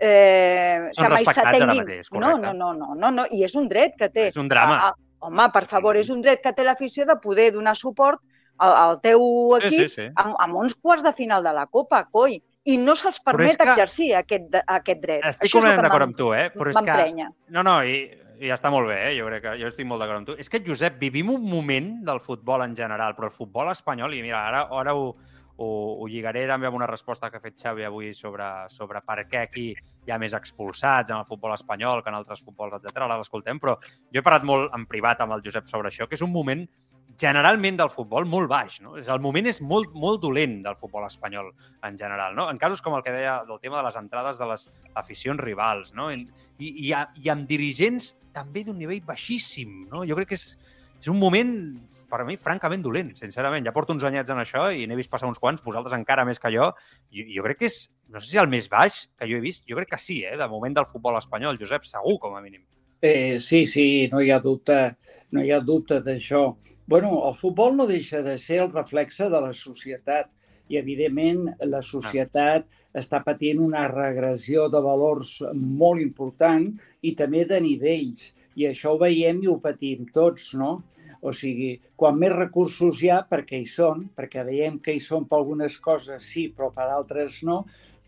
eh, 0.00 0.90
que 0.96 1.08
mai 1.12 1.28
s'atenguin. 1.28 1.84
No, 2.16 2.36
no, 2.38 2.52
no, 2.52 2.72
no, 2.72 2.94
no, 2.96 3.12
no, 3.20 3.28
i 3.30 3.44
és 3.44 3.54
un 3.58 3.68
dret 3.70 3.96
que 4.00 4.08
té. 4.08 4.30
És 4.32 4.40
un 4.40 4.48
drama. 4.50 4.80
Uh, 4.88 5.28
home, 5.28 5.48
per 5.52 5.66
favor, 5.70 5.98
és 6.00 6.10
un 6.10 6.22
dret 6.24 6.42
que 6.42 6.52
té 6.56 6.64
l'afició 6.64 7.06
de 7.08 7.18
poder 7.20 7.50
donar 7.52 7.76
suport 7.76 8.22
el, 8.60 8.72
el 8.76 9.00
teu 9.04 9.26
equip 9.58 9.74
sí, 9.74 9.88
sí, 9.88 10.06
sí. 10.06 10.06
Amb, 10.20 10.36
amb 10.40 10.62
uns 10.62 10.76
quarts 10.76 11.04
de 11.04 11.12
final 11.16 11.44
de 11.44 11.52
la 11.56 11.66
Copa, 11.66 12.04
coi. 12.12 12.40
I 12.68 12.76
no 12.76 12.92
se'ls 12.98 13.22
permet 13.24 13.56
que... 13.56 13.68
exercir 13.72 14.10
aquest, 14.18 14.56
aquest 14.60 14.98
dret. 15.00 15.22
Estic 15.24 15.48
Això 15.48 15.60
completament 15.60 15.86
d'acord 15.86 16.06
amb 16.10 16.18
tu, 16.18 16.32
eh? 16.36 16.50
Però 16.52 16.72
és 16.72 16.80
que... 16.84 17.28
No, 17.56 17.64
no, 17.64 17.78
i, 17.88 18.02
i 18.44 18.52
està 18.52 18.72
molt 18.72 18.88
bé, 18.88 18.98
eh? 19.08 19.14
jo 19.16 19.28
crec 19.30 19.46
que 19.46 19.54
jo 19.62 19.70
estic 19.70 19.88
molt 19.88 20.04
d'acord 20.04 20.20
amb 20.20 20.28
tu. 20.28 20.36
És 20.40 20.52
que, 20.52 20.60
Josep, 20.66 20.98
vivim 21.00 21.32
un 21.32 21.46
moment 21.48 21.88
del 22.04 22.20
futbol 22.24 22.64
en 22.66 22.76
general, 22.76 23.16
però 23.16 23.30
el 23.30 23.36
futbol 23.36 23.72
espanyol, 23.72 24.16
i 24.16 24.20
mira, 24.24 24.44
ara, 24.52 24.66
ara 24.76 24.92
ho, 24.92 25.08
ho, 25.56 25.70
ho 26.00 26.10
lligaré 26.12 26.46
també 26.48 26.68
amb 26.68 26.76
una 26.76 26.88
resposta 26.90 27.30
que 27.30 27.40
ha 27.40 27.44
fet 27.44 27.56
Xavi 27.60 27.88
avui 27.88 28.12
sobre, 28.16 28.48
sobre 28.72 29.00
per 29.08 29.24
què 29.24 29.40
aquí 29.44 29.66
hi 30.06 30.12
ha 30.12 30.18
més 30.18 30.34
expulsats 30.36 31.10
en 31.10 31.18
el 31.20 31.26
futbol 31.28 31.54
espanyol 31.54 32.04
que 32.04 32.12
en 32.12 32.18
altres 32.20 32.44
futbols, 32.44 32.78
etc. 32.78 33.04
Ara 33.04 33.18
l'escoltem, 33.20 33.60
però 33.62 33.76
jo 33.82 34.20
he 34.20 34.26
parlat 34.26 34.46
molt 34.48 34.76
en 34.76 34.86
privat 34.90 35.20
amb 35.24 35.36
el 35.36 35.44
Josep 35.44 35.68
sobre 35.70 35.92
això, 35.92 36.08
que 36.08 36.18
és 36.18 36.24
un 36.26 36.32
moment 36.32 36.66
generalment 37.20 37.76
del 37.76 37.90
futbol 37.92 38.24
molt 38.28 38.48
baix. 38.50 38.78
No? 38.84 38.96
El 38.96 39.22
moment 39.22 39.48
és 39.50 39.60
molt, 39.60 39.92
molt 39.92 40.22
dolent 40.22 40.60
del 40.64 40.76
futbol 40.80 41.04
espanyol 41.06 41.50
en 41.86 41.98
general. 41.98 42.34
No? 42.36 42.48
En 42.50 42.58
casos 42.58 42.80
com 42.82 42.96
el 42.96 43.04
que 43.04 43.14
deia 43.14 43.40
del 43.48 43.60
tema 43.60 43.80
de 43.80 43.86
les 43.88 43.98
entrades 44.00 44.40
de 44.40 44.48
les 44.48 44.68
aficions 44.94 45.40
rivals 45.40 45.94
no? 45.96 46.10
I, 46.12 46.24
i, 46.58 46.90
i 46.90 47.32
amb 47.32 47.48
dirigents 47.48 48.14
també 48.36 48.64
d'un 48.64 48.78
nivell 48.80 49.02
baixíssim. 49.06 49.84
No? 49.92 50.04
Jo 50.08 50.16
crec 50.18 50.32
que 50.32 50.40
és, 50.40 50.54
és 51.00 51.12
un 51.12 51.20
moment, 51.20 51.52
per 52.10 52.22
a 52.22 52.28
mi, 52.28 52.38
francament 52.40 52.84
dolent, 52.84 53.12
sincerament. 53.20 53.68
Ja 53.68 53.76
porto 53.76 53.96
uns 53.96 54.06
anyets 54.08 54.32
en 54.32 54.40
això 54.40 54.70
i 54.72 54.86
n'he 54.88 54.98
vist 54.98 55.12
passar 55.12 55.28
uns 55.28 55.40
quants, 55.42 55.64
vosaltres 55.66 55.96
encara 55.98 56.24
més 56.28 56.40
que 56.40 56.52
jo. 56.56 56.72
Jo, 57.12 57.28
jo 57.36 57.48
crec 57.48 57.62
que 57.62 57.70
és, 57.70 57.82
no 58.10 58.20
sé 58.20 58.32
si 58.32 58.42
el 58.42 58.50
més 58.50 58.68
baix 58.70 59.06
que 59.16 59.28
jo 59.30 59.38
he 59.38 59.44
vist, 59.44 59.64
jo 59.68 59.78
crec 59.78 59.94
que 59.94 60.02
sí, 60.02 60.20
eh? 60.26 60.36
de 60.36 60.50
moment 60.50 60.76
del 60.76 60.88
futbol 60.90 61.18
espanyol, 61.18 61.58
Josep, 61.60 61.86
segur, 61.88 62.18
com 62.22 62.36
a 62.36 62.42
mínim. 62.44 62.66
Eh, 63.00 63.38
sí, 63.40 63.64
sí, 63.64 64.10
no 64.12 64.20
hi 64.20 64.28
ha 64.30 64.40
dubte, 64.44 64.76
no 65.32 65.40
hi 65.40 65.54
ha 65.54 65.60
dubte 65.64 66.02
d'això 66.04 66.50
bueno, 66.90 67.22
el 67.28 67.34
futbol 67.38 67.76
no 67.76 67.86
deixa 67.86 68.18
de 68.20 68.32
ser 68.36 68.56
el 68.64 68.72
reflexe 68.72 69.28
de 69.30 69.40
la 69.44 69.52
societat 69.54 70.26
i, 70.66 70.74
evidentment, 70.80 71.44
la 71.70 71.84
societat 71.86 72.64
està 72.98 73.20
patint 73.22 73.60
una 73.62 73.84
regressió 73.92 74.64
de 74.72 74.80
valors 74.82 75.36
molt 75.54 76.02
important 76.02 76.66
i 77.06 77.12
també 77.20 77.44
de 77.46 77.60
nivells. 77.62 78.32
I 78.58 78.66
això 78.72 78.96
ho 78.96 78.98
veiem 78.98 79.38
i 79.44 79.46
ho 79.52 79.54
patim 79.62 80.08
tots, 80.10 80.48
no? 80.58 80.72
O 81.22 81.30
sigui, 81.30 81.76
quan 81.94 82.18
més 82.18 82.34
recursos 82.34 83.04
hi 83.04 83.12
ha, 83.14 83.20
perquè 83.22 83.62
hi 83.62 83.70
són, 83.70 84.08
perquè 84.18 84.42
veiem 84.50 84.82
que 84.82 84.98
hi 84.98 85.04
són 85.06 85.30
per 85.30 85.38
algunes 85.38 85.78
coses 85.78 86.26
sí, 86.26 86.48
però 86.50 86.72
per 86.74 86.88
altres 86.90 87.38
no, 87.46 87.60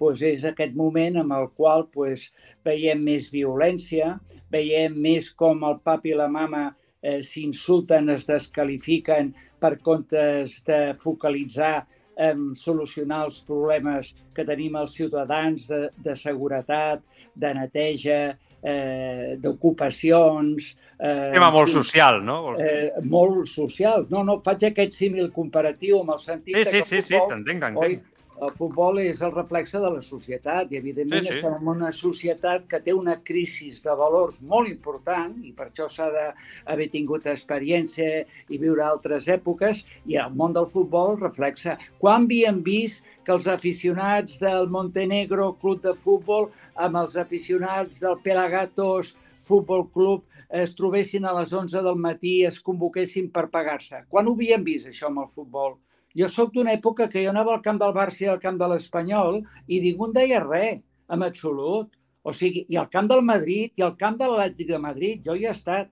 doncs 0.02 0.22
és 0.26 0.44
aquest 0.48 0.76
moment 0.78 1.20
en 1.22 1.32
el 1.34 1.48
qual 1.56 1.86
doncs, 1.94 2.28
veiem 2.66 3.02
més 3.06 3.30
violència, 3.32 4.16
veiem 4.50 4.98
més 4.98 5.30
com 5.32 5.64
el 5.68 5.80
papi 5.84 6.12
i 6.12 6.18
la 6.18 6.28
mama 6.28 6.68
eh, 7.02 7.20
s'insulten, 7.22 8.10
es 8.14 8.26
descalifiquen 8.28 9.32
per 9.62 9.76
comptes 9.82 10.60
de 10.66 10.80
focalitzar 10.98 11.82
en 12.22 12.52
solucionar 12.58 13.24
els 13.26 13.40
problemes 13.46 14.12
que 14.36 14.44
tenim 14.44 14.76
els 14.76 14.94
ciutadans 14.98 15.66
de, 15.68 15.86
de 16.04 16.14
seguretat, 16.18 17.04
de 17.34 17.52
neteja, 17.56 18.20
eh, 18.62 19.34
d'ocupacions... 19.40 20.72
Eh, 20.98 21.30
Tema 21.32 21.50
molt 21.54 21.72
social, 21.72 22.20
no? 22.24 22.54
Eh, 22.60 22.92
molt 23.08 23.48
social. 23.50 24.06
No, 24.12 24.22
no, 24.28 24.38
faig 24.44 24.68
aquest 24.68 24.98
símil 25.00 25.32
comparatiu 25.34 26.02
amb 26.02 26.14
el 26.16 26.22
sentit 26.22 26.58
sí, 26.58 26.64
sí, 26.68 26.78
que 26.78 26.88
sí, 26.90 27.02
sí, 27.08 27.18
t'entenc, 27.18 27.64
t'entenc 27.64 28.11
el 28.40 28.50
futbol 28.56 28.98
és 29.02 29.20
el 29.22 29.32
reflexe 29.34 29.80
de 29.82 29.90
la 29.92 30.02
societat 30.02 30.72
i, 30.72 30.78
evidentment, 30.80 31.22
sí, 31.22 31.30
sí. 31.30 31.38
estem 31.38 31.54
en 31.58 31.68
una 31.74 31.90
societat 31.94 32.64
que 32.70 32.80
té 32.82 32.94
una 32.96 33.18
crisi 33.22 33.70
de 33.84 33.94
valors 33.98 34.40
molt 34.40 34.70
important 34.70 35.34
i 35.44 35.52
per 35.56 35.68
això 35.68 35.88
s'ha 35.92 36.08
d'haver 36.14 36.88
tingut 36.92 37.28
experiència 37.30 38.24
i 38.48 38.60
viure 38.62 38.84
altres 38.86 39.28
èpoques 39.30 39.84
i 40.10 40.18
el 40.22 40.34
món 40.34 40.56
del 40.56 40.66
futbol 40.70 41.18
reflexa. 41.20 41.76
Quan 42.00 42.26
havíem 42.26 42.62
vist 42.66 43.04
que 43.22 43.34
els 43.36 43.46
aficionats 43.46 44.40
del 44.42 44.68
Montenegro 44.70 45.52
Club 45.60 45.82
de 45.84 45.94
Futbol 45.94 46.48
amb 46.74 46.98
els 47.04 47.16
aficionats 47.20 48.00
del 48.02 48.18
Pelagatos 48.24 49.14
Futbol 49.46 49.88
Club 49.90 50.24
es 50.62 50.74
trobessin 50.78 51.24
a 51.26 51.32
les 51.38 51.52
11 51.52 51.82
del 51.84 51.98
matí 51.98 52.38
i 52.40 52.44
es 52.50 52.60
convoquessin 52.62 53.30
per 53.34 53.48
pagar-se. 53.54 54.04
Quan 54.10 54.28
ho 54.28 54.36
havíem 54.36 54.64
vist, 54.66 54.90
això, 54.90 55.10
amb 55.10 55.24
el 55.24 55.30
futbol? 55.30 55.78
Jo 56.18 56.28
sóc 56.28 56.52
d'una 56.54 56.74
època 56.76 57.08
que 57.08 57.22
jo 57.24 57.32
anava 57.32 57.54
al 57.54 57.64
camp 57.64 57.80
del 57.80 57.94
Barça 57.96 58.26
i 58.26 58.30
al 58.32 58.40
camp 58.42 58.58
de 58.60 58.68
l'Espanyol 58.72 59.42
i 59.66 59.80
ningú 59.80 60.08
en 60.08 60.16
deia 60.18 60.42
res, 60.44 60.82
en 61.12 61.24
absolut. 61.26 61.90
O 62.22 62.32
sigui, 62.36 62.66
i 62.70 62.78
al 62.78 62.86
camp 62.90 63.08
del 63.10 63.24
Madrid 63.26 63.72
i 63.80 63.82
al 63.82 63.96
camp 63.98 64.20
de 64.20 64.28
l'Atlètic 64.30 64.68
de 64.68 64.78
Madrid, 64.78 65.24
jo 65.24 65.34
hi 65.34 65.46
he 65.46 65.50
estat. 65.50 65.90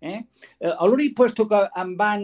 Eh? 0.00 0.20
eh 0.60 0.74
l'únic 0.88 1.16
puesto 1.16 1.46
que 1.48 1.60
em 1.76 1.96
van 1.96 2.22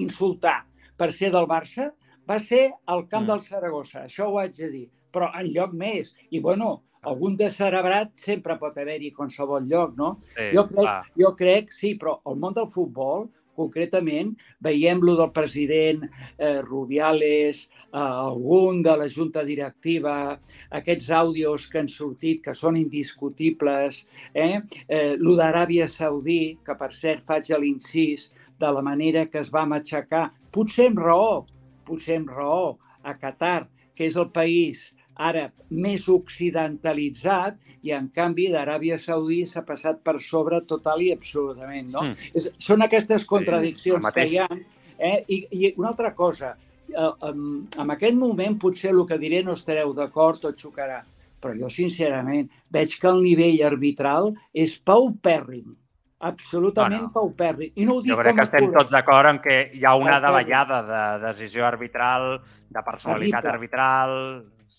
insultar 0.00 0.62
per 0.96 1.10
ser 1.12 1.30
del 1.32 1.48
Barça 1.48 1.90
va 2.28 2.38
ser 2.38 2.70
al 2.86 3.06
camp 3.08 3.24
mm. 3.24 3.30
del 3.32 3.40
Saragossa, 3.40 4.04
això 4.04 4.28
ho 4.28 4.38
haig 4.40 4.54
de 4.56 4.68
dir, 4.70 4.86
però 5.12 5.30
en 5.36 5.48
lloc 5.50 5.72
més. 5.74 6.14
I, 6.30 6.40
bueno, 6.40 6.82
algun 7.02 7.36
de 7.36 7.48
cerebrat 7.50 8.12
sempre 8.20 8.56
pot 8.60 8.76
haver-hi 8.78 9.10
a 9.10 9.16
qualsevol 9.16 9.68
lloc, 9.68 9.96
no? 9.96 10.10
Sí, 10.28 10.50
jo, 10.54 10.66
crec, 10.68 11.12
jo 11.22 11.32
crec, 11.38 11.72
sí, 11.74 11.94
però 12.00 12.18
el 12.28 12.36
món 12.40 12.56
del 12.56 12.68
futbol 12.70 13.28
concretament, 13.60 14.32
veiem 14.64 15.04
lo 15.04 15.16
del 15.20 15.30
president 15.36 16.06
eh, 16.08 16.60
Rubiales, 16.64 17.62
eh, 17.92 18.00
algun 18.00 18.82
de 18.86 18.96
la 19.02 19.08
junta 19.12 19.44
directiva, 19.46 20.16
aquests 20.80 21.12
àudios 21.20 21.68
que 21.70 21.82
han 21.84 21.92
sortit, 21.92 22.42
que 22.44 22.56
són 22.56 22.80
indiscutibles, 22.80 24.04
eh? 24.34 24.60
eh 24.88 25.16
lo 25.20 25.36
d'Aràbia 25.38 25.88
Saudí, 25.88 26.58
que 26.64 26.76
per 26.80 26.92
cert 26.96 27.26
faig 27.28 27.50
l'incís 27.60 28.30
de 28.60 28.70
la 28.72 28.82
manera 28.84 29.26
que 29.26 29.40
es 29.40 29.50
va 29.52 29.66
matxacar, 29.68 30.30
potser 30.52 30.90
amb 30.90 31.00
raó, 31.00 31.44
potser 31.88 32.20
amb 32.20 32.32
raó, 32.36 32.78
a 33.02 33.14
Qatar, 33.16 33.68
que 33.96 34.06
és 34.08 34.16
el 34.20 34.28
país 34.32 34.90
àrab 35.20 35.52
més 35.70 36.06
occidentalitzat 36.10 37.58
i, 37.82 37.92
en 37.96 38.08
canvi, 38.14 38.48
d'Aràbia 38.52 38.98
Saudí 39.00 39.42
s'ha 39.48 39.62
passat 39.66 40.00
per 40.06 40.18
sobre 40.24 40.62
total 40.68 41.04
i 41.04 41.12
absolutament. 41.14 41.90
No? 41.92 42.06
Mm. 42.08 42.32
És, 42.36 42.50
són 42.62 42.86
aquestes 42.86 43.26
contradiccions 43.28 44.00
que 44.00 44.08
mateix. 44.08 44.32
hi 44.32 44.40
ha. 44.40 44.48
Eh? 45.00 45.16
I, 45.28 45.38
I 45.50 45.72
una 45.80 45.92
altra 45.92 46.12
cosa, 46.16 46.54
eh, 46.90 47.12
en, 47.28 47.44
en 47.78 47.96
aquest 47.96 48.16
moment 48.18 48.58
potser 48.60 48.92
el 48.94 49.04
que 49.08 49.20
diré 49.20 49.42
no 49.46 49.56
estareu 49.58 49.94
d'acord 49.96 50.44
o 50.48 50.54
xocarà, 50.56 51.00
però 51.40 51.56
jo, 51.56 51.70
sincerament, 51.72 52.50
veig 52.72 52.96
que 53.00 53.08
el 53.08 53.22
nivell 53.24 53.62
arbitral 53.70 54.34
és 54.52 54.76
paupèrrim. 54.76 55.76
Absolutament 56.20 57.06
Bueno, 57.06 57.14
paupèrrim. 57.14 57.70
I 57.80 57.86
no 57.88 57.96
ho 57.96 58.02
dic 58.04 58.12
Jo 58.12 58.18
crec 58.18 58.34
com 58.34 58.40
que 58.42 58.44
estem 58.44 58.66
tots 58.74 58.92
d'acord 58.92 59.30
en 59.30 59.38
que 59.40 59.60
hi 59.72 59.86
ha 59.88 59.94
una 59.96 60.18
davallada 60.20 60.82
de 60.84 61.04
decisió 61.26 61.64
arbitral, 61.68 62.34
de 62.68 62.82
personalitat 62.86 63.52
arbitral... 63.56 64.16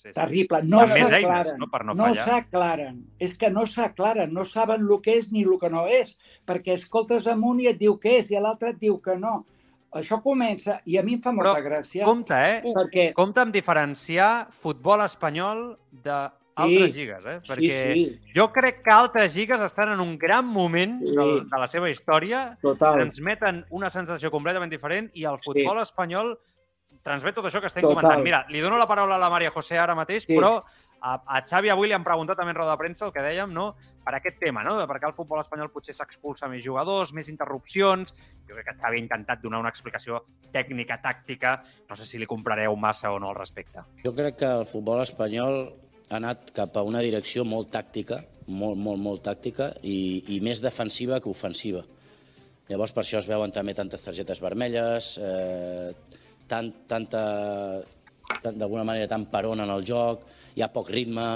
Sí, 0.01 0.07
sí. 0.09 0.13
Terrible. 0.15 0.63
No 0.63 0.79
Amb 0.81 0.89
més 0.95 0.97
eines, 1.05 1.11
s'aclaren. 1.21 1.59
no? 1.59 1.67
Per 1.69 1.83
no 1.85 1.93
no 1.93 2.03
fallar. 2.07 2.25
s'aclaren. 2.25 2.95
És 3.19 3.37
que 3.37 3.49
no 3.53 3.65
s'aclaren. 3.69 4.33
No 4.33 4.43
saben 4.45 4.81
el 4.89 5.01
que 5.01 5.17
és 5.19 5.31
ni 5.31 5.43
el 5.43 5.57
que 5.61 5.69
no 5.69 5.85
és. 5.87 6.17
Perquè 6.47 6.73
escoltes 6.73 7.27
amunt 7.27 7.59
i 7.61 7.67
et 7.67 7.77
diu 7.77 7.99
que 8.01 8.17
és 8.17 8.31
i 8.31 8.39
l'altre 8.41 8.69
et 8.73 8.79
diu 8.81 8.99
que 9.01 9.15
no. 9.17 9.45
Això 9.93 10.21
comença, 10.23 10.79
i 10.87 10.97
a 10.97 11.03
mi 11.03 11.13
em 11.17 11.21
fa 11.21 11.33
molta 11.35 11.53
Però 11.59 11.65
gràcia, 11.65 12.05
Compte, 12.07 12.33
eh? 12.33 12.61
perquè... 12.73 13.09
Compte 13.13 13.41
amb 13.43 13.51
diferenciar 13.53 14.47
futbol 14.55 15.01
espanyol 15.03 15.75
d'altres 15.91 16.93
lligues, 16.95 17.25
eh? 17.27 17.39
Perquè 17.43 17.79
Sí, 17.93 18.05
sí, 18.05 18.31
jo 18.35 18.45
crec 18.55 18.81
que 18.85 18.91
altres 18.95 19.35
lligues 19.35 19.59
estan 19.61 19.91
en 19.91 19.99
un 19.99 20.17
gran 20.17 20.45
moment 20.47 21.01
Sí. 21.03 21.13
del, 21.15 21.49
de 21.49 21.59
la 21.59 21.67
seva 21.67 21.89
història, 21.89 22.57
total. 22.61 22.95
transmeten 23.01 23.65
una 23.69 23.89
sensació 23.91 24.31
completament 24.31 24.71
diferent 24.71 25.11
i 25.13 25.25
el 25.25 25.37
futbol 25.43 25.81
espanyol 25.81 26.37
transmet 27.03 27.35
tot 27.35 27.45
això 27.49 27.59
que 27.61 27.67
estem 27.67 27.81
Total. 27.81 27.95
comentant. 27.97 28.23
Mira, 28.23 28.45
li 28.49 28.61
dono 28.61 28.77
la 28.77 28.87
paraula 28.87 29.15
a 29.15 29.21
la 29.21 29.29
Maria 29.29 29.51
José 29.51 29.77
ara 29.79 29.95
mateix, 29.95 30.25
Sí. 30.27 30.35
però 30.37 30.63
a, 31.01 31.15
a 31.25 31.41
Xavi 31.41 31.69
avui 31.73 31.87
li 31.89 31.95
han 31.97 32.03
preguntat 32.05 32.37
també 32.37 32.51
en 32.53 32.57
roda 32.59 32.75
de 32.75 32.77
premsa 32.77 33.05
el 33.07 33.11
que 33.11 33.23
dèiem, 33.25 33.51
no? 33.51 33.75
per 34.05 34.13
aquest 34.15 34.37
tema, 34.39 34.61
no? 34.63 34.75
de 34.77 34.85
per 34.87 34.99
què 35.01 35.07
el 35.09 35.15
futbol 35.17 35.39
espanyol 35.41 35.71
potser 35.73 35.95
s'expulsa 35.97 36.47
més 36.47 36.63
jugadors, 36.63 37.11
més 37.13 37.27
interrupcions. 37.29 38.13
Jo 38.47 38.53
crec 38.53 38.67
que 38.69 38.75
Xavi 38.77 38.99
ha 38.99 39.01
intentat 39.01 39.41
donar 39.41 39.59
una 39.63 39.69
explicació 39.73 40.21
tècnica, 40.53 40.99
tàctica. 41.01 41.55
No 41.89 41.95
sé 41.97 42.05
si 42.05 42.19
li 42.21 42.27
comprareu 42.29 42.75
massa 42.75 43.11
o 43.11 43.17
no 43.19 43.29
al 43.29 43.35
respecte. 43.39 43.81
Jo 44.03 44.13
crec 44.13 44.37
que 44.37 44.51
el 44.61 44.65
futbol 44.69 45.01
espanyol 45.01 45.73
ha 46.11 46.17
anat 46.19 46.51
cap 46.53 46.77
a 46.77 46.83
una 46.83 46.99
direcció 47.01 47.45
molt 47.45 47.71
tàctica, 47.73 48.21
molt, 48.47 48.77
molt, 48.77 48.99
molt 49.01 49.23
tàctica, 49.25 49.71
i, 49.81 50.21
i 50.35 50.39
més 50.43 50.61
defensiva 50.61 51.19
que 51.23 51.29
ofensiva. 51.31 51.81
Llavors, 52.69 52.93
per 52.93 53.01
això 53.03 53.17
es 53.19 53.27
veuen 53.27 53.51
també 53.51 53.73
tantes 53.73 54.03
targetes 54.03 54.39
vermelles, 54.39 55.17
eh, 55.17 55.91
tant, 56.51 56.69
tanta, 56.91 57.23
tant, 58.41 58.57
d'alguna 58.59 58.85
manera 58.87 59.09
tan 59.09 59.25
peron 59.31 59.63
en 59.63 59.71
el 59.71 59.83
joc, 59.87 60.27
hi 60.55 60.63
ha 60.63 60.71
poc 60.73 60.91
ritme, 60.91 61.27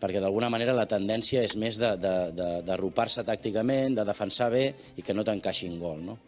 perquè 0.00 0.20
d'alguna 0.20 0.50
manera 0.52 0.74
la 0.76 0.88
tendència 0.90 1.44
és 1.46 1.54
més 1.60 1.78
de, 1.80 1.94
de, 2.00 2.14
de, 2.36 2.48
d'arropar-se 2.66 3.24
tàcticament, 3.24 3.96
de 3.96 4.04
defensar 4.08 4.50
bé 4.52 4.66
i 4.96 5.04
que 5.04 5.14
no 5.16 5.24
t'encaixin 5.24 5.78
gol. 5.80 6.02
No? 6.04 6.18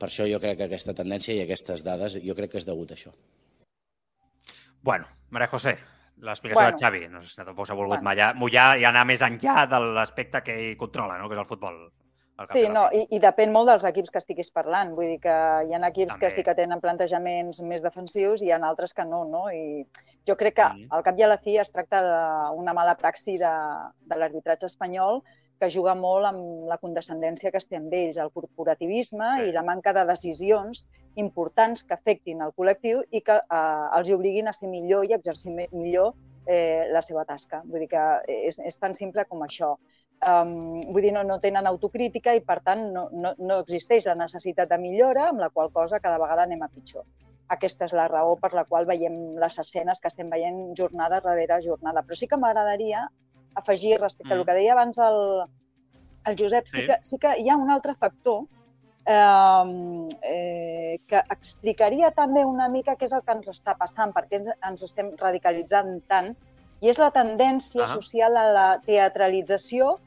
Per 0.00 0.08
això 0.08 0.26
jo 0.26 0.40
crec 0.42 0.58
que 0.58 0.70
aquesta 0.70 0.94
tendència 0.96 1.36
i 1.36 1.44
aquestes 1.44 1.84
dades, 1.86 2.18
jo 2.24 2.34
crec 2.38 2.54
que 2.54 2.62
és 2.62 2.66
degut 2.66 2.90
a 2.90 2.98
això. 2.98 3.12
Bueno, 4.82 5.06
Maria 5.28 5.50
José, 5.52 5.76
l'explicació 6.24 6.62
Bueno. 6.62 6.76
de 6.76 6.84
Xavi. 6.84 7.08
No 7.12 7.20
sé 7.22 7.28
si 7.28 7.36
tampoc 7.36 7.66
s'ha 7.68 7.76
volgut 7.76 7.98
Bueno. 7.98 8.08
mullar, 8.08 8.34
mullar 8.34 8.78
i 8.80 8.84
anar 8.88 9.04
més 9.04 9.20
enllà 9.20 9.66
de 9.68 9.80
l'aspecte 9.94 10.42
que 10.42 10.56
ell 10.56 10.76
controla, 10.80 11.18
no? 11.18 11.28
que 11.28 11.36
és 11.36 11.40
el 11.40 11.46
futbol. 11.46 11.90
Al 12.40 12.48
Sí, 12.52 12.62
no, 12.72 12.86
i, 12.96 13.02
i 13.12 13.18
depèn 13.20 13.52
molt 13.52 13.68
dels 13.68 13.84
equips 13.84 14.10
que 14.14 14.20
estiguis 14.22 14.50
parlant. 14.54 14.94
Vull 14.96 15.10
dir 15.12 15.18
que 15.20 15.34
hi 15.68 15.74
ha 15.76 15.80
equips 15.88 16.14
També. 16.14 16.20
que 16.26 16.30
sí 16.34 16.44
que 16.46 16.54
tenen 16.56 16.80
plantejaments 16.80 17.60
més 17.62 17.82
defensius 17.84 18.40
i 18.42 18.48
hi 18.48 18.52
ha 18.56 18.60
altres 18.64 18.94
que 18.96 19.04
no, 19.04 19.24
no? 19.28 19.44
I 19.52 19.84
jo 20.26 20.36
crec 20.40 20.56
que 20.56 20.68
Mhm. 20.68 20.86
al 20.90 21.02
cap 21.04 21.18
i 21.18 21.22
a 21.22 21.28
la 21.28 21.38
fi 21.38 21.58
es 21.58 21.70
tracta 21.70 22.00
d'una 22.02 22.72
mala 22.72 22.96
praxi 22.96 23.36
de, 23.38 23.52
de 24.08 24.16
l'arbitratge 24.16 24.66
espanyol 24.66 25.22
que 25.60 25.68
juga 25.68 25.94
molt 25.94 26.24
amb 26.24 26.66
la 26.68 26.78
condescendència 26.78 27.50
que 27.52 27.58
es 27.58 27.68
té 27.68 27.76
amb 27.76 27.92
ells, 27.92 28.16
el 28.16 28.30
corporativisme 28.32 29.28
Sí. 29.42 29.48
i 29.50 29.52
la 29.52 29.62
manca 29.62 29.92
de 29.92 30.06
decisions 30.06 30.86
importants 31.16 31.84
que 31.84 31.94
afectin 31.94 32.40
el 32.40 32.52
col·lectiu 32.56 33.02
i 33.10 33.20
que 33.20 33.36
eh, 33.36 33.98
els 33.98 34.10
obliguin 34.10 34.48
a 34.48 34.52
ser 34.52 34.68
millor 34.68 35.04
i 35.04 35.12
exercir 35.12 35.52
millor 35.72 36.14
eh, 36.46 36.86
la 36.90 37.02
seva 37.02 37.24
tasca. 37.26 37.60
Vull 37.64 37.80
dir 37.80 37.88
que 37.88 38.04
és, 38.26 38.58
és 38.58 38.78
tan 38.78 38.94
simple 38.94 39.24
com 39.26 39.42
això. 39.44 39.76
Um, 40.20 40.82
vull 40.92 41.06
dir, 41.06 41.14
no, 41.16 41.22
no 41.24 41.38
tenen 41.40 41.64
autocrítica 41.66 42.34
i, 42.36 42.42
per 42.44 42.58
tant, 42.60 42.90
no, 42.92 43.06
no, 43.12 43.32
no 43.38 43.56
existeix 43.62 44.04
la 44.04 44.18
necessitat 44.18 44.68
de 44.68 44.76
millora, 44.76 45.30
amb 45.30 45.40
la 45.40 45.48
qual 45.48 45.70
cosa 45.72 46.00
cada 46.04 46.18
vegada 46.20 46.44
anem 46.44 46.60
a 46.60 46.68
pitjor. 46.68 47.06
Aquesta 47.50 47.88
és 47.88 47.94
la 47.96 48.04
raó 48.10 48.36
per 48.38 48.52
la 48.54 48.66
qual 48.68 48.84
veiem 48.86 49.16
les 49.40 49.56
escenes 49.58 50.00
que 50.00 50.10
estem 50.12 50.28
veient 50.30 50.74
jornada 50.76 51.22
darrere 51.24 51.62
jornada. 51.64 52.04
Però 52.04 52.18
sí 52.18 52.28
que 52.28 52.36
m'agradaria 52.36 53.06
afegir 53.54 53.96
respecte 53.98 54.34
mm. 54.34 54.36
Mm. 54.36 54.40
al 54.40 54.46
que 54.46 54.58
deia 54.60 54.72
abans 54.76 55.00
el, 55.08 55.20
el 56.26 56.36
Josep, 56.38 56.68
sí. 56.68 56.76
Sí. 56.76 56.86
que, 56.86 56.98
sí 57.02 57.18
que 57.18 57.34
hi 57.40 57.48
ha 57.48 57.56
un 57.56 57.70
altre 57.70 57.94
factor 57.94 58.44
eh, 59.06 60.08
eh, 60.22 61.00
que 61.08 61.22
explicaria 61.32 62.12
també 62.12 62.44
una 62.44 62.68
mica 62.68 62.94
què 62.96 63.08
és 63.08 63.16
el 63.16 63.24
que 63.24 63.38
ens 63.38 63.48
està 63.48 63.74
passant, 63.78 64.12
per 64.12 64.26
què 64.28 64.42
ens, 64.42 64.52
ens 64.68 64.84
estem 64.86 65.14
radicalitzant 65.18 65.96
tant, 66.12 66.34
i 66.80 66.92
és 66.92 67.00
la 67.00 67.10
tendència 67.10 67.84
Ah. 67.84 67.90
social 67.94 68.36
a 68.36 68.46
la 68.52 68.68
teatralització, 68.84 69.98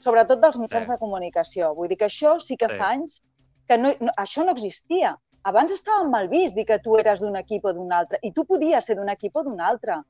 sobretot 0.00 0.40
dels 0.40 0.58
mitjans 0.58 0.86
Sí. 0.86 0.92
de 0.92 0.98
comunicació. 0.98 1.74
Vull 1.74 1.88
dir 1.88 1.96
que 1.98 2.06
això 2.06 2.38
sí 2.40 2.56
que 2.56 2.68
Sí. 2.68 2.76
fa 2.78 2.90
anys 2.94 3.22
que 3.68 3.78
no, 3.78 3.92
no, 4.00 4.10
això 4.18 4.44
no 4.44 4.52
existia. 4.52 5.16
Abans 5.44 5.70
estava 5.72 6.04
mal 6.08 6.28
vist 6.28 6.54
dir 6.56 6.66
que 6.66 6.78
tu 6.80 6.96
eres 6.98 7.20
d'un 7.20 7.36
equip 7.36 7.64
o 7.64 7.72
d'un 7.72 7.92
altre, 7.92 8.18
i 8.22 8.32
tu 8.32 8.44
podies 8.44 8.84
ser 8.84 8.96
d'un 8.96 9.08
equip 9.08 9.36
o 9.36 9.42
d'un 9.44 9.60
altre. 9.60 10.02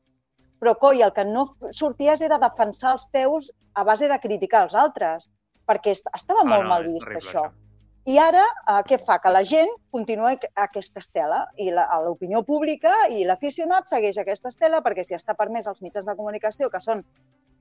Però, 0.61 0.77
coi, 0.79 1.03
el 1.03 1.13
que 1.13 1.25
no 1.25 1.55
sorties 1.71 2.21
era 2.21 2.39
defensar 2.39 2.93
els 2.93 3.09
teus 3.11 3.53
a 3.75 3.85
base 3.85 4.09
de 4.09 4.19
criticar 4.19 4.65
els 4.65 4.75
altres, 4.75 5.31
perquè 5.67 5.91
est- 5.93 6.09
estava 6.15 6.41
Ah, 6.41 6.45
molt 6.45 6.63
no, 6.65 6.69
mal 6.69 6.85
vist, 6.85 7.07
terrible, 7.07 7.21
això. 7.31 7.51
I 8.07 8.19
ara, 8.19 8.45
eh, 8.67 8.83
què 8.89 8.99
fa? 9.05 9.19
Que 9.21 9.31
la 9.31 9.43
gent 9.45 9.69
continua 9.91 10.33
aquesta 10.57 10.99
estela 10.99 11.47
i 11.57 11.71
l'opinió 11.71 12.43
pública 12.43 13.09
i 13.11 13.25
l'aficionat 13.25 13.87
segueix 13.87 14.19
aquesta 14.19 14.49
estela 14.49 14.83
perquè 14.83 15.05
si 15.05 15.15
està 15.15 15.35
permès 15.37 15.67
als 15.67 15.81
mitjans 15.83 16.07
de 16.07 16.17
comunicació, 16.17 16.71
que 16.71 16.81
són, 16.81 17.05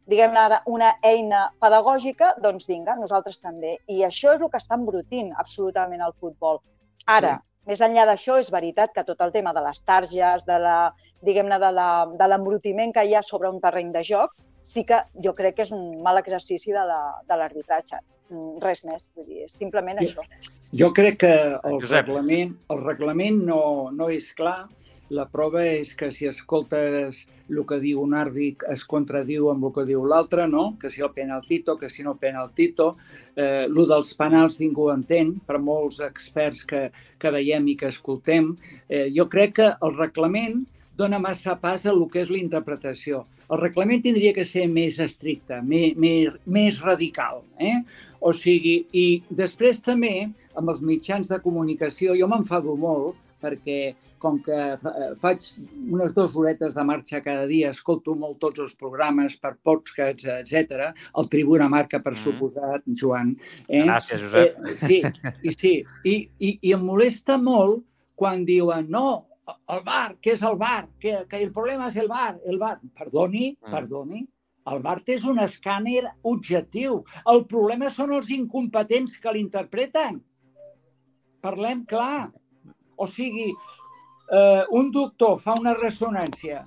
diguem-ne 0.10 0.40
ara, 0.42 0.62
una 0.66 0.96
eina 1.06 1.44
pedagògica, 1.62 2.34
doncs 2.42 2.66
vinga, 2.70 2.96
nosaltres 2.98 3.40
també. 3.40 3.78
I 3.88 4.02
això 4.08 4.34
és 4.36 4.42
el 4.42 4.50
que 4.50 4.58
està 4.62 4.76
embrutint 4.80 5.32
absolutament 5.38 6.02
el 6.02 6.16
futbol. 6.20 6.60
Ara, 7.06 7.38
més 7.70 7.82
enllà 7.86 8.06
d'això, 8.10 8.40
és 8.42 8.50
veritat 8.52 8.94
que 8.96 9.04
tot 9.06 9.22
el 9.22 9.32
tema 9.32 9.54
de 9.54 9.62
les 9.62 9.82
targes, 9.86 10.46
de 10.46 10.60
la, 10.60 10.78
diguem-ne, 11.22 11.60
de 11.62 11.72
la- 11.72 12.08
de 12.12 12.28
l'embrutiment 12.28 12.94
que 12.94 13.04
hi 13.06 13.14
ha 13.16 13.22
sobre 13.24 13.50
un 13.50 13.60
terreny 13.62 13.92
de 13.94 14.04
joc, 14.04 14.34
sí 14.64 14.84
que 14.86 15.04
jo 15.24 15.34
crec 15.36 15.56
que 15.56 15.62
és 15.64 15.72
un 15.72 16.02
mal 16.02 16.18
exercici 16.18 16.72
de 16.72 16.86
la- 16.86 17.22
de 17.28 17.36
l'arbitratge. 17.38 17.98
Mm, 18.30 18.60
Res 18.62 18.84
més, 18.86 19.10
vull 19.16 19.26
dir, 19.26 19.44
és 19.44 19.52
simplement 19.52 19.98
Jo- 20.00 20.06
això. 20.06 20.22
Jo 20.74 20.92
crec 20.94 21.18
que 21.20 21.34
el 21.64 21.80
Josep. 21.82 22.06
reglament, 22.08 22.56
el 22.70 22.84
reglament 22.84 23.44
no, 23.44 23.90
no 23.92 24.10
és 24.10 24.34
clar. 24.34 24.68
La 25.10 25.26
prova 25.26 25.64
és 25.66 25.96
que 25.98 26.12
si 26.14 26.28
escoltes 26.30 27.24
el 27.50 27.64
que 27.66 27.80
diu 27.82 28.02
un 28.04 28.14
àrbit 28.14 28.62
es 28.70 28.84
contradiu 28.86 29.48
amb 29.50 29.66
el 29.66 29.72
que 29.74 29.86
diu 29.88 30.04
l'altre, 30.06 30.46
no? 30.48 30.76
que 30.82 30.92
si 30.94 31.02
el 31.02 31.10
penaltito, 31.16 31.78
que 31.78 31.90
si 31.90 32.04
no 32.06 32.14
penaltito. 32.22 32.92
Eh, 33.36 33.66
el 33.66 33.80
dels 33.90 34.12
penals 34.20 34.60
ningú 34.62 34.92
entén, 34.94 35.34
per 35.48 35.58
molts 35.58 35.98
experts 36.06 36.62
que, 36.70 36.90
que 37.18 37.32
veiem 37.34 37.72
i 37.74 37.76
que 37.80 37.90
escoltem. 37.90 38.52
Eh, 38.88 39.08
jo 39.16 39.26
crec 39.32 39.56
que 39.58 39.72
el 39.74 39.98
reglament 39.98 40.62
dona 41.00 41.18
massa 41.18 41.56
pas 41.58 41.88
a 41.88 41.94
el 41.94 42.04
que 42.12 42.22
és 42.22 42.30
la 42.30 42.38
interpretació. 42.38 43.24
El 43.50 43.58
reglament 43.64 44.04
tindria 44.04 44.34
que 44.36 44.46
ser 44.46 44.68
més 44.70 45.00
estricte, 45.02 45.58
més, 45.66 45.96
més, 45.98 46.36
més 46.46 46.78
radical. 46.86 47.42
Eh? 47.58 47.80
O 48.22 48.30
sigui, 48.36 48.84
i 48.94 49.24
després 49.32 49.82
també, 49.82 50.30
amb 50.54 50.70
els 50.70 50.86
mitjans 50.86 51.32
de 51.32 51.42
comunicació, 51.42 52.14
jo 52.20 52.30
m'enfado 52.30 52.76
molt 52.78 53.18
perquè 53.42 53.96
com 54.20 54.38
que 54.44 54.78
fa- 54.82 54.94
faig 55.22 55.46
unes 55.92 56.14
dues 56.14 56.36
horetes 56.36 56.76
de 56.76 56.84
marxa 56.84 57.22
cada 57.22 57.46
dia, 57.48 57.70
escolto 57.70 58.16
molt 58.16 58.38
tots 58.40 58.60
els 58.60 58.76
programes 58.76 59.38
per 59.40 59.54
podcasts, 59.64 60.26
etc. 60.26 60.94
El 61.18 61.30
Tribuna 61.30 61.70
Marca, 61.70 62.00
per 62.04 62.14
Mhm. 62.14 62.24
suposat, 62.24 62.84
Joan. 62.88 63.36
Eh? 63.68 63.84
Gràcies, 63.86 64.20
Josep. 64.22 64.58
Eh, 64.68 64.76
sí, 64.76 65.02
i 65.44 65.52
sí. 65.52 65.84
I, 66.04 66.30
i, 66.40 66.60
I 66.62 66.74
em 66.74 66.84
molesta 66.84 67.38
molt 67.38 67.86
quan 68.16 68.44
diuen 68.46 68.90
no, 68.90 69.26
el 69.70 69.80
bar, 69.84 70.18
què 70.22 70.34
és 70.34 70.44
el 70.44 70.58
bar? 70.58 70.90
Que, 71.00 71.26
que 71.30 71.38
el 71.42 71.52
problema 71.52 71.88
és 71.88 71.96
el 71.98 72.08
bar. 72.08 72.38
El 72.46 72.60
bar, 72.60 72.80
perdoni, 72.94 73.58
Mm. 73.62 73.72
perdoni, 73.72 74.28
el 74.70 74.82
BART 74.84 75.10
és 75.10 75.24
un 75.26 75.38
escàner 75.38 76.04
objectiu. 76.22 77.04
El 77.26 77.46
problema 77.46 77.90
són 77.90 78.12
els 78.14 78.30
incompetents 78.30 79.18
que 79.18 79.32
l'interpreten. 79.34 80.22
Parlem 81.42 81.86
clar. 81.88 82.32
O 83.00 83.08
sigui, 83.08 83.54
eh, 84.30 84.64
un 84.76 84.92
doctor 84.92 85.40
fa 85.40 85.56
una 85.60 85.74
ressonància. 85.78 86.66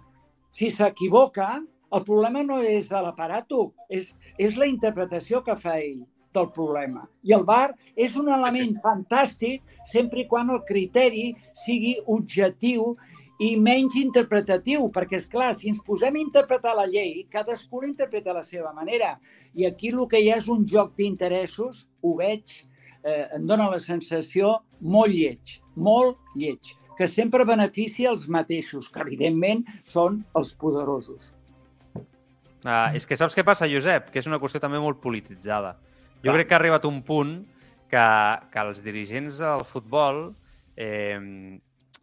Si 0.52 0.70
s'equivoca, 0.72 1.60
el 1.92 2.02
problema 2.08 2.42
no 2.42 2.58
és 2.64 2.88
de 2.88 3.00
l'aparato, 3.04 3.72
és, 3.88 4.08
és 4.40 4.56
la 4.56 4.68
interpretació 4.68 5.42
que 5.44 5.56
fa 5.60 5.76
ell 5.80 6.02
del 6.32 6.48
problema. 6.54 7.04
I 7.22 7.34
el 7.36 7.44
bar 7.44 7.74
és 7.94 8.16
un 8.16 8.30
element 8.32 8.78
fantàstic 8.80 9.60
sempre 9.90 10.22
i 10.22 10.28
quan 10.28 10.50
el 10.50 10.62
criteri 10.68 11.32
sigui 11.64 11.98
objectiu 12.16 12.94
i 13.42 13.54
menys 13.58 13.96
interpretatiu, 13.98 14.86
perquè, 14.94 15.18
és 15.18 15.28
clar, 15.28 15.50
si 15.58 15.68
ens 15.72 15.82
posem 15.84 16.16
a 16.16 16.22
interpretar 16.22 16.76
la 16.78 16.86
llei, 16.88 17.24
cadascú 17.30 17.82
la 17.82 17.90
interpreta 17.90 18.30
a 18.30 18.38
la 18.38 18.44
seva 18.46 18.72
manera. 18.72 19.16
I 19.58 19.66
aquí 19.66 19.90
el 19.90 20.04
que 20.08 20.20
hi 20.22 20.30
ha 20.30 20.38
és 20.38 20.48
un 20.52 20.64
joc 20.68 20.94
d'interessos, 20.96 21.82
ho 22.00 22.14
veig, 22.20 22.62
eh, 23.04 23.28
em 23.36 23.46
dóna 23.46 23.70
la 23.72 23.80
sensació 23.82 24.58
molt 24.80 25.12
lleig, 25.14 25.58
molt 25.74 26.18
lleig, 26.38 26.74
que 26.98 27.08
sempre 27.08 27.46
beneficia 27.48 28.10
els 28.12 28.28
mateixos, 28.28 28.90
que 28.92 29.02
evidentment 29.04 29.64
són 29.88 30.22
els 30.38 30.52
poderosos. 30.58 31.30
Uh, 32.62 32.92
és 32.94 33.06
que 33.08 33.18
saps 33.18 33.34
què 33.34 33.42
passa, 33.42 33.66
Josep? 33.66 34.12
Que 34.14 34.20
és 34.22 34.28
una 34.30 34.38
qüestió 34.38 34.60
també 34.62 34.78
molt 34.78 35.00
polititzada. 35.02 35.74
Jo 36.22 36.30
Clar. 36.30 36.36
crec 36.36 36.48
que 36.48 36.54
ha 36.54 36.60
arribat 36.60 36.86
un 36.86 37.00
punt 37.02 37.40
que, 37.90 38.06
que 38.52 38.62
els 38.62 38.84
dirigents 38.84 39.40
del 39.42 39.64
futbol 39.66 40.28
eh, 40.78 41.18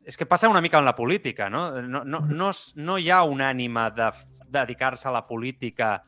és 0.04 0.18
que 0.18 0.28
passa 0.28 0.50
una 0.52 0.62
mica 0.62 0.82
en 0.82 0.86
la 0.86 0.96
política, 0.98 1.48
no? 1.50 1.70
No, 1.82 2.04
no, 2.04 2.20
no, 2.28 2.52
no 2.76 2.98
hi 2.98 3.10
ha 3.14 3.24
un 3.24 3.42
ànima 3.46 3.88
de 3.96 4.10
dedicar-se 4.50 5.08
a 5.08 5.14
la 5.16 5.26
política 5.28 6.00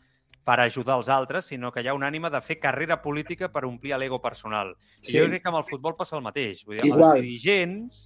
per 0.45 0.59
ajudar 0.59 0.97
els 0.97 1.09
altres, 1.13 1.45
sinó 1.51 1.71
que 1.71 1.83
hi 1.83 1.89
ha 1.89 1.93
un 1.93 2.03
ànima 2.03 2.31
de 2.33 2.41
fer 2.41 2.57
carrera 2.59 3.01
política 3.01 3.51
per 3.53 3.65
omplir 3.67 3.93
l'ego 3.97 4.21
personal. 4.21 4.73
Sí. 5.01 5.13
I 5.13 5.19
jo 5.19 5.27
crec 5.29 5.43
que 5.43 5.51
amb 5.51 5.61
el 5.61 5.67
futbol 5.67 5.95
passa 5.99 6.17
el 6.17 6.25
mateix. 6.25 6.65
Vull 6.65 6.79
dir, 6.79 6.87
Igual. 6.89 7.03
els 7.03 7.21
dirigents 7.21 8.01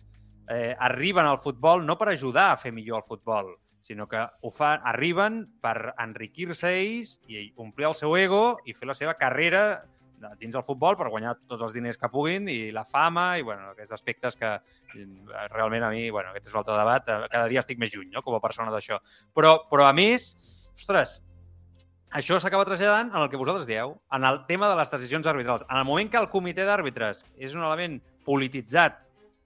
eh, 0.50 0.76
arriben 0.78 1.26
al 1.26 1.40
futbol 1.40 1.86
no 1.86 1.98
per 1.98 2.10
ajudar 2.12 2.52
a 2.52 2.58
fer 2.58 2.74
millor 2.76 3.04
el 3.04 3.08
futbol, 3.08 3.56
sinó 3.86 4.08
que 4.10 4.20
ho 4.20 4.52
fan, 4.52 4.82
arriben 4.84 5.44
per 5.62 5.94
enriquir-se 6.02 6.72
ells 6.74 7.20
i 7.30 7.52
omplir 7.62 7.92
el 7.92 7.98
seu 7.98 8.16
ego 8.18 8.58
i 8.66 8.74
fer 8.74 8.90
la 8.90 8.98
seva 8.98 9.14
carrera 9.20 9.86
dins 10.40 10.56
del 10.56 10.64
futbol 10.66 10.96
per 10.98 11.12
guanyar 11.12 11.36
tots 11.46 11.62
els 11.62 11.76
diners 11.76 12.00
que 12.02 12.10
puguin 12.10 12.48
i 12.50 12.72
la 12.74 12.86
fama 12.88 13.36
i 13.38 13.44
bueno, 13.46 13.74
aquests 13.74 13.94
aspectes 13.94 14.38
que 14.40 14.50
eh, 14.56 15.06
realment 15.52 15.86
a 15.86 15.92
mi, 15.94 16.08
bueno, 16.10 16.32
aquest 16.32 16.50
és 16.50 16.56
un 16.56 16.62
altre 16.64 16.80
debat, 16.80 17.12
eh, 17.12 17.30
cada 17.30 17.52
dia 17.52 17.62
estic 17.62 17.78
més 17.82 17.94
lluny 17.94 18.10
no? 18.14 18.24
com 18.26 18.38
a 18.38 18.42
persona 18.42 18.74
d'això. 18.74 18.98
Però, 19.36 19.58
però 19.70 19.86
a 19.86 19.94
més, 19.94 20.32
ostres, 20.74 21.20
això 22.16 22.38
s'acaba 22.40 22.64
traslladant 22.68 23.10
en 23.12 23.22
el 23.22 23.30
que 23.30 23.40
vosaltres 23.40 23.68
dieu, 23.68 23.98
en 24.16 24.24
el 24.24 24.46
tema 24.48 24.70
de 24.72 24.78
les 24.80 24.92
decisions 24.92 25.28
arbitrals. 25.28 25.66
En 25.70 25.78
el 25.82 25.88
moment 25.88 26.12
que 26.12 26.22
el 26.22 26.30
comitè 26.32 26.64
d'àrbitres 26.64 27.26
és 27.36 27.56
un 27.58 27.66
element 27.66 27.98
polititzat 28.24 29.02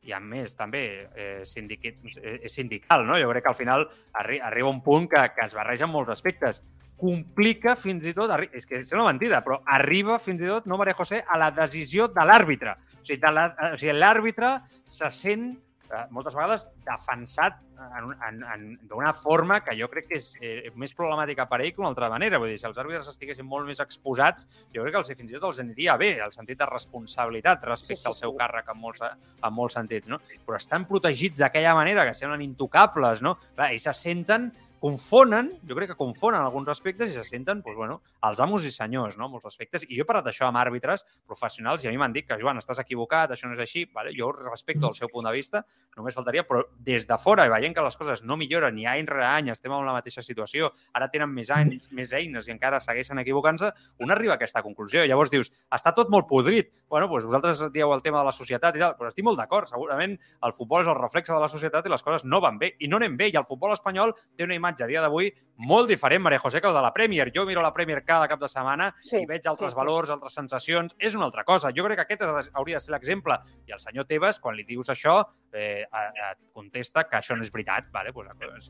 i 0.05 0.13
a 0.13 0.19
més 0.21 0.53
també 0.55 0.83
eh, 1.17 1.41
eh, 1.43 2.49
sindical, 2.49 3.07
no? 3.07 3.17
Jo 3.19 3.31
crec 3.31 3.43
que 3.47 3.51
al 3.51 3.57
final 3.57 3.87
arri 4.21 4.37
arriba 4.39 4.69
un 4.69 4.83
punt 4.85 5.09
que, 5.09 5.23
que 5.35 5.47
es 5.47 5.57
barregen 5.57 5.89
molts 5.89 6.13
aspectes. 6.13 6.61
Complica 6.99 7.73
fins 7.79 8.05
i 8.05 8.13
tot, 8.13 8.31
és 8.53 8.67
que 8.67 8.83
és 8.83 8.93
una 8.93 9.07
mentida, 9.07 9.41
però 9.43 9.59
arriba 9.65 10.19
fins 10.21 10.43
i 10.43 10.51
tot, 10.51 10.67
no, 10.69 10.77
Maria 10.77 10.97
José, 10.97 11.23
a 11.25 11.39
la 11.41 11.49
decisió 11.55 12.07
de 12.13 12.27
l'àrbitre. 12.27 12.75
O 12.99 13.01
sigui, 13.01 13.33
la, 13.33 13.47
o 13.73 13.79
sigui 13.79 13.97
l'àrbitre 13.97 14.53
se 14.85 15.09
sent 15.15 15.49
eh, 15.91 16.05
moltes 16.13 16.35
vegades 16.35 16.67
defensat 16.85 17.57
en, 17.79 18.03
un- 18.09 18.15
en, 18.27 18.39
en, 18.43 18.63
d'una 18.89 19.13
forma 19.15 19.61
que 19.63 19.75
jo 19.79 19.87
crec 19.89 20.07
que 20.09 20.17
és 20.19 20.33
eh, 20.41 20.71
més 20.75 20.93
problemàtica 20.95 21.45
per 21.49 21.61
ell 21.61 21.71
que 21.73 21.81
una 21.81 21.89
altra 21.93 22.09
manera. 22.11 22.37
Vull 22.41 22.51
dir, 22.51 22.57
si 22.59 22.67
els 22.67 22.77
àrbitres 22.77 23.07
estiguessin 23.07 23.45
molt 23.47 23.65
més 23.69 23.79
exposats, 23.79 24.47
jo 24.75 24.83
crec 24.83 24.93
que 24.97 25.01
els, 25.03 25.11
fins 25.17 25.31
i 25.31 25.37
tot 25.39 25.49
els 25.49 25.61
aniria 25.63 25.95
bé, 25.97 26.11
el 26.23 26.33
sentit 26.35 26.59
de 26.59 26.67
responsabilitat 26.69 27.63
respecte 27.69 27.99
Sí, 27.99 28.03
sí, 28.03 28.07
al 28.11 28.15
seu 28.17 28.31
sí. 28.33 28.37
càrrec 28.41 28.67
en 28.73 28.77
molts, 28.81 29.01
en 29.01 29.53
molts 29.55 29.73
sentits, 29.79 30.09
no? 30.11 30.19
Però 30.45 30.57
estan 30.59 30.85
protegits 30.89 31.39
d'aquella 31.39 31.73
manera 31.75 32.05
que 32.05 32.13
semblen 32.17 32.41
intocables, 32.45 33.21
no? 33.25 33.37
Clar, 33.55 33.71
ells 33.71 33.87
se 33.89 33.93
senten 33.93 34.51
confonen, 34.81 35.51
jo 35.67 35.77
crec 35.77 35.91
que 35.91 35.97
confonen 35.99 36.41
alguns 36.41 36.69
aspectes 36.71 37.11
i 37.11 37.17
se 37.17 37.25
senten, 37.27 37.61
doncs, 37.65 37.77
bueno, 37.77 37.99
els 38.27 38.39
amos 38.43 38.65
i 38.65 38.71
senyors, 38.73 39.17
no?, 39.19 39.29
molts 39.29 39.49
aspectes. 39.49 39.85
I 39.87 39.97
jo 39.97 40.05
he 40.05 40.07
parlat 40.07 40.27
d'això 40.29 40.47
amb 40.47 40.61
àrbitres 40.61 41.05
professionals 41.27 41.83
i 41.83 41.89
a 41.89 41.93
mi 41.93 41.99
m'han 42.01 42.15
dit 42.15 42.27
que, 42.27 42.39
Joan, 42.41 42.61
estàs 42.61 42.81
equivocat, 42.83 43.35
això 43.35 43.49
no 43.49 43.57
és 43.57 43.63
així, 43.63 43.85
vale? 43.93 44.13
jo 44.15 44.31
respecto 44.31 44.89
el 44.89 44.95
seu 44.97 45.11
punt 45.11 45.27
de 45.29 45.35
vista, 45.35 45.63
només 45.97 46.15
faltaria, 46.15 46.45
però 46.47 46.63
des 46.85 47.07
de 47.07 47.17
fora, 47.21 47.47
veient 47.51 47.75
que 47.75 47.85
les 47.85 47.99
coses 47.99 48.23
no 48.23 48.37
milloren 48.39 48.77
i 48.79 48.87
any 48.89 49.07
rere 49.07 49.27
any 49.27 49.51
estem 49.53 49.73
en 49.75 49.85
la 49.85 49.95
mateixa 49.95 50.23
situació, 50.25 50.71
ara 50.93 51.09
tenen 51.11 51.31
més 51.33 51.51
anys, 51.53 51.91
més 51.95 52.13
eines 52.15 52.47
i 52.47 52.55
encara 52.55 52.79
segueixen 52.83 53.19
equivocant-se, 53.21 53.71
un 53.99 54.11
arriba 54.11 54.33
a 54.33 54.39
aquesta 54.39 54.63
conclusió. 54.63 55.03
Llavors 55.05 55.31
dius, 55.33 55.51
està 55.75 55.93
tot 55.95 56.09
molt 56.09 56.27
podrit. 56.29 56.71
Bueno, 56.89 57.07
doncs 57.09 57.25
vosaltres 57.25 57.61
dieu 57.73 57.91
el 57.93 58.01
tema 58.01 58.19
de 58.19 58.29
la 58.29 58.33
societat 58.35 58.75
i 58.75 58.83
tal, 58.83 58.95
però 58.97 59.09
estic 59.09 59.25
molt 59.25 59.39
d'acord. 59.39 59.69
Segurament 59.69 60.15
el 60.45 60.53
futbol 60.55 60.83
és 60.83 60.91
el 60.91 60.97
reflexe 60.99 61.33
de 61.33 61.39
la 61.41 61.49
societat 61.51 61.85
i 61.85 61.93
les 61.93 62.03
coses 62.05 62.25
no 62.25 62.41
van 62.43 62.59
bé. 62.61 62.73
I 62.79 62.87
no 62.87 62.99
anem 62.99 63.17
bé. 63.17 63.29
I 63.33 63.39
el 63.39 63.47
futbol 63.47 63.73
espanyol 63.73 64.13
té 64.37 64.47
una 64.47 64.55
imatge 64.55 64.68
a 64.83 64.87
dia 64.87 65.01
d'avui 65.01 65.31
molt 65.59 65.89
diferent, 65.89 66.21
Maria 66.23 66.39
José, 66.39 66.61
que 66.61 66.67
el 66.67 66.73
de 66.73 66.81
la 66.81 66.93
Premier. 66.93 67.31
Jo 67.35 67.43
miro 67.45 67.61
la 67.61 67.73
Premier 67.73 68.03
cada 68.05 68.27
cap 68.29 68.39
de 68.39 68.47
setmana 68.47 68.93
Sí, 69.03 69.17
i 69.17 69.25
veig 69.27 69.45
altres 69.45 69.73
sí, 69.73 69.75
sí. 69.75 69.79
valors, 69.81 70.09
altres 70.09 70.33
sensacions. 70.33 70.95
És 70.97 71.15
una 71.15 71.25
altra 71.25 71.43
cosa. 71.43 71.71
Jo 71.75 71.83
crec 71.83 71.97
que 71.99 72.05
aquest 72.15 72.53
hauria 72.53 72.77
de 72.77 72.79
ser 72.79 72.93
l'exemple. 72.93 73.35
I 73.67 73.73
el 73.75 73.79
senyor 73.83 74.05
Tebas, 74.07 74.39
quan 74.39 74.55
li 74.55 74.63
dius 74.63 74.87
això, 74.89 75.25
eh, 75.51 75.83
eh, 75.83 76.31
et 76.31 76.37
contesta 76.53 77.03
que 77.09 77.17
això 77.17 77.35
no 77.35 77.43
és 77.43 77.51
veritat. 77.51 77.91
Vale? 77.91 78.13
Pues, 78.13 78.29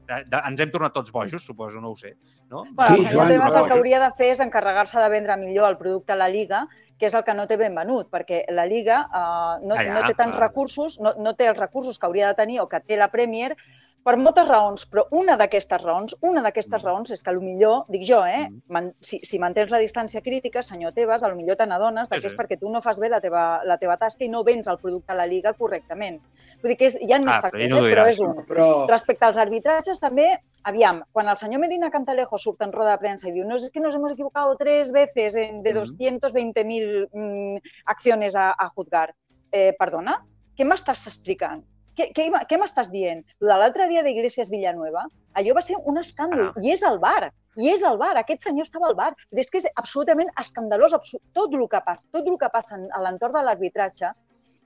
eh, 0.10 0.24
de- 0.26 0.42
ens 0.48 0.60
hem 0.60 0.72
tornat 0.72 0.92
tots 0.94 1.12
bojos, 1.12 1.44
suposo, 1.46 1.80
no 1.80 1.92
ho 1.92 1.96
sé. 1.96 2.16
No? 2.50 2.66
Bueno, 2.72 2.96
Sí, 2.96 3.02
el 3.02 3.06
senyor 3.08 3.14
Joan, 3.14 3.30
Tebas 3.30 3.56
el 3.56 3.68
que 3.68 3.74
hauria 3.78 4.00
de 4.00 4.12
fer 4.18 4.32
és 4.32 4.40
encarregar-se 4.40 5.00
de 5.00 5.10
vendre 5.10 5.38
millor 5.38 5.70
el 5.70 5.78
producte 5.78 6.14
a 6.14 6.16
la 6.16 6.28
Liga, 6.28 6.68
que 6.98 7.06
és 7.06 7.14
el 7.14 7.24
que 7.24 7.34
no 7.34 7.46
té 7.48 7.56
ben 7.56 7.74
venut, 7.76 8.10
perquè 8.12 8.44
la 8.52 8.66
Liga 8.66 9.06
eh, 9.14 9.66
no, 9.66 9.76
Ah, 9.76 9.84
ja, 9.84 9.94
no 9.94 10.08
té 10.08 10.16
tants 10.16 10.36
clar. 10.36 10.50
recursos, 10.50 11.00
no, 11.00 11.14
no 11.18 11.36
té 11.36 11.48
els 11.48 11.58
recursos 11.58 11.98
que 12.00 12.06
hauria 12.08 12.28
de 12.28 12.34
tenir 12.34 12.60
o 12.62 12.68
que 12.68 12.80
té 12.82 12.98
la 12.98 13.08
Premier, 13.12 13.56
per 14.04 14.16
moltes 14.18 14.48
raons, 14.48 14.86
però 14.90 15.04
una 15.12 15.36
d'aquestes 15.38 15.82
raons, 15.84 16.16
una 16.22 16.42
d'aquestes 16.42 16.82
Mm. 16.82 16.86
raons 16.86 17.12
és 17.12 17.22
que 17.24 17.34
millor, 17.34 17.86
dic 17.90 18.04
jo, 18.08 18.26
eh, 18.26 18.50
Mm. 18.50 18.62
man, 18.68 18.94
si, 19.00 19.20
si 19.24 19.38
mantens 19.40 19.72
la 19.72 19.78
distància 19.80 20.22
crítica, 20.22 20.64
senyor 20.64 20.94
Tebas, 20.94 21.24
millor 21.36 21.58
te 21.58 21.66
n'adones 21.66 22.08
Sí, 22.08 22.20
que 22.20 22.26
és 22.28 22.32
sí. 22.32 22.38
perquè 22.38 22.58
tu 22.60 22.70
no 22.70 22.82
fas 22.82 23.00
bé 23.00 23.10
la 23.10 23.20
teva, 23.22 23.62
la 23.66 23.78
teva 23.78 23.98
tasca 23.98 24.24
i 24.24 24.30
no 24.30 24.44
vens 24.44 24.68
el 24.68 24.78
producte 24.78 25.12
a 25.12 25.16
la 25.16 25.26
Liga 25.28 25.54
correctament. 25.54 26.22
Vull 26.62 26.70
dir 26.72 26.78
que 26.78 26.86
és, 26.88 26.98
hi 27.02 27.12
ha 27.14 27.20
més 27.20 27.36
Ah, 27.38 27.42
factors, 27.42 27.70
no 27.72 27.86
eh, 27.86 27.92
però 27.92 28.08
és 28.10 28.20
un. 28.20 28.36
Però, 28.46 28.88
Respecte 28.88 29.26
als 29.26 29.38
arbitratges, 29.38 30.00
també, 30.00 30.38
aviam, 30.64 31.04
quan 31.12 31.28
el 31.30 31.38
senyor 31.38 31.62
Medina 31.62 31.90
Cantalejo 31.90 32.38
surt 32.38 32.62
en 32.62 32.72
roda 32.74 32.92
de 32.92 32.98
premsa 32.98 33.30
i 33.30 33.32
diu 33.32 33.46
no, 33.46 33.56
es 33.56 33.70
que 33.72 33.80
nos 33.80 33.96
hemos 33.96 34.12
equivocado 34.12 34.56
tres 34.58 34.92
veces 34.92 35.36
en, 35.36 35.62
de 35.64 35.74
Mhm. 35.74 35.80
220.000 35.80 37.08
mm, 37.14 37.58
acciones 37.86 38.36
a, 38.36 38.52
a 38.58 38.70
juzgar. 38.70 39.14
Eh, 39.52 39.74
perdona? 39.80 40.24
Què 40.58 40.66
m'estàs 40.66 41.08
explicant? 41.08 41.64
Què, 42.00 42.06
què, 42.16 42.30
què 42.48 42.58
m'estàs 42.62 42.88
dient? 42.94 43.26
Lo 43.44 43.50
de 43.52 43.58
l'altre 43.60 43.90
dia 43.90 44.04
d'Iglesias 44.06 44.48
Villanueva, 44.54 45.04
allò 45.36 45.56
va 45.58 45.64
ser 45.66 45.76
un 45.92 46.00
escàndol. 46.00 46.54
Ah. 46.54 46.64
I 46.64 46.72
és 46.78 46.86
al 46.88 47.00
bar. 47.04 47.28
I 47.60 47.74
és 47.74 47.84
al 47.84 48.00
bar. 48.00 48.14
Aquest 48.22 48.48
senyor 48.48 48.68
estava 48.68 48.88
al 48.88 48.96
bar. 48.96 49.10
És 49.36 49.52
que 49.52 49.60
és 49.60 49.68
absolutament 49.76 50.32
escandalós 50.40 50.96
tot 51.36 51.58
el 51.60 51.68
que 51.68 51.84
passa, 51.84 52.08
tot 52.16 52.28
el 52.32 52.40
que 52.40 52.52
passa 52.54 52.80
a 52.80 53.04
l'entorn 53.04 53.36
de 53.36 53.44
l'arbitratge. 53.50 54.14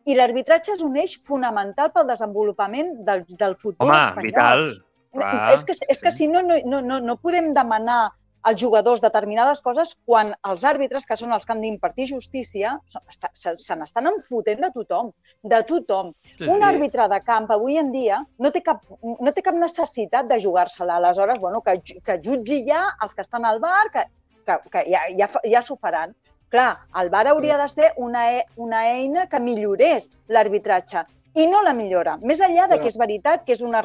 I 0.05 0.17
l'arbitratge 0.19 0.75
és 0.75 0.83
un 0.85 0.97
eix 0.99 1.15
fonamental 1.25 1.89
pel 1.95 2.05
desenvolupament 2.11 2.93
del, 3.07 3.23
del 3.39 3.55
futbol 3.57 3.89
Home, 3.89 4.01
espanyol. 4.03 4.29
vital. 4.29 4.65
Clar, 5.13 5.53
és 5.53 5.63
que, 5.65 5.73
és 5.89 6.01
que 6.01 6.11
sí. 6.11 6.25
si 6.25 6.27
no, 6.27 6.41
no, 6.45 6.59
no, 6.69 6.81
no, 6.85 6.99
no 7.01 7.17
podem 7.21 7.53
demanar 7.57 8.11
als 8.43 8.59
jugadors 8.61 9.01
determinades 9.01 9.61
coses 9.63 9.93
quan 10.05 10.33
els 10.49 10.63
àrbitres, 10.67 11.05
que 11.07 11.17
són 11.19 11.31
els 11.35 11.45
que 11.47 11.53
han 11.55 11.61
d'impartir 11.63 12.09
justícia, 12.11 12.75
se 12.87 13.77
n'estan 13.79 14.09
enfotent 14.11 14.61
de 14.65 14.71
tothom, 14.75 15.13
de 15.43 15.61
tothom. 15.69 16.11
Sí, 16.37 16.49
Un 16.51 16.65
àrbitre 16.67 17.07
de 17.11 17.21
camp 17.23 17.49
avui 17.55 17.79
en 17.79 17.91
dia 17.93 18.19
no 18.39 18.51
té 18.51 18.61
cap, 18.65 18.83
no 19.01 19.31
té 19.31 19.45
cap 19.45 19.55
necessitat 19.55 20.27
de 20.27 20.41
jugar-se-la. 20.43 20.99
Aleshores, 20.99 21.39
bueno, 21.39 21.61
que, 21.61 21.79
que 22.03 22.19
jutgi 22.25 22.63
ja 22.67 22.83
els 23.01 23.15
que 23.15 23.23
estan 23.23 23.47
al 23.47 23.63
bar, 23.63 23.87
que, 23.93 24.05
que, 24.45 24.59
que 24.75 24.85
ja, 24.91 25.07
ja, 25.17 25.31
ja 25.55 25.63
s'ho 25.63 25.79
faran. 25.79 26.15
Clar, 26.53 26.83
el 27.01 27.09
bar 27.09 27.25
hauria 27.31 27.57
de 27.57 27.69
ser 27.71 27.93
una, 27.97 28.27
e 28.35 28.43
una 28.61 28.83
eina 28.91 29.25
que 29.25 29.39
millorés 29.41 30.11
l'arbitratge 30.29 31.07
i 31.33 31.47
no 31.49 31.63
la 31.65 31.73
millora. 31.73 32.19
Més 32.21 32.43
enllà 32.45 32.67
de 32.69 32.77
que 32.81 32.91
és 32.91 32.99
veritat 32.99 33.47
que 33.47 33.55
és 33.55 33.63
una, 33.65 33.81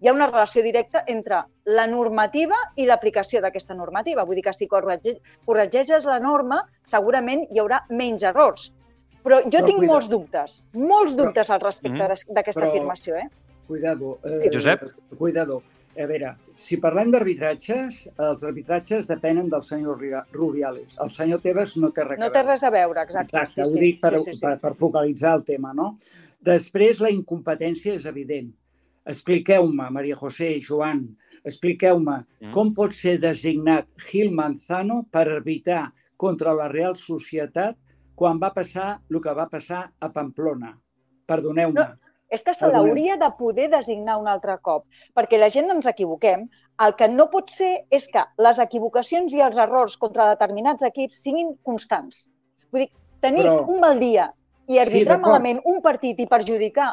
hi 0.00 0.08
ha 0.08 0.12
una 0.12 0.26
relació 0.30 0.62
directa 0.62 1.04
entre 1.06 1.42
la 1.64 1.86
normativa 1.86 2.56
i 2.76 2.86
l'aplicació 2.86 3.40
d'aquesta 3.40 3.74
normativa. 3.74 4.24
Vull 4.24 4.36
dir 4.40 4.44
que 4.44 4.52
si 4.56 4.66
corregeix, 4.66 5.18
corregeixes 5.46 6.04
la 6.08 6.18
norma, 6.18 6.62
segurament 6.86 7.46
hi 7.50 7.60
haurà 7.60 7.82
menys 7.90 8.22
errors. 8.22 8.72
Però 9.22 9.42
jo 9.44 9.50
Però 9.50 9.66
tinc 9.66 9.78
cuida- 9.78 9.92
molts 9.92 10.08
dubtes, 10.08 10.62
molts 10.72 11.12
Però- 11.14 11.24
dubtes 11.26 11.50
al 11.50 11.60
respecte 11.60 11.98
Mhm. 11.98 12.08
d'es- 12.08 12.26
d'aquesta 12.28 12.60
Però- 12.62 12.70
afirmació. 12.70 13.16
Eh? 13.16 13.28
cuidado. 13.70 14.18
Eh, 14.24 14.36
Sí, 14.36 14.48
Josep? 14.52 14.80
Cuidado. 15.16 15.62
A 15.96 16.06
veure, 16.06 16.36
si 16.56 16.76
parlem 16.76 17.10
d'arbitratges, 17.10 18.10
els 18.18 18.42
arbitratges 18.44 19.06
depenen 19.06 19.48
del 19.48 19.62
senyor 19.62 19.98
Rubiales. 20.32 20.96
El 20.98 21.10
senyor 21.10 21.40
Tebas 21.40 21.76
no 21.76 21.90
té 21.92 22.02
res 22.04 22.18
No 22.18 22.26
a 22.26 22.30
té 22.32 22.38
veure. 22.38 22.50
res 22.52 22.62
a 22.64 22.70
veure, 22.70 23.02
exacte. 23.02 23.36
Exacte, 23.36 23.64
sí, 23.64 23.70
ho 23.70 23.74
sí, 23.74 23.80
dic 23.80 24.00
per, 24.00 24.18
sí, 24.18 24.24
sí, 24.24 24.34
sí. 24.34 24.40
Per, 24.40 24.58
per 24.60 24.74
focalitzar 24.74 25.34
el 25.36 25.44
tema, 25.44 25.72
no? 25.74 25.98
Després, 26.40 27.00
la 27.00 27.10
incompetència 27.10 27.94
és 27.94 28.06
evident. 28.06 28.52
Expliqueu-me, 29.10 29.88
Maria 29.90 30.16
José, 30.16 30.60
Joan, 30.62 31.02
expliqueu-me 31.44 32.18
Mm. 32.40 32.52
com 32.54 32.72
pot 32.74 32.92
ser 32.92 33.18
designat 33.18 33.88
Gil 34.10 34.30
Manzano 34.32 35.02
per 35.10 35.26
arbitrar 35.28 35.92
contra 36.16 36.52
la 36.54 36.68
Real 36.68 36.94
Societat 36.96 37.76
quan 38.14 38.38
va 38.38 38.52
passar 38.54 39.00
el 39.10 39.20
que 39.20 39.32
va 39.34 39.48
passar 39.48 39.90
a 39.98 40.08
Pamplona. 40.12 40.78
Perdoneu-me. 41.26 41.80
No, 41.80 41.96
És 42.30 42.44
que 42.46 42.52
se 42.54 42.68
l'hauria 42.70 43.16
de 43.18 43.28
poder 43.36 43.68
designar 43.70 44.16
un 44.20 44.28
altre 44.28 44.54
cop, 44.62 44.84
perquè 45.16 45.36
la 45.36 45.48
gent 45.50 45.66
no 45.66 45.74
ens 45.74 45.86
equivoquem. 45.90 46.44
El 46.78 46.92
que 46.94 47.08
no 47.08 47.28
pot 47.28 47.50
ser 47.50 47.86
és 47.90 48.06
que 48.06 48.22
les 48.38 48.58
equivocacions 48.62 49.32
i 49.34 49.40
els 49.40 49.58
errors 49.58 49.96
contra 49.96 50.28
determinats 50.30 50.82
equips 50.86 51.18
siguin 51.24 51.56
constants. 51.64 52.30
Vull 52.70 52.84
dir, 52.84 52.90
tenir 53.20 53.42
Però- 53.48 53.66
un 53.68 53.80
mal 53.80 53.98
dia 53.98 54.32
i 54.68 54.78
arbitrar 54.78 55.16
d'acord. 55.16 55.32
malament 55.32 55.60
un 55.64 55.82
partit 55.82 56.20
i 56.20 56.26
perjudicar 56.28 56.92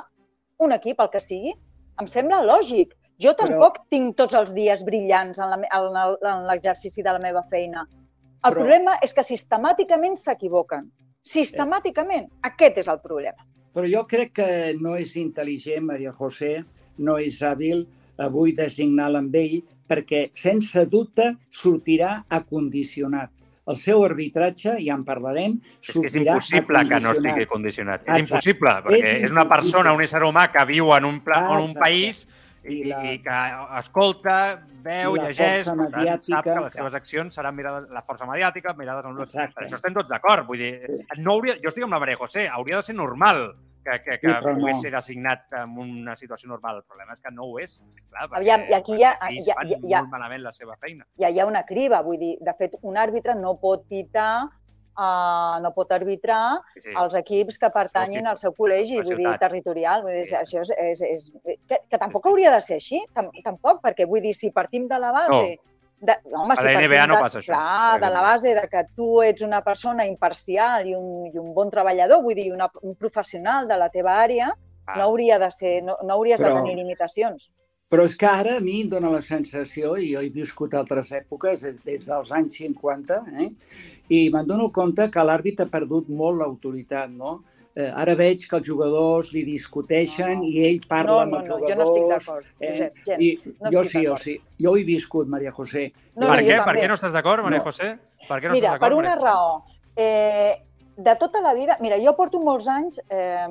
un 0.57 0.71
equip, 0.71 0.99
el 0.99 1.09
que 1.11 1.19
sigui, 1.19 1.53
Em 1.99 2.07
sembla 2.07 2.41
lògic. 2.45 2.93
Jo 3.19 3.31
Però- 3.33 3.47
tampoc 3.47 3.79
tinc 3.89 4.15
tots 4.15 4.35
els 4.35 4.53
dies 4.53 4.83
brillants 4.85 5.39
en 5.39 6.45
l'exercici 6.47 7.01
de 7.01 7.11
la 7.11 7.19
meva 7.19 7.43
feina. 7.49 7.87
El 8.45 8.51
Però- 8.51 8.53
problema 8.53 8.97
és 9.01 9.13
que 9.13 9.23
sistemàticament 9.23 10.15
s'equivoquen. 10.15 10.91
Sistemàticament. 11.21 12.29
Aquest 12.41 12.77
és 12.77 12.87
el 12.87 12.99
problema. 12.99 13.43
Però 13.73 13.87
jo 13.91 14.05
crec 14.07 14.31
que 14.33 14.73
no 14.79 14.95
és 14.95 15.15
intel·ligent, 15.15 15.81
Maria 15.81 16.11
José, 16.11 16.63
no 16.97 17.17
és 17.17 17.41
hàbil 17.41 17.87
avui 18.17 18.53
designar 18.53 19.15
amb 19.15 19.35
ell, 19.35 19.63
perquè 19.87 20.31
sense 20.33 20.85
dubte 20.85 21.35
sortirà 21.51 22.23
acondicionat. 22.29 23.29
El 23.67 23.75
seu 23.75 24.03
arbitratge, 24.05 24.77
ja 24.79 24.93
en 24.95 25.03
parlarem, 25.03 25.57
És 25.83 25.91
que 25.93 26.05
és 26.07 26.15
impossible 26.15 26.85
que 26.87 26.99
no 27.03 27.11
estigui 27.11 27.45
condicionat. 27.45 28.01
És 28.01 28.07
Exacte. 28.07 28.21
impossible, 28.23 28.69
perquè 28.85 28.97
És 29.01 29.05
és, 29.25 29.31
una 29.31 29.43
impossible. 29.43 29.49
persona, 29.55 29.93
un 29.93 30.01
ésser 30.01 30.21
humà 30.23 30.47
que 30.51 30.65
viu 30.65 30.93
en 30.95 31.05
un, 31.05 31.19
pla, 31.21 31.41
en 31.51 31.65
un 31.65 31.73
país 31.75 32.27
i, 32.63 32.83
la- 32.85 33.03
i 33.13 33.19
que 33.19 33.41
escolta, 33.79 34.37
veu, 34.87 35.15
llegeix, 35.19 35.67
per 35.67 35.89
tant, 35.91 36.23
sap 36.23 36.43
que 36.45 36.55
les 36.63 36.73
seves 36.73 36.95
accions 36.95 37.35
seran 37.35 37.55
mirades, 37.55 37.89
la 37.91 38.01
força 38.01 38.25
mediàtica, 38.25 38.73
mirades 38.79 39.05
en 39.05 39.19
Exacte. 39.21 39.53
Per 39.55 39.65
això 39.67 39.75
estem 39.75 39.93
tots 39.93 40.09
d'acord. 40.09 40.47
Vull 40.47 40.57
dir, 40.63 40.73
no 41.17 41.33
hauria, 41.33 41.55
jo 41.61 41.67
estic 41.69 41.83
amb 41.83 41.93
la 41.93 41.99
Maria 41.99 42.15
José, 42.17 42.47
hauria 42.47 42.77
de 42.77 42.83
ser 42.83 42.95
normal 42.95 43.53
que, 43.87 43.97
que, 44.03 44.17
que 44.19 44.27
Sí, 44.33 44.41
pogués 44.43 44.75
no. 44.75 44.81
ser 44.81 44.91
designat 44.91 45.53
en 45.61 45.77
una 45.79 46.15
situació 46.19 46.49
normal. 46.51 46.81
El 46.81 46.83
problema 46.83 47.13
és 47.15 47.21
que 47.23 47.31
no 47.31 47.45
ho 47.47 47.59
és. 47.63 47.79
Clar, 48.09 48.27
perquè 48.29 48.41
Aviam, 48.41 48.65
i 48.69 48.73
aquí 48.77 48.95
hi 48.97 49.03
ha- 49.07 49.17
hi 49.31 49.39
ha- 49.49 49.55
fan 49.55 49.67
hi 49.69 49.73
ha- 49.75 49.79
hi 49.87 49.93
ha- 49.93 50.01
molt 50.03 50.11
malament 50.11 50.43
la 50.43 50.53
seva 50.53 50.75
feina. 50.77 51.05
ja 51.17 51.29
hi 51.29 51.39
ha 51.39 51.45
una 51.45 51.63
criba. 51.65 52.01
Vull 52.01 52.19
dir, 52.19 52.37
de 52.41 52.53
fet, 52.59 52.75
un 52.81 52.97
àrbitre 52.97 53.35
no 53.35 53.55
pot 53.61 53.87
pitar, 53.87 54.45
uh, 54.97 55.59
no 55.61 55.71
pot 55.75 55.91
arbitrar 55.91 56.59
Sí, 56.75 56.81
sí. 56.81 56.89
els 56.97 57.15
equips 57.15 57.59
que 57.59 57.69
pertanyin 57.69 58.25
al 58.27 58.37
seu 58.37 58.51
col·legi, 58.53 59.01
vull 59.03 59.17
dir, 59.17 59.37
territorial. 59.39 60.01
Vull 60.03 60.13
dir, 60.13 60.25
Sí. 60.25 60.35
això 60.35 60.61
és, 60.61 60.71
és, 60.71 61.01
és, 61.01 61.31
que, 61.67 61.79
que 61.89 61.97
tampoc 61.97 62.25
hauria 62.25 62.51
de 62.51 62.61
ser 62.61 62.75
així, 62.75 63.03
tam, 63.13 63.29
tampoc, 63.43 63.81
perquè 63.81 64.07
vull 64.07 64.21
dir, 64.21 64.33
si 64.35 64.51
partim 64.51 64.87
de 64.87 64.99
la 64.99 65.11
base... 65.11 65.59
De, 65.99 66.13
home, 66.31 66.53
A 66.53 66.57
si 66.61 66.63
la 66.67 66.73
NBA 66.77 67.07
no 67.09 67.15
de, 67.15 67.21
passa 67.21 67.39
això, 67.39 67.53
Clar, 67.55 67.99
de 68.03 68.09
la 68.13 68.21
base 68.21 68.53
de 68.53 68.67
que 68.69 68.83
tu 68.95 69.21
ets 69.25 69.41
una 69.41 69.63
persona 69.65 70.05
imparcial 70.05 70.85
i 70.87 70.93
un, 70.93 71.25
i 71.31 71.37
un 71.41 71.53
bon 71.55 71.71
treballador, 71.73 72.21
vull 72.21 72.35
dir, 72.37 72.51
una, 72.53 72.69
un 72.83 72.93
professional 72.95 73.67
de 73.67 73.77
la 73.77 73.89
teva 73.89 74.19
àrea, 74.23 74.53
Ah. 74.87 74.93
no 74.95 75.03
hauria 75.03 75.37
de 75.37 75.49
ser, 75.51 75.81
no, 75.83 75.97
no 76.01 76.13
hauries 76.13 76.39
Però- 76.39 76.53
de 76.53 76.61
tenir 76.61 76.75
limitacions. 76.77 77.49
Però 77.89 78.03
és 78.05 78.15
que 78.15 78.25
ara 78.27 78.53
a 78.57 78.59
mi 78.59 78.81
em 78.81 78.89
dóna 78.89 79.09
la 79.09 79.21
sensació, 79.21 79.97
i 79.97 80.13
jo 80.13 80.21
he 80.21 80.29
viscut 80.29 80.73
altres 80.75 81.11
èpoques, 81.11 81.61
des, 81.61 81.77
des 81.83 82.05
dels 82.05 82.31
anys 82.31 82.55
50, 82.55 83.17
eh? 83.41 83.49
i 84.09 84.29
me'n 84.29 84.47
dono 84.47 84.69
compte 84.71 85.09
que 85.11 85.23
l'àrbit 85.23 85.59
ha 85.59 85.65
perdut 85.71 86.07
molt 86.09 86.37
l'autoritat, 86.39 87.09
no? 87.09 87.43
Eh, 87.77 87.91
ara 87.93 88.15
veig 88.17 88.41
que 88.49 88.55
els 88.57 88.65
jugadors 88.65 89.27
li 89.35 89.43
discuteixen 89.45 90.39
No, 90.39 90.41
no. 90.41 90.49
i 90.49 90.63
ell 90.65 90.79
parla 90.89 91.11
No, 91.11 91.19
amb 91.21 91.31
no, 91.35 91.39
els 91.43 91.49
no, 91.49 91.57
jugadors. 91.59 91.69
jo 91.69 91.77
no 91.77 91.85
estic 91.85 92.07
d'acord, 92.13 92.45
eh, 92.59 92.69
Josep, 92.71 92.95
gens. 93.05 93.21
I 93.21 93.53
no 93.61 93.71
jo 93.75 93.83
sí, 93.85 94.05
jo 94.07 94.15
sí. 94.17 94.33
Jo 94.63 94.71
ho 94.71 94.77
he 94.77 94.83
viscut, 94.87 95.27
Maria 95.27 95.51
José. 95.51 95.91
No, 96.15 96.25
per 96.27 96.39
no, 96.41 96.47
què? 96.47 96.57
Per 96.65 96.75
què 96.79 96.87
no 96.87 96.95
estàs 96.97 97.13
d'acord, 97.13 97.43
Maria 97.45 97.59
No. 97.61 97.65
José? 97.65 97.91
Per 98.27 98.39
què 98.41 98.47
no 98.49 98.55
Mira, 98.57 98.71
estàs 98.71 98.79
per 98.79 98.89
d'acord, 98.89 98.97
una 98.97 99.13
Maria 99.15 99.23
raó. 99.29 99.63
Eh, 99.95 100.55
de 100.97 101.15
tota 101.21 101.41
la 101.41 101.53
vida... 101.53 101.77
Mira, 101.79 101.99
jo 102.01 102.15
porto 102.17 102.39
molts 102.39 102.67
anys 102.67 102.99
eh, 103.09 103.45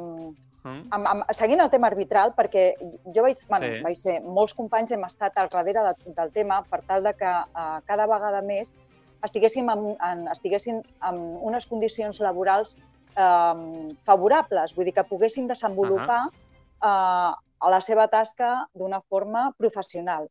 Mm? 0.67 0.83
amb, 0.91 1.07
amb, 1.07 1.23
seguint 1.31 1.61
el 1.63 1.71
tema 1.71 1.87
arbitral, 1.87 2.33
perquè 2.35 2.73
jo 3.15 3.23
vaig, 3.23 3.37
bueno, 3.49 3.67
Sí. 3.71 3.83
vaig 3.85 3.97
ser, 3.97 4.17
molts 4.23 4.53
companys 4.53 4.91
hem 4.91 5.05
estat 5.07 5.37
al 5.39 5.49
darrere 5.49 5.85
de, 5.87 6.13
del 6.17 6.33
tema 6.33 6.65
per 6.69 6.81
tal 6.83 7.05
de 7.05 7.13
que 7.15 7.25
eh, 7.25 7.79
cada 7.87 8.07
vegada 8.11 8.43
més 8.43 8.75
estiguéssim 9.23 9.71
en, 9.71 9.85
en, 10.03 10.27
estiguéssim 10.33 10.81
en 11.07 11.21
unes 11.41 11.67
condicions 11.67 12.19
laborals 12.19 12.77
eh, 13.17 13.97
favorables, 14.05 14.75
vull 14.77 14.85
dir 14.89 14.95
que 14.95 15.05
poguessin 15.05 15.49
desenvolupar 15.49 16.27
uh 16.29 16.45
eh, 16.83 17.33
a 17.59 17.71
la 17.73 17.81
seva 17.81 18.05
tasca 18.07 18.67
d'una 18.75 19.01
forma 19.09 19.51
professional. 19.57 20.27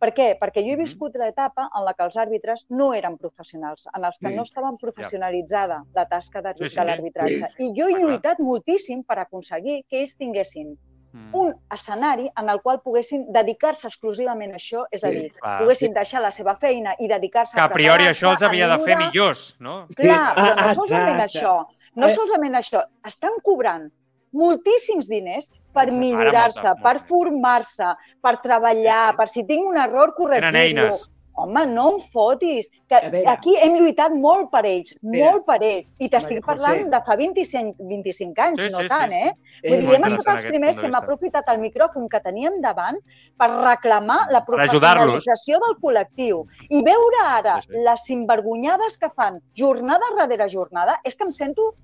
Per 0.00 0.14
què? 0.16 0.38
Perquè 0.40 0.62
jo 0.64 0.72
he 0.72 0.76
viscut 0.80 1.14
l'etapa 1.20 1.66
en 1.76 1.84
la 1.84 1.92
que 1.92 2.02
els 2.06 2.16
àrbitres 2.16 2.64
no 2.70 2.94
eren 2.96 3.18
professionals, 3.18 3.86
en 3.94 4.02
els 4.08 4.16
que 4.18 4.28
Sí. 4.30 4.34
no 4.34 4.42
estaven 4.48 4.78
professionalitzada 4.78 5.84
la 5.94 6.06
tasca 6.08 6.40
de, 6.40 6.54
Sí, 6.56 6.68
sí. 6.70 6.76
de 6.80 6.84
l'arbitratge. 6.86 7.48
I 7.58 7.68
jo 7.76 7.86
he 7.86 7.94
Ah, 7.94 7.98
lluitat 7.98 8.38
moltíssim 8.38 9.04
per 9.04 9.18
aconseguir 9.18 9.84
que 9.90 10.00
ells 10.00 10.16
tinguessin 10.16 10.78
Mm. 11.12 11.34
un 11.34 11.54
escenari 11.70 12.30
en 12.40 12.48
el 12.48 12.60
qual 12.62 12.80
poguessin 12.80 13.26
dedicar-se 13.32 13.88
exclusivament 13.88 14.52
a 14.52 14.56
això, 14.56 14.86
és 14.92 15.02
a 15.04 15.08
Sí, 15.08 15.14
dir, 15.16 15.32
clar. 15.34 15.58
poguessin 15.60 15.92
deixar 15.92 16.22
la 16.22 16.30
seva 16.30 16.56
feina 16.56 16.94
i 16.98 17.08
dedicar-se 17.08 17.54
Que 17.56 17.60
a 17.60 17.64
a 17.64 17.68
priori 17.68 18.04
això 18.04 18.30
els 18.30 18.42
a 18.42 18.46
havia 18.46 18.68
de 18.68 18.78
fer 18.84 18.96
millors, 18.96 19.56
no? 19.58 19.86
Clar, 19.96 20.34
però 20.36 20.54
no 20.54 20.62
ah, 20.62 20.74
solament 20.74 21.20
exacte. 21.20 21.38
això, 21.38 21.66
no 21.96 22.06
Eh. 22.06 22.10
solament 22.10 22.54
això, 22.54 22.82
estan 23.06 23.32
cobrant 23.42 23.90
moltíssims 24.32 25.08
diners 25.08 25.50
per 25.72 25.90
millorar-se, 25.90 26.74
per 26.82 27.00
formar-se, 27.00 27.94
per 28.22 28.40
treballar, 28.42 29.16
per 29.16 29.28
si 29.28 29.44
tinc 29.46 29.66
un 29.68 29.76
error 29.76 30.14
Tenen 30.14 30.16
corregir-lo. 30.16 30.58
eines. 30.86 31.10
Home, 31.34 31.62
no 31.66 31.84
em 31.94 32.00
fotis, 32.12 32.66
que 32.90 32.98
aquí 33.30 33.54
hem 33.56 33.76
lluitat 33.78 34.12
molt 34.12 34.50
per 34.52 34.64
ells, 34.66 34.96
molt 35.02 35.46
per 35.46 35.56
ells, 35.62 35.92
i 35.98 36.08
t'estic 36.10 36.40
Maria 36.40 36.42
José. 36.42 36.46
parlant 36.50 36.90
de 36.90 37.00
fa 37.06 37.16
25, 37.16 37.76
25 37.88 38.42
anys, 38.46 38.62
Sí, 38.62 38.70
no 38.74 38.78
sí, 38.78 38.84
sí, 38.84 38.88
tant, 38.88 39.10
sí. 39.10 39.16
eh? 39.16 39.32
Eh, 39.62 39.68
Vull 39.70 39.80
dir, 39.86 39.94
hem 39.94 40.04
estat 40.10 40.32
els 40.34 40.44
primers 40.50 40.78
que 40.80 40.86
hem 40.90 40.94
aprofitat 40.98 41.48
el 41.54 41.60
micròfon 41.62 42.08
que 42.12 42.20
teníem 42.20 42.60
davant 42.60 42.98
per 43.38 43.48
reclamar 43.50 44.18
la 44.30 44.44
professionalització 44.44 45.60
del 45.64 45.76
col·lectiu. 45.82 46.42
I 46.68 46.82
veure 46.84 47.22
ara 47.26 47.60
Sí, 47.62 47.68
sí. 47.72 47.84
les 47.88 48.04
sinvergonyades 48.04 48.98
que 48.98 49.10
fan 49.14 49.40
jornada 49.56 50.12
darrere 50.18 50.48
jornada, 50.48 51.00
és 51.04 51.16
que 51.16 51.24
em 51.24 51.32
sento 51.32 51.74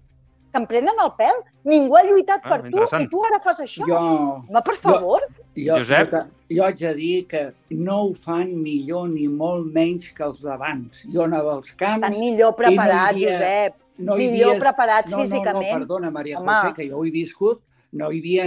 que 0.57 0.62
em 0.62 0.66
prenen 0.70 1.01
el 1.05 1.12
pèl. 1.19 1.41
Ningú 1.69 1.97
ha 1.99 2.03
lluitat 2.07 2.41
Ah, 2.45 2.49
per 2.57 2.70
tu 2.70 2.83
i 3.03 3.09
tu 3.12 3.23
ara 3.27 3.41
fas 3.45 3.61
això. 3.61 3.87
Jo, 3.89 3.97
Home, 3.99 4.62
per 4.65 4.77
favor. 4.81 5.20
jo, 5.55 5.77
Josep? 5.78 6.11
jo, 6.12 6.20
jo 6.57 6.65
haig 6.65 6.78
de 6.81 6.93
dir 6.95 7.27
que 7.28 7.53
no 7.70 8.03
ho 8.07 8.12
fan 8.15 8.55
millor 8.62 9.09
ni 9.09 9.27
molt 9.28 9.66
menys 9.73 10.11
que 10.15 10.24
els 10.24 10.41
d'abans. 10.43 11.03
Jo 11.12 11.24
anava 11.24 11.57
als 11.57 11.73
camps... 11.73 12.07
Estan 12.07 12.20
millor 12.20 12.39
i 12.39 12.53
no 12.53 12.57
preparats, 12.57 13.12
havia- 13.12 13.33
Josep. 13.33 13.74
no 13.99 14.16
hi 14.16 14.31
millor 14.31 14.51
havia- 14.55 14.61
preparats 14.65 15.12
no, 15.12 15.19
no, 15.19 15.24
físicament. 15.24 15.73
No, 15.73 15.78
perdona, 15.78 16.11
Maria 16.11 16.39
Home. 16.39 16.53
José, 16.53 16.74
que 16.74 16.89
jo 16.91 16.99
ho 16.99 17.05
he 17.05 17.11
viscut. 17.11 17.61
No 17.93 18.11
hi 18.12 18.19
havia 18.20 18.45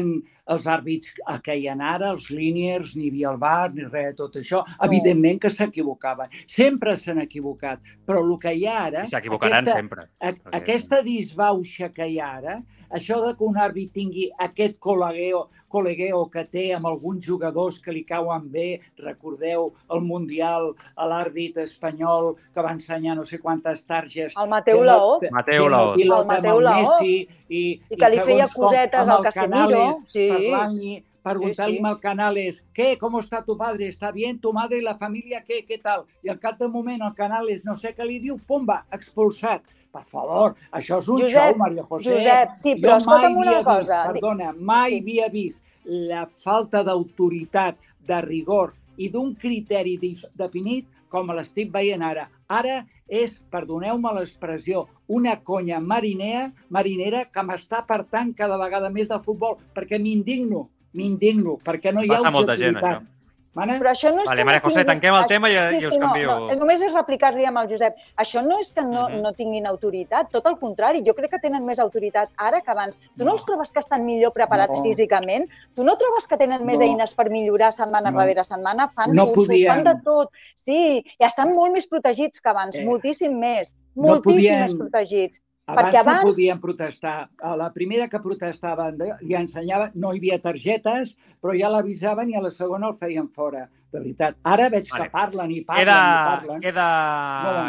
els 0.49 0.65
àrbits 0.67 1.13
a 1.29 1.37
que 1.43 1.55
hi 1.55 1.67
ara, 1.69 2.09
els 2.11 2.29
líniers, 2.33 2.95
ni 2.97 3.09
havia 3.11 3.29
el 3.31 3.37
bar, 3.41 3.71
ni 3.73 3.85
res 3.85 4.11
de 4.11 4.15
tot 4.17 4.35
això. 4.41 4.63
Evidentment 4.85 5.39
que 5.43 5.51
s'equivocaven. 5.53 6.33
Sempre 6.49 6.95
s'han 6.97 7.21
equivocat. 7.21 7.79
Però 8.05 8.23
el 8.25 8.35
que 8.41 8.53
hi 8.57 8.65
ha 8.65 8.79
ara... 8.87 9.05
S'equivocaran 9.05 9.63
aquesta, 9.63 9.77
sempre. 9.77 10.07
a, 10.19 10.33
perquè- 10.33 10.55
aquesta 10.61 11.01
disbauxa 11.05 11.91
que 11.93 12.07
hi 12.09 12.19
ha 12.19 12.33
ara, 12.39 12.59
això 12.89 13.19
de 13.25 13.35
que 13.37 13.45
un 13.45 13.57
àrbit 13.61 13.91
tingui 13.93 14.29
aquest 14.41 14.79
col·legueo, 14.81 15.45
col·legueo 15.69 16.23
que 16.33 16.41
té 16.49 16.63
amb 16.73 16.87
alguns 16.89 17.21
jugadors 17.27 17.77
que 17.79 17.93
li 17.93 18.01
cauen 18.03 18.47
bé, 18.49 18.79
recordeu 18.97 19.67
el 19.93 20.01
Mundial, 20.01 20.71
a 20.97 21.05
l'àrbit 21.05 21.59
espanyol 21.61 22.31
que 22.53 22.63
va 22.65 22.71
ensenyar 22.73 23.15
no 23.19 23.25
sé 23.27 23.37
quantes 23.37 23.83
targes 23.85 24.33
El 24.35 24.49
Mateu 24.49 24.81
Laó. 24.83 25.19
Mateu 25.31 25.69
Laó. 25.69 25.93
El 25.93 26.25
Mateu 26.25 26.59
Laó. 26.59 26.97
Messi 26.97 27.27
i, 27.49 27.61
I 27.89 27.99
que 27.99 28.09
li 28.09 28.19
feia 28.25 28.47
com, 28.49 28.65
cosetes 28.65 29.13
al 29.13 29.23
Casemiro, 29.27 29.83
sí. 30.09 30.25
Parlant-li, 30.41 31.03
preguntant-li 31.23 31.75
Sí, 31.77 31.81
sí. 31.81 31.85
al 31.85 31.99
Canales, 31.99 32.63
¿qué? 32.73 32.97
¿Cómo 32.97 33.19
está 33.19 33.43
tu 33.43 33.57
padre? 33.57 33.87
¿Está 33.87 34.11
bien? 34.11 34.39
¿Tu 34.39 34.53
madre 34.53 34.77
y 34.77 34.81
la 34.81 34.95
familia? 34.95 35.43
¿Qué? 35.43 35.65
¿Qué 35.65 35.77
tal? 35.77 36.05
I 36.23 36.29
al 36.29 36.39
cap 36.39 36.57
de 36.59 36.67
moment 36.67 37.01
el 37.01 37.13
Canales 37.13 37.65
no 37.65 37.75
sé 37.75 37.93
què 37.95 38.05
li 38.05 38.19
diu, 38.19 38.37
pumba, 38.39 38.85
expulsat. 38.91 39.61
Per 39.91 40.03
favor, 40.05 40.53
això 40.71 40.99
és 40.99 41.07
un 41.09 41.17
Josep, 41.23 41.33
show, 41.33 41.57
Maria 41.57 41.83
José. 41.83 42.11
Josep, 42.13 42.51
sí, 42.55 42.75
Jo 42.75 42.81
però 42.83 42.97
escolta'm 42.97 43.33
mai 43.33 43.41
una 43.47 43.63
cosa. 43.63 44.03
Vist, 44.03 44.13
perdona, 44.13 44.53
mai 44.53 44.91
Sí. 44.91 44.99
havia 44.99 45.29
vist 45.29 45.65
la 45.83 46.27
falta 46.27 46.83
d'autoritat, 46.83 47.77
de 48.09 48.21
rigor 48.21 48.73
i 48.97 49.09
d'un 49.09 49.35
criteri 49.35 49.97
definit 50.35 50.85
com 51.09 51.27
l'estic 51.31 51.71
veient 51.71 52.01
ara. 52.01 52.29
Ara 52.47 52.85
és, 53.07 53.39
perdoneu-me 53.51 54.13
l'expressió, 54.13 54.87
una 55.09 55.39
conya 55.41 55.79
marinera, 55.81 56.49
marinera 56.69 57.25
que 57.33 57.43
m'està 57.45 57.83
apartant 57.83 58.33
cada 58.37 58.59
vegada 58.61 58.91
més 58.93 59.09
del 59.09 59.23
futbol, 59.25 59.57
perquè 59.75 59.97
m'indigno, 60.01 60.67
m'indigno, 60.93 61.57
perquè 61.65 61.93
no 61.93 62.05
hi 62.05 62.11
ha 62.11 62.19
Passa 62.19 62.33
molta 62.35 62.55
gent, 62.55 62.77
objectivitat. 62.77 63.15
Mana? 63.53 63.79
Però 63.79 63.89
això 63.89 64.11
no 64.13 64.21
és 64.21 64.27
Vale, 64.29 64.41
que 64.41 64.45
Maria 64.45 64.59
no 64.59 64.69
José, 64.69 64.79
tinguin- 64.79 64.87
tanquem 64.87 65.13
el 65.15 65.19
això- 65.21 65.27
tema 65.27 65.49
i- 65.49 65.53
i 65.81 65.85
us 65.87 65.97
canvio. 65.97 66.27
No, 66.27 66.47
no, 66.49 66.55
només 66.55 66.81
és 66.81 66.93
replicar-li 66.93 67.45
amb 67.45 67.57
el 67.57 67.67
Josep. 67.69 67.95
Això 68.15 68.43
no 68.45 68.59
és 68.59 68.71
que 68.71 68.81
no, 68.83 69.09
Mhm. 69.09 69.21
no 69.21 69.33
tinguin 69.33 69.65
autoritat, 69.65 70.29
tot 70.31 70.45
el 70.45 70.57
contrari. 70.59 71.03
Jo 71.05 71.15
crec 71.15 71.31
que 71.31 71.39
tenen 71.39 71.65
més 71.65 71.79
autoritat 71.79 72.29
ara 72.37 72.61
que 72.61 72.69
abans. 72.71 72.97
Tu 72.97 73.23
no, 73.23 73.25
No. 73.25 73.33
els 73.33 73.45
trobes 73.45 73.71
que 73.71 73.79
estan 73.79 74.05
millor 74.05 74.33
preparats 74.33 74.77
No. 74.77 74.83
físicament? 74.83 75.49
Tu 75.75 75.83
no 75.83 75.97
trobes 75.97 76.27
que 76.27 76.37
tenen 76.37 76.63
més 76.63 76.79
No. 76.79 76.85
eines 76.85 77.13
per 77.15 77.29
millorar 77.29 77.73
setmana 77.73 78.11
No. 78.11 78.19
darrere 78.19 78.43
setmana? 78.43 78.87
Fan 78.89 79.13
No 79.15 79.27
cursos, 79.27 79.47
podien. 79.47 79.67
fan 79.67 79.83
de 79.83 80.01
tot. 80.03 80.29
Sí, 80.55 81.03
i 81.17 81.23
estan 81.23 81.53
molt 81.55 81.73
més 81.73 81.87
protegits 81.87 82.39
que 82.39 82.49
abans, 82.49 82.75
Eh, 82.75 82.85
moltíssim 82.85 83.35
més. 83.37 83.75
no 83.95 84.09
Moltíssim 84.13 84.31
podien- 84.35 84.61
més 84.61 84.75
protegits. 84.75 85.41
Abans, 85.71 85.89
Perquè 85.89 85.99
abans- 86.01 86.23
no 86.23 86.29
podien 86.29 86.59
protestar. 86.59 87.29
A 87.41 87.55
la 87.55 87.71
primera 87.73 88.07
que 88.09 88.19
protestaven 88.19 88.97
li 89.21 89.35
ensenyava, 89.35 89.91
no 89.95 90.13
hi 90.13 90.17
havia 90.17 90.39
targetes, 90.41 91.17
però 91.41 91.53
ja 91.57 91.69
l'avisaven 91.69 92.29
i 92.29 92.35
a 92.35 92.41
la 92.41 92.49
segona 92.51 92.87
el 92.89 92.95
feien 92.95 93.29
fora. 93.29 93.67
De 93.91 93.97
veritat. 93.99 94.35
Ara 94.43 94.67
veig 94.69 94.85
Vale. 94.91 95.03
que 95.03 95.09
parlen 95.09 95.51
i 95.51 95.61
parlen 95.65 95.85
Queda, 95.85 95.95
i 95.95 96.37
parlen. 96.37 96.55
No 96.55 96.61
queda, 96.61 96.87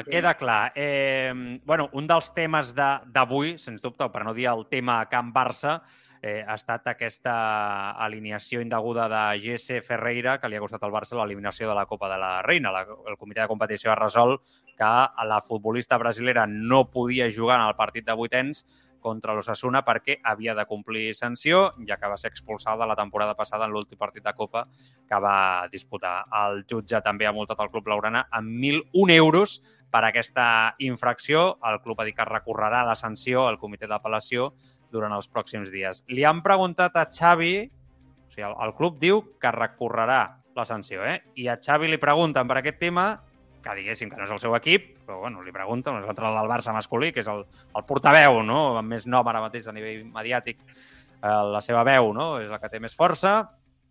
entenc. 0.01 0.11
queda 0.13 0.35
clar. 0.35 0.73
Eh, 0.75 1.33
bueno, 1.65 1.89
un 1.95 2.07
dels 2.07 2.35
temes 2.35 2.75
de- 2.75 3.01
d'avui, 3.07 3.57
sens 3.59 3.81
dubte, 3.81 4.09
per 4.11 4.25
no 4.25 4.35
dir 4.35 4.47
el 4.47 4.67
tema 4.69 5.07
Camp 5.09 5.33
Barça, 5.35 5.81
eh, 6.23 6.45
ha 6.47 6.55
estat 6.55 6.87
aquesta 6.89 7.93
alineació 7.93 8.61
indeguda 8.61 9.09
de 9.09 9.41
Jesse 9.41 9.81
Ferreira, 9.81 10.39
que 10.39 10.49
li 10.51 10.57
ha 10.57 10.61
costat 10.61 10.83
al 10.83 10.93
Barça 10.93 11.17
l'eliminació 11.17 11.67
de 11.69 11.75
la 11.75 11.87
Copa 11.87 12.11
de 12.11 12.19
la 12.19 12.43
Reina. 12.43 12.71
La, 12.71 12.83
el 12.83 13.17
comitè 13.17 13.41
de 13.41 13.49
competició 13.49 13.91
ha 13.93 13.95
resolt 13.95 14.43
que 14.81 15.27
la 15.29 15.43
futbolista 15.45 15.99
brasilera 16.01 16.47
no 16.47 16.87
podia 16.91 17.29
jugar 17.29 17.61
en 17.61 17.67
el 17.69 17.77
partit 17.77 18.07
de 18.07 18.17
vuitens 18.17 18.65
contra 19.01 19.35
l'Ossassuna 19.35 19.81
perquè 19.85 20.19
havia 20.29 20.55
de 20.55 20.67
complir 20.69 21.11
sanció, 21.17 21.71
ja 21.89 21.97
que 22.01 22.09
va 22.09 22.19
ser 22.21 22.31
expulsada 22.31 22.89
la 22.89 22.97
temporada 22.97 23.35
passada 23.37 23.67
en 23.67 23.75
l'últim 23.75 23.99
partit 23.99 24.25
de 24.25 24.35
Copa 24.37 24.67
que 25.09 25.21
va 25.21 25.67
disputar. 25.73 26.25
El 26.45 26.65
jutge 26.69 27.01
també 27.05 27.27
ha 27.27 27.35
multat 27.37 27.61
el 27.61 27.71
club 27.73 27.89
laurana 27.89 28.27
amb 28.31 28.53
1.001 28.61 29.17
euros 29.17 29.61
per 29.91 30.05
aquesta 30.07 30.77
infracció. 30.79 31.59
El 31.67 31.81
club 31.85 32.01
ha 32.01 32.09
dit 32.09 32.17
que 32.17 32.29
recorrerà 32.29 32.85
la 32.87 32.97
sanció 32.97 33.49
al 33.49 33.59
comitè 33.59 33.89
d'apel·lació 33.89 34.53
durant 34.93 35.13
els 35.17 35.29
pròxims 35.33 35.73
dies. 35.73 36.05
Li 36.09 36.25
han 36.25 36.45
preguntat 36.45 36.97
a 36.97 37.09
Xavi, 37.09 37.55
o 37.65 38.31
sigui, 38.31 38.47
el, 38.47 38.57
el 38.65 38.77
club 38.77 39.01
diu 39.01 39.25
que 39.41 39.53
recorrerà 39.57 40.23
la 40.57 40.65
sanció, 40.67 41.05
eh? 41.07 41.21
i 41.37 41.49
a 41.49 41.57
Xavi 41.63 41.89
li 41.89 42.01
pregunten 42.01 42.49
per 42.49 42.59
aquest 42.59 42.81
tema 42.81 43.13
que 43.61 43.77
diguéssim 43.77 44.11
que 44.11 44.19
no 44.19 44.27
és 44.27 44.33
el 44.35 44.41
seu 44.43 44.55
equip, 44.57 44.93
però 45.07 45.21
bueno, 45.25 45.43
li 45.45 45.53
pregunten, 45.55 46.01
és 46.01 46.07
l'entrenador 46.09 46.41
del 46.41 46.53
Barça 46.53 46.75
masculí, 46.77 47.13
que 47.13 47.25
és 47.25 47.31
el, 47.31 47.45
el 47.77 47.87
portaveu, 47.89 48.41
no? 48.47 48.61
amb 48.81 48.95
més 48.95 49.07
nom 49.07 49.29
ara 49.29 49.43
mateix 49.45 49.69
a 49.69 49.75
nivell 49.77 50.07
mediàtic, 50.15 50.63
eh, 50.65 51.43
la 51.55 51.61
seva 51.65 51.85
veu 51.87 52.13
no? 52.17 52.33
és 52.41 52.49
la 52.53 52.61
que 52.63 52.73
té 52.73 52.81
més 52.81 52.97
força, 52.97 53.35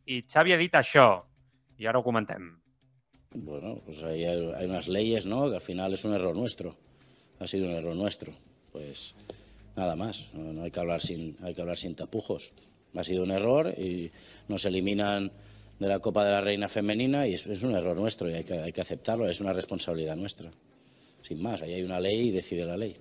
i 0.09 0.23
Xavi 0.25 0.55
ha 0.55 0.61
dit 0.61 0.73
això, 0.75 1.11
i 1.77 1.87
ara 1.87 2.01
ho 2.01 2.05
comentem. 2.05 2.49
Bueno, 3.31 3.79
pues 3.85 4.01
hay, 4.03 4.25
hay 4.25 4.65
unas 4.65 4.87
leyes, 4.87 5.27
¿no? 5.27 5.49
Que 5.49 5.55
al 5.55 5.61
final 5.61 5.93
es 5.93 6.03
un 6.03 6.13
error 6.13 6.35
nuestro. 6.35 6.75
Ha 7.39 7.45
sido 7.45 7.67
un 7.67 7.73
error 7.73 7.95
nuestro. 7.95 8.33
Pues 8.71 9.15
nada 9.75 9.95
más. 9.95 10.31
No, 10.33 10.51
no 10.51 10.63
hay 10.63 10.71
que 10.71 10.79
hablar 10.79 11.01
sin, 11.01 11.37
hay 11.43 11.53
que 11.53 11.61
hablar 11.61 11.77
sin 11.77 11.95
tapujos. 11.95 12.53
Ha 12.95 13.03
sido 13.03 13.23
un 13.23 13.29
error 13.29 13.67
y 13.77 14.11
nos 14.47 14.65
eliminan 14.65 15.31
de 15.79 15.87
la 15.87 15.99
Copa 15.99 16.25
de 16.25 16.31
la 16.31 16.41
Reina 16.41 16.67
Femenina 16.67 17.25
y 17.25 17.33
es, 17.33 17.47
es 17.47 17.63
un 17.63 17.71
error 17.71 17.95
nuestro 17.97 18.29
y 18.29 18.33
hay 18.33 18.43
que, 18.43 18.59
hay 18.59 18.73
que 18.73 18.81
aceptarlo, 18.81 19.27
es 19.27 19.41
una 19.41 19.53
responsabilidad 19.53 20.15
nuestra. 20.15 20.51
Sin 21.21 21.41
más, 21.41 21.61
ahí 21.61 21.73
hay 21.73 21.83
una 21.83 21.99
ley 21.99 22.29
y 22.29 22.31
decide 22.31 22.65
la 22.65 22.77
ley. 22.77 22.99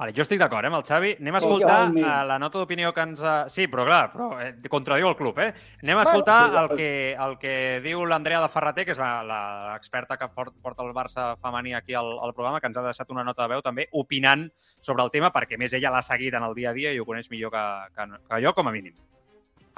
Vale, 0.00 0.14
jo 0.16 0.24
estic 0.24 0.40
d'acord 0.40 0.66
eh, 0.66 0.70
amb 0.70 0.78
el 0.80 0.84
Xavi. 0.86 1.10
Anem 1.20 1.36
a 1.36 1.40
escoltar 1.42 1.76
uh, 1.92 2.06
la 2.26 2.38
nota 2.42 2.58
d'opinió 2.58 2.90
que 2.96 3.04
ens... 3.06 3.20
Ha... 3.22 3.34
Sí, 3.52 3.68
però 3.70 3.84
clar, 3.86 4.00
però, 4.10 4.30
eh, 4.42 4.54
contradiu 4.72 5.10
el 5.10 5.16
club, 5.18 5.38
eh? 5.44 5.50
Anem 5.84 6.00
a 6.00 6.06
escoltar 6.08 6.38
el 6.62 6.70
que, 6.72 6.88
el 7.14 7.36
que 7.42 7.52
diu 7.84 8.02
l'Andrea 8.08 8.40
de 8.42 8.48
Ferreter, 8.50 8.86
que 8.88 8.96
és 8.96 9.02
l'experta 9.28 10.18
que 10.18 10.30
porta 10.34 10.86
el 10.86 10.94
Barça 10.96 11.28
femení 11.44 11.76
aquí 11.78 11.94
al, 11.94 12.10
al 12.18 12.34
programa, 12.34 12.58
que 12.58 12.70
ens 12.72 12.80
ha 12.80 12.86
deixat 12.88 13.14
una 13.14 13.26
nota 13.28 13.44
de 13.44 13.54
veu 13.54 13.62
també 13.62 13.86
opinant 13.92 14.48
sobre 14.80 15.06
el 15.06 15.14
tema, 15.14 15.30
perquè 15.36 15.60
més 15.60 15.76
ella 15.76 15.94
l'ha 15.94 16.02
seguit 16.02 16.34
en 16.34 16.48
el 16.48 16.56
dia 16.58 16.72
a 16.72 16.76
dia 16.76 16.90
i 16.90 16.98
ho 16.98 17.06
coneix 17.06 17.30
millor 17.30 17.54
que, 17.54 17.64
que, 17.94 18.10
que 18.26 18.42
jo, 18.42 18.56
com 18.56 18.72
a 18.72 18.74
mínim. 18.74 18.96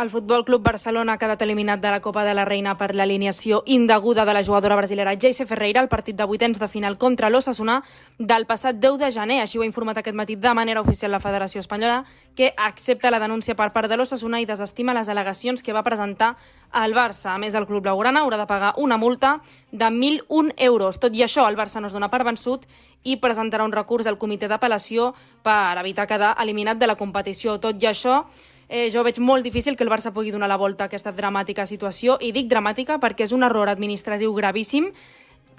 El 0.03 0.11
Futbol 0.11 0.45
Club 0.45 0.65
Barcelona 0.65 1.12
ha 1.15 1.19
quedat 1.19 1.43
eliminat 1.45 1.79
de 1.79 1.91
la 1.93 2.01
Copa 2.03 2.24
de 2.27 2.33
la 2.35 2.43
Reina 2.45 2.73
per 2.74 2.89
l'alineació 2.91 3.61
indeguda 3.70 4.24
de 4.27 4.33
la 4.35 4.43
jugadora 4.43 4.74
brasilera 4.74 5.12
Jayce 5.15 5.47
Ferreira 5.47 5.79
al 5.79 5.89
partit 5.89 6.16
de 6.19 6.27
vuitens 6.27 6.59
de 6.59 6.66
final 6.66 6.97
contra 6.99 7.31
l'Ossassuna 7.31 7.77
del 8.19 8.47
passat 8.49 8.81
10 8.83 8.99
de 8.99 9.12
gener. 9.15 9.39
Així 9.45 9.61
ho 9.61 9.62
ha 9.62 9.69
informat 9.69 10.01
aquest 10.03 10.19
matí 10.19 10.35
de 10.35 10.55
manera 10.59 10.83
oficial 10.83 11.15
la 11.15 11.20
Federació 11.23 11.62
Espanyola, 11.62 12.03
que 12.35 12.51
accepta 12.57 13.15
la 13.15 13.23
denúncia 13.23 13.55
per 13.55 13.70
part 13.70 13.87
de 13.87 13.97
l'Ossassuna 13.97 14.43
i 14.43 14.49
desestima 14.51 14.91
les 14.99 15.07
al·legacions 15.07 15.62
que 15.62 15.73
va 15.73 15.87
presentar 15.87 16.35
al 16.73 16.99
Barça. 16.99 17.37
A 17.37 17.39
més, 17.39 17.55
el 17.55 17.70
club 17.70 17.87
blaugrana 17.87 18.27
haurà 18.27 18.43
de 18.43 18.51
pagar 18.51 18.74
una 18.79 18.99
multa 18.99 19.37
de 19.70 19.87
1.001 19.87 20.57
euros. 20.57 20.99
Tot 20.99 21.15
i 21.15 21.23
això, 21.23 21.47
el 21.47 21.55
Barça 21.55 21.79
no 21.79 21.87
es 21.87 21.95
dona 21.95 22.11
per 22.11 22.24
vençut 22.27 22.66
i 23.05 23.20
presentarà 23.23 23.62
un 23.62 23.70
recurs 23.70 24.11
al 24.11 24.19
comitè 24.19 24.51
d'apel·lació 24.51 25.12
per 25.47 25.79
evitar 25.79 26.11
quedar 26.11 26.35
eliminat 26.43 26.83
de 26.83 26.91
la 26.91 26.99
competició. 26.99 27.61
Tot 27.62 27.79
i 27.79 27.87
això, 27.87 28.24
eh, 28.73 28.89
jo 28.90 29.05
veig 29.05 29.20
molt 29.20 29.44
difícil 29.44 29.77
que 29.77 29.85
el 29.85 29.90
Barça 29.93 30.15
pugui 30.16 30.32
donar 30.32 30.49
la 30.49 30.57
volta 30.57 30.86
a 30.86 30.89
aquesta 30.89 31.12
dramàtica 31.12 31.66
situació, 31.69 32.16
i 32.24 32.32
dic 32.32 32.49
dramàtica 32.49 32.97
perquè 32.99 33.28
és 33.28 33.35
un 33.36 33.44
error 33.44 33.69
administratiu 33.69 34.32
gravíssim 34.32 34.89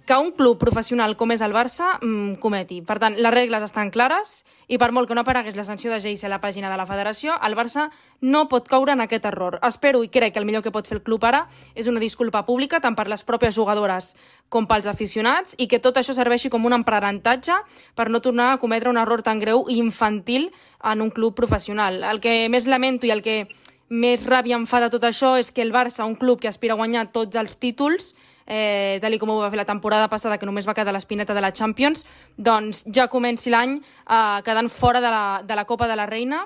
que 0.05 0.15
un 0.19 0.31
club 0.35 0.57
professional 0.59 1.15
com 1.15 1.31
és 1.31 1.41
el 1.45 1.53
Barça 1.55 1.93
mmm, 2.01 2.35
cometi. 2.43 2.81
Per 2.83 2.97
tant, 2.99 3.15
les 3.15 3.33
regles 3.33 3.63
estan 3.63 3.91
clares 3.91 4.41
i 4.67 4.77
per 4.79 4.91
molt 4.91 5.07
que 5.07 5.15
no 5.15 5.23
aparegués 5.23 5.55
la 5.55 5.63
sanció 5.63 5.91
de 5.93 6.01
Geis 6.03 6.23
a 6.23 6.31
la 6.31 6.41
pàgina 6.43 6.69
de 6.71 6.77
la 6.79 6.85
federació, 6.85 7.37
el 7.39 7.55
Barça 7.55 7.87
no 8.19 8.47
pot 8.51 8.67
caure 8.67 8.91
en 8.91 9.03
aquest 9.03 9.25
error. 9.29 9.59
Espero 9.63 10.03
i 10.03 10.11
crec 10.11 10.33
que 10.33 10.41
el 10.43 10.47
millor 10.49 10.63
que 10.63 10.73
pot 10.75 10.87
fer 10.87 10.97
el 10.99 11.03
club 11.03 11.23
ara 11.23 11.45
és 11.75 11.87
una 11.87 12.03
disculpa 12.03 12.43
pública 12.43 12.81
tant 12.83 12.97
per 12.99 13.07
les 13.07 13.23
pròpies 13.23 13.55
jugadores 13.55 14.11
com 14.49 14.67
pels 14.67 14.89
aficionats 14.91 15.55
i 15.57 15.69
que 15.71 15.79
tot 15.79 15.97
això 15.97 16.15
serveixi 16.15 16.51
com 16.51 16.65
un 16.67 16.75
aprenentatge 16.75 17.55
per 17.95 18.09
no 18.09 18.19
tornar 18.19 18.51
a 18.53 18.59
cometre 18.59 18.91
un 18.91 18.99
error 18.99 19.23
tan 19.23 19.39
greu 19.39 19.63
i 19.69 19.79
infantil 19.79 20.51
en 20.83 21.01
un 21.01 21.11
club 21.11 21.35
professional. 21.35 22.03
El 22.03 22.19
que 22.19 22.49
més 22.51 22.67
lamento 22.67 23.07
i 23.07 23.15
el 23.15 23.23
que 23.23 23.45
més 23.87 24.27
ràbia 24.27 24.57
em 24.57 24.67
fa 24.67 24.81
de 24.83 24.89
tot 24.89 25.03
això 25.07 25.35
és 25.39 25.51
que 25.51 25.61
el 25.61 25.71
Barça, 25.71 26.03
un 26.03 26.15
club 26.19 26.41
que 26.41 26.49
aspira 26.49 26.73
a 26.73 26.79
guanyar 26.79 27.11
tots 27.13 27.37
els 27.39 27.55
títols, 27.61 28.15
eh, 28.45 28.99
tal 29.01 29.17
com 29.19 29.29
ho 29.29 29.39
va 29.41 29.51
fer 29.51 29.59
la 29.59 29.67
temporada 29.69 30.09
passada, 30.09 30.37
que 30.37 30.45
només 30.45 30.67
va 30.67 30.75
quedar 30.77 30.93
l'espineta 30.93 31.33
de 31.33 31.41
la 31.41 31.53
Champions, 31.53 32.05
doncs 32.37 32.83
ja 32.85 33.07
comenci 33.07 33.53
l'any 33.53 33.79
eh, 33.79 34.41
quedant 34.45 34.69
fora 34.69 35.01
de 35.01 35.09
la, 35.13 35.25
de 35.43 35.55
la 35.55 35.65
Copa 35.65 35.87
de 35.87 35.95
la 35.95 36.07
Reina, 36.09 36.43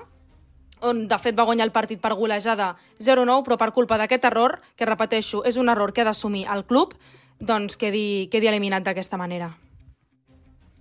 on 0.80 1.06
de 1.10 1.18
fet 1.18 1.34
va 1.34 1.46
guanyar 1.46 1.66
el 1.66 1.74
partit 1.74 2.00
per 2.00 2.14
golejada 2.14 2.74
0-9, 3.02 3.42
però 3.46 3.58
per 3.58 3.72
culpa 3.74 3.98
d'aquest 3.98 4.28
error, 4.30 4.60
que 4.76 4.86
repeteixo, 4.86 5.42
és 5.44 5.56
un 5.56 5.68
error 5.68 5.92
que 5.92 6.02
ha 6.02 6.10
d'assumir 6.10 6.46
el 6.46 6.64
club, 6.64 6.94
doncs 7.38 7.76
quedi, 7.78 8.28
quedi 8.30 8.50
eliminat 8.50 8.86
d'aquesta 8.86 9.18
manera. 9.18 9.52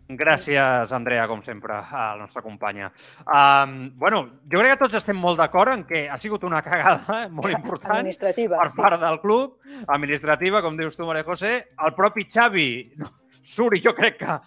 Gràcies, 0.07 0.91
Andrea, 0.95 1.25
com 1.27 1.41
sempre, 1.43 1.75
a 1.75 2.03
la 2.15 2.21
nostra 2.21 2.41
companya. 2.41 2.87
Um, 3.27 3.89
bueno, 3.99 4.21
jo 4.47 4.61
crec 4.61 4.77
que 4.77 4.79
tots 4.85 4.95
estem 5.01 5.17
molt 5.19 5.41
d'acord 5.41 5.73
en 5.73 5.83
que 5.89 6.05
ha 6.07 6.15
sigut 6.21 6.45
una 6.47 6.61
cagada 6.63 7.25
molt 7.37 7.51
important 7.51 7.97
administrativa, 7.97 8.61
per 8.61 8.71
part 8.77 8.95
sí. 8.95 9.03
del 9.03 9.19
club, 9.19 9.57
administrativa, 9.97 10.61
com 10.63 10.79
dius 10.79 10.95
tu, 10.95 11.03
Maria 11.09 11.27
José. 11.27 11.51
El 11.83 11.95
propi 11.97 12.23
Xavi 12.23 12.69
no, 13.03 13.11
surt 13.55 13.75
i 13.75 13.83
jo 13.83 13.91
crec 13.97 14.21
que 14.23 14.37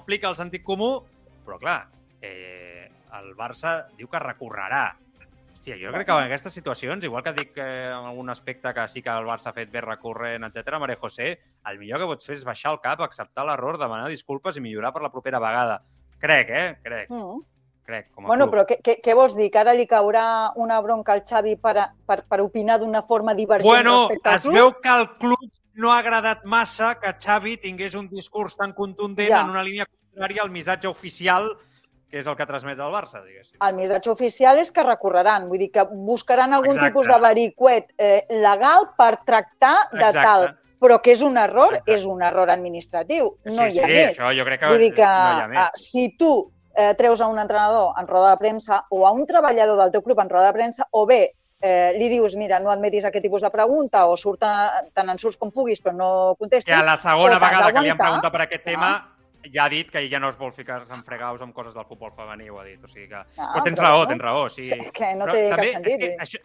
aplica 0.00 0.32
el 0.32 0.38
sentit 0.38 0.64
comú, 0.64 0.94
però 1.44 1.60
clar, 1.60 1.82
eh, 2.24 2.88
el 3.20 3.34
Barça 3.36 3.82
diu 3.98 4.08
que 4.08 4.22
recorrerà. 4.22 4.86
Hòstia, 5.62 5.76
jo 5.78 5.92
crec 5.94 6.06
que 6.08 6.12
en 6.12 6.24
aquestes 6.26 6.54
situacions, 6.58 7.04
igual 7.06 7.22
que 7.22 7.32
dic 7.36 7.58
eh, 7.62 7.86
en 7.94 8.06
algun 8.08 8.30
aspecte 8.32 8.72
que 8.74 8.86
sí 8.90 9.00
que 9.00 9.10
el 9.14 9.28
Barça 9.28 9.50
ha 9.50 9.54
fet 9.54 9.70
bé 9.70 9.80
recorrent, 9.80 10.42
etc, 10.48 10.78
Maria 10.82 10.98
José, 10.98 11.38
el 11.70 11.78
millor 11.78 12.00
que 12.02 12.08
pots 12.10 12.26
fer 12.26 12.34
és 12.34 12.42
baixar 12.44 12.72
el 12.74 12.80
cap, 12.82 13.00
acceptar 13.06 13.44
l'error, 13.46 13.78
demanar 13.78 14.08
disculpes 14.10 14.58
i 14.58 14.60
millorar 14.64 14.90
per 14.92 15.04
la 15.04 15.12
propera 15.14 15.38
vegada. 15.38 15.78
Crec, 16.18 16.50
eh? 16.50 16.66
Crec. 16.82 17.14
Mm. 17.14 17.38
Crec, 17.86 18.10
com 18.10 18.26
a 18.26 18.32
bueno, 18.32 18.48
club. 18.48 18.56
però 18.56 18.66
què, 18.66 18.80
què, 18.82 18.98
què 19.06 19.14
vols 19.14 19.36
dir? 19.38 19.50
Que 19.54 19.62
ara 19.62 19.72
li 19.78 19.86
caurà 19.86 20.26
una 20.58 20.80
bronca 20.82 21.14
al 21.14 21.22
Xavi 21.22 21.54
per, 21.62 21.76
a, 21.78 21.88
per, 22.06 22.24
per 22.26 22.40
opinar 22.42 22.80
d'una 22.82 23.04
forma 23.06 23.34
divergent 23.38 23.70
bueno, 23.70 23.96
respecte 24.08 24.28
al 24.30 24.34
es 24.40 24.42
club? 24.48 24.54
veu 24.58 24.72
que 24.82 24.88
al 24.88 25.08
club 25.18 25.50
no 25.74 25.92
ha 25.92 25.98
agradat 26.02 26.44
massa 26.44 26.96
que 26.98 27.14
Xavi 27.22 27.56
tingués 27.62 27.94
un 27.94 28.08
discurs 28.10 28.56
tan 28.58 28.72
contundent 28.74 29.30
Ja. 29.30 29.42
en 29.42 29.50
una 29.50 29.62
línia 29.62 29.86
contrària 29.86 30.42
al 30.42 30.50
missatge 30.50 30.88
oficial 30.90 31.52
que 32.12 32.20
és 32.20 32.26
el 32.28 32.36
que 32.36 32.44
transmet 32.44 32.76
el 32.76 32.92
Barça, 32.92 33.22
diguéssim. 33.24 33.56
El 33.64 33.76
missatge 33.78 34.10
oficial 34.12 34.58
és 34.60 34.70
que 34.70 34.84
recorreran, 34.84 35.48
vull 35.48 35.62
dir 35.64 35.70
que 35.72 35.86
buscaran 35.88 36.52
algun 36.52 36.74
Exacte. 36.74 36.90
tipus 36.90 37.08
de 37.08 37.18
vericuet 37.24 37.86
eh, 37.96 38.26
legal 38.28 38.90
per 38.98 39.14
tractar 39.24 39.88
de 39.94 40.02
Exacte. 40.02 40.26
tal. 40.26 40.48
Però 40.82 40.98
que 41.00 41.14
és 41.14 41.22
un 41.24 41.38
error, 41.40 41.78
Exacte. 41.78 41.94
és 41.94 42.04
un 42.10 42.20
error 42.26 42.50
administratiu. 42.52 43.30
No 43.48 43.64
sí, 43.64 43.78
hi 43.78 43.80
ha 43.80 43.86
sí, 43.86 43.92
més. 43.94 44.10
això 44.12 44.32
jo 44.36 44.44
crec 44.44 44.60
que 44.60 44.72
Vull 44.74 44.84
dir 44.84 44.90
que 44.98 45.06
no 45.08 45.38
hi 45.38 45.40
ha 45.40 45.46
eh, 45.46 45.52
més. 45.54 45.86
si 45.88 46.10
tu 46.18 46.32
eh, 46.74 46.92
treus 46.98 47.22
a 47.22 47.28
un 47.32 47.38
entrenador 47.38 47.94
en 47.98 48.10
roda 48.10 48.34
de 48.34 48.42
premsa 48.42 48.84
o 48.90 49.06
a 49.06 49.12
un 49.12 49.24
treballador 49.26 49.80
del 49.80 49.92
teu 49.92 50.02
club 50.02 50.20
en 50.20 50.28
roda 50.28 50.50
de 50.50 50.58
premsa, 50.58 50.88
o 50.90 51.06
bé 51.06 51.22
eh, 51.62 51.94
li 51.96 52.10
dius, 52.10 52.36
mira, 52.36 52.58
no 52.60 52.74
admetis 52.74 53.06
aquest 53.06 53.22
tipus 53.24 53.40
de 53.40 53.50
pregunta, 53.54 54.04
o 54.10 54.16
surt 54.18 54.42
a, 54.44 54.82
tant 54.92 55.08
en 55.08 55.18
surts 55.18 55.38
com 55.38 55.52
puguis, 55.54 55.80
però 55.80 55.94
no 55.96 56.10
contestis. 56.36 56.74
I 56.74 56.76
a 56.76 56.84
la 56.84 56.98
segona 57.00 57.38
vegada 57.38 57.72
que 57.72 57.86
li 57.86 57.92
han 57.94 58.00
preguntat 58.00 58.34
per 58.34 58.44
aquest 58.44 58.64
tema, 58.66 58.90
ja 59.52 59.64
ha 59.64 59.68
dit 59.72 59.90
que 59.90 60.04
ja 60.10 60.20
no 60.20 60.28
es 60.30 60.36
vol 60.38 60.52
ficar-se 60.52 60.92
en 60.94 61.02
fregaus 61.04 61.40
amb 61.42 61.54
coses 61.54 61.74
del 61.74 61.86
futbol 61.88 62.12
femení, 62.16 62.48
ho 62.50 62.60
ha 62.60 62.64
dit. 62.64 62.82
O 62.84 62.88
sigui 62.88 63.08
que... 63.08 63.16
Ah, 63.16 63.48
però 63.54 63.64
tens 63.64 63.80
però 63.80 63.88
raó, 63.88 64.06
tens 64.06 64.22
raó. 64.22 64.48
Sí. 64.48 64.66
Sí, 64.68 64.78
que 64.92 65.14
no 65.16 65.26
Però 65.26 65.32
té 65.32 65.48
cap 65.48 65.58
també 65.58 65.72
sentit, 65.72 65.90
És 65.90 65.96
que, 65.96 66.08
dir. 66.08 66.16
això, 66.20 66.38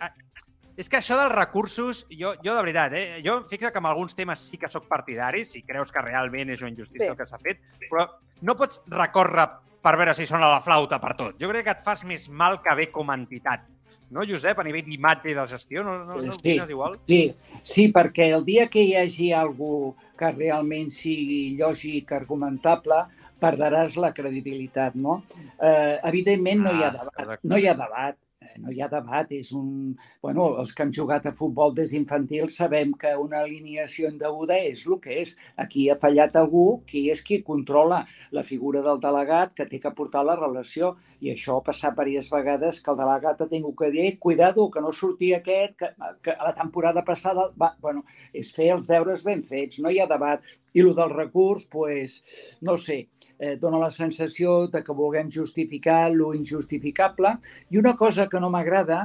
és 0.78 0.90
que 0.90 0.98
això 0.98 1.18
dels 1.20 1.34
recursos, 1.36 2.04
jo, 2.10 2.34
jo 2.44 2.56
de 2.56 2.62
veritat, 2.62 2.94
eh, 2.94 3.22
jo 3.26 3.40
fixa 3.50 3.72
que 3.72 3.80
en 3.82 3.86
alguns 3.90 4.16
temes 4.16 4.40
sí 4.50 4.58
que 4.62 4.70
sóc 4.70 4.88
partidari, 4.88 5.46
si 5.46 5.64
creus 5.64 5.92
que 5.92 6.02
realment 6.02 6.50
és 6.54 6.62
una 6.62 6.70
injustícia 6.74 7.06
Sí. 7.06 7.12
el 7.12 7.18
que 7.18 7.26
s'ha 7.30 7.40
fet, 7.40 7.62
però 7.90 8.08
no 8.42 8.56
pots 8.56 8.82
recórrer 8.88 9.48
per 9.82 9.96
veure 9.98 10.14
si 10.14 10.26
sona 10.26 10.50
la 10.50 10.62
flauta 10.62 11.00
per 11.00 11.16
tot. 11.16 11.36
Jo 11.40 11.50
crec 11.50 11.64
que 11.66 11.72
et 11.78 11.82
fas 11.86 12.04
més 12.04 12.28
mal 12.30 12.62
que 12.62 12.76
bé 12.76 12.92
com 12.92 13.10
a 13.10 13.16
entitat. 13.16 13.62
No, 14.10 14.24
Josep, 14.24 14.60
a 14.60 14.64
nivell 14.64 14.86
d'imatge 14.88 15.32
i 15.32 15.36
de 15.36 15.44
gestió, 15.52 15.84
no, 15.84 15.98
no, 16.06 16.16
no 16.16 16.22
Sí. 16.32 16.38
opines 16.38 16.70
igual? 16.70 16.94
Sí, 17.08 17.36
sí, 17.64 17.88
perquè 17.92 18.30
el 18.34 18.46
dia 18.46 18.68
que 18.72 18.82
hi 18.84 18.94
hagi 18.96 19.34
algú 19.34 19.96
que 20.18 20.32
realment 20.32 20.90
sigui 20.92 21.58
lògic, 21.60 22.12
argumentable, 22.16 23.02
perdràs 23.42 23.98
la 24.00 24.14
credibilitat, 24.14 24.96
no? 24.96 25.24
Eh, 25.62 26.00
evidentment 26.04 26.64
no 26.64 26.72
hi 26.72 26.84
ha 26.84 26.88
Ah, 26.88 26.92
debat, 26.92 27.20
exacte. 27.20 27.48
no 27.48 27.58
hi 27.58 27.68
ha 27.68 27.74
debat. 27.76 28.18
No 28.62 28.72
hi 28.72 28.82
ha 28.82 28.90
debat, 28.92 29.32
és 29.32 29.52
un... 29.56 29.96
Bueno, 30.24 30.48
els 30.62 30.74
que 30.76 30.86
hem 30.86 30.94
jugat 30.96 31.28
a 31.30 31.34
futbol 31.36 31.74
des 31.78 31.94
d'infantil 31.94 32.50
sabem 32.54 32.94
que 33.00 33.14
una 33.18 33.42
alineació 33.44 34.12
indeguda 34.12 34.58
és 34.60 34.86
el 34.88 35.00
que 35.04 35.22
és. 35.24 35.36
Aquí 35.58 35.88
ha 35.90 35.98
fallat 36.02 36.36
algú 36.40 36.66
qui 36.90 37.08
és 37.14 37.24
qui 37.26 37.42
controla 37.48 38.04
la 38.32 38.44
figura 38.48 38.84
del 38.86 39.02
delegat 39.04 39.54
que 39.58 39.68
té 39.70 39.82
que 39.84 39.94
portar 39.98 40.26
la 40.28 40.38
relació 40.40 40.96
i 41.22 41.32
això 41.34 41.58
ha 41.58 41.66
passat 41.66 41.98
diverses 41.98 42.32
vegades 42.32 42.82
que 42.82 42.92
el 42.94 43.00
delegat 43.00 43.42
ha 43.42 43.50
tingut 43.50 43.78
que 43.78 43.92
dir 43.92 44.20
cuidado, 44.20 44.70
que 44.72 44.82
no 44.82 44.92
surti 44.92 45.34
aquest, 45.34 45.78
que, 45.80 45.92
que 46.24 46.38
la 46.38 46.54
temporada 46.54 47.04
passada... 47.06 47.50
Va, 47.58 47.74
bueno, 47.82 48.04
és 48.34 48.52
fer 48.54 48.72
els 48.76 48.88
deures 48.90 49.24
ben 49.26 49.44
fets, 49.44 49.82
no 49.84 49.90
hi 49.90 50.00
ha 50.02 50.10
debat. 50.10 50.44
I 50.78 50.84
el 50.84 50.94
del 50.98 51.14
recurs, 51.16 51.66
pues, 51.74 52.20
no 52.62 52.78
sé, 52.78 53.08
eh, 53.40 53.56
dona 53.62 53.80
la 53.82 53.92
sensació 53.92 54.68
de 54.72 54.82
que 54.84 54.96
vulguem 54.96 55.30
justificar 55.32 56.12
lo 56.14 56.34
injustificable. 56.34 57.36
I 57.70 57.78
una 57.78 57.96
cosa 57.96 58.28
que 58.30 58.42
no 58.42 58.50
m'agrada, 58.54 59.00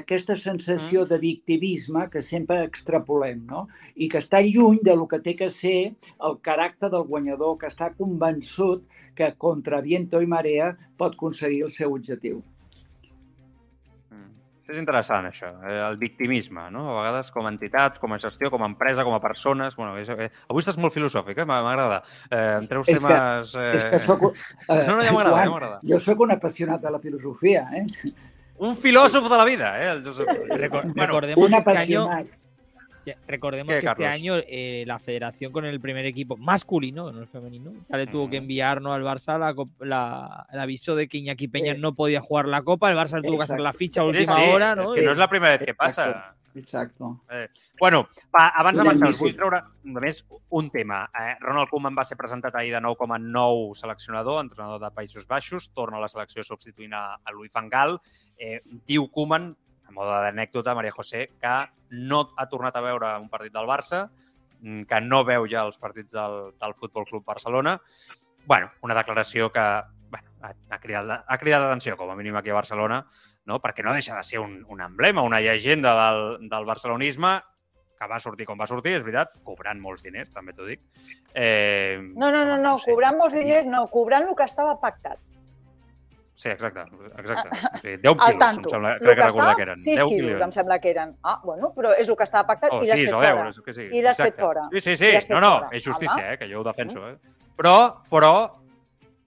aquesta 0.00 0.36
sensació 0.36 1.06
de 1.06 1.18
victimisme 1.22 2.08
que 2.12 2.22
sempre 2.22 2.62
extrapolem, 2.66 3.44
no? 3.46 3.66
I 3.96 4.10
que 4.12 4.22
està 4.22 4.42
lluny 4.44 4.80
de 4.86 4.96
lo 4.96 5.08
que 5.08 5.22
té 5.24 5.36
que 5.38 5.50
ser 5.54 5.78
el 6.18 6.38
caràcter 6.44 6.90
del 6.92 7.08
guanyador, 7.10 7.58
que 7.58 7.70
està 7.70 7.92
convençut 7.96 8.86
que 9.16 9.34
contra 9.38 9.82
viento 9.84 10.20
i 10.20 10.30
marea 10.30 10.74
pot 10.98 11.14
aconseguir 11.16 11.64
el 11.68 11.74
seu 11.74 11.94
objectiu. 11.94 12.42
És 14.70 14.78
interessant, 14.78 15.26
això, 15.26 15.48
eh, 15.66 15.80
el 15.88 15.96
victimisme, 15.98 16.68
no? 16.70 16.84
A 16.92 17.02
vegades 17.02 17.30
com 17.34 17.46
a 17.46 17.50
entitat, 17.50 17.98
com 17.98 18.12
a 18.14 18.18
gestió, 18.22 18.50
com 18.52 18.62
a 18.62 18.68
empresa, 18.70 19.02
com 19.04 19.14
a 19.16 19.20
persones... 19.20 19.74
Bueno, 19.76 19.96
és, 19.98 20.08
eh, 20.14 20.28
avui 20.48 20.62
estàs 20.62 20.78
molt 20.78 20.94
filosòfic, 20.94 21.38
eh? 21.42 21.46
m'agrada. 21.48 22.02
Eh, 22.30 22.58
em 22.60 22.68
treus 22.70 22.88
És 22.88 22.98
que- 23.00 23.06
temes... 23.06 23.54
Eh... 23.58 23.70
És 23.76 23.84
que 23.90 24.00
soc, 24.06 24.22
eh, 24.30 24.84
No, 24.86 24.96
no, 24.96 25.02
ja 25.02 25.12
m'agrada, 25.12 25.36
Joan, 25.36 25.44
ja 25.44 25.50
m'agrada. 25.56 25.80
Jo 25.90 25.98
sóc 26.00 26.20
un 26.26 26.30
apassionat 26.36 26.80
de 26.84 26.90
la 26.94 27.00
filosofia, 27.02 27.66
eh? 27.74 27.86
Un 28.60 28.74
filòsof 28.76 29.26
de 29.32 29.36
la 29.40 29.44
vida, 29.48 29.72
eh? 29.82 29.90
El 29.96 30.04
Josep... 30.04 30.28
Recor- 30.54 30.84
bueno, 30.92 31.06
recordemos 31.06 31.44
Un 31.44 31.50
que 31.50 31.56
año, 31.56 31.62
apassionat. 31.64 32.26
ya, 32.26 32.39
recordemos 33.26 33.74
¿Qué, 33.74 33.80
que 33.80 33.86
este 33.86 34.06
año 34.06 34.34
eh, 34.36 34.84
la 34.86 34.98
federación 34.98 35.52
con 35.52 35.64
el 35.64 35.80
primer 35.80 36.06
equipo 36.06 36.36
masculino, 36.36 37.10
no 37.12 37.20
el 37.20 37.26
femenino, 37.28 37.72
ya 37.88 37.96
le 37.96 38.06
tuvo 38.06 38.28
que 38.28 38.36
Ujú. 38.36 38.42
enviar 38.44 38.80
¿no? 38.82 38.92
al 38.92 39.02
Barça 39.02 39.38
la, 39.80 40.46
el 40.52 40.58
aviso 40.60 40.94
de 40.94 41.08
que 41.08 41.18
Iñaki 41.18 41.48
Peña 41.48 41.72
Eh, 41.72 41.78
no 41.78 41.94
podía 41.94 42.20
jugar 42.20 42.46
la 42.46 42.62
Copa, 42.62 42.90
el 42.90 42.96
Barça 42.96 43.20
le 43.20 43.26
tuvo 43.28 43.38
que 43.38 43.44
hacer 43.44 43.60
la 43.60 43.72
ficha 43.72 44.00
a 44.00 44.04
última 44.04 44.34
sí, 44.34 44.50
hora, 44.50 44.74
¿no? 44.74 44.82
és 44.84 44.90
que 44.92 45.02
no 45.02 45.10
és 45.12 45.18
la 45.18 45.28
primera 45.28 45.52
vez 45.52 45.62
que 45.62 45.70
Exacto. 45.72 46.12
passa. 46.12 46.36
Exacto. 46.54 47.20
Eh, 47.30 47.46
bueno, 47.78 48.08
va, 48.34 48.48
abans 48.48 48.76
marxar, 48.76 49.08
us 49.10 49.20
mica. 49.20 49.22
vull 49.22 49.34
treure 49.36 49.60
només 49.84 50.24
un 50.50 50.68
tema. 50.70 51.08
Eh, 51.14 51.36
Ronald 51.40 51.70
Koeman 51.70 51.94
va 51.94 52.04
ser 52.04 52.16
presentat 52.18 52.56
ahir 52.58 52.72
de 52.74 52.80
nou 52.82 52.96
com 52.98 53.12
a 53.14 53.18
nou 53.22 53.70
seleccionador, 53.78 54.40
entrenador 54.42 54.80
de 54.82 54.90
Països 54.90 55.28
Baixos, 55.30 55.70
torna 55.72 55.98
a 55.98 56.00
la 56.00 56.08
selecció 56.10 56.42
substituint 56.42 56.92
a, 56.92 57.04
a 57.22 57.30
Louis 57.32 57.52
van 57.54 57.68
Gaal. 57.70 58.00
Eh, 58.36 58.58
diu 58.88 59.06
Koeman, 59.14 59.52
a 59.90 59.94
mode 59.94 60.22
d'anècdota, 60.24 60.74
Maria 60.78 60.94
José, 60.94 61.26
que 61.42 61.54
no 61.90 62.22
ha 62.38 62.46
tornat 62.48 62.76
a 62.78 62.84
veure 62.84 63.12
un 63.18 63.28
partit 63.28 63.52
del 63.52 63.68
Barça, 63.68 64.06
mm, 64.60 64.86
que 64.88 65.00
no 65.02 65.24
veu 65.26 65.46
ja 65.50 65.66
els 65.66 65.78
partits 65.78 66.14
del, 66.14 66.52
del 66.60 66.74
Futbol 66.74 67.06
Club 67.06 67.24
Barcelona. 67.26 67.80
bueno, 68.46 68.70
una 68.82 68.94
declaració 68.94 69.50
que 69.52 69.60
bueno, 70.10 70.28
ha, 70.40 70.54
ha, 70.70 70.78
cridat, 70.80 71.24
ha 71.28 71.38
cridat 71.38 71.60
l'atenció, 71.60 71.96
com 71.96 72.10
a 72.10 72.16
mínim 72.16 72.34
aquí 72.36 72.50
a 72.50 72.56
Barcelona, 72.56 73.04
no? 73.46 73.60
perquè 73.60 73.84
no 73.84 73.92
deixa 73.92 74.16
de 74.16 74.24
ser 74.24 74.40
un, 74.40 74.64
un 74.68 74.80
emblema, 74.80 75.22
una 75.22 75.40
llegenda 75.40 75.92
del, 75.94 76.48
del 76.48 76.64
barcelonisme 76.64 77.36
que 78.00 78.08
va 78.08 78.18
sortir 78.18 78.46
com 78.48 78.58
va 78.58 78.66
sortir, 78.66 78.94
és 78.96 79.04
veritat, 79.04 79.34
cobrant 79.44 79.78
molts 79.78 80.02
diners, 80.02 80.32
també 80.32 80.54
t'ho 80.56 80.64
dic. 80.64 80.80
Eh, 81.34 82.00
No, 82.16 82.30
no, 82.32 82.46
no, 82.48 82.56
no, 82.56 82.78
sé. 82.80 82.90
cobrant 82.90 83.18
molts 83.20 83.36
diners, 83.36 83.68
no, 83.68 83.84
cobrant 83.92 84.24
el 84.26 84.34
que 84.34 84.46
estava 84.48 84.78
pactat. 84.80 85.20
Sí, 86.40 86.48
exacte, 86.48 86.80
exacte. 87.18 87.48
O 87.74 87.78
sigui, 87.82 87.96
10 88.00 88.06
Al 88.08 88.16
quilos, 88.16 88.30
em 88.32 88.38
tanto. 88.38 88.70
sembla, 88.72 88.92
El 88.94 89.00
crec 89.00 89.10
que 89.10 89.20
que 89.20 89.26
recordar 89.26 89.56
que 89.56 89.62
eren. 89.66 89.78
6 89.78 89.86
10 89.98 90.08
quilos, 90.08 90.26
quilos. 90.30 90.40
em 90.46 90.52
sembla 90.56 90.78
que 90.80 90.90
eren. 90.94 91.10
Ah, 91.22 91.34
bueno, 91.44 91.68
però 91.76 91.90
és 91.98 92.08
el 92.08 92.16
que 92.16 92.24
estava 92.24 92.46
pactat 92.48 92.72
O 92.72 92.78
i 92.82 92.86
l'has 92.88 92.96
6 92.98 93.10
fet 93.10 93.20
10, 93.20 93.34
fora. 93.36 93.50
què 93.66 93.74
sigui. 93.76 93.98
I 93.98 94.02
l'has 94.06 94.16
fet 94.22 94.38
fora. 94.40 94.62
Sí, 94.72 94.80
sí, 94.80 94.96
sí. 94.96 95.10
No, 95.34 95.40
no, 95.44 95.50
fora. 95.58 95.68
és 95.76 95.84
justícia, 95.84 96.32
eh, 96.32 96.38
que 96.38 96.48
jo 96.48 96.60
ho 96.62 96.64
defenso. 96.64 97.04
Eh? 97.10 97.18
Però, 97.60 97.74
però, 98.08 98.32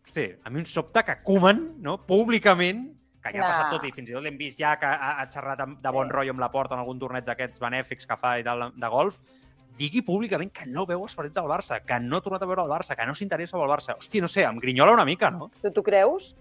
hosti, 0.06 0.26
a 0.44 0.50
mi 0.50 0.60
em 0.64 0.66
sobta 0.66 1.04
que 1.04 1.20
Koeman, 1.24 1.76
no, 1.86 2.00
públicament, 2.08 2.88
que 3.22 3.32
ja 3.38 3.44
ha 3.46 3.52
passat 3.52 3.70
tot 3.78 3.86
i 3.88 3.92
fins 3.96 4.10
i 4.10 4.14
tot 4.18 4.24
l'hem 4.26 4.36
vist 4.38 4.58
ja 4.60 4.74
que 4.80 4.86
ha, 4.90 5.14
ha 5.22 5.28
xerrat 5.32 5.62
de 5.64 5.92
bon 5.96 6.08
Sí. 6.10 6.12
rotllo 6.18 6.32
amb 6.34 6.40
la 6.42 6.50
porta 6.52 6.74
en 6.76 6.82
algun 6.82 6.98
torneig 7.00 7.24
d'aquests 7.24 7.60
benèfics 7.62 8.06
que 8.10 8.18
fa 8.18 8.34
i 8.40 8.44
tal 8.44 8.72
de 8.76 8.90
golf, 8.90 9.20
digui 9.78 10.02
públicament 10.02 10.52
que 10.52 10.66
no 10.68 10.86
veu 10.86 11.02
els 11.04 11.16
partits 11.16 11.36
del 11.40 11.46
Barça, 11.50 11.80
que 11.86 12.00
no 12.02 12.18
ha 12.18 12.22
tornat 12.22 12.42
a 12.44 12.46
veure 12.46 12.62
el 12.66 12.70
Barça, 12.70 12.96
que 12.98 13.06
no 13.06 13.16
s'interessa 13.16 13.58
pel 13.58 13.70
Barça. 13.70 13.96
Hòstia, 13.98 14.22
no 14.22 14.28
sé, 14.28 14.44
em 14.44 14.60
grinyola 14.60 14.92
una 14.92 15.06
mica, 15.06 15.32
no? 15.32 15.52
Tu 15.62 15.72
t'ho 15.72 15.82
creus? 15.84 16.36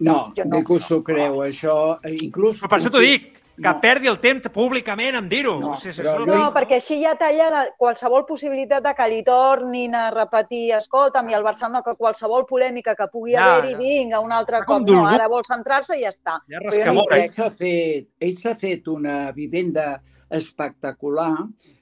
No, 0.00 0.32
Jo 0.36 0.44
no. 0.44 0.56
ningú 0.58 0.78
s'ho 0.80 1.02
creu, 1.02 1.40
això. 1.46 1.98
eh, 2.04 2.16
Inclús... 2.22 2.60
Però 2.60 2.68
per 2.68 2.78
això 2.80 2.90
t'ho 2.92 3.00
dic, 3.00 3.32
que 3.56 3.62
No. 3.64 3.80
perdi 3.80 4.08
el 4.08 4.18
temps 4.20 4.48
públicament 4.52 5.14
en 5.16 5.28
dir-ho. 5.30 5.54
No, 5.58 5.74
sigui, 5.80 5.94
però 6.02 6.18
jo- 6.18 6.26
No, 6.26 6.52
perquè 6.52 6.74
així 6.76 6.98
ja 7.02 7.14
talla 7.16 7.46
la, 7.50 7.62
qualsevol 7.78 8.26
possibilitat 8.28 8.82
de 8.84 8.92
que 8.94 9.06
li 9.08 9.22
tornin 9.24 9.94
a 9.94 10.10
repetir, 10.10 10.72
escolta'm, 10.76 11.30
i 11.30 11.34
el 11.34 11.42
Barcelona, 11.42 11.80
que 11.82 11.94
qualsevol 11.96 12.44
polèmica 12.44 12.94
que 12.94 13.06
pugui 13.08 13.32
Ja, 13.32 13.54
haver-hi, 13.54 13.72
ja. 13.72 13.78
vinga, 13.78 14.20
un 14.20 14.32
altre 14.32 14.60
cop. 14.66 14.82
No, 14.86 15.06
ara 15.06 15.26
vol 15.28 15.42
centrar-se 15.48 15.96
i 15.96 16.02
ja 16.02 16.10
està. 16.12 16.36
Ja 16.50 16.60
no 16.92 17.04
ell 17.10 17.30
s'ha 17.30 17.50
fet, 17.50 18.08
ell 18.20 18.36
s'ha 18.36 18.54
fet 18.54 18.86
una 18.88 19.32
vivenda 19.32 20.02
espectacular 20.28 21.32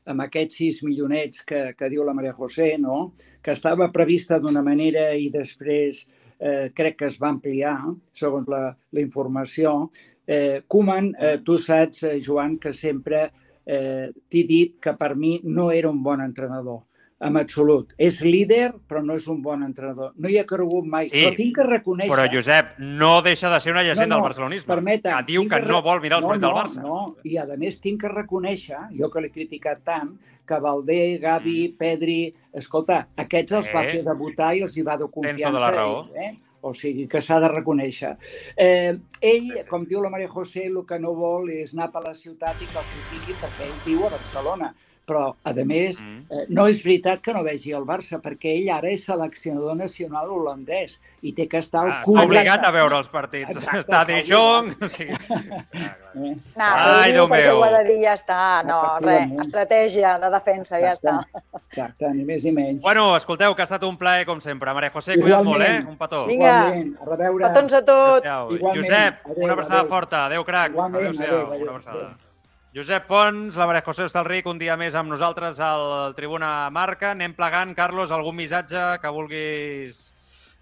amb 0.06 0.20
aquests 0.20 0.58
6 0.60 0.82
milionets 0.84 1.42
que, 1.48 1.74
que 1.78 1.88
diu 1.88 2.04
la 2.04 2.12
Maria 2.14 2.32
José, 2.36 2.76
no? 2.78 3.12
que 3.42 3.52
estava 3.52 3.90
prevista 3.92 4.38
d'una 4.38 4.62
manera 4.62 5.14
i 5.16 5.30
després 5.32 6.04
eh, 6.38 6.70
crec 6.74 6.98
que 6.98 7.08
es 7.10 7.18
va 7.20 7.30
ampliar, 7.32 7.76
segons 8.12 8.48
la, 8.50 8.66
la 8.92 9.02
informació. 9.02 9.90
Eh, 10.26 10.62
Koeman, 10.68 11.12
eh, 11.18 11.38
tu 11.44 11.58
saps, 11.58 12.04
eh, 12.08 12.18
Joan, 12.24 12.58
que 12.58 12.72
sempre 12.72 13.26
eh, 13.64 14.10
t'he 14.28 14.44
dit 14.48 14.76
que 14.80 14.94
per 14.98 15.14
mi 15.16 15.38
no 15.44 15.70
era 15.72 15.90
un 15.90 16.02
bon 16.02 16.22
entrenador, 16.24 16.84
en 17.20 17.36
absolut. 17.38 17.92
És 17.96 18.20
líder, 18.20 18.74
però 18.88 19.02
no 19.04 19.14
és 19.14 19.26
un 19.28 19.40
bon 19.42 19.62
entrenador. 19.62 20.12
No 20.18 20.28
hi 20.28 20.36
ha 20.38 20.44
cregut 20.44 20.84
mai, 20.84 21.08
Sí, 21.08 21.22
però 21.24 21.36
tinc 21.36 21.54
que 21.56 21.64
reconèixer... 21.64 22.10
Però, 22.12 22.26
Josep, 22.32 22.74
no 22.78 23.22
deixa 23.22 23.48
de 23.52 23.60
ser 23.60 23.72
una 23.72 23.82
llegenda 23.82 24.06
No, 24.06 24.16
no, 24.16 24.22
del 24.22 24.28
barcelonisme. 24.28 24.66
permetem, 24.74 25.16
que 25.16 25.32
diu 25.32 25.42
que 25.48 25.60
que 25.60 25.66
no 25.70 25.80
vol 25.82 26.00
mirar 26.02 26.18
els 26.18 26.26
no, 26.26 26.32
partits 26.34 26.42
no, 26.44 26.52
del 26.52 26.58
Barça. 26.64 26.82
No, 26.82 27.16
i 27.24 27.36
a 27.38 27.46
més 27.56 27.80
tinc 27.80 28.00
que 28.02 28.08
reconèixer, 28.12 28.80
jo 28.98 29.08
que 29.10 29.20
l'he 29.24 29.30
criticat 29.30 29.84
tant, 29.84 30.16
que 30.46 30.58
Valdé, 30.60 31.18
Gavi, 31.22 31.68
Pedri... 31.78 32.34
Escolta, 32.52 33.06
aquests 33.16 33.52
els 33.52 33.70
va 33.72 33.80
Mm. 33.82 33.86
Eh. 33.86 33.92
fer 33.92 34.02
debutar 34.04 34.50
i 34.56 34.60
els 34.62 34.76
hi 34.76 34.82
va 34.82 34.96
de 34.96 35.06
confiança. 35.08 35.46
tota 35.48 35.60
la 35.60 35.70
raó. 35.70 36.08
Ell, 36.14 36.20
eh? 36.24 36.34
O 36.64 36.72
sigui, 36.72 37.06
que 37.08 37.20
s'ha 37.20 37.38
de 37.40 37.48
reconèixer. 37.48 38.16
Eh, 38.56 38.96
ell, 39.20 39.64
com 39.68 39.84
diu 39.84 40.00
la 40.00 40.08
Maria 40.10 40.28
José, 40.28 40.66
el 40.66 40.84
que 40.86 40.98
no 40.98 41.14
vol 41.14 41.50
és 41.50 41.74
anar 41.74 41.90
per 41.92 42.02
la 42.04 42.14
ciutat 42.14 42.56
i 42.62 42.66
que 42.66 42.78
el 42.78 42.84
critiqui 42.92 43.34
perquè 43.40 43.66
ell 43.66 43.80
viu 43.84 44.06
a 44.06 44.10
Barcelona. 44.10 44.74
Però, 45.06 45.34
a 45.44 45.52
més, 45.52 46.00
Mm. 46.00 46.20
eh, 46.30 46.46
no 46.48 46.66
és 46.66 46.82
veritat 46.82 47.20
que 47.20 47.32
no 47.34 47.42
vegi 47.44 47.72
el 47.72 47.84
Barça, 47.84 48.20
perquè 48.22 48.54
ell 48.56 48.70
ara 48.72 48.88
és 48.88 49.04
seleccionador 49.04 49.76
nacional 49.76 50.30
holandès 50.30 50.98
i 51.20 51.32
té 51.34 51.46
que 51.46 51.58
estar 51.58 51.82
al 51.84 51.90
Ah, 51.90 52.02
corrent. 52.02 52.24
obligat 52.24 52.64
a 52.64 52.70
veure 52.70 52.96
els 52.96 53.08
partits. 53.10 53.54
Exacte, 53.54 53.80
Està 53.80 54.04
de 54.06 54.22
Jong... 54.24 54.72
O 54.82 54.88
sigui... 54.88 55.12
Eh? 56.14 56.36
No, 56.56 56.62
Ai, 56.64 57.10
Déu 57.12 57.26
meu. 57.26 57.56
ho 57.58 57.64
ha 57.64 57.70
de 57.82 57.84
dir, 57.88 57.96
ja 58.04 58.12
està. 58.14 58.62
No, 58.64 58.76
res, 59.00 59.32
estratègia 59.42 60.12
de 60.22 60.30
defensa, 60.30 60.78
ja 60.78 60.92
està. 60.94 61.26
Exacte, 61.68 62.06
ni 62.14 62.22
més 62.24 62.44
ni 62.44 62.52
menys. 62.52 62.80
Bueno, 62.84 63.16
escolteu, 63.16 63.52
que 63.56 63.62
ha 63.62 63.64
estat 63.66 63.82
un 63.82 63.96
plaer, 63.98 64.24
com 64.24 64.40
sempre. 64.40 64.72
Maria 64.72 64.90
José, 64.94 65.16
cuida't 65.20 65.42
molt, 65.44 65.60
eh? 65.66 65.82
Un 65.88 65.96
petó. 65.98 66.24
Vinga. 66.26 66.68
Igualment, 66.68 66.96
a 67.02 67.04
reveure. 67.10 67.48
Petons 67.48 67.72
a 67.74 67.82
tots. 67.84 68.24
Adéu. 68.26 68.54
Igualment. 68.54 68.76
Josep, 68.86 69.26
Adéu, 69.26 69.44
una 69.44 69.52
abraçada 69.54 69.80
adéu. 69.80 69.90
forta. 69.90 70.24
Adéu, 70.26 70.44
crac. 70.44 70.70
Adéu-siau. 70.70 71.26
adéu, 71.26 71.46
adéu, 71.50 71.62
Una 71.62 71.70
abraçada. 71.72 71.98
adéu. 71.98 72.33
Josep 72.74 73.04
Pons, 73.06 73.54
la 73.54 73.68
Maria 73.68 73.84
José 73.86 74.02
Hostalric, 74.02 74.48
un 74.50 74.58
dia 74.58 74.74
més 74.74 74.96
amb 74.98 75.12
nosaltres 75.12 75.60
al 75.62 76.10
Tribuna 76.18 76.48
Marca. 76.74 77.12
Anem 77.14 77.30
plegant, 77.36 77.70
Carlos, 77.78 78.10
algun 78.10 78.34
missatge 78.34 78.80
que 78.98 79.12
vulguis, 79.14 80.00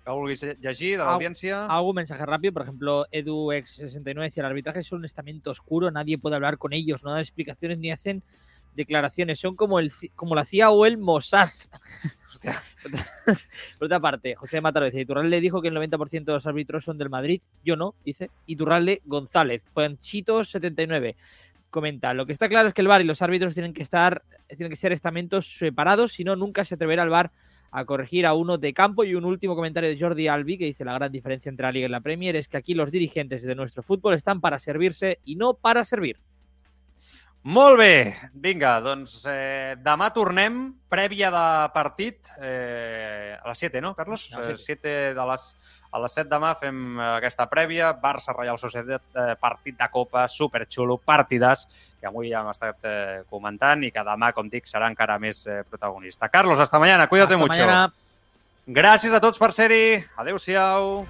que 0.04 0.16
vulguis 0.18 0.42
llegir 0.60 0.90
de 1.00 1.06
l'audiència? 1.06 1.62
Algún 1.72 2.02
mensaje 2.02 2.26
rápido, 2.28 2.52
por 2.52 2.66
ejemplo, 2.66 3.06
EduX69 3.10 4.28
decía, 4.28 4.42
el 4.42 4.50
arbitraje 4.50 4.80
es 4.80 4.92
un 4.92 5.06
estamento 5.06 5.52
oscuro, 5.52 5.90
nadie 5.90 6.18
puede 6.18 6.36
hablar 6.36 6.58
con 6.58 6.74
ellos, 6.74 7.02
no 7.02 7.12
dan 7.12 7.20
explicaciones 7.20 7.78
ni 7.78 7.90
hacen 7.90 8.22
declaraciones, 8.76 9.40
son 9.40 9.56
como, 9.56 9.78
el, 9.78 9.90
como 10.14 10.34
la 10.34 10.44
CIA 10.44 10.70
o 10.70 10.84
el 10.84 10.98
Mossad. 10.98 11.48
Hostia. 12.26 12.62
Por 13.78 13.86
otra 13.86 14.00
parte, 14.00 14.34
José 14.34 14.60
Mataro 14.60 14.84
dice, 14.84 15.00
Iturralde 15.00 15.40
dijo 15.40 15.62
que 15.62 15.68
el 15.68 15.76
90% 15.76 16.24
de 16.24 16.32
los 16.32 16.46
árbitros 16.46 16.84
son 16.84 16.98
del 16.98 17.08
Madrid, 17.08 17.40
yo 17.64 17.76
no, 17.76 17.94
dice, 18.04 18.30
Iturralde 18.44 19.00
González, 19.06 19.64
Panchito79 19.74 21.14
comenta, 21.72 22.14
lo 22.14 22.26
que 22.26 22.32
está 22.32 22.48
claro 22.48 22.68
es 22.68 22.74
que 22.74 22.82
el 22.82 22.86
VAR 22.86 23.00
y 23.00 23.04
los 23.04 23.22
árbitros 23.22 23.54
tienen 23.54 23.74
que 23.74 23.82
estar, 23.82 24.22
tienen 24.46 24.70
que 24.70 24.76
ser 24.76 24.92
estamentos 24.92 25.56
separados, 25.58 26.12
si 26.12 26.22
no, 26.22 26.36
nunca 26.36 26.64
se 26.64 26.76
atreverá 26.76 27.02
el 27.02 27.08
VAR 27.08 27.32
a 27.72 27.84
corregir 27.84 28.26
a 28.26 28.34
uno 28.34 28.58
de 28.58 28.72
campo. 28.72 29.02
Y 29.02 29.16
un 29.16 29.24
último 29.24 29.56
comentario 29.56 29.90
de 29.90 29.98
Jordi 29.98 30.28
Albi, 30.28 30.58
que 30.58 30.66
dice 30.66 30.84
la 30.84 30.92
gran 30.92 31.10
diferencia 31.10 31.48
entre 31.48 31.64
la 31.64 31.72
Liga 31.72 31.86
y 31.88 31.90
la 31.90 32.00
Premier 32.00 32.36
es 32.36 32.46
que 32.46 32.58
aquí 32.58 32.74
los 32.74 32.92
dirigentes 32.92 33.42
de 33.42 33.54
nuestro 33.56 33.82
fútbol 33.82 34.14
están 34.14 34.40
para 34.40 34.60
servirse 34.60 35.18
y 35.24 35.34
no 35.34 35.54
para 35.54 35.82
servir. 35.82 36.18
Molt 37.42 37.74
bé, 37.80 38.14
vinga, 38.38 38.76
doncs 38.78 39.16
eh, 39.26 39.74
demà 39.82 40.12
tornem, 40.14 40.60
prèvia 40.86 41.26
de 41.34 41.46
partit, 41.74 42.28
eh, 42.38 43.34
a 43.34 43.48
les 43.48 43.58
7, 43.64 43.80
no, 43.82 43.96
Carlos? 43.98 44.28
A 44.30 44.44
les 44.46 44.62
7 44.62 44.92
de 45.16 45.24
les, 45.26 45.46
a 45.90 46.02
les 46.04 46.14
7 46.14 46.30
demà 46.30 46.52
fem 46.54 47.00
eh, 47.00 47.08
aquesta 47.16 47.48
prèvia, 47.50 47.90
Barça-Reial 47.98 48.60
Societat, 48.62 49.02
eh, 49.18 49.34
partit 49.42 49.74
de 49.74 49.88
Copa, 49.90 50.28
superxulo, 50.30 51.00
partides, 51.02 51.66
que 51.98 52.06
avui 52.06 52.30
ja 52.30 52.44
hem 52.44 52.52
estat 52.54 52.86
eh, 52.86 53.20
comentant 53.26 53.82
i 53.82 53.90
que 53.90 54.06
demà, 54.06 54.30
com 54.36 54.46
dic, 54.46 54.70
serà 54.70 54.86
encara 54.92 55.18
més 55.18 55.42
eh, 55.50 55.64
protagonista. 55.66 56.30
Carlos, 56.30 56.62
hasta 56.62 56.78
mañana, 56.78 57.08
cuídate 57.08 57.34
Hasta 57.34 57.42
mucho. 57.42 57.58
mañana. 57.58 57.92
Gràcies 58.70 59.10
a 59.10 59.18
tots 59.18 59.42
per 59.42 59.50
ser-hi. 59.50 59.98
Adéu-siau. 60.14 61.02